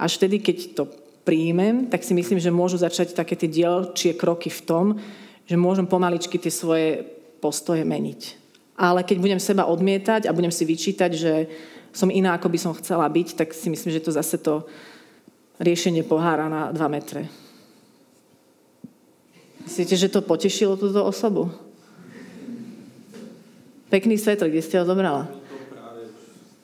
Až 0.00 0.16
vtedy, 0.16 0.40
keď 0.40 0.57
to 0.72 0.84
príjmem, 1.24 1.92
tak 1.92 2.00
si 2.00 2.16
myslím, 2.16 2.40
že 2.40 2.55
môžu 2.55 2.80
začať 2.80 3.12
také 3.12 3.36
tie 3.36 3.48
dielčie 3.48 4.16
kroky 4.16 4.48
v 4.48 4.64
tom, 4.64 4.84
že 5.44 5.61
môžem 5.61 5.84
pomaličky 5.84 6.40
tie 6.40 6.52
svoje 6.52 7.05
postoje 7.44 7.84
meniť. 7.84 8.40
Ale 8.80 9.05
keď 9.05 9.16
budem 9.20 9.40
seba 9.40 9.68
odmietať 9.68 10.24
a 10.26 10.34
budem 10.36 10.50
si 10.50 10.64
vyčítať, 10.64 11.11
že 11.12 11.32
som 11.95 12.11
iná, 12.11 12.34
ako 12.34 12.51
by 12.51 12.59
som 12.59 12.74
chcela 12.74 13.07
byť, 13.07 13.38
tak 13.38 13.55
si 13.55 13.70
myslím, 13.70 13.95
že 13.95 14.03
to 14.03 14.11
zase 14.11 14.36
to 14.42 14.66
riešenie 15.62 16.03
pohára 16.03 16.51
na 16.51 16.74
dva 16.74 16.90
metre. 16.90 17.30
Myslíte, 19.64 19.97
že 19.97 20.11
to 20.11 20.20
potešilo 20.20 20.76
túto 20.76 21.01
osobu? 21.01 21.49
Pekný 23.88 24.18
svetok, 24.18 24.51
kde 24.51 24.61
ste 24.66 24.76
ho 24.76 24.84
zobrala? 24.84 25.30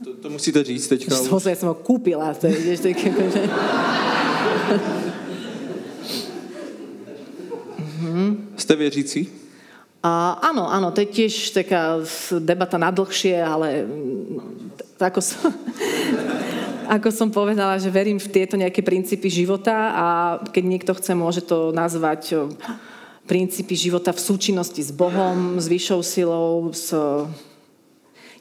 To, 0.05 0.16
to 0.18 0.28
musíte 0.31 0.64
říct 0.64 0.89
teďka. 0.89 1.14
To 1.14 1.39
ja 1.39 1.57
som 1.57 1.68
ho 1.70 1.76
kúpila. 1.76 2.35
To 2.35 2.49
je, 2.49 2.76
tak, 2.76 2.97
akože... 2.97 3.43
Ste 8.57 8.76
věřící? 8.76 9.39
Áno, 10.01 10.64
áno, 10.64 10.88
to 10.96 11.05
je 11.05 11.12
tiež 11.12 11.53
taká 11.53 12.01
debata 12.40 12.80
na 12.80 12.88
dlhšie, 12.88 13.36
ale 13.36 13.84
ako 14.96 15.20
som, 15.20 15.53
ako 16.96 17.09
som 17.12 17.28
povedala, 17.28 17.76
že 17.76 17.92
verím 17.92 18.16
v 18.16 18.32
tieto 18.32 18.57
nejaké 18.57 18.80
princípy 18.80 19.28
života 19.28 19.92
a 19.92 20.07
keď 20.40 20.64
niekto 20.64 20.92
chce, 20.96 21.12
môže 21.12 21.44
to 21.44 21.68
nazvať 21.76 22.48
princípy 23.28 23.76
života 23.76 24.16
v 24.16 24.24
súčinnosti 24.24 24.80
s 24.80 24.90
Bohom, 24.90 25.61
s 25.61 25.68
vyššou 25.68 26.01
silou. 26.01 26.72
S... 26.72 26.96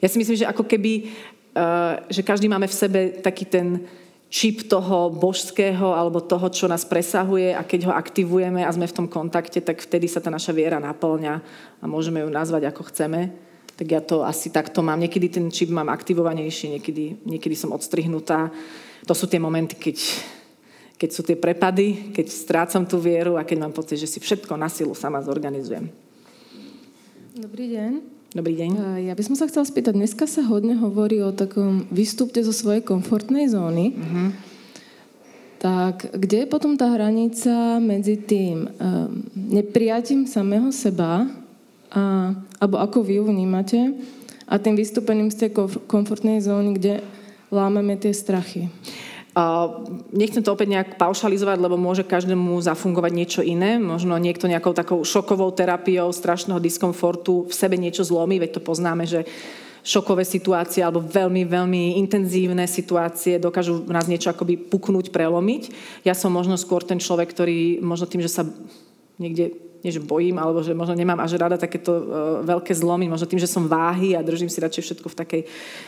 Ja 0.00 0.08
si 0.08 0.16
myslím, 0.16 0.40
že 0.40 0.50
ako 0.50 0.64
keby, 0.64 1.12
uh, 1.54 2.08
že 2.08 2.26
každý 2.26 2.48
máme 2.48 2.66
v 2.66 2.74
sebe 2.74 3.00
taký 3.20 3.44
ten 3.44 3.86
čip 4.30 4.70
toho 4.70 5.10
božského 5.10 5.90
alebo 5.90 6.22
toho, 6.22 6.46
čo 6.54 6.70
nás 6.70 6.86
presahuje 6.86 7.50
a 7.50 7.66
keď 7.66 7.90
ho 7.90 7.92
aktivujeme 7.92 8.62
a 8.62 8.70
sme 8.70 8.86
v 8.86 8.96
tom 8.96 9.06
kontakte, 9.10 9.58
tak 9.58 9.82
vtedy 9.82 10.06
sa 10.06 10.22
tá 10.22 10.30
naša 10.30 10.54
viera 10.54 10.78
naplňa 10.78 11.34
a 11.82 11.84
môžeme 11.90 12.22
ju 12.22 12.30
nazvať 12.30 12.70
ako 12.70 12.94
chceme. 12.94 13.34
Tak 13.74 13.86
ja 13.90 13.98
to 13.98 14.22
asi 14.22 14.54
takto 14.54 14.86
mám. 14.86 15.02
Niekedy 15.02 15.26
ten 15.34 15.46
čip 15.50 15.74
mám 15.74 15.90
aktivovanejší, 15.90 16.78
niekedy, 16.78 17.26
niekedy 17.26 17.58
som 17.58 17.74
odstrihnutá. 17.74 18.54
To 19.10 19.14
sú 19.18 19.26
tie 19.26 19.42
momenty, 19.42 19.74
keď 19.74 19.98
keď 21.00 21.10
sú 21.16 21.24
tie 21.24 21.32
prepady, 21.32 22.12
keď 22.12 22.28
strácam 22.28 22.84
tú 22.84 23.00
vieru 23.00 23.40
a 23.40 23.42
keď 23.48 23.64
mám 23.64 23.72
pocit, 23.72 23.96
že 23.96 24.04
si 24.04 24.20
všetko 24.20 24.52
na 24.60 24.68
silu 24.68 24.92
sama 24.92 25.24
zorganizujem. 25.24 25.88
Dobrý 27.32 27.72
deň. 27.72 28.19
Dobrý 28.30 28.54
deň. 28.54 29.02
Ja 29.10 29.18
by 29.18 29.22
som 29.26 29.34
sa 29.34 29.50
chcela 29.50 29.66
spýtať, 29.66 29.90
dneska 29.90 30.22
sa 30.30 30.46
hodne 30.46 30.78
hovorí 30.78 31.18
o 31.18 31.34
takom 31.34 31.82
vystúpte 31.90 32.38
zo 32.46 32.54
svojej 32.54 32.78
komfortnej 32.78 33.50
zóny. 33.50 33.90
Uh-huh. 33.90 34.30
Tak 35.58 36.14
kde 36.14 36.46
je 36.46 36.46
potom 36.46 36.78
tá 36.78 36.94
hranica 36.94 37.82
medzi 37.82 38.14
tým 38.14 38.70
um, 38.70 39.26
neprijatím 39.34 40.30
samého 40.30 40.70
seba, 40.70 41.26
a, 41.90 42.30
alebo 42.62 42.78
ako 42.78 43.02
vy 43.02 43.18
ju 43.18 43.26
vnímate, 43.26 43.98
a 44.46 44.62
tým 44.62 44.78
vystúpením 44.78 45.34
z 45.34 45.50
tej 45.50 45.50
komfortnej 45.90 46.38
zóny, 46.38 46.78
kde 46.78 47.02
lámeme 47.50 47.98
tie 47.98 48.14
strachy? 48.14 48.70
Nechcem 50.10 50.42
to 50.42 50.50
opäť 50.50 50.74
nejak 50.74 50.98
paušalizovať, 50.98 51.62
lebo 51.62 51.78
môže 51.78 52.02
každému 52.02 52.58
zafungovať 52.66 53.12
niečo 53.14 53.40
iné. 53.46 53.78
Možno 53.78 54.18
niekto 54.18 54.50
nejakou 54.50 54.74
takou 54.74 55.06
šokovou 55.06 55.54
terapiou 55.54 56.10
strašného 56.10 56.58
diskomfortu 56.58 57.46
v 57.46 57.54
sebe 57.54 57.78
niečo 57.78 58.02
zlomí, 58.02 58.42
veď 58.42 58.58
to 58.58 58.66
poznáme, 58.66 59.06
že 59.06 59.22
šokové 59.80 60.28
situácie 60.28 60.84
alebo 60.84 61.00
veľmi, 61.00 61.46
veľmi 61.46 61.96
intenzívne 62.04 62.68
situácie 62.68 63.40
dokážu 63.40 63.86
nás 63.88 64.10
niečo 64.10 64.28
akoby 64.28 64.58
puknúť, 64.68 65.08
prelomiť. 65.08 65.72
Ja 66.04 66.12
som 66.12 66.34
možno 66.34 66.58
skôr 66.60 66.84
ten 66.84 67.00
človek, 67.00 67.32
ktorý 67.32 67.80
možno 67.80 68.04
tým, 68.10 68.20
že 68.20 68.28
sa 68.28 68.42
niekde 69.16 69.69
nie 69.80 69.92
bojím, 70.00 70.36
alebo 70.36 70.60
že 70.60 70.76
možno 70.76 70.92
nemám 70.92 71.20
až 71.24 71.40
rada 71.40 71.56
takéto 71.56 71.92
uh, 71.92 72.02
veľké 72.44 72.72
zlomy, 72.76 73.08
možno 73.08 73.24
tým, 73.28 73.40
že 73.40 73.48
som 73.48 73.64
váhy 73.64 74.12
a 74.12 74.24
držím 74.24 74.52
si 74.52 74.60
radšej 74.60 74.84
všetko 74.84 75.08
v, 75.08 75.16
takej, 75.16 75.42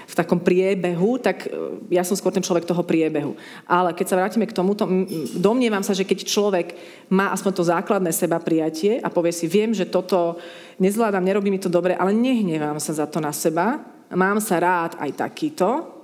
v 0.09 0.15
takom 0.17 0.41
priebehu, 0.41 1.21
tak 1.21 1.49
uh, 1.49 1.77
ja 1.93 2.01
som 2.01 2.17
skôr 2.17 2.33
ten 2.33 2.45
človek 2.45 2.65
toho 2.65 2.81
priebehu. 2.81 3.37
Ale 3.69 3.93
keď 3.93 4.07
sa 4.09 4.19
vrátime 4.19 4.49
k 4.49 4.57
tomuto, 4.57 4.89
domnievam 5.37 5.85
sa, 5.85 5.93
že 5.93 6.09
keď 6.09 6.25
človek 6.25 6.67
má 7.13 7.31
aspoň 7.37 7.53
to 7.53 7.69
základné 7.69 8.11
seba 8.17 8.41
prijatie 8.41 9.01
a 9.01 9.13
povie 9.13 9.33
si, 9.37 9.45
viem, 9.45 9.77
že 9.77 9.85
toto 9.85 10.41
nezvládam, 10.81 11.23
nerobí 11.23 11.53
mi 11.53 11.61
to 11.61 11.69
dobre, 11.69 11.93
ale 11.93 12.17
nehnevám 12.17 12.81
sa 12.81 12.97
za 12.97 13.07
to 13.07 13.21
na 13.21 13.31
seba, 13.31 13.81
mám 14.13 14.41
sa 14.41 14.57
rád 14.61 14.97
aj 15.01 15.11
takýto, 15.21 16.01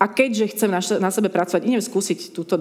a 0.00 0.08
keďže 0.08 0.56
chcem 0.56 0.72
na 0.72 1.12
sebe 1.12 1.28
pracovať, 1.28 1.60
idem 1.60 1.84
skúsiť 1.84 2.32
túto 2.32 2.56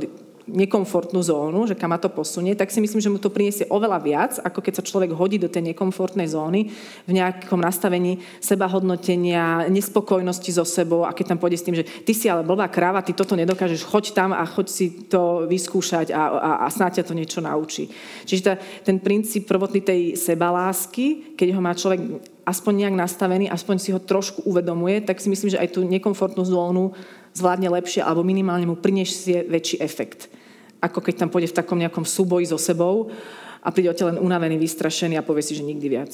nekomfortnú 0.50 1.22
zónu, 1.22 1.70
že 1.70 1.78
kam 1.78 1.94
ma 1.94 2.02
to 2.02 2.10
posunie, 2.10 2.58
tak 2.58 2.74
si 2.74 2.82
myslím, 2.82 3.02
že 3.02 3.10
mu 3.14 3.18
to 3.22 3.30
priniesie 3.30 3.70
oveľa 3.70 4.00
viac, 4.02 4.32
ako 4.42 4.60
keď 4.60 4.74
sa 4.82 4.88
človek 4.88 5.14
hodí 5.14 5.38
do 5.38 5.48
tej 5.48 5.74
nekomfortnej 5.74 6.28
zóny 6.30 6.74
v 7.06 7.12
nejakom 7.14 7.62
nastavení 7.62 8.20
sebahodnotenia, 8.42 9.70
nespokojnosti 9.70 10.52
so 10.52 10.66
sebou 10.66 11.06
a 11.06 11.14
keď 11.14 11.34
tam 11.36 11.40
pôjde 11.42 11.58
s 11.62 11.66
tým, 11.66 11.78
že 11.78 11.86
ty 11.86 12.12
si 12.18 12.26
ale 12.28 12.42
blbá 12.42 12.68
kráva, 12.68 13.06
ty 13.06 13.14
toto 13.14 13.38
nedokážeš, 13.38 13.86
choď 13.86 14.06
tam 14.18 14.30
a 14.34 14.44
choď 14.44 14.68
si 14.68 14.86
to 15.06 15.46
vyskúšať 15.46 16.12
a, 16.12 16.22
a, 16.30 16.52
a 16.66 16.68
snáď 16.68 17.02
ťa 17.02 17.08
to 17.08 17.18
niečo 17.18 17.40
naučí. 17.40 17.90
Čiže 18.26 18.42
tá, 18.42 18.54
ten 18.84 18.98
princíp 18.98 19.46
prvotný 19.46 19.82
tej 19.86 20.02
sebalásky, 20.18 21.38
keď 21.38 21.48
ho 21.54 21.62
má 21.62 21.78
človek 21.78 22.02
aspoň 22.50 22.74
nejak 22.86 22.96
nastavený, 22.98 23.46
aspoň 23.54 23.76
si 23.78 23.90
ho 23.94 24.02
trošku 24.02 24.42
uvedomuje, 24.50 25.06
tak 25.06 25.22
si 25.22 25.30
myslím, 25.30 25.54
že 25.54 25.62
aj 25.62 25.78
tú 25.78 25.86
nekomfortnú 25.86 26.42
zónu 26.42 26.98
zvládne 27.38 27.70
lepšie 27.70 28.02
alebo 28.02 28.26
minimálne 28.26 28.66
mu 28.66 28.74
priniesie 28.74 29.46
väčší 29.46 29.78
efekt 29.86 30.39
ako 30.80 31.00
keď 31.04 31.24
tam 31.24 31.30
pôjde 31.30 31.52
v 31.52 31.58
takom 31.60 31.80
nejakom 31.80 32.08
súboji 32.08 32.48
so 32.48 32.60
sebou 32.60 33.12
a 33.60 33.70
príde 33.72 33.92
len 33.92 34.20
unavený, 34.20 34.56
vystrašený 34.56 35.20
a 35.20 35.26
povie 35.28 35.44
si, 35.44 35.54
že 35.56 35.68
nikdy 35.68 35.88
viac. 35.92 36.12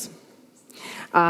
A, 1.15 1.25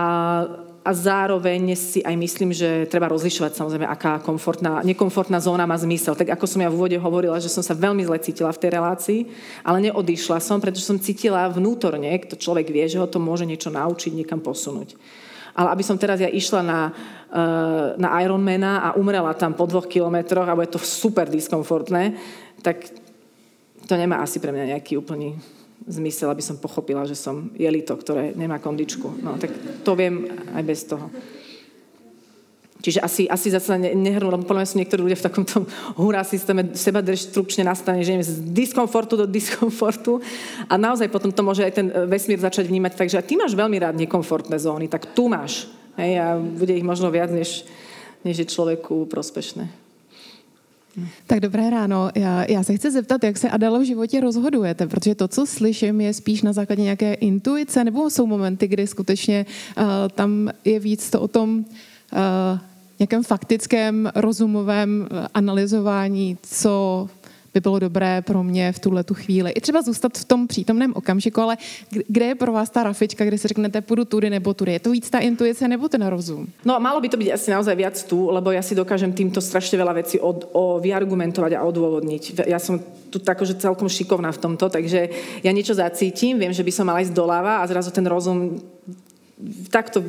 a 0.81 0.91
zároveň 0.93 1.77
si 1.77 2.01
aj 2.01 2.15
myslím, 2.17 2.49
že 2.55 2.89
treba 2.89 3.05
rozlišovať 3.11 3.53
samozrejme, 3.53 3.85
aká 3.85 4.17
komfortná, 4.23 4.81
nekomfortná 4.81 5.37
zóna 5.37 5.69
má 5.69 5.77
zmysel. 5.77 6.17
Tak 6.17 6.33
ako 6.33 6.45
som 6.49 6.63
ja 6.65 6.71
v 6.71 6.77
úvode 6.77 6.97
hovorila, 6.97 7.37
že 7.37 7.53
som 7.53 7.61
sa 7.61 7.77
veľmi 7.77 8.01
zle 8.01 8.17
cítila 8.17 8.49
v 8.49 8.61
tej 8.65 8.69
relácii, 8.73 9.19
ale 9.61 9.91
neodišla 9.91 10.41
som, 10.41 10.57
pretože 10.57 10.87
som 10.87 10.97
cítila 10.97 11.45
vnútorne, 11.51 12.09
to 12.25 12.39
človek 12.39 12.71
vie, 12.71 12.85
že 12.89 12.97
ho 12.97 13.05
to 13.05 13.21
môže 13.21 13.45
niečo 13.45 13.69
naučiť, 13.69 14.15
niekam 14.17 14.41
posunúť. 14.41 14.97
Ale 15.55 15.71
aby 15.71 15.83
som 15.87 15.95
teraz 15.95 16.19
ja 16.19 16.27
išla 16.27 16.61
na, 16.65 16.81
eh, 16.91 17.95
na 17.95 18.09
Ironmana 18.19 18.91
a 18.91 18.99
umrela 18.99 19.31
tam 19.37 19.55
po 19.55 19.69
dvoch 19.69 19.87
kilometroch 19.87 20.49
a 20.49 20.57
bude 20.57 20.67
to 20.67 20.81
super 20.81 21.29
diskomfortné, 21.29 22.17
tak 22.59 23.04
to 23.85 23.93
nemá 23.95 24.21
asi 24.21 24.41
pre 24.41 24.51
mňa 24.51 24.77
nejaký 24.77 24.97
úplný 24.97 25.37
zmysel, 25.85 26.33
aby 26.33 26.41
som 26.41 26.57
pochopila, 26.57 27.05
že 27.05 27.13
som 27.13 27.53
jelito, 27.53 27.93
ktoré 27.93 28.33
nemá 28.33 28.57
kondičku. 28.57 29.21
No, 29.21 29.37
tak 29.37 29.53
to 29.85 29.91
viem 29.93 30.25
aj 30.57 30.63
bez 30.65 30.81
toho. 30.89 31.09
Čiže 32.85 33.01
asi, 33.01 33.23
asi 33.25 33.49
zase 33.49 33.81
ne, 33.81 33.97
nehrnú, 33.97 34.29
lebo 34.29 34.45
podľa 34.45 34.61
mňa 34.61 34.69
sú 34.69 34.77
niektorí 34.77 35.01
ľudia 35.01 35.17
v 35.17 35.25
takomto 35.25 35.65
hurá 35.97 36.21
systéme 36.21 36.77
seba 36.77 37.01
destrukčne 37.01 37.65
nastane, 37.65 38.05
že 38.05 38.13
z 38.21 38.45
diskomfortu 38.53 39.17
do 39.17 39.25
diskomfortu 39.25 40.21
a 40.69 40.77
naozaj 40.77 41.09
potom 41.09 41.33
to 41.33 41.41
môže 41.41 41.65
aj 41.65 41.73
ten 41.81 41.89
vesmír 42.05 42.37
začať 42.37 42.69
vnímať 42.69 42.93
tak, 42.93 43.09
že 43.09 43.17
ty 43.25 43.41
máš 43.41 43.57
veľmi 43.57 43.81
rád 43.81 43.97
nekomfortné 43.97 44.61
zóny, 44.61 44.85
tak 44.85 45.17
tu 45.17 45.25
máš. 45.25 45.65
Hej, 45.97 46.13
a 46.21 46.37
bude 46.37 46.77
ich 46.77 46.85
možno 46.85 47.09
viac, 47.09 47.33
než, 47.33 47.65
než 48.21 48.45
je 48.45 48.53
človeku 48.53 49.09
prospešné. 49.09 49.84
Tak 51.27 51.39
dobré 51.39 51.69
ráno. 51.69 52.09
Já, 52.15 52.45
já 52.51 52.63
se 52.63 52.75
chci 52.77 52.91
zeptat, 52.91 53.23
jak 53.23 53.37
se 53.37 53.49
Adelo 53.49 53.79
v 53.79 53.83
životě 53.83 54.19
rozhodujete, 54.19 54.87
protože 54.87 55.15
to, 55.15 55.27
co 55.27 55.45
slyším, 55.45 56.01
je 56.01 56.13
spíš 56.13 56.41
na 56.41 56.53
základě 56.53 56.81
nějaké 56.81 57.13
intuice, 57.13 57.83
nebo 57.83 58.09
jsou 58.09 58.25
momenty, 58.25 58.67
kdy 58.67 58.87
skutečně 58.87 59.45
uh, 59.77 59.83
tam 60.15 60.49
je 60.65 60.79
víc 60.79 61.09
to 61.09 61.21
o 61.21 61.27
tom 61.27 61.57
uh, 61.57 62.59
nějakém 62.99 63.23
faktickém, 63.23 64.11
rozumovém 64.15 65.07
uh, 65.11 65.17
analyzování, 65.33 66.37
co 66.41 67.07
by 67.55 67.61
bylo 67.61 67.79
dobré 67.79 68.21
pro 68.21 68.43
mě 68.43 68.71
v 68.71 68.79
tuhle 68.79 69.03
tu 69.03 69.13
chvíli. 69.13 69.51
I 69.51 69.61
třeba 69.61 69.81
zůstat 69.81 70.17
v 70.17 70.25
tom 70.25 70.47
přítomném 70.47 70.91
okamžiku, 70.95 71.41
ale 71.41 71.57
kde 72.07 72.25
je 72.25 72.35
pro 72.35 72.51
vás 72.51 72.69
ta 72.69 72.83
rafička, 72.83 73.25
kde 73.25 73.37
si 73.37 73.47
řeknete, 73.47 73.81
půjdu 73.81 74.05
tudy 74.05 74.29
nebo 74.29 74.53
tudy? 74.53 74.71
Je 74.71 74.79
to 74.79 74.91
víc 74.91 75.09
ta 75.09 75.19
intuice 75.19 75.67
nebo 75.67 75.87
ten 75.87 76.05
rozum? 76.05 76.47
No 76.65 76.79
malo 76.79 77.01
by 77.01 77.09
to 77.09 77.17
byť 77.17 77.31
asi 77.31 77.51
naozaj 77.51 77.75
viac 77.75 77.95
tu, 78.03 78.27
lebo 78.27 78.51
ja 78.51 78.59
si 78.59 78.75
dokážem 78.75 79.15
týmto 79.15 79.39
strašne 79.39 79.79
veľa 79.79 80.03
vecí 80.03 80.19
od, 80.19 80.51
o, 80.51 80.83
vyargumentovať 80.83 81.55
a 81.55 81.63
odôvodniť. 81.63 82.43
Ja 82.43 82.59
som 82.59 82.83
tu 83.07 83.23
že 83.23 83.55
celkom 83.55 83.87
šikovná 83.87 84.35
v 84.35 84.41
tomto, 84.43 84.67
takže 84.67 85.07
ja 85.39 85.51
niečo 85.55 85.71
zacítim, 85.71 86.35
viem, 86.35 86.51
že 86.51 86.65
by 86.65 86.71
som 86.75 86.83
mala 86.91 86.99
ísť 86.99 87.15
doľava 87.15 87.63
a 87.63 87.67
zrazu 87.71 87.95
ten 87.95 88.03
rozum 88.03 88.59
takto 89.71 90.03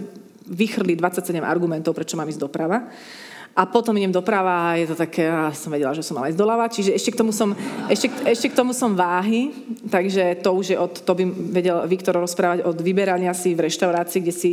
vychrli 0.51 0.99
27 0.99 1.47
argumentov, 1.47 1.95
prečo 1.95 2.19
mám 2.19 2.27
ísť 2.27 2.43
doprava 2.43 2.91
a 3.57 3.65
potom 3.65 3.97
idem 3.97 4.13
doprava 4.13 4.53
a 4.53 4.77
je 4.77 4.93
to 4.93 4.97
také, 5.01 5.25
a 5.25 5.49
som 5.57 5.73
vedela, 5.73 5.97
že 5.97 6.05
som 6.05 6.13
mala 6.13 6.29
ísť 6.29 6.37
doľava, 6.37 6.69
čiže 6.69 6.93
ešte 6.93 7.17
k 7.17 7.21
tomu 7.25 7.33
som, 7.33 7.57
ešte, 7.89 8.13
ešte 8.29 8.53
k 8.53 8.59
tomu 8.61 8.77
som 8.77 8.93
váhy, 8.93 9.49
takže 9.89 10.45
to 10.45 10.53
už 10.53 10.67
je 10.69 10.77
od, 10.77 10.93
to 10.93 11.13
by 11.17 11.25
vedel 11.57 11.81
Viktor 11.89 12.21
rozprávať 12.21 12.69
od 12.69 12.77
vyberania 12.85 13.33
si 13.33 13.57
v 13.57 13.65
reštaurácii, 13.65 14.21
kde 14.21 14.35
si 14.37 14.51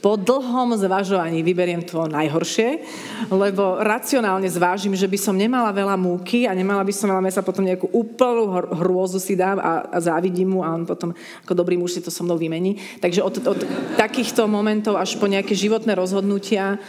po 0.00 0.16
dlhom 0.16 0.72
zvažovaní 0.72 1.44
vyberiem 1.44 1.84
to 1.84 2.08
najhoršie, 2.08 2.80
lebo 3.28 3.76
racionálne 3.84 4.48
zvážim, 4.48 4.96
že 4.96 5.04
by 5.04 5.18
som 5.20 5.36
nemala 5.36 5.68
veľa 5.76 6.00
múky 6.00 6.48
a 6.48 6.56
nemala 6.56 6.80
by 6.80 6.92
som 6.96 7.12
veľa 7.12 7.24
mesa, 7.28 7.44
potom 7.44 7.64
nejakú 7.68 7.92
úplnú 7.92 8.56
hrôzu 8.72 9.20
si 9.20 9.36
dám 9.36 9.60
a, 9.60 9.84
a 9.92 9.98
závidím 10.00 10.56
mu 10.56 10.60
a 10.64 10.72
on 10.72 10.88
potom 10.88 11.12
ako 11.44 11.52
dobrý 11.52 11.76
muž 11.76 11.96
si 11.96 12.00
to 12.00 12.08
so 12.08 12.24
mnou 12.24 12.40
vymení. 12.40 12.80
Takže 13.04 13.20
od, 13.20 13.34
od 13.44 13.60
takýchto 14.00 14.48
momentov 14.48 14.96
až 14.96 15.20
po 15.20 15.28
nejaké 15.28 15.52
životné 15.52 15.92
rozhodnutia 15.92 16.80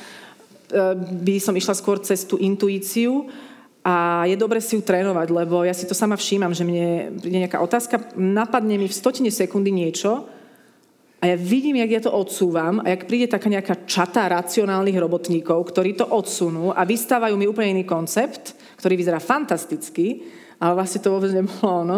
by 1.23 1.35
som 1.39 1.55
išla 1.55 1.75
skôr 1.75 1.99
cez 2.03 2.27
tú 2.27 2.35
intuíciu 2.35 3.27
a 3.87 4.27
je 4.27 4.35
dobre 4.35 4.59
si 4.59 4.75
ju 4.75 4.83
trénovať, 4.83 5.31
lebo 5.31 5.63
ja 5.63 5.71
si 5.71 5.87
to 5.87 5.95
sama 5.95 6.19
všímam, 6.19 6.51
že 6.51 6.67
mne 6.67 7.15
príde 7.23 7.39
nejaká 7.39 7.63
otázka, 7.63 8.11
napadne 8.19 8.75
mi 8.75 8.91
v 8.91 8.99
stotine 8.99 9.31
sekundy 9.31 9.71
niečo 9.71 10.27
a 11.17 11.33
ja 11.33 11.35
vidím, 11.39 11.79
jak 11.79 11.91
ja 11.97 12.01
to 12.03 12.11
odsúvam 12.11 12.83
a 12.83 12.91
jak 12.91 13.07
príde 13.07 13.31
taká 13.31 13.47
nejaká 13.47 13.87
čata 13.87 14.27
racionálnych 14.27 14.99
robotníkov, 14.99 15.71
ktorí 15.71 15.95
to 15.95 16.05
odsunú 16.05 16.75
a 16.75 16.83
vystávajú 16.83 17.39
mi 17.39 17.47
úplne 17.47 17.79
iný 17.79 17.87
koncept, 17.87 18.53
ktorý 18.77 18.99
vyzerá 18.99 19.23
fantasticky, 19.23 20.27
ale 20.61 20.77
vlastne 20.77 21.01
to 21.01 21.13
vôbec 21.15 21.31
nebolo 21.31 21.63
ono. 21.63 21.97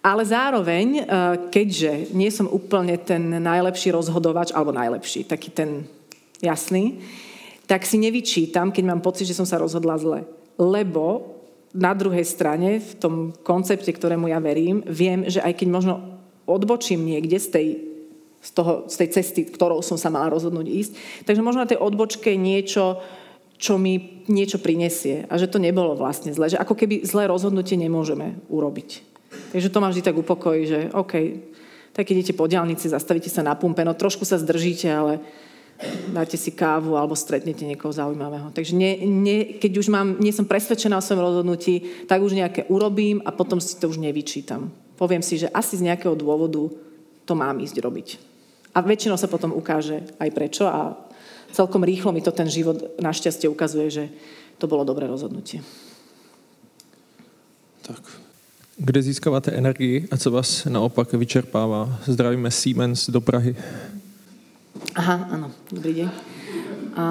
Ale 0.00 0.22
zároveň, 0.24 0.86
eh, 0.96 1.04
keďže 1.50 2.16
nie 2.16 2.30
som 2.32 2.50
úplne 2.50 2.98
ten 2.98 3.42
najlepší 3.42 3.92
rozhodovač, 3.94 4.50
alebo 4.54 4.74
najlepší, 4.74 5.26
taký 5.28 5.50
ten 5.52 5.84
jasný, 6.42 6.98
tak 7.66 7.82
si 7.82 7.98
nevyčítam, 7.98 8.70
keď 8.70 8.84
mám 8.86 9.02
pocit, 9.02 9.26
že 9.26 9.34
som 9.34 9.46
sa 9.46 9.58
rozhodla 9.58 9.98
zle. 9.98 10.22
Lebo 10.56 11.36
na 11.76 11.92
druhej 11.92 12.24
strane, 12.24 12.80
v 12.80 12.92
tom 12.96 13.14
koncepte, 13.44 13.90
ktorému 13.92 14.30
ja 14.32 14.40
verím, 14.40 14.80
viem, 14.86 15.28
že 15.28 15.44
aj 15.44 15.60
keď 15.60 15.68
možno 15.68 15.94
odbočím 16.48 17.04
niekde 17.04 17.36
z 17.36 17.48
tej, 17.52 17.68
z, 18.40 18.50
toho, 18.54 18.86
z 18.88 18.94
tej 19.04 19.08
cesty, 19.20 19.40
ktorou 19.44 19.82
som 19.82 19.98
sa 20.00 20.08
mala 20.08 20.32
rozhodnúť 20.32 20.66
ísť, 20.66 20.92
takže 21.28 21.44
možno 21.44 21.66
na 21.66 21.70
tej 21.70 21.82
odbočke 21.82 22.32
niečo, 22.38 23.02
čo 23.58 23.76
mi 23.76 24.24
niečo 24.30 24.62
prinesie. 24.62 25.26
A 25.28 25.36
že 25.36 25.50
to 25.50 25.60
nebolo 25.60 25.98
vlastne 25.98 26.32
zle. 26.32 26.48
Že 26.48 26.62
ako 26.62 26.74
keby 26.76 27.04
zlé 27.04 27.28
rozhodnutie 27.28 27.76
nemôžeme 27.76 28.40
urobiť. 28.48 29.04
Takže 29.52 29.68
to 29.68 29.82
ma 29.82 29.90
vždy 29.90 30.02
tak 30.06 30.16
upokojí, 30.16 30.62
že 30.64 30.78
OK, 30.96 31.14
tak 31.96 32.12
idete 32.12 32.36
po 32.36 32.44
diálnici, 32.44 32.92
zastavíte 32.92 33.32
sa 33.32 33.40
na 33.40 33.56
pumpe, 33.56 33.80
no 33.80 33.96
trošku 33.96 34.28
sa 34.28 34.36
zdržíte, 34.36 34.88
ale 34.92 35.20
dáte 36.08 36.40
si 36.40 36.50
kávu 36.52 36.96
alebo 36.96 37.12
stretnete 37.12 37.68
niekoho 37.68 37.92
zaujímavého. 37.92 38.48
Takže 38.50 38.72
nie, 38.72 39.04
nie, 39.04 39.60
keď 39.60 39.72
už 39.78 39.86
mám, 39.92 40.16
nie 40.16 40.32
som 40.32 40.48
presvedčená 40.48 40.96
o 40.96 41.04
svojom 41.04 41.24
rozhodnutí, 41.24 42.06
tak 42.08 42.24
už 42.24 42.32
nejaké 42.32 42.64
urobím 42.72 43.20
a 43.24 43.30
potom 43.32 43.60
si 43.60 43.76
to 43.76 43.88
už 43.92 44.00
nevyčítam. 44.00 44.72
Poviem 44.96 45.20
si, 45.20 45.36
že 45.36 45.52
asi 45.52 45.76
z 45.76 45.92
nejakého 45.92 46.16
dôvodu 46.16 46.72
to 47.28 47.32
mám 47.36 47.60
ísť 47.60 47.76
robiť. 47.82 48.08
A 48.72 48.80
väčšinou 48.80 49.20
sa 49.20 49.28
potom 49.28 49.52
ukáže 49.52 50.04
aj 50.20 50.30
prečo 50.32 50.64
a 50.68 50.96
celkom 51.52 51.84
rýchlo 51.84 52.12
mi 52.12 52.24
to 52.24 52.32
ten 52.32 52.48
život 52.48 53.00
našťastie 53.00 53.48
ukazuje, 53.48 53.88
že 53.88 54.04
to 54.56 54.68
bolo 54.68 54.84
dobré 54.84 55.04
rozhodnutie. 55.04 55.60
Tak. 57.84 58.00
Kde 58.76 59.02
získáváte 59.02 59.52
energii 59.52 60.08
a 60.10 60.16
co 60.16 60.30
vás 60.30 60.64
naopak 60.64 61.12
vyčerpává? 61.12 62.00
Zdravíme 62.04 62.50
Siemens 62.50 63.08
do 63.08 63.20
Prahy. 63.20 63.56
Aha, 64.96 65.28
áno, 65.28 65.52
dobrý 65.68 65.92
deň. 65.92 66.08
A, 66.96 67.04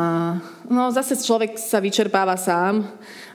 no 0.73 0.89
zase 0.89 1.13
človek 1.21 1.53
sa 1.61 1.77
vyčerpáva 1.77 2.33
sám 2.33 2.81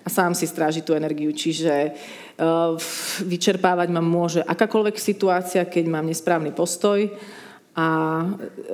a 0.02 0.09
sám 0.10 0.35
si 0.35 0.43
stráži 0.43 0.82
tú 0.82 0.90
energiu, 0.90 1.31
čiže 1.31 1.70
uh, 1.70 2.74
vyčerpávať 3.22 3.94
ma 3.94 4.02
môže 4.02 4.43
akákoľvek 4.43 4.98
situácia, 4.98 5.62
keď 5.62 5.85
mám 5.86 6.10
nesprávny 6.10 6.51
postoj, 6.51 6.98
a 7.70 7.86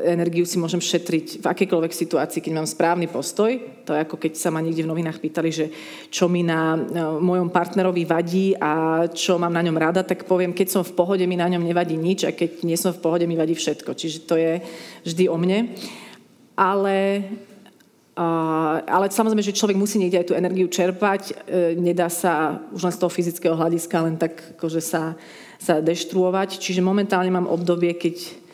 energiu 0.08 0.48
si 0.48 0.56
môžem 0.56 0.80
šetriť 0.80 1.44
v 1.44 1.46
akejkoľvek 1.46 1.92
situácii, 1.92 2.40
keď 2.40 2.52
mám 2.56 2.64
správny 2.64 3.12
postoj. 3.12 3.52
To 3.84 3.92
je 3.92 4.00
ako 4.00 4.16
keď 4.16 4.32
sa 4.40 4.48
ma 4.48 4.64
niekde 4.64 4.88
v 4.88 4.90
novinách 4.90 5.20
pýtali, 5.20 5.52
že 5.52 5.68
čo 6.08 6.32
mi 6.32 6.40
na 6.40 6.80
mojom 7.20 7.52
partnerovi 7.52 8.08
vadí 8.08 8.56
a 8.56 9.04
čo 9.12 9.36
mám 9.36 9.52
na 9.52 9.60
ňom 9.60 9.76
rada, 9.76 10.00
tak 10.00 10.24
poviem, 10.24 10.56
keď 10.56 10.80
som 10.80 10.82
v 10.82 10.96
pohode, 10.96 11.28
mi 11.28 11.36
na 11.36 11.44
ňom 11.44 11.60
nevadí 11.60 11.92
nič 11.92 12.24
a 12.24 12.32
keď 12.32 12.64
nie 12.64 12.74
som 12.80 12.96
v 12.96 13.02
pohode, 13.04 13.28
mi 13.28 13.36
vadí 13.36 13.52
všetko. 13.52 13.92
Čiže 13.92 14.18
to 14.24 14.40
je 14.40 14.64
vždy 15.04 15.28
o 15.28 15.36
mne. 15.36 15.76
Ale 16.56 17.20
ale 18.16 19.12
samozrejme, 19.12 19.44
že 19.44 19.52
človek 19.52 19.76
musí 19.76 20.00
niekde 20.00 20.24
aj 20.24 20.28
tú 20.32 20.34
energiu 20.40 20.72
čerpať. 20.72 21.36
E, 21.44 21.76
nedá 21.76 22.08
sa 22.08 22.64
už 22.72 22.88
len 22.88 22.94
z 22.96 23.00
toho 23.04 23.12
fyzického 23.12 23.52
hľadiska 23.52 23.96
len 24.00 24.16
tak 24.16 24.56
akože 24.56 24.80
sa, 24.80 25.20
sa 25.60 25.84
deštruovať. 25.84 26.56
Čiže 26.56 26.80
momentálne 26.80 27.28
mám 27.28 27.44
obdobie, 27.44 27.92
keď 27.92 28.45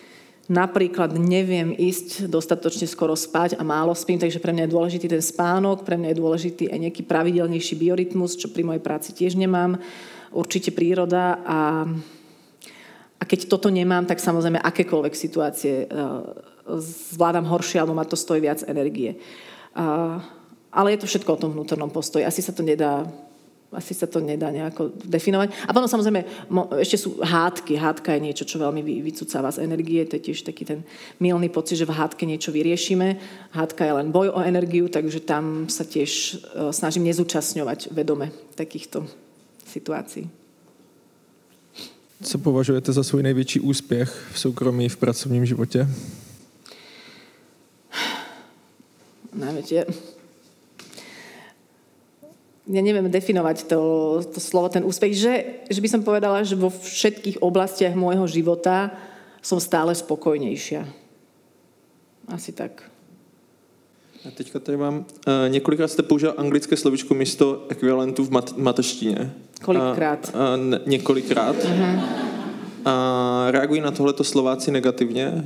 napríklad 0.51 1.15
neviem 1.15 1.71
ísť 1.71 2.27
dostatočne 2.27 2.91
skoro 2.91 3.15
spať 3.15 3.55
a 3.59 3.63
málo 3.63 3.95
spím, 3.95 4.19
takže 4.19 4.43
pre 4.43 4.51
mňa 4.51 4.67
je 4.67 4.75
dôležitý 4.75 5.07
ten 5.07 5.23
spánok, 5.23 5.87
pre 5.87 5.95
mňa 5.95 6.11
je 6.13 6.21
dôležitý 6.21 6.65
aj 6.71 6.79
nejaký 6.89 7.03
pravidelnejší 7.07 7.75
biorytmus, 7.79 8.35
čo 8.35 8.51
pri 8.51 8.67
mojej 8.67 8.83
práci 8.83 9.15
tiež 9.15 9.39
nemám, 9.39 9.79
určite 10.35 10.75
príroda 10.75 11.39
a, 11.47 11.87
a 13.19 13.23
keď 13.23 13.47
toto 13.47 13.71
nemám, 13.71 14.09
tak 14.09 14.19
samozrejme 14.19 14.59
akékoľvek 14.59 15.15
situácie 15.15 15.87
uh, 15.87 16.27
zvládam 17.13 17.47
horšie 17.47 17.79
alebo 17.79 17.95
ma 17.95 18.07
to 18.07 18.19
stojí 18.19 18.43
viac 18.43 18.63
energie. 18.67 19.19
Ale 20.73 20.89
je 20.95 20.99
to 21.05 21.11
všetko 21.11 21.31
o 21.33 21.41
tom 21.41 21.51
vnútornom 21.53 21.91
postoji. 21.91 22.25
Asi 22.25 22.41
sa 22.41 22.55
to 22.55 22.65
nedá 22.65 23.05
asi 23.73 23.97
sa 23.97 24.05
to 24.05 24.21
nedá 24.21 24.53
nejako 24.53 24.93
definovať. 25.09 25.53
A 25.65 25.73
potom 25.73 25.89
samozrejme 25.89 26.49
ešte 26.77 27.01
sú 27.01 27.25
hádky. 27.25 27.81
Hádka 27.81 28.13
je 28.15 28.25
niečo, 28.29 28.45
čo 28.45 28.61
veľmi 28.61 28.85
vycúcáva 28.85 29.49
z 29.49 29.65
energie. 29.65 30.05
To 30.05 30.21
je 30.21 30.29
tiež 30.29 30.45
taký 30.45 30.69
ten 30.69 30.85
milný 31.17 31.49
pocit, 31.49 31.81
že 31.81 31.89
v 31.89 31.97
hádke 31.97 32.29
niečo 32.29 32.53
vyriešime. 32.53 33.17
Hádka 33.57 33.89
je 33.89 33.93
len 33.97 34.13
boj 34.13 34.29
o 34.37 34.45
energiu, 34.45 34.93
takže 34.93 35.25
tam 35.25 35.73
sa 35.73 35.89
tiež 35.89 36.11
e, 36.13 36.33
snažím 36.77 37.09
nezúčastňovať 37.09 37.97
vedome 37.97 38.29
takýchto 38.55 39.09
situácií. 39.65 40.29
Co 42.23 42.39
považujete 42.39 42.93
za 42.93 43.03
svůj 43.03 43.23
největší 43.23 43.61
úspěch 43.61 44.31
v 44.33 44.39
soukromí, 44.39 44.89
v 44.89 44.97
pracovním 44.97 45.47
životě? 45.47 45.89
Najväčšie 49.33 50.12
ja 52.67 52.83
neviem 52.83 53.11
definovať 53.11 53.67
to, 53.67 53.81
to 54.23 54.39
slovo, 54.39 54.71
ten 54.71 54.87
úspech, 54.87 55.13
že, 55.19 55.35
že 55.67 55.81
by 55.83 55.89
som 55.91 56.07
povedala, 56.07 56.47
že 56.47 56.55
vo 56.55 56.71
všetkých 56.71 57.43
oblastiach 57.43 57.95
môjho 57.99 58.27
života 58.31 58.95
som 59.43 59.59
stále 59.59 59.91
spokojnejšia. 59.91 60.87
Asi 62.31 62.55
tak. 62.55 62.87
A 64.23 64.31
teďka 64.31 64.59
tady 64.61 64.79
mám, 64.79 64.99
uh, 65.27 65.33
několikrát 65.49 65.89
jste 65.89 66.03
použil 66.03 66.35
anglické 66.37 66.77
slovičko 66.77 67.15
místo 67.15 67.67
ekvivalentu 67.69 68.25
v 68.25 68.31
mat- 68.31 68.57
mateštině. 68.57 69.33
Kolikrát? 69.63 70.31
Uh, 70.35 70.41
uh, 70.41 70.79
několikrát. 70.87 71.57
Uh-huh. 71.57 72.01
A 72.85 73.47
reagují 73.51 73.81
na 73.81 73.91
tohleto 73.91 74.25
Slováci 74.25 74.71
negativně? 74.71 75.45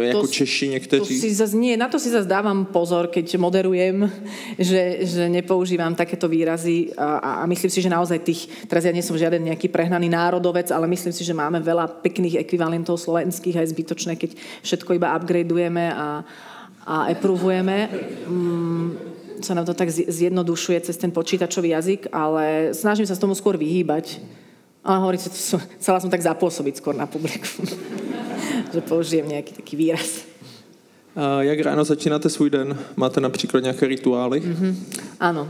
Jako 0.00 0.20
to, 0.20 0.26
Češi 0.26 0.68
někteří? 0.68 1.14
To 1.14 1.20
si 1.20 1.34
zaz, 1.34 1.52
nie, 1.52 1.76
na 1.76 1.88
to 1.88 1.98
si 1.98 2.10
zase 2.10 2.28
dávam 2.28 2.64
pozor, 2.64 3.06
keď 3.06 3.36
moderujem, 3.36 4.10
že, 4.58 5.04
že 5.04 5.28
nepoužívam 5.28 5.94
takéto 5.94 6.28
výrazy 6.28 6.96
a, 6.96 7.44
a 7.44 7.46
myslím 7.46 7.70
si, 7.70 7.82
že 7.82 7.92
naozaj 7.92 8.18
tých, 8.24 8.48
teraz 8.68 8.84
ja 8.84 8.92
nie 8.92 9.04
som 9.04 9.18
žiaden 9.18 9.44
nejaký 9.44 9.68
prehnaný 9.68 10.08
národovec, 10.08 10.72
ale 10.72 10.88
myslím 10.88 11.12
si, 11.12 11.24
že 11.24 11.36
máme 11.36 11.60
veľa 11.60 12.00
pekných 12.00 12.40
ekvivalentov 12.40 12.96
slovenských 12.96 13.60
aj 13.60 13.70
zbytočné, 13.76 14.16
keď 14.16 14.40
všetko 14.64 14.96
iba 14.96 15.12
upgradeujeme 15.12 15.84
a, 15.92 16.24
a 16.88 16.94
approvujeme. 17.12 17.76
Mm, 18.24 18.88
sa 19.44 19.56
nám 19.56 19.64
to 19.64 19.74
tak 19.76 19.88
zjednodušuje 19.92 20.80
cez 20.80 20.96
ten 20.96 21.12
počítačový 21.12 21.72
jazyk, 21.72 22.12
ale 22.12 22.76
snažím 22.76 23.08
sa 23.08 23.16
z 23.16 23.22
tomu 23.24 23.32
skôr 23.36 23.56
vyhýbať 23.56 24.20
ale 24.84 24.96
hovoríte, 24.98 25.28
to 25.28 25.36
som, 25.36 25.60
chcela 25.80 26.00
som 26.00 26.10
tak 26.10 26.24
zapôsobiť 26.24 26.80
skôr 26.80 26.96
na 26.96 27.04
publiku. 27.04 27.44
že 28.72 28.80
použijem 28.80 29.28
nejaký 29.28 29.52
taký 29.52 29.74
výraz. 29.76 30.24
A 31.16 31.42
jak 31.42 31.60
ráno 31.60 31.84
začínáte 31.84 32.30
svůj 32.30 32.50
den? 32.50 32.78
Máte 32.96 33.20
například 33.20 33.60
nějaké 33.60 33.86
rituály? 33.86 34.40
Mm-hmm. 34.40 34.74
Áno. 35.20 35.48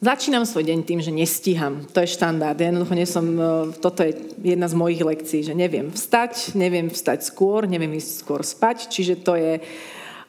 Začínam 0.00 0.48
svoj 0.48 0.64
deň 0.64 0.80
tým, 0.88 1.00
že 1.04 1.12
nestíham. 1.12 1.84
To 1.92 2.00
je 2.00 2.08
štandard. 2.08 2.56
Jednoducho 2.56 2.94
nie 2.96 3.04
som, 3.04 3.36
e, 3.36 3.68
toto 3.84 4.00
je 4.00 4.16
jedna 4.40 4.64
z 4.64 4.74
mojich 4.74 5.04
lekcií, 5.04 5.44
že 5.44 5.52
neviem 5.52 5.92
vstať, 5.92 6.56
neviem 6.56 6.88
vstať 6.88 7.28
skôr, 7.28 7.68
neviem 7.68 7.92
ísť 7.92 8.24
skôr 8.24 8.40
spať, 8.40 8.88
čiže 8.88 9.20
to 9.20 9.36
je... 9.36 9.60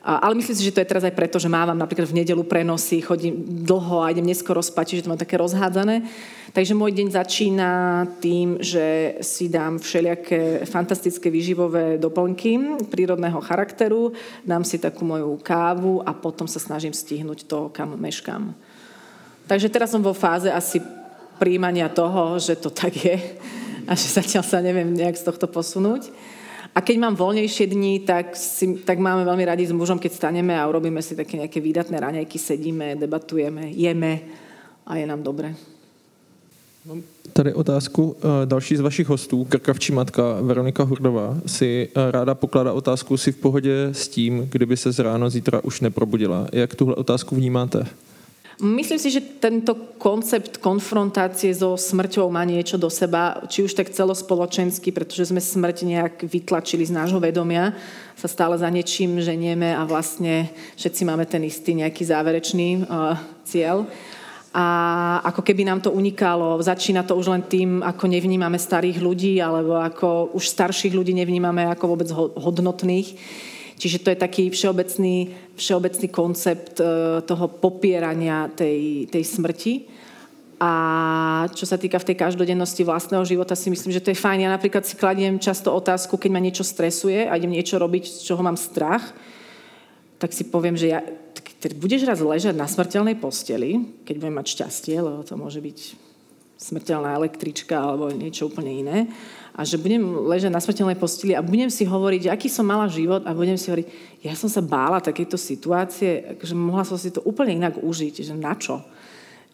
Ale 0.02 0.34
myslím 0.34 0.58
si, 0.58 0.66
že 0.66 0.74
to 0.74 0.82
je 0.82 0.90
teraz 0.90 1.06
aj 1.06 1.14
preto, 1.14 1.38
že 1.38 1.46
mávam 1.46 1.78
napríklad 1.78 2.10
v 2.10 2.26
nedelu 2.26 2.42
prenosy, 2.42 3.06
chodím 3.06 3.38
dlho 3.62 4.02
a 4.02 4.10
idem 4.10 4.26
neskoro 4.26 4.58
spať, 4.58 4.86
čiže 4.90 5.02
to 5.06 5.12
mám 5.14 5.22
také 5.22 5.38
rozhádzané. 5.38 6.02
Takže 6.58 6.74
môj 6.74 6.98
deň 6.98 7.08
začína 7.14 7.70
tým, 8.18 8.58
že 8.58 9.16
si 9.22 9.46
dám 9.46 9.78
všelijaké 9.78 10.66
fantastické 10.66 11.30
výživové 11.30 12.02
doplnky 12.02 12.82
prírodného 12.90 13.38
charakteru, 13.46 14.10
dám 14.42 14.66
si 14.66 14.82
takú 14.82 15.06
moju 15.06 15.38
kávu 15.38 16.02
a 16.02 16.18
potom 16.18 16.50
sa 16.50 16.58
snažím 16.58 16.98
stihnúť 16.98 17.46
to, 17.46 17.70
kam 17.70 17.94
meškám. 17.94 18.58
Takže 19.46 19.70
teraz 19.70 19.94
som 19.94 20.02
vo 20.02 20.18
fáze 20.18 20.50
asi 20.50 20.82
príjmania 21.38 21.94
toho, 21.94 22.42
že 22.42 22.58
to 22.58 22.74
tak 22.74 22.98
je 22.98 23.18
a 23.86 23.94
že 23.94 24.18
zatiaľ 24.18 24.42
sa 24.42 24.66
neviem 24.66 24.98
nejak 24.98 25.14
z 25.14 25.30
tohto 25.30 25.46
posunúť. 25.46 26.10
A 26.72 26.80
keď 26.80 26.96
mám 27.04 27.20
voľnejšie 27.20 27.68
dni, 27.68 28.08
tak, 28.08 28.32
si, 28.40 28.80
tak 28.88 28.96
máme 28.96 29.28
veľmi 29.28 29.44
radi 29.44 29.68
s 29.68 29.76
mužom, 29.76 30.00
keď 30.00 30.12
staneme 30.16 30.56
a 30.56 30.68
urobíme 30.72 31.04
si 31.04 31.20
také 31.20 31.36
nejaké 31.36 31.60
výdatné 31.60 32.00
raňajky, 32.00 32.40
sedíme, 32.40 32.96
debatujeme, 32.96 33.76
jeme 33.76 34.24
a 34.88 34.96
je 34.96 35.06
nám 35.08 35.24
dobre. 35.24 35.52
Tady 37.34 37.54
otázku. 37.54 38.16
Eh, 38.18 38.46
další 38.46 38.76
z 38.76 38.80
vašich 38.80 39.08
hostů, 39.10 39.46
krkavčí 39.46 39.94
matka 39.94 40.24
Veronika 40.42 40.84
Hurdová, 40.84 41.38
si 41.46 41.90
eh, 41.90 42.12
ráda 42.12 42.36
pokládá 42.36 42.74
otázku, 42.74 43.18
si 43.18 43.32
v 43.32 43.38
pohodě 43.38 43.90
s 43.92 44.08
tím, 44.08 44.48
kdyby 44.52 44.78
se 44.78 44.92
z 44.92 45.00
ráno 45.00 45.30
zítra 45.30 45.64
už 45.64 45.82
neprobudila. 45.82 46.48
Jak 46.52 46.76
tuhle 46.76 46.96
otázku 46.96 47.36
vnímáte? 47.36 47.86
Myslím 48.62 49.02
si, 49.02 49.10
že 49.10 49.26
tento 49.42 49.74
koncept 49.98 50.62
konfrontácie 50.62 51.50
so 51.50 51.74
smrťou 51.74 52.30
má 52.30 52.46
niečo 52.46 52.78
do 52.78 52.94
seba, 52.94 53.42
či 53.50 53.66
už 53.66 53.74
tak 53.74 53.90
celospoločensky, 53.90 54.94
pretože 54.94 55.34
sme 55.34 55.42
smrť 55.42 55.78
nejak 55.82 56.16
vytlačili 56.30 56.86
z 56.86 56.94
nášho 56.94 57.18
vedomia, 57.18 57.74
sa 58.14 58.30
stále 58.30 58.54
za 58.62 58.70
niečím 58.70 59.18
ženieme 59.18 59.74
a 59.74 59.82
vlastne 59.82 60.54
všetci 60.78 61.02
máme 61.10 61.26
ten 61.26 61.42
istý 61.42 61.74
nejaký 61.74 62.06
záverečný 62.06 62.86
uh, 62.86 63.18
cieľ. 63.42 63.90
A 64.54 64.66
ako 65.26 65.42
keby 65.42 65.66
nám 65.66 65.82
to 65.82 65.90
unikalo, 65.90 66.62
začína 66.62 67.02
to 67.02 67.18
už 67.18 67.34
len 67.34 67.42
tým, 67.42 67.82
ako 67.82 68.06
nevnímame 68.06 68.62
starých 68.62 69.02
ľudí, 69.02 69.42
alebo 69.42 69.82
ako 69.82 70.38
už 70.38 70.46
starších 70.46 70.94
ľudí 70.94 71.18
nevnímame 71.18 71.66
ako 71.66 71.98
vôbec 71.98 72.14
hodnotných. 72.38 73.18
Čiže 73.82 74.06
to 74.06 74.14
je 74.14 74.22
taký 74.22 74.54
všeobecný, 74.54 75.34
všeobecný 75.62 76.08
koncept 76.10 76.82
e, 76.82 77.22
toho 77.22 77.46
popierania 77.62 78.50
tej, 78.50 79.06
tej 79.14 79.22
smrti. 79.22 79.74
A 80.62 80.72
čo 81.58 81.66
sa 81.66 81.78
týka 81.78 81.98
v 81.98 82.14
tej 82.14 82.18
každodennosti 82.22 82.86
vlastného 82.86 83.26
života, 83.26 83.58
si 83.58 83.70
myslím, 83.70 83.94
že 83.94 84.02
to 84.02 84.14
je 84.14 84.18
fajn. 84.18 84.46
Ja 84.46 84.50
napríklad 84.54 84.86
si 84.86 84.98
kladiem 84.98 85.42
často 85.42 85.74
otázku, 85.74 86.18
keď 86.18 86.30
ma 86.34 86.42
niečo 86.42 86.62
stresuje 86.66 87.26
a 87.26 87.38
idem 87.38 87.54
niečo 87.54 87.82
robiť, 87.82 88.06
z 88.06 88.30
čoho 88.30 88.46
mám 88.46 88.58
strach, 88.58 89.14
tak 90.22 90.34
si 90.34 90.46
poviem, 90.46 90.78
že 90.78 90.94
ja, 90.94 91.02
budeš 91.78 92.06
raz 92.06 92.22
ležať 92.22 92.54
na 92.54 92.70
smrteľnej 92.70 93.18
posteli, 93.18 94.02
keď 94.06 94.16
budem 94.22 94.38
mať 94.38 94.48
šťastie, 94.54 95.02
lebo 95.02 95.26
to 95.26 95.34
môže 95.34 95.58
byť 95.58 96.11
smrteľná 96.62 97.18
električka 97.18 97.74
alebo 97.74 98.14
niečo 98.14 98.46
úplne 98.46 98.70
iné 98.70 98.98
a 99.52 99.68
že 99.68 99.82
budem 99.82 100.00
ležať 100.32 100.52
na 100.54 100.64
smrteľnej 100.64 100.96
posteli 100.96 101.36
a 101.36 101.44
budem 101.44 101.68
si 101.68 101.84
hovoriť, 101.84 102.32
aký 102.32 102.48
som 102.48 102.64
mala 102.64 102.88
život 102.88 103.28
a 103.28 103.36
budem 103.36 103.60
si 103.60 103.68
hovoriť, 103.68 103.88
ja 104.24 104.34
som 104.38 104.48
sa 104.48 104.64
bála 104.64 105.04
takejto 105.04 105.36
situácie, 105.36 106.40
že 106.40 106.56
mohla 106.56 106.88
som 106.88 106.96
si 106.96 107.12
to 107.12 107.20
úplne 107.28 107.60
inak 107.60 107.76
užiť, 107.82 108.24
že 108.24 108.34
na 108.38 108.56
čo? 108.56 108.80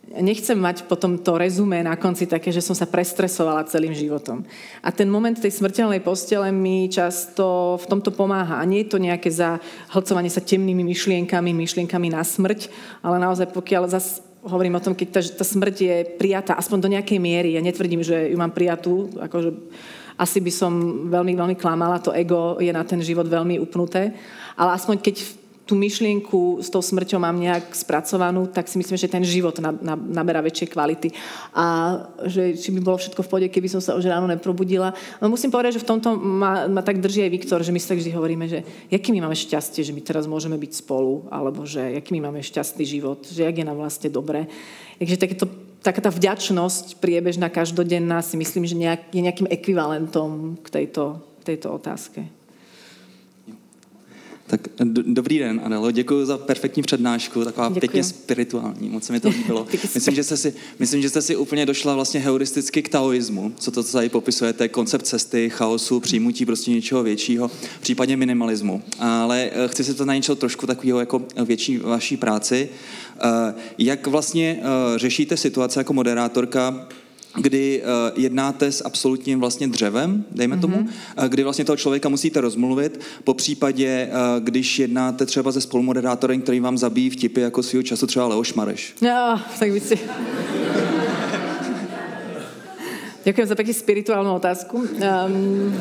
Nechcem 0.07 0.55
mať 0.55 0.87
potom 0.87 1.19
to 1.19 1.35
rezumé 1.35 1.83
na 1.83 1.99
konci 1.99 2.31
také, 2.31 2.47
že 2.47 2.63
som 2.63 2.71
sa 2.71 2.87
prestresovala 2.87 3.67
celým 3.67 3.91
životom. 3.91 4.39
A 4.79 4.87
ten 4.87 5.11
moment 5.11 5.35
tej 5.35 5.51
smrteľnej 5.51 5.99
postele 5.99 6.47
mi 6.47 6.87
často 6.87 7.75
v 7.75 7.85
tomto 7.91 8.15
pomáha. 8.15 8.55
A 8.55 8.63
nie 8.63 8.87
je 8.87 8.95
to 8.95 9.03
nejaké 9.03 9.27
zahlcovanie 9.27 10.31
sa 10.31 10.39
temnými 10.39 10.79
myšlienkami, 10.87 11.51
myšlienkami 11.51 12.07
na 12.07 12.23
smrť, 12.23 12.71
ale 13.03 13.19
naozaj 13.19 13.51
pokiaľ 13.51 13.91
zase 13.91 14.23
hovorím 14.47 14.79
o 14.79 14.83
tom, 14.83 14.95
keď 14.95 15.07
tá, 15.19 15.21
tá 15.21 15.45
smrť 15.45 15.75
je 15.75 15.95
prijatá 16.17 16.55
aspoň 16.55 16.77
do 16.79 16.91
nejakej 16.95 17.19
miery. 17.19 17.53
Ja 17.53 17.61
netvrdím, 17.61 18.01
že 18.01 18.31
ju 18.31 18.37
mám 18.39 18.55
prijatú, 18.55 19.11
akože 19.19 19.51
asi 20.17 20.41
by 20.41 20.51
som 20.51 20.73
veľmi, 21.13 21.37
veľmi 21.37 21.55
klamala, 21.55 22.01
to 22.01 22.09
ego 22.09 22.57
je 22.57 22.73
na 22.73 22.81
ten 22.81 22.97
život 23.05 23.29
veľmi 23.29 23.61
upnuté, 23.61 24.17
ale 24.57 24.73
aspoň 24.73 24.97
keď 24.97 25.15
tú 25.67 25.75
myšlienku 25.75 26.63
s 26.63 26.71
tou 26.71 26.79
smrťou 26.79 27.19
mám 27.19 27.35
nejak 27.35 27.75
spracovanú, 27.75 28.47
tak 28.47 28.71
si 28.71 28.79
myslím, 28.79 28.95
že 28.95 29.11
ten 29.11 29.21
život 29.27 29.59
naberá 30.07 30.39
väčšie 30.39 30.71
kvality. 30.71 31.11
A 31.51 31.99
že 32.23 32.55
či 32.55 32.71
by 32.71 32.79
bolo 32.79 32.95
všetko 32.95 33.19
v 33.19 33.29
pôde, 33.29 33.47
keby 33.51 33.67
som 33.67 33.83
sa 33.83 33.99
už 33.99 34.07
ráno 34.07 34.31
neprobudila. 34.31 34.95
No 35.19 35.27
musím 35.27 35.51
povedať, 35.51 35.77
že 35.77 35.83
v 35.83 35.89
tomto 35.91 36.15
ma, 36.15 36.71
ma 36.71 36.79
tak 36.79 37.03
drží 37.03 37.27
aj 37.27 37.35
Viktor, 37.35 37.59
že 37.59 37.75
my 37.75 37.79
sa 37.83 37.91
tak 37.91 37.99
vždy 37.99 38.11
hovoríme, 38.15 38.47
že 38.47 38.63
jaký 38.87 39.11
my 39.11 39.27
máme 39.27 39.35
šťastie, 39.35 39.83
že 39.83 39.91
my 39.91 39.99
teraz 39.99 40.23
môžeme 40.23 40.55
byť 40.55 40.71
spolu, 40.79 41.27
alebo 41.27 41.67
že 41.67 41.99
aký 41.99 42.15
my 42.15 42.31
máme 42.31 42.39
šťastný 42.39 42.87
život, 42.87 43.27
že 43.27 43.43
jak 43.43 43.55
je 43.59 43.67
nám 43.67 43.75
vlastne 43.75 44.07
dobre. 44.07 44.47
Takže 44.95 45.19
takéto 45.19 45.45
taká 45.81 46.03
tá 46.03 46.11
vďačnosť 46.11 46.99
priebežná, 46.99 47.47
každodenná 47.47 48.19
si 48.19 48.35
myslím, 48.35 48.67
že 48.67 48.75
nejak, 48.75 49.01
je 49.13 49.21
nejakým 49.23 49.47
ekvivalentom 49.47 50.59
k 50.59 50.67
tejto, 50.67 51.23
tejto 51.47 51.71
otázke. 51.71 52.36
Tak 54.47 54.61
dobrý 54.91 55.39
den, 55.39 55.61
Anelo, 55.63 55.91
děkuji 55.91 56.25
za 56.25 56.37
perfektní 56.37 56.83
přednášku, 56.83 57.43
taková 57.43 57.67
děkuji. 57.67 57.79
pěkně 57.79 58.03
spirituální, 58.03 58.89
moc 58.89 59.03
se 59.03 59.13
mi 59.13 59.19
to 59.19 59.29
líbilo. 59.29 59.67
myslím, 59.95 60.15
že 60.15 60.23
jste 60.23 60.37
si, 60.37 60.53
myslím, 60.79 61.01
že 61.01 61.09
jste 61.09 61.21
si 61.21 61.35
úplně 61.35 61.65
došla 61.65 61.95
vlastně 61.95 62.19
heuristicky 62.19 62.83
k 62.83 62.89
taoismu, 62.89 63.53
co 63.59 63.71
to 63.71 63.83
tady 63.83 64.09
popisujete, 64.09 64.67
koncept 64.67 65.05
cesty, 65.05 65.49
chaosu, 65.49 65.99
přijmutí 65.99 66.45
prostě 66.45 66.71
něčeho 66.71 67.03
většího, 67.03 67.51
případně 67.79 68.17
minimalismu. 68.17 68.81
Ale 68.99 69.49
eh, 69.53 69.67
chci 69.67 69.83
se 69.83 69.93
to 69.93 70.05
na 70.05 70.15
něco 70.15 70.35
trošku 70.35 70.67
takového 70.67 70.99
jako 70.99 71.25
větší 71.45 71.77
vaší 71.77 72.17
práci. 72.17 72.69
Eh, 73.21 73.53
jak 73.77 74.07
vlastně 74.07 74.59
eh, 74.59 74.99
řešíte 74.99 75.37
situace 75.37 75.79
jako 75.79 75.93
moderátorka, 75.93 76.87
kdy 77.37 77.81
uh, 77.81 78.19
jednáte 78.19 78.71
s 78.71 78.85
absolutním 78.85 79.39
vlastně 79.39 79.67
dřevem, 79.67 80.25
dejme 80.31 80.55
mm-hmm. 80.55 80.61
tomu, 80.61 80.77
uh, 80.77 81.25
kdy 81.25 81.43
vlastně 81.43 81.65
toho 81.65 81.77
člověka 81.77 82.09
musíte 82.09 82.41
rozmluvit, 82.41 83.01
po 83.23 83.33
případě, 83.33 84.09
uh, 84.09 84.43
když 84.43 84.79
jednáte 84.79 85.25
třeba 85.25 85.51
se 85.51 85.61
spolumoderátorem, 85.61 86.41
který 86.41 86.59
vám 86.59 86.77
zabíjí 86.77 87.09
vtipy 87.09 87.41
jako 87.41 87.63
svého 87.63 87.83
času 87.83 88.07
třeba 88.07 88.27
Leoš 88.27 88.53
Mareš. 88.53 88.95
No, 89.01 89.41
tak 89.59 89.71
by 89.71 89.79
si... 89.79 89.99
Ďakujem 93.27 93.47
za 93.51 93.59
pekne 93.59 93.75
spirituálnu 93.75 94.31
otázku. 94.39 94.87
Um, 94.87 95.75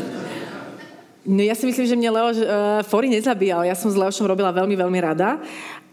no 1.23 1.41
ja 1.47 1.55
si 1.55 1.71
myslím, 1.71 1.87
že 1.87 1.95
mne 1.95 2.11
Leoš 2.11 2.37
uh, 2.43 2.83
Fori 2.83 3.07
nezabíjal. 3.07 3.63
Ja 3.63 3.79
som 3.79 3.87
s 3.87 3.95
Leošom 3.95 4.27
robila 4.27 4.51
veľmi, 4.51 4.75
veľmi 4.75 4.99
rada. 4.99 5.39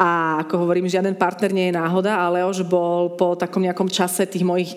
A 0.02 0.42
ako 0.42 0.66
hovorím, 0.66 0.90
žiaden 0.90 1.14
partner 1.14 1.54
nie 1.54 1.70
je 1.70 1.78
náhoda, 1.78 2.18
ale 2.18 2.42
Leoš 2.42 2.66
bol 2.66 3.14
po 3.14 3.38
takom 3.38 3.62
nejakom 3.62 3.86
čase 3.86 4.26
tých 4.26 4.42
mojich 4.42 4.74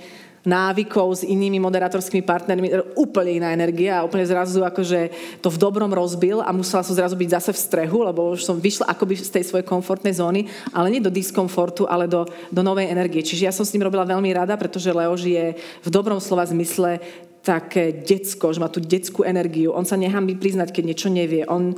návykov 0.46 1.20
s 1.20 1.22
inými 1.26 1.58
moderátorskými 1.58 2.22
partnermi, 2.22 2.94
úplne 2.94 3.42
iná 3.42 3.50
energia 3.50 4.00
a 4.00 4.06
úplne 4.06 4.22
zrazu 4.22 4.62
akože 4.62 5.10
to 5.42 5.50
v 5.50 5.58
dobrom 5.58 5.90
rozbil 5.90 6.38
a 6.38 6.54
musela 6.54 6.86
som 6.86 6.94
zrazu 6.94 7.18
byť 7.18 7.30
zase 7.36 7.50
v 7.50 7.62
strehu, 7.66 8.06
lebo 8.06 8.32
už 8.32 8.46
som 8.46 8.56
vyšla 8.56 8.86
akoby 8.94 9.18
z 9.18 9.34
tej 9.34 9.44
svojej 9.50 9.66
komfortnej 9.66 10.14
zóny, 10.14 10.46
ale 10.70 10.94
nie 10.94 11.02
do 11.02 11.10
diskomfortu, 11.10 11.90
ale 11.90 12.06
do, 12.06 12.24
do 12.54 12.62
novej 12.62 12.86
energie. 12.86 13.26
Čiže 13.26 13.50
ja 13.50 13.52
som 13.52 13.66
s 13.66 13.74
ním 13.74 13.84
robila 13.84 14.06
veľmi 14.06 14.30
rada, 14.30 14.54
pretože 14.54 14.94
Leo 14.94 15.18
žije 15.18 15.58
v 15.58 15.88
dobrom 15.90 16.22
slova 16.22 16.46
zmysle 16.46 17.02
také 17.42 17.90
decko, 18.02 18.50
že 18.50 18.58
má 18.58 18.66
tú 18.66 18.82
detskú 18.82 19.22
energiu. 19.22 19.70
On 19.70 19.86
sa 19.86 19.94
nechám 19.94 20.26
priznať, 20.38 20.74
keď 20.74 20.82
niečo 20.82 21.08
nevie. 21.10 21.46
On, 21.46 21.74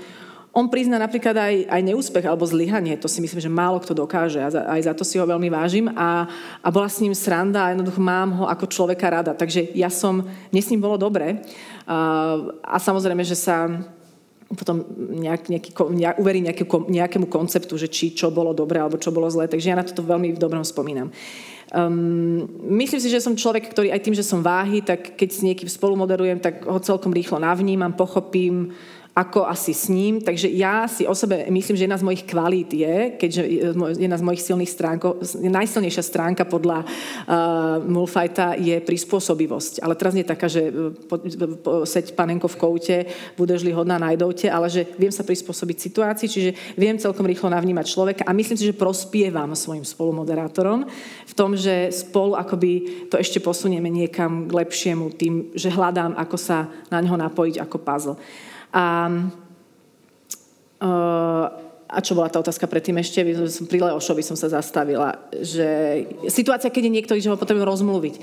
on 0.52 0.66
prizná 0.66 0.96
napríklad 0.96 1.36
aj, 1.36 1.54
aj 1.68 1.82
neúspech 1.84 2.24
alebo 2.24 2.48
zlyhanie. 2.48 2.96
To 2.98 3.06
si 3.06 3.20
myslím, 3.20 3.40
že 3.40 3.52
málo 3.52 3.78
kto 3.78 3.94
dokáže 3.94 4.40
a 4.40 4.48
za, 4.48 4.60
aj 4.64 4.80
za 4.90 4.92
to 4.96 5.04
si 5.04 5.20
ho 5.20 5.28
veľmi 5.28 5.52
vážim. 5.52 5.86
A, 5.92 6.26
a 6.64 6.68
bola 6.72 6.88
s 6.88 6.98
ním 7.04 7.12
sranda 7.12 7.68
a 7.68 7.72
jednoducho 7.76 8.00
mám 8.00 8.32
ho 8.42 8.44
ako 8.48 8.66
človeka 8.66 9.12
rada. 9.12 9.36
Takže 9.36 9.76
ja 9.76 9.92
som, 9.92 10.24
mne 10.24 10.62
s 10.62 10.70
ním 10.72 10.80
bolo 10.80 10.96
dobre. 10.96 11.44
A, 11.84 12.36
a 12.64 12.76
samozrejme, 12.80 13.22
že 13.22 13.36
sa 13.36 13.68
potom 14.48 14.80
nejak, 14.96 15.52
nejaký, 15.52 15.70
nejak, 15.76 16.16
uverí 16.16 16.40
nejaký, 16.40 16.64
nejakému 16.64 17.28
konceptu, 17.28 17.76
že 17.76 17.92
či 17.92 18.16
čo 18.16 18.32
bolo 18.32 18.56
dobre 18.56 18.80
alebo 18.80 18.96
čo 18.96 19.12
bolo 19.12 19.28
zlé. 19.28 19.44
Takže 19.44 19.68
ja 19.68 19.76
na 19.76 19.84
toto 19.84 20.00
veľmi 20.00 20.32
v 20.32 20.40
dobrom 20.40 20.64
spomínam. 20.64 21.12
Um, 21.68 22.48
myslím 22.80 22.96
si, 22.96 23.12
že 23.12 23.20
som 23.20 23.36
človek, 23.36 23.68
ktorý 23.68 23.92
aj 23.92 24.00
tým, 24.00 24.16
že 24.16 24.24
som 24.24 24.40
váhy, 24.40 24.80
tak 24.80 25.20
keď 25.20 25.28
s 25.28 25.44
niekým 25.44 25.68
spolu 25.68 26.00
moderujem, 26.00 26.40
tak 26.40 26.64
ho 26.64 26.80
celkom 26.80 27.12
rýchlo 27.12 27.36
navnímam, 27.36 27.92
pochopím, 27.92 28.72
ako 29.18 29.50
asi 29.50 29.74
s 29.74 29.90
ním. 29.90 30.22
Takže 30.22 30.46
ja 30.54 30.86
si 30.86 31.02
o 31.02 31.10
sebe 31.10 31.50
myslím, 31.50 31.74
že 31.74 31.90
jedna 31.90 31.98
z 31.98 32.06
mojich 32.06 32.22
kvalít 32.22 32.70
je, 32.70 33.18
keďže 33.18 33.42
jedna 33.98 34.14
z 34.14 34.22
mojich 34.22 34.46
silných 34.46 34.70
stránkov, 34.70 35.18
najsilnejšia 35.42 36.04
stránka 36.06 36.46
podľa 36.46 36.86
uh, 36.86 37.82
Mulfajta 37.82 38.54
je 38.54 38.78
prispôsobivosť. 38.78 39.82
Ale 39.82 39.98
teraz 39.98 40.14
nie 40.14 40.22
taká, 40.22 40.46
že 40.46 40.70
po, 41.10 41.18
po, 41.58 41.70
seď 41.82 42.14
panenko 42.14 42.46
v 42.46 42.60
koute, 42.62 42.96
budeš-li 43.34 43.74
hodná, 43.74 43.98
najdovte, 43.98 44.46
ale 44.46 44.70
že 44.70 44.86
viem 44.94 45.10
sa 45.10 45.26
prispôsobiť 45.26 45.76
situácii, 45.82 46.28
čiže 46.30 46.50
viem 46.78 46.94
celkom 46.94 47.26
rýchlo 47.26 47.50
navnímať 47.50 47.90
človeka 47.90 48.22
a 48.22 48.30
myslím 48.30 48.54
si, 48.54 48.70
že 48.70 48.78
prospievam 48.78 49.50
svojim 49.58 49.82
spolumoderátorom 49.82 50.86
v 51.26 51.34
tom, 51.34 51.58
že 51.58 51.90
spolu 51.90 52.38
akoby 52.38 53.10
to 53.10 53.18
ešte 53.18 53.42
posunieme 53.42 53.90
niekam 53.90 54.46
k 54.46 54.52
lepšiemu 54.62 55.10
tým, 55.18 55.50
že 55.58 55.74
hľadám, 55.74 56.14
ako 56.14 56.36
sa 56.38 56.70
na 56.86 57.02
ňo 57.02 57.18
napojiť 57.18 57.58
ako 57.66 57.76
puzzle. 57.82 58.16
A, 58.72 59.08
a 61.88 61.98
čo 62.04 62.12
bola 62.12 62.28
tá 62.28 62.38
otázka 62.38 62.68
predtým 62.68 63.00
ešte? 63.00 63.24
Pri 63.64 63.80
Leošovi 63.80 64.20
som 64.20 64.36
sa 64.36 64.52
zastavila, 64.52 65.16
že 65.40 66.04
situácia, 66.28 66.68
keď 66.68 66.82
je 66.84 66.94
niekto, 66.94 67.12
že 67.16 67.32
ho 67.32 67.40
potrebujem 67.40 67.64
rozmluviť. 67.64 68.14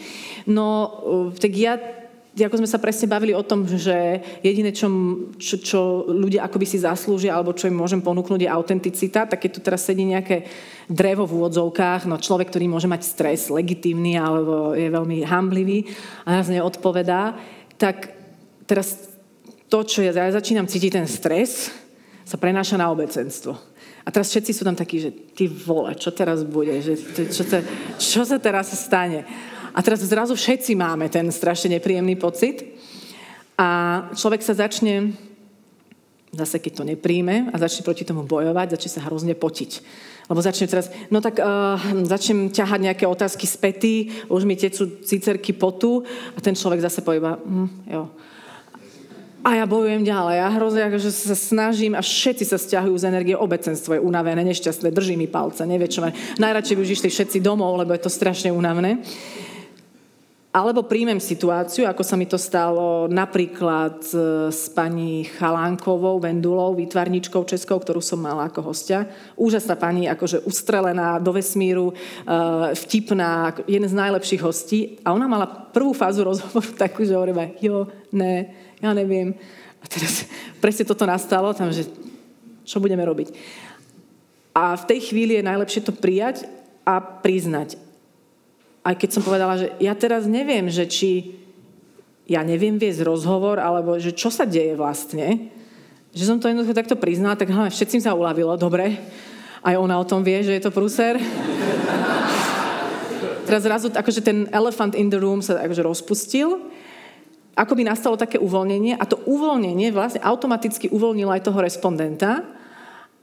No, 0.45 0.67
uh, 0.69 1.29
tak 1.33 1.51
ja 1.57 1.77
ako 2.35 2.59
sme 2.59 2.67
sa 2.67 2.83
presne 2.83 3.07
bavili 3.07 3.31
o 3.31 3.47
tom, 3.47 3.63
že 3.63 4.19
jediné, 4.43 4.75
čo, 4.75 4.91
čo, 5.39 5.55
čo 5.55 5.79
ľudia 6.03 6.43
akoby 6.43 6.67
si 6.67 6.83
zaslúžia, 6.83 7.31
alebo 7.31 7.55
čo 7.55 7.71
im 7.71 7.79
môžem 7.79 8.03
ponúknuť, 8.03 8.43
je 8.43 8.51
autenticita, 8.51 9.23
tak 9.23 9.47
keď 9.47 9.51
tu 9.55 9.59
teraz 9.63 9.87
sedí 9.87 10.03
nejaké 10.03 10.43
drevo 10.91 11.23
v 11.23 11.39
úvodzovkách, 11.39 12.11
no 12.11 12.19
človek, 12.19 12.51
ktorý 12.51 12.67
môže 12.67 12.91
mať 12.91 13.07
stres, 13.07 13.47
legitímny, 13.47 14.19
alebo 14.19 14.75
je 14.75 14.91
veľmi 14.91 15.23
hamblivý 15.23 15.87
a 16.27 16.43
nás 16.43 16.51
neodpovedá, 16.51 17.39
tak 17.79 18.11
teraz 18.67 19.14
to, 19.75 19.83
čo 19.83 19.99
ja, 20.07 20.15
začínam 20.31 20.71
cítiť 20.71 21.03
ten 21.03 21.03
stres, 21.03 21.67
sa 22.23 22.39
prenáša 22.39 22.79
na 22.79 22.87
obecenstvo. 22.87 23.59
A 24.07 24.07
teraz 24.07 24.31
všetci 24.31 24.55
sú 24.55 24.63
tam 24.63 24.71
takí, 24.71 25.03
že 25.03 25.11
ty 25.11 25.51
vole, 25.51 25.91
čo 25.99 26.15
teraz 26.15 26.47
bude, 26.47 26.79
že, 26.79 26.95
čo, 27.27 27.43
te, 27.43 27.59
čo 27.99 28.23
sa 28.23 28.39
teraz 28.39 28.71
stane. 28.71 29.27
A 29.75 29.83
teraz 29.83 29.99
zrazu 29.99 30.31
všetci 30.31 30.79
máme 30.79 31.11
ten 31.11 31.27
strašne 31.27 31.75
nepríjemný 31.75 32.15
pocit 32.15 32.79
a 33.59 33.99
človek 34.15 34.39
sa 34.47 34.55
začne, 34.55 35.11
zase 36.31 36.63
keď 36.63 36.71
to 36.79 36.83
nepríjme 36.95 37.51
a 37.51 37.55
začne 37.59 37.83
proti 37.83 38.07
tomu 38.07 38.23
bojovať, 38.23 38.79
začne 38.79 38.91
sa 38.95 39.05
hrozne 39.11 39.35
potiť. 39.35 39.71
Lebo 40.31 40.39
začne 40.39 40.71
teraz, 40.71 40.87
no 41.11 41.19
tak 41.19 41.43
uh, 41.43 41.75
začnem 42.07 42.47
ťahať 42.47 42.79
nejaké 42.79 43.03
otázky 43.03 43.43
späty, 43.43 44.23
už 44.31 44.47
mi 44.47 44.55
tecú 44.55 45.03
cicerky 45.03 45.51
potu 45.51 46.07
a 46.31 46.39
ten 46.39 46.55
človek 46.55 46.79
zase 46.79 47.03
povie, 47.03 47.19
hm, 47.19 47.91
jo, 47.91 48.07
a 49.45 49.61
ja 49.61 49.69
bojujem 49.69 50.01
ďalej. 50.01 50.41
Ja 50.41 50.49
hrozne 50.57 50.89
akože 50.89 51.13
sa 51.13 51.37
snažím 51.37 51.93
a 51.93 52.01
všetci 52.01 52.49
sa 52.49 52.57
stiahujú 52.57 52.97
z 52.97 53.13
energie. 53.13 53.37
Obecenstvo 53.37 53.93
je 53.93 54.01
unavené, 54.01 54.41
nešťastné, 54.41 54.89
drží 54.89 55.13
mi 55.13 55.29
palce, 55.29 55.61
nevie 55.69 55.85
čo. 55.85 56.01
Najradšej 56.41 56.73
by 56.73 56.81
už 56.81 56.93
išli 56.97 57.09
všetci 57.13 57.37
domov, 57.45 57.77
lebo 57.77 57.93
je 57.93 58.01
to 58.01 58.09
strašne 58.09 58.49
unavené. 58.49 59.05
Alebo 60.55 60.87
príjmem 60.87 61.19
situáciu, 61.19 61.83
ako 61.83 61.99
sa 61.99 62.15
mi 62.15 62.23
to 62.23 62.39
stalo 62.39 63.11
napríklad 63.11 64.07
e, 64.07 64.15
s 64.55 64.71
pani 64.71 65.27
Chalánkovou, 65.27 66.15
Vendulou, 66.23 66.71
výtvarničkou 66.79 67.43
českou, 67.43 67.75
ktorú 67.75 67.99
som 67.99 68.23
mala 68.23 68.47
ako 68.47 68.71
hostia. 68.71 69.03
Úžasná 69.35 69.75
pani, 69.75 70.07
akože 70.07 70.47
ustrelená 70.47 71.19
do 71.19 71.35
vesmíru, 71.35 71.91
e, 71.91 71.95
vtipná, 72.71 73.51
jeden 73.67 73.91
z 73.91 73.99
najlepších 73.99 74.41
hostí. 74.47 74.95
A 75.03 75.11
ona 75.11 75.27
mala 75.27 75.43
prvú 75.75 75.91
fázu 75.91 76.23
rozhovoru 76.23 76.71
takú, 76.87 77.03
že 77.03 77.19
hovoríme, 77.19 77.59
jo, 77.59 77.91
ne, 78.15 78.64
ja 78.85 78.93
neviem. 78.93 79.33
A 79.81 79.85
teraz 79.89 80.29
presne 80.63 80.85
toto 80.85 81.09
nastalo, 81.09 81.49
tam, 81.57 81.73
že 81.73 81.89
čo 82.65 82.81
budeme 82.81 83.05
robiť. 83.05 83.33
A 84.55 84.79
v 84.79 84.87
tej 84.87 85.11
chvíli 85.11 85.37
je 85.37 85.49
najlepšie 85.49 85.81
to 85.83 85.91
prijať 85.91 86.47
a 86.87 87.01
priznať. 87.01 87.75
Aj 88.85 88.93
keď 88.93 89.09
som 89.09 89.25
povedala, 89.25 89.57
že 89.57 89.73
ja 89.81 89.97
teraz 89.97 90.29
neviem, 90.29 90.69
že 90.69 90.85
či 90.85 91.41
ja 92.25 92.41
neviem 92.41 92.81
viesť 92.81 93.05
rozhovor, 93.05 93.61
alebo 93.61 94.01
že 94.01 94.13
čo 94.13 94.33
sa 94.33 94.49
deje 94.49 94.73
vlastne. 94.73 95.53
Že 96.15 96.23
som 96.25 96.39
to 96.41 96.49
jednoducho 96.49 96.73
takto 96.73 96.97
priznala, 96.97 97.37
tak 97.37 97.53
hlavne 97.53 97.69
všetkým 97.69 98.01
sa 98.01 98.17
uľavilo, 98.17 98.57
dobre. 98.57 98.97
Aj 99.61 99.77
ona 99.77 99.97
o 99.97 100.05
tom 100.05 100.25
vie, 100.25 100.41
že 100.41 100.57
je 100.57 100.63
to 100.63 100.73
prúser. 100.73 101.17
Teraz 103.49 103.61
zrazu 103.61 103.93
akože 103.93 104.21
ten 104.25 104.49
elephant 104.49 104.97
in 104.97 105.13
the 105.13 105.21
room 105.21 105.41
sa 105.41 105.61
akože 105.61 105.85
rozpustil 105.85 106.65
ako 107.55 107.73
by 107.79 107.83
nastalo 107.87 108.19
také 108.19 108.35
uvoľnenie 108.35 108.99
a 108.99 109.03
to 109.07 109.15
uvoľnenie 109.23 109.95
vlastne 109.95 110.19
automaticky 110.19 110.91
uvoľnilo 110.91 111.31
aj 111.31 111.45
toho 111.47 111.59
respondenta 111.63 112.43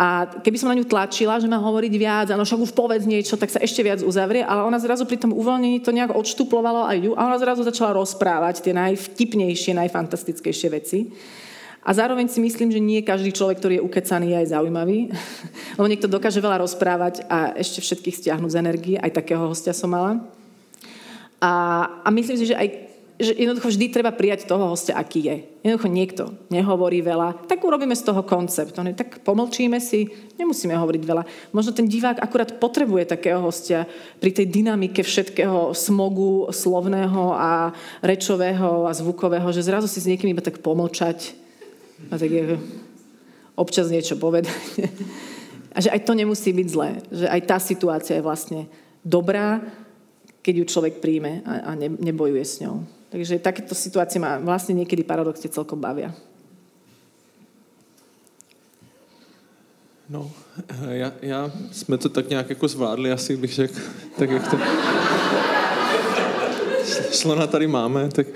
a 0.03 0.27
keby 0.27 0.59
som 0.59 0.73
na 0.73 0.79
ňu 0.81 0.89
tlačila, 0.89 1.39
že 1.39 1.47
má 1.47 1.63
hovoriť 1.63 1.95
viac, 1.95 2.27
áno, 2.35 2.43
však 2.43 2.59
už 2.59 2.73
povedz 2.75 3.07
niečo, 3.07 3.39
tak 3.39 3.55
sa 3.55 3.63
ešte 3.63 3.87
viac 3.87 4.03
uzavrie, 4.03 4.43
ale 4.43 4.67
ona 4.67 4.83
zrazu 4.83 5.07
pri 5.07 5.21
tom 5.21 5.31
uvoľnení 5.31 5.79
to 5.79 5.95
nejak 5.95 6.11
odštuplovalo 6.11 6.91
aj 6.91 6.99
ju 6.99 7.13
a 7.15 7.23
ona 7.23 7.39
zrazu 7.39 7.63
začala 7.63 7.95
rozprávať 7.95 8.67
tie 8.67 8.75
najvtipnejšie, 8.75 9.79
najfantastickejšie 9.79 10.69
veci. 10.75 10.99
A 11.83 11.91
zároveň 11.95 12.31
si 12.31 12.39
myslím, 12.39 12.71
že 12.71 12.83
nie 12.83 13.03
každý 13.03 13.35
človek, 13.35 13.59
ktorý 13.59 13.75
je 13.79 13.87
ukecaný, 13.87 14.27
je 14.35 14.41
aj 14.43 14.49
zaujímavý. 14.55 14.99
Lebo 15.79 15.87
niekto 15.91 16.11
dokáže 16.11 16.39
veľa 16.39 16.63
rozprávať 16.63 17.27
a 17.27 17.59
ešte 17.59 17.83
všetkých 17.83 18.23
stiahnuť 18.23 18.51
z 18.55 18.59
energie. 18.59 18.97
Aj 19.03 19.11
takého 19.11 19.43
hostia 19.51 19.75
som 19.75 19.91
mala. 19.91 20.23
A, 21.43 21.51
a 22.07 22.09
myslím 22.15 22.39
si, 22.39 22.55
že 22.55 22.59
aj 22.59 22.92
že 23.23 23.33
jednoducho 23.39 23.71
vždy 23.71 23.87
treba 23.95 24.11
prijať 24.11 24.51
toho 24.51 24.75
hostia, 24.75 24.99
aký 24.99 25.21
je. 25.23 25.37
Jednoducho 25.63 25.89
niekto 25.89 26.23
nehovorí 26.51 27.01
veľa, 27.01 27.47
tak 27.47 27.63
urobíme 27.63 27.95
z 27.95 28.03
toho 28.03 28.27
koncept. 28.27 28.75
Tak 28.75 29.23
pomlčíme 29.23 29.79
si, 29.79 30.11
nemusíme 30.37 30.75
hovoriť 30.75 31.03
veľa. 31.07 31.23
Možno 31.55 31.71
ten 31.71 31.87
divák 31.87 32.19
akurát 32.19 32.59
potrebuje 32.59 33.07
takého 33.07 33.39
hostia 33.39 33.87
pri 34.19 34.35
tej 34.35 34.51
dynamike 34.51 35.01
všetkého 35.07 35.73
smogu 35.73 36.51
slovného 36.51 37.33
a 37.33 37.71
rečového 38.03 38.91
a 38.91 38.93
zvukového, 38.93 39.49
že 39.55 39.65
zrazu 39.65 39.87
si 39.87 40.03
s 40.03 40.09
niekým 40.11 40.35
iba 40.35 40.43
tak 40.43 40.61
pomlčať 40.61 41.39
a 42.11 42.19
tak 42.19 42.31
je, 42.31 42.59
občas 43.55 43.93
niečo 43.93 44.19
povedať. 44.19 44.51
A 45.73 45.81
že 45.81 45.89
aj 45.89 46.05
to 46.05 46.13
nemusí 46.13 46.53
byť 46.53 46.69
zlé. 46.69 47.01
Že 47.09 47.27
aj 47.33 47.41
tá 47.49 47.57
situácia 47.57 48.21
je 48.21 48.27
vlastne 48.27 48.69
dobrá, 49.01 49.65
keď 50.45 50.55
ju 50.61 50.65
človek 50.69 51.01
príjme 51.01 51.41
a, 51.49 51.73
a 51.73 51.79
ne, 51.79 51.89
nebojuje 51.89 52.45
s 52.45 52.61
ňou. 52.61 52.85
Takže 53.13 53.39
takéto 53.39 53.77
situácie 53.77 54.17
ma 54.17 54.41
vlastne 54.41 54.73
niekedy 54.73 55.05
paradoxne 55.05 55.53
celkom 55.53 55.77
bavia. 55.77 56.17
No, 60.09 60.31
já, 60.91 61.13
já, 61.23 61.53
jsme 61.73 61.99
to 61.99 62.09
tak 62.09 62.29
nějak 62.29 62.49
jako 62.49 62.69
zvládli, 62.69 63.13
asi 63.13 63.37
bych 63.37 63.53
řekl, 63.53 63.81
tak 64.19 64.31
jak 64.31 64.51
to 64.51 64.59
šlo 67.13 67.35
na 67.35 67.47
tady 67.47 67.67
máme, 67.67 68.09
tak 68.09 68.27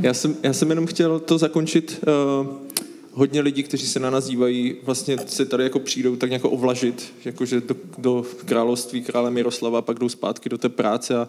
já 0.00 0.14
jsem, 0.14 0.36
já 0.42 0.52
jsem 0.52 0.70
jenom 0.70 0.86
chtěl 0.86 1.20
to 1.20 1.38
zakončit. 1.38 2.04
Uh, 2.40 2.46
hodně 3.12 3.40
lidí, 3.40 3.62
kteří 3.62 3.86
se 3.86 4.00
na 4.00 4.10
nás 4.10 4.24
dívají, 4.24 4.76
vlastně 4.82 5.16
se 5.26 5.46
tady 5.46 5.64
jako 5.64 5.78
přijdou 5.78 6.16
tak 6.16 6.30
nějak 6.30 6.44
ovlažit, 6.44 7.12
jakože 7.24 7.60
do, 7.60 7.76
do 7.98 8.24
království 8.44 9.02
krále 9.02 9.30
Miroslava, 9.30 9.82
pak 9.82 9.98
jdou 9.98 10.08
zpátky 10.08 10.48
do 10.48 10.58
té 10.58 10.68
práce 10.68 11.16
a 11.16 11.28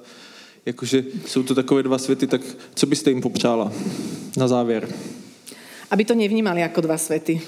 jakože 0.66 1.04
jsou 1.26 1.44
to 1.44 1.56
takové 1.56 1.84
dva 1.84 1.98
světy, 1.98 2.28
tak 2.28 2.42
co 2.76 2.86
byste 2.86 3.10
jim 3.10 3.22
popřála 3.22 3.72
na 4.38 4.48
závěr? 4.48 4.90
Aby 5.92 6.06
to 6.06 6.16
nevnímali 6.16 6.62
jako 6.62 6.82
dva 6.82 6.98
svety. 6.98 7.42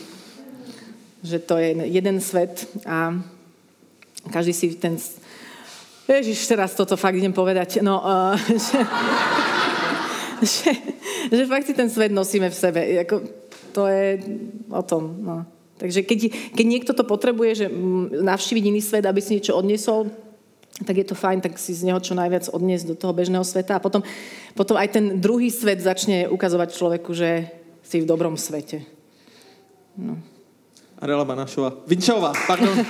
Že 1.23 1.39
to 1.39 1.57
je 1.57 1.67
jeden 1.67 2.21
svet 2.21 2.67
a 2.85 3.21
každý 4.31 4.53
si 4.53 4.69
ten... 4.75 4.97
Ježiš, 6.07 6.47
teraz 6.47 6.77
toto 6.77 6.97
fakt 6.97 7.15
idem 7.15 7.33
povedať. 7.33 7.81
No, 7.81 7.97
uh, 7.97 8.37
že, 8.47 8.79
že, 10.45 10.71
že 11.33 11.45
fakt 11.49 11.65
si 11.65 11.73
ten 11.73 11.89
svet 11.89 12.11
nosíme 12.11 12.49
v 12.49 12.55
sebe. 12.55 12.81
Jako, 12.91 13.21
to 13.71 13.87
je 13.87 14.21
o 14.69 14.83
tom. 14.85 15.17
No. 15.19 15.45
Takže 15.77 16.05
keď, 16.05 16.19
keď 16.55 16.65
niekto 16.65 16.91
to 16.93 17.03
potrebuje, 17.03 17.51
že 17.55 17.67
navštíviť 18.21 18.63
iný 18.69 18.81
svet, 18.85 19.05
aby 19.05 19.19
si 19.21 19.35
niečo 19.35 19.57
odnesol, 19.57 20.13
tak 20.83 20.99
je 20.99 21.07
to 21.07 21.15
fajn, 21.15 21.39
tak 21.39 21.55
si 21.55 21.71
z 21.71 21.87
neho 21.87 22.03
čo 22.03 22.11
najviac 22.19 22.51
odniesť 22.51 22.85
do 22.91 22.95
toho 22.99 23.15
bežného 23.15 23.47
sveta 23.47 23.79
a 23.79 23.83
potom, 23.83 24.03
potom 24.59 24.75
aj 24.75 24.91
ten 24.91 25.23
druhý 25.23 25.47
svet 25.47 25.79
začne 25.79 26.27
ukazovať 26.27 26.75
človeku, 26.75 27.15
že 27.15 27.47
si 27.79 28.03
v 28.03 28.09
dobrom 28.09 28.35
svete. 28.35 28.83
No. 29.95 30.19
Adela 30.99 31.23
Banašová. 31.23 31.87
Vinčová, 31.87 32.35
pardon. 32.43 32.75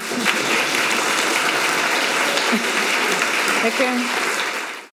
Ďakujem. 3.66 4.25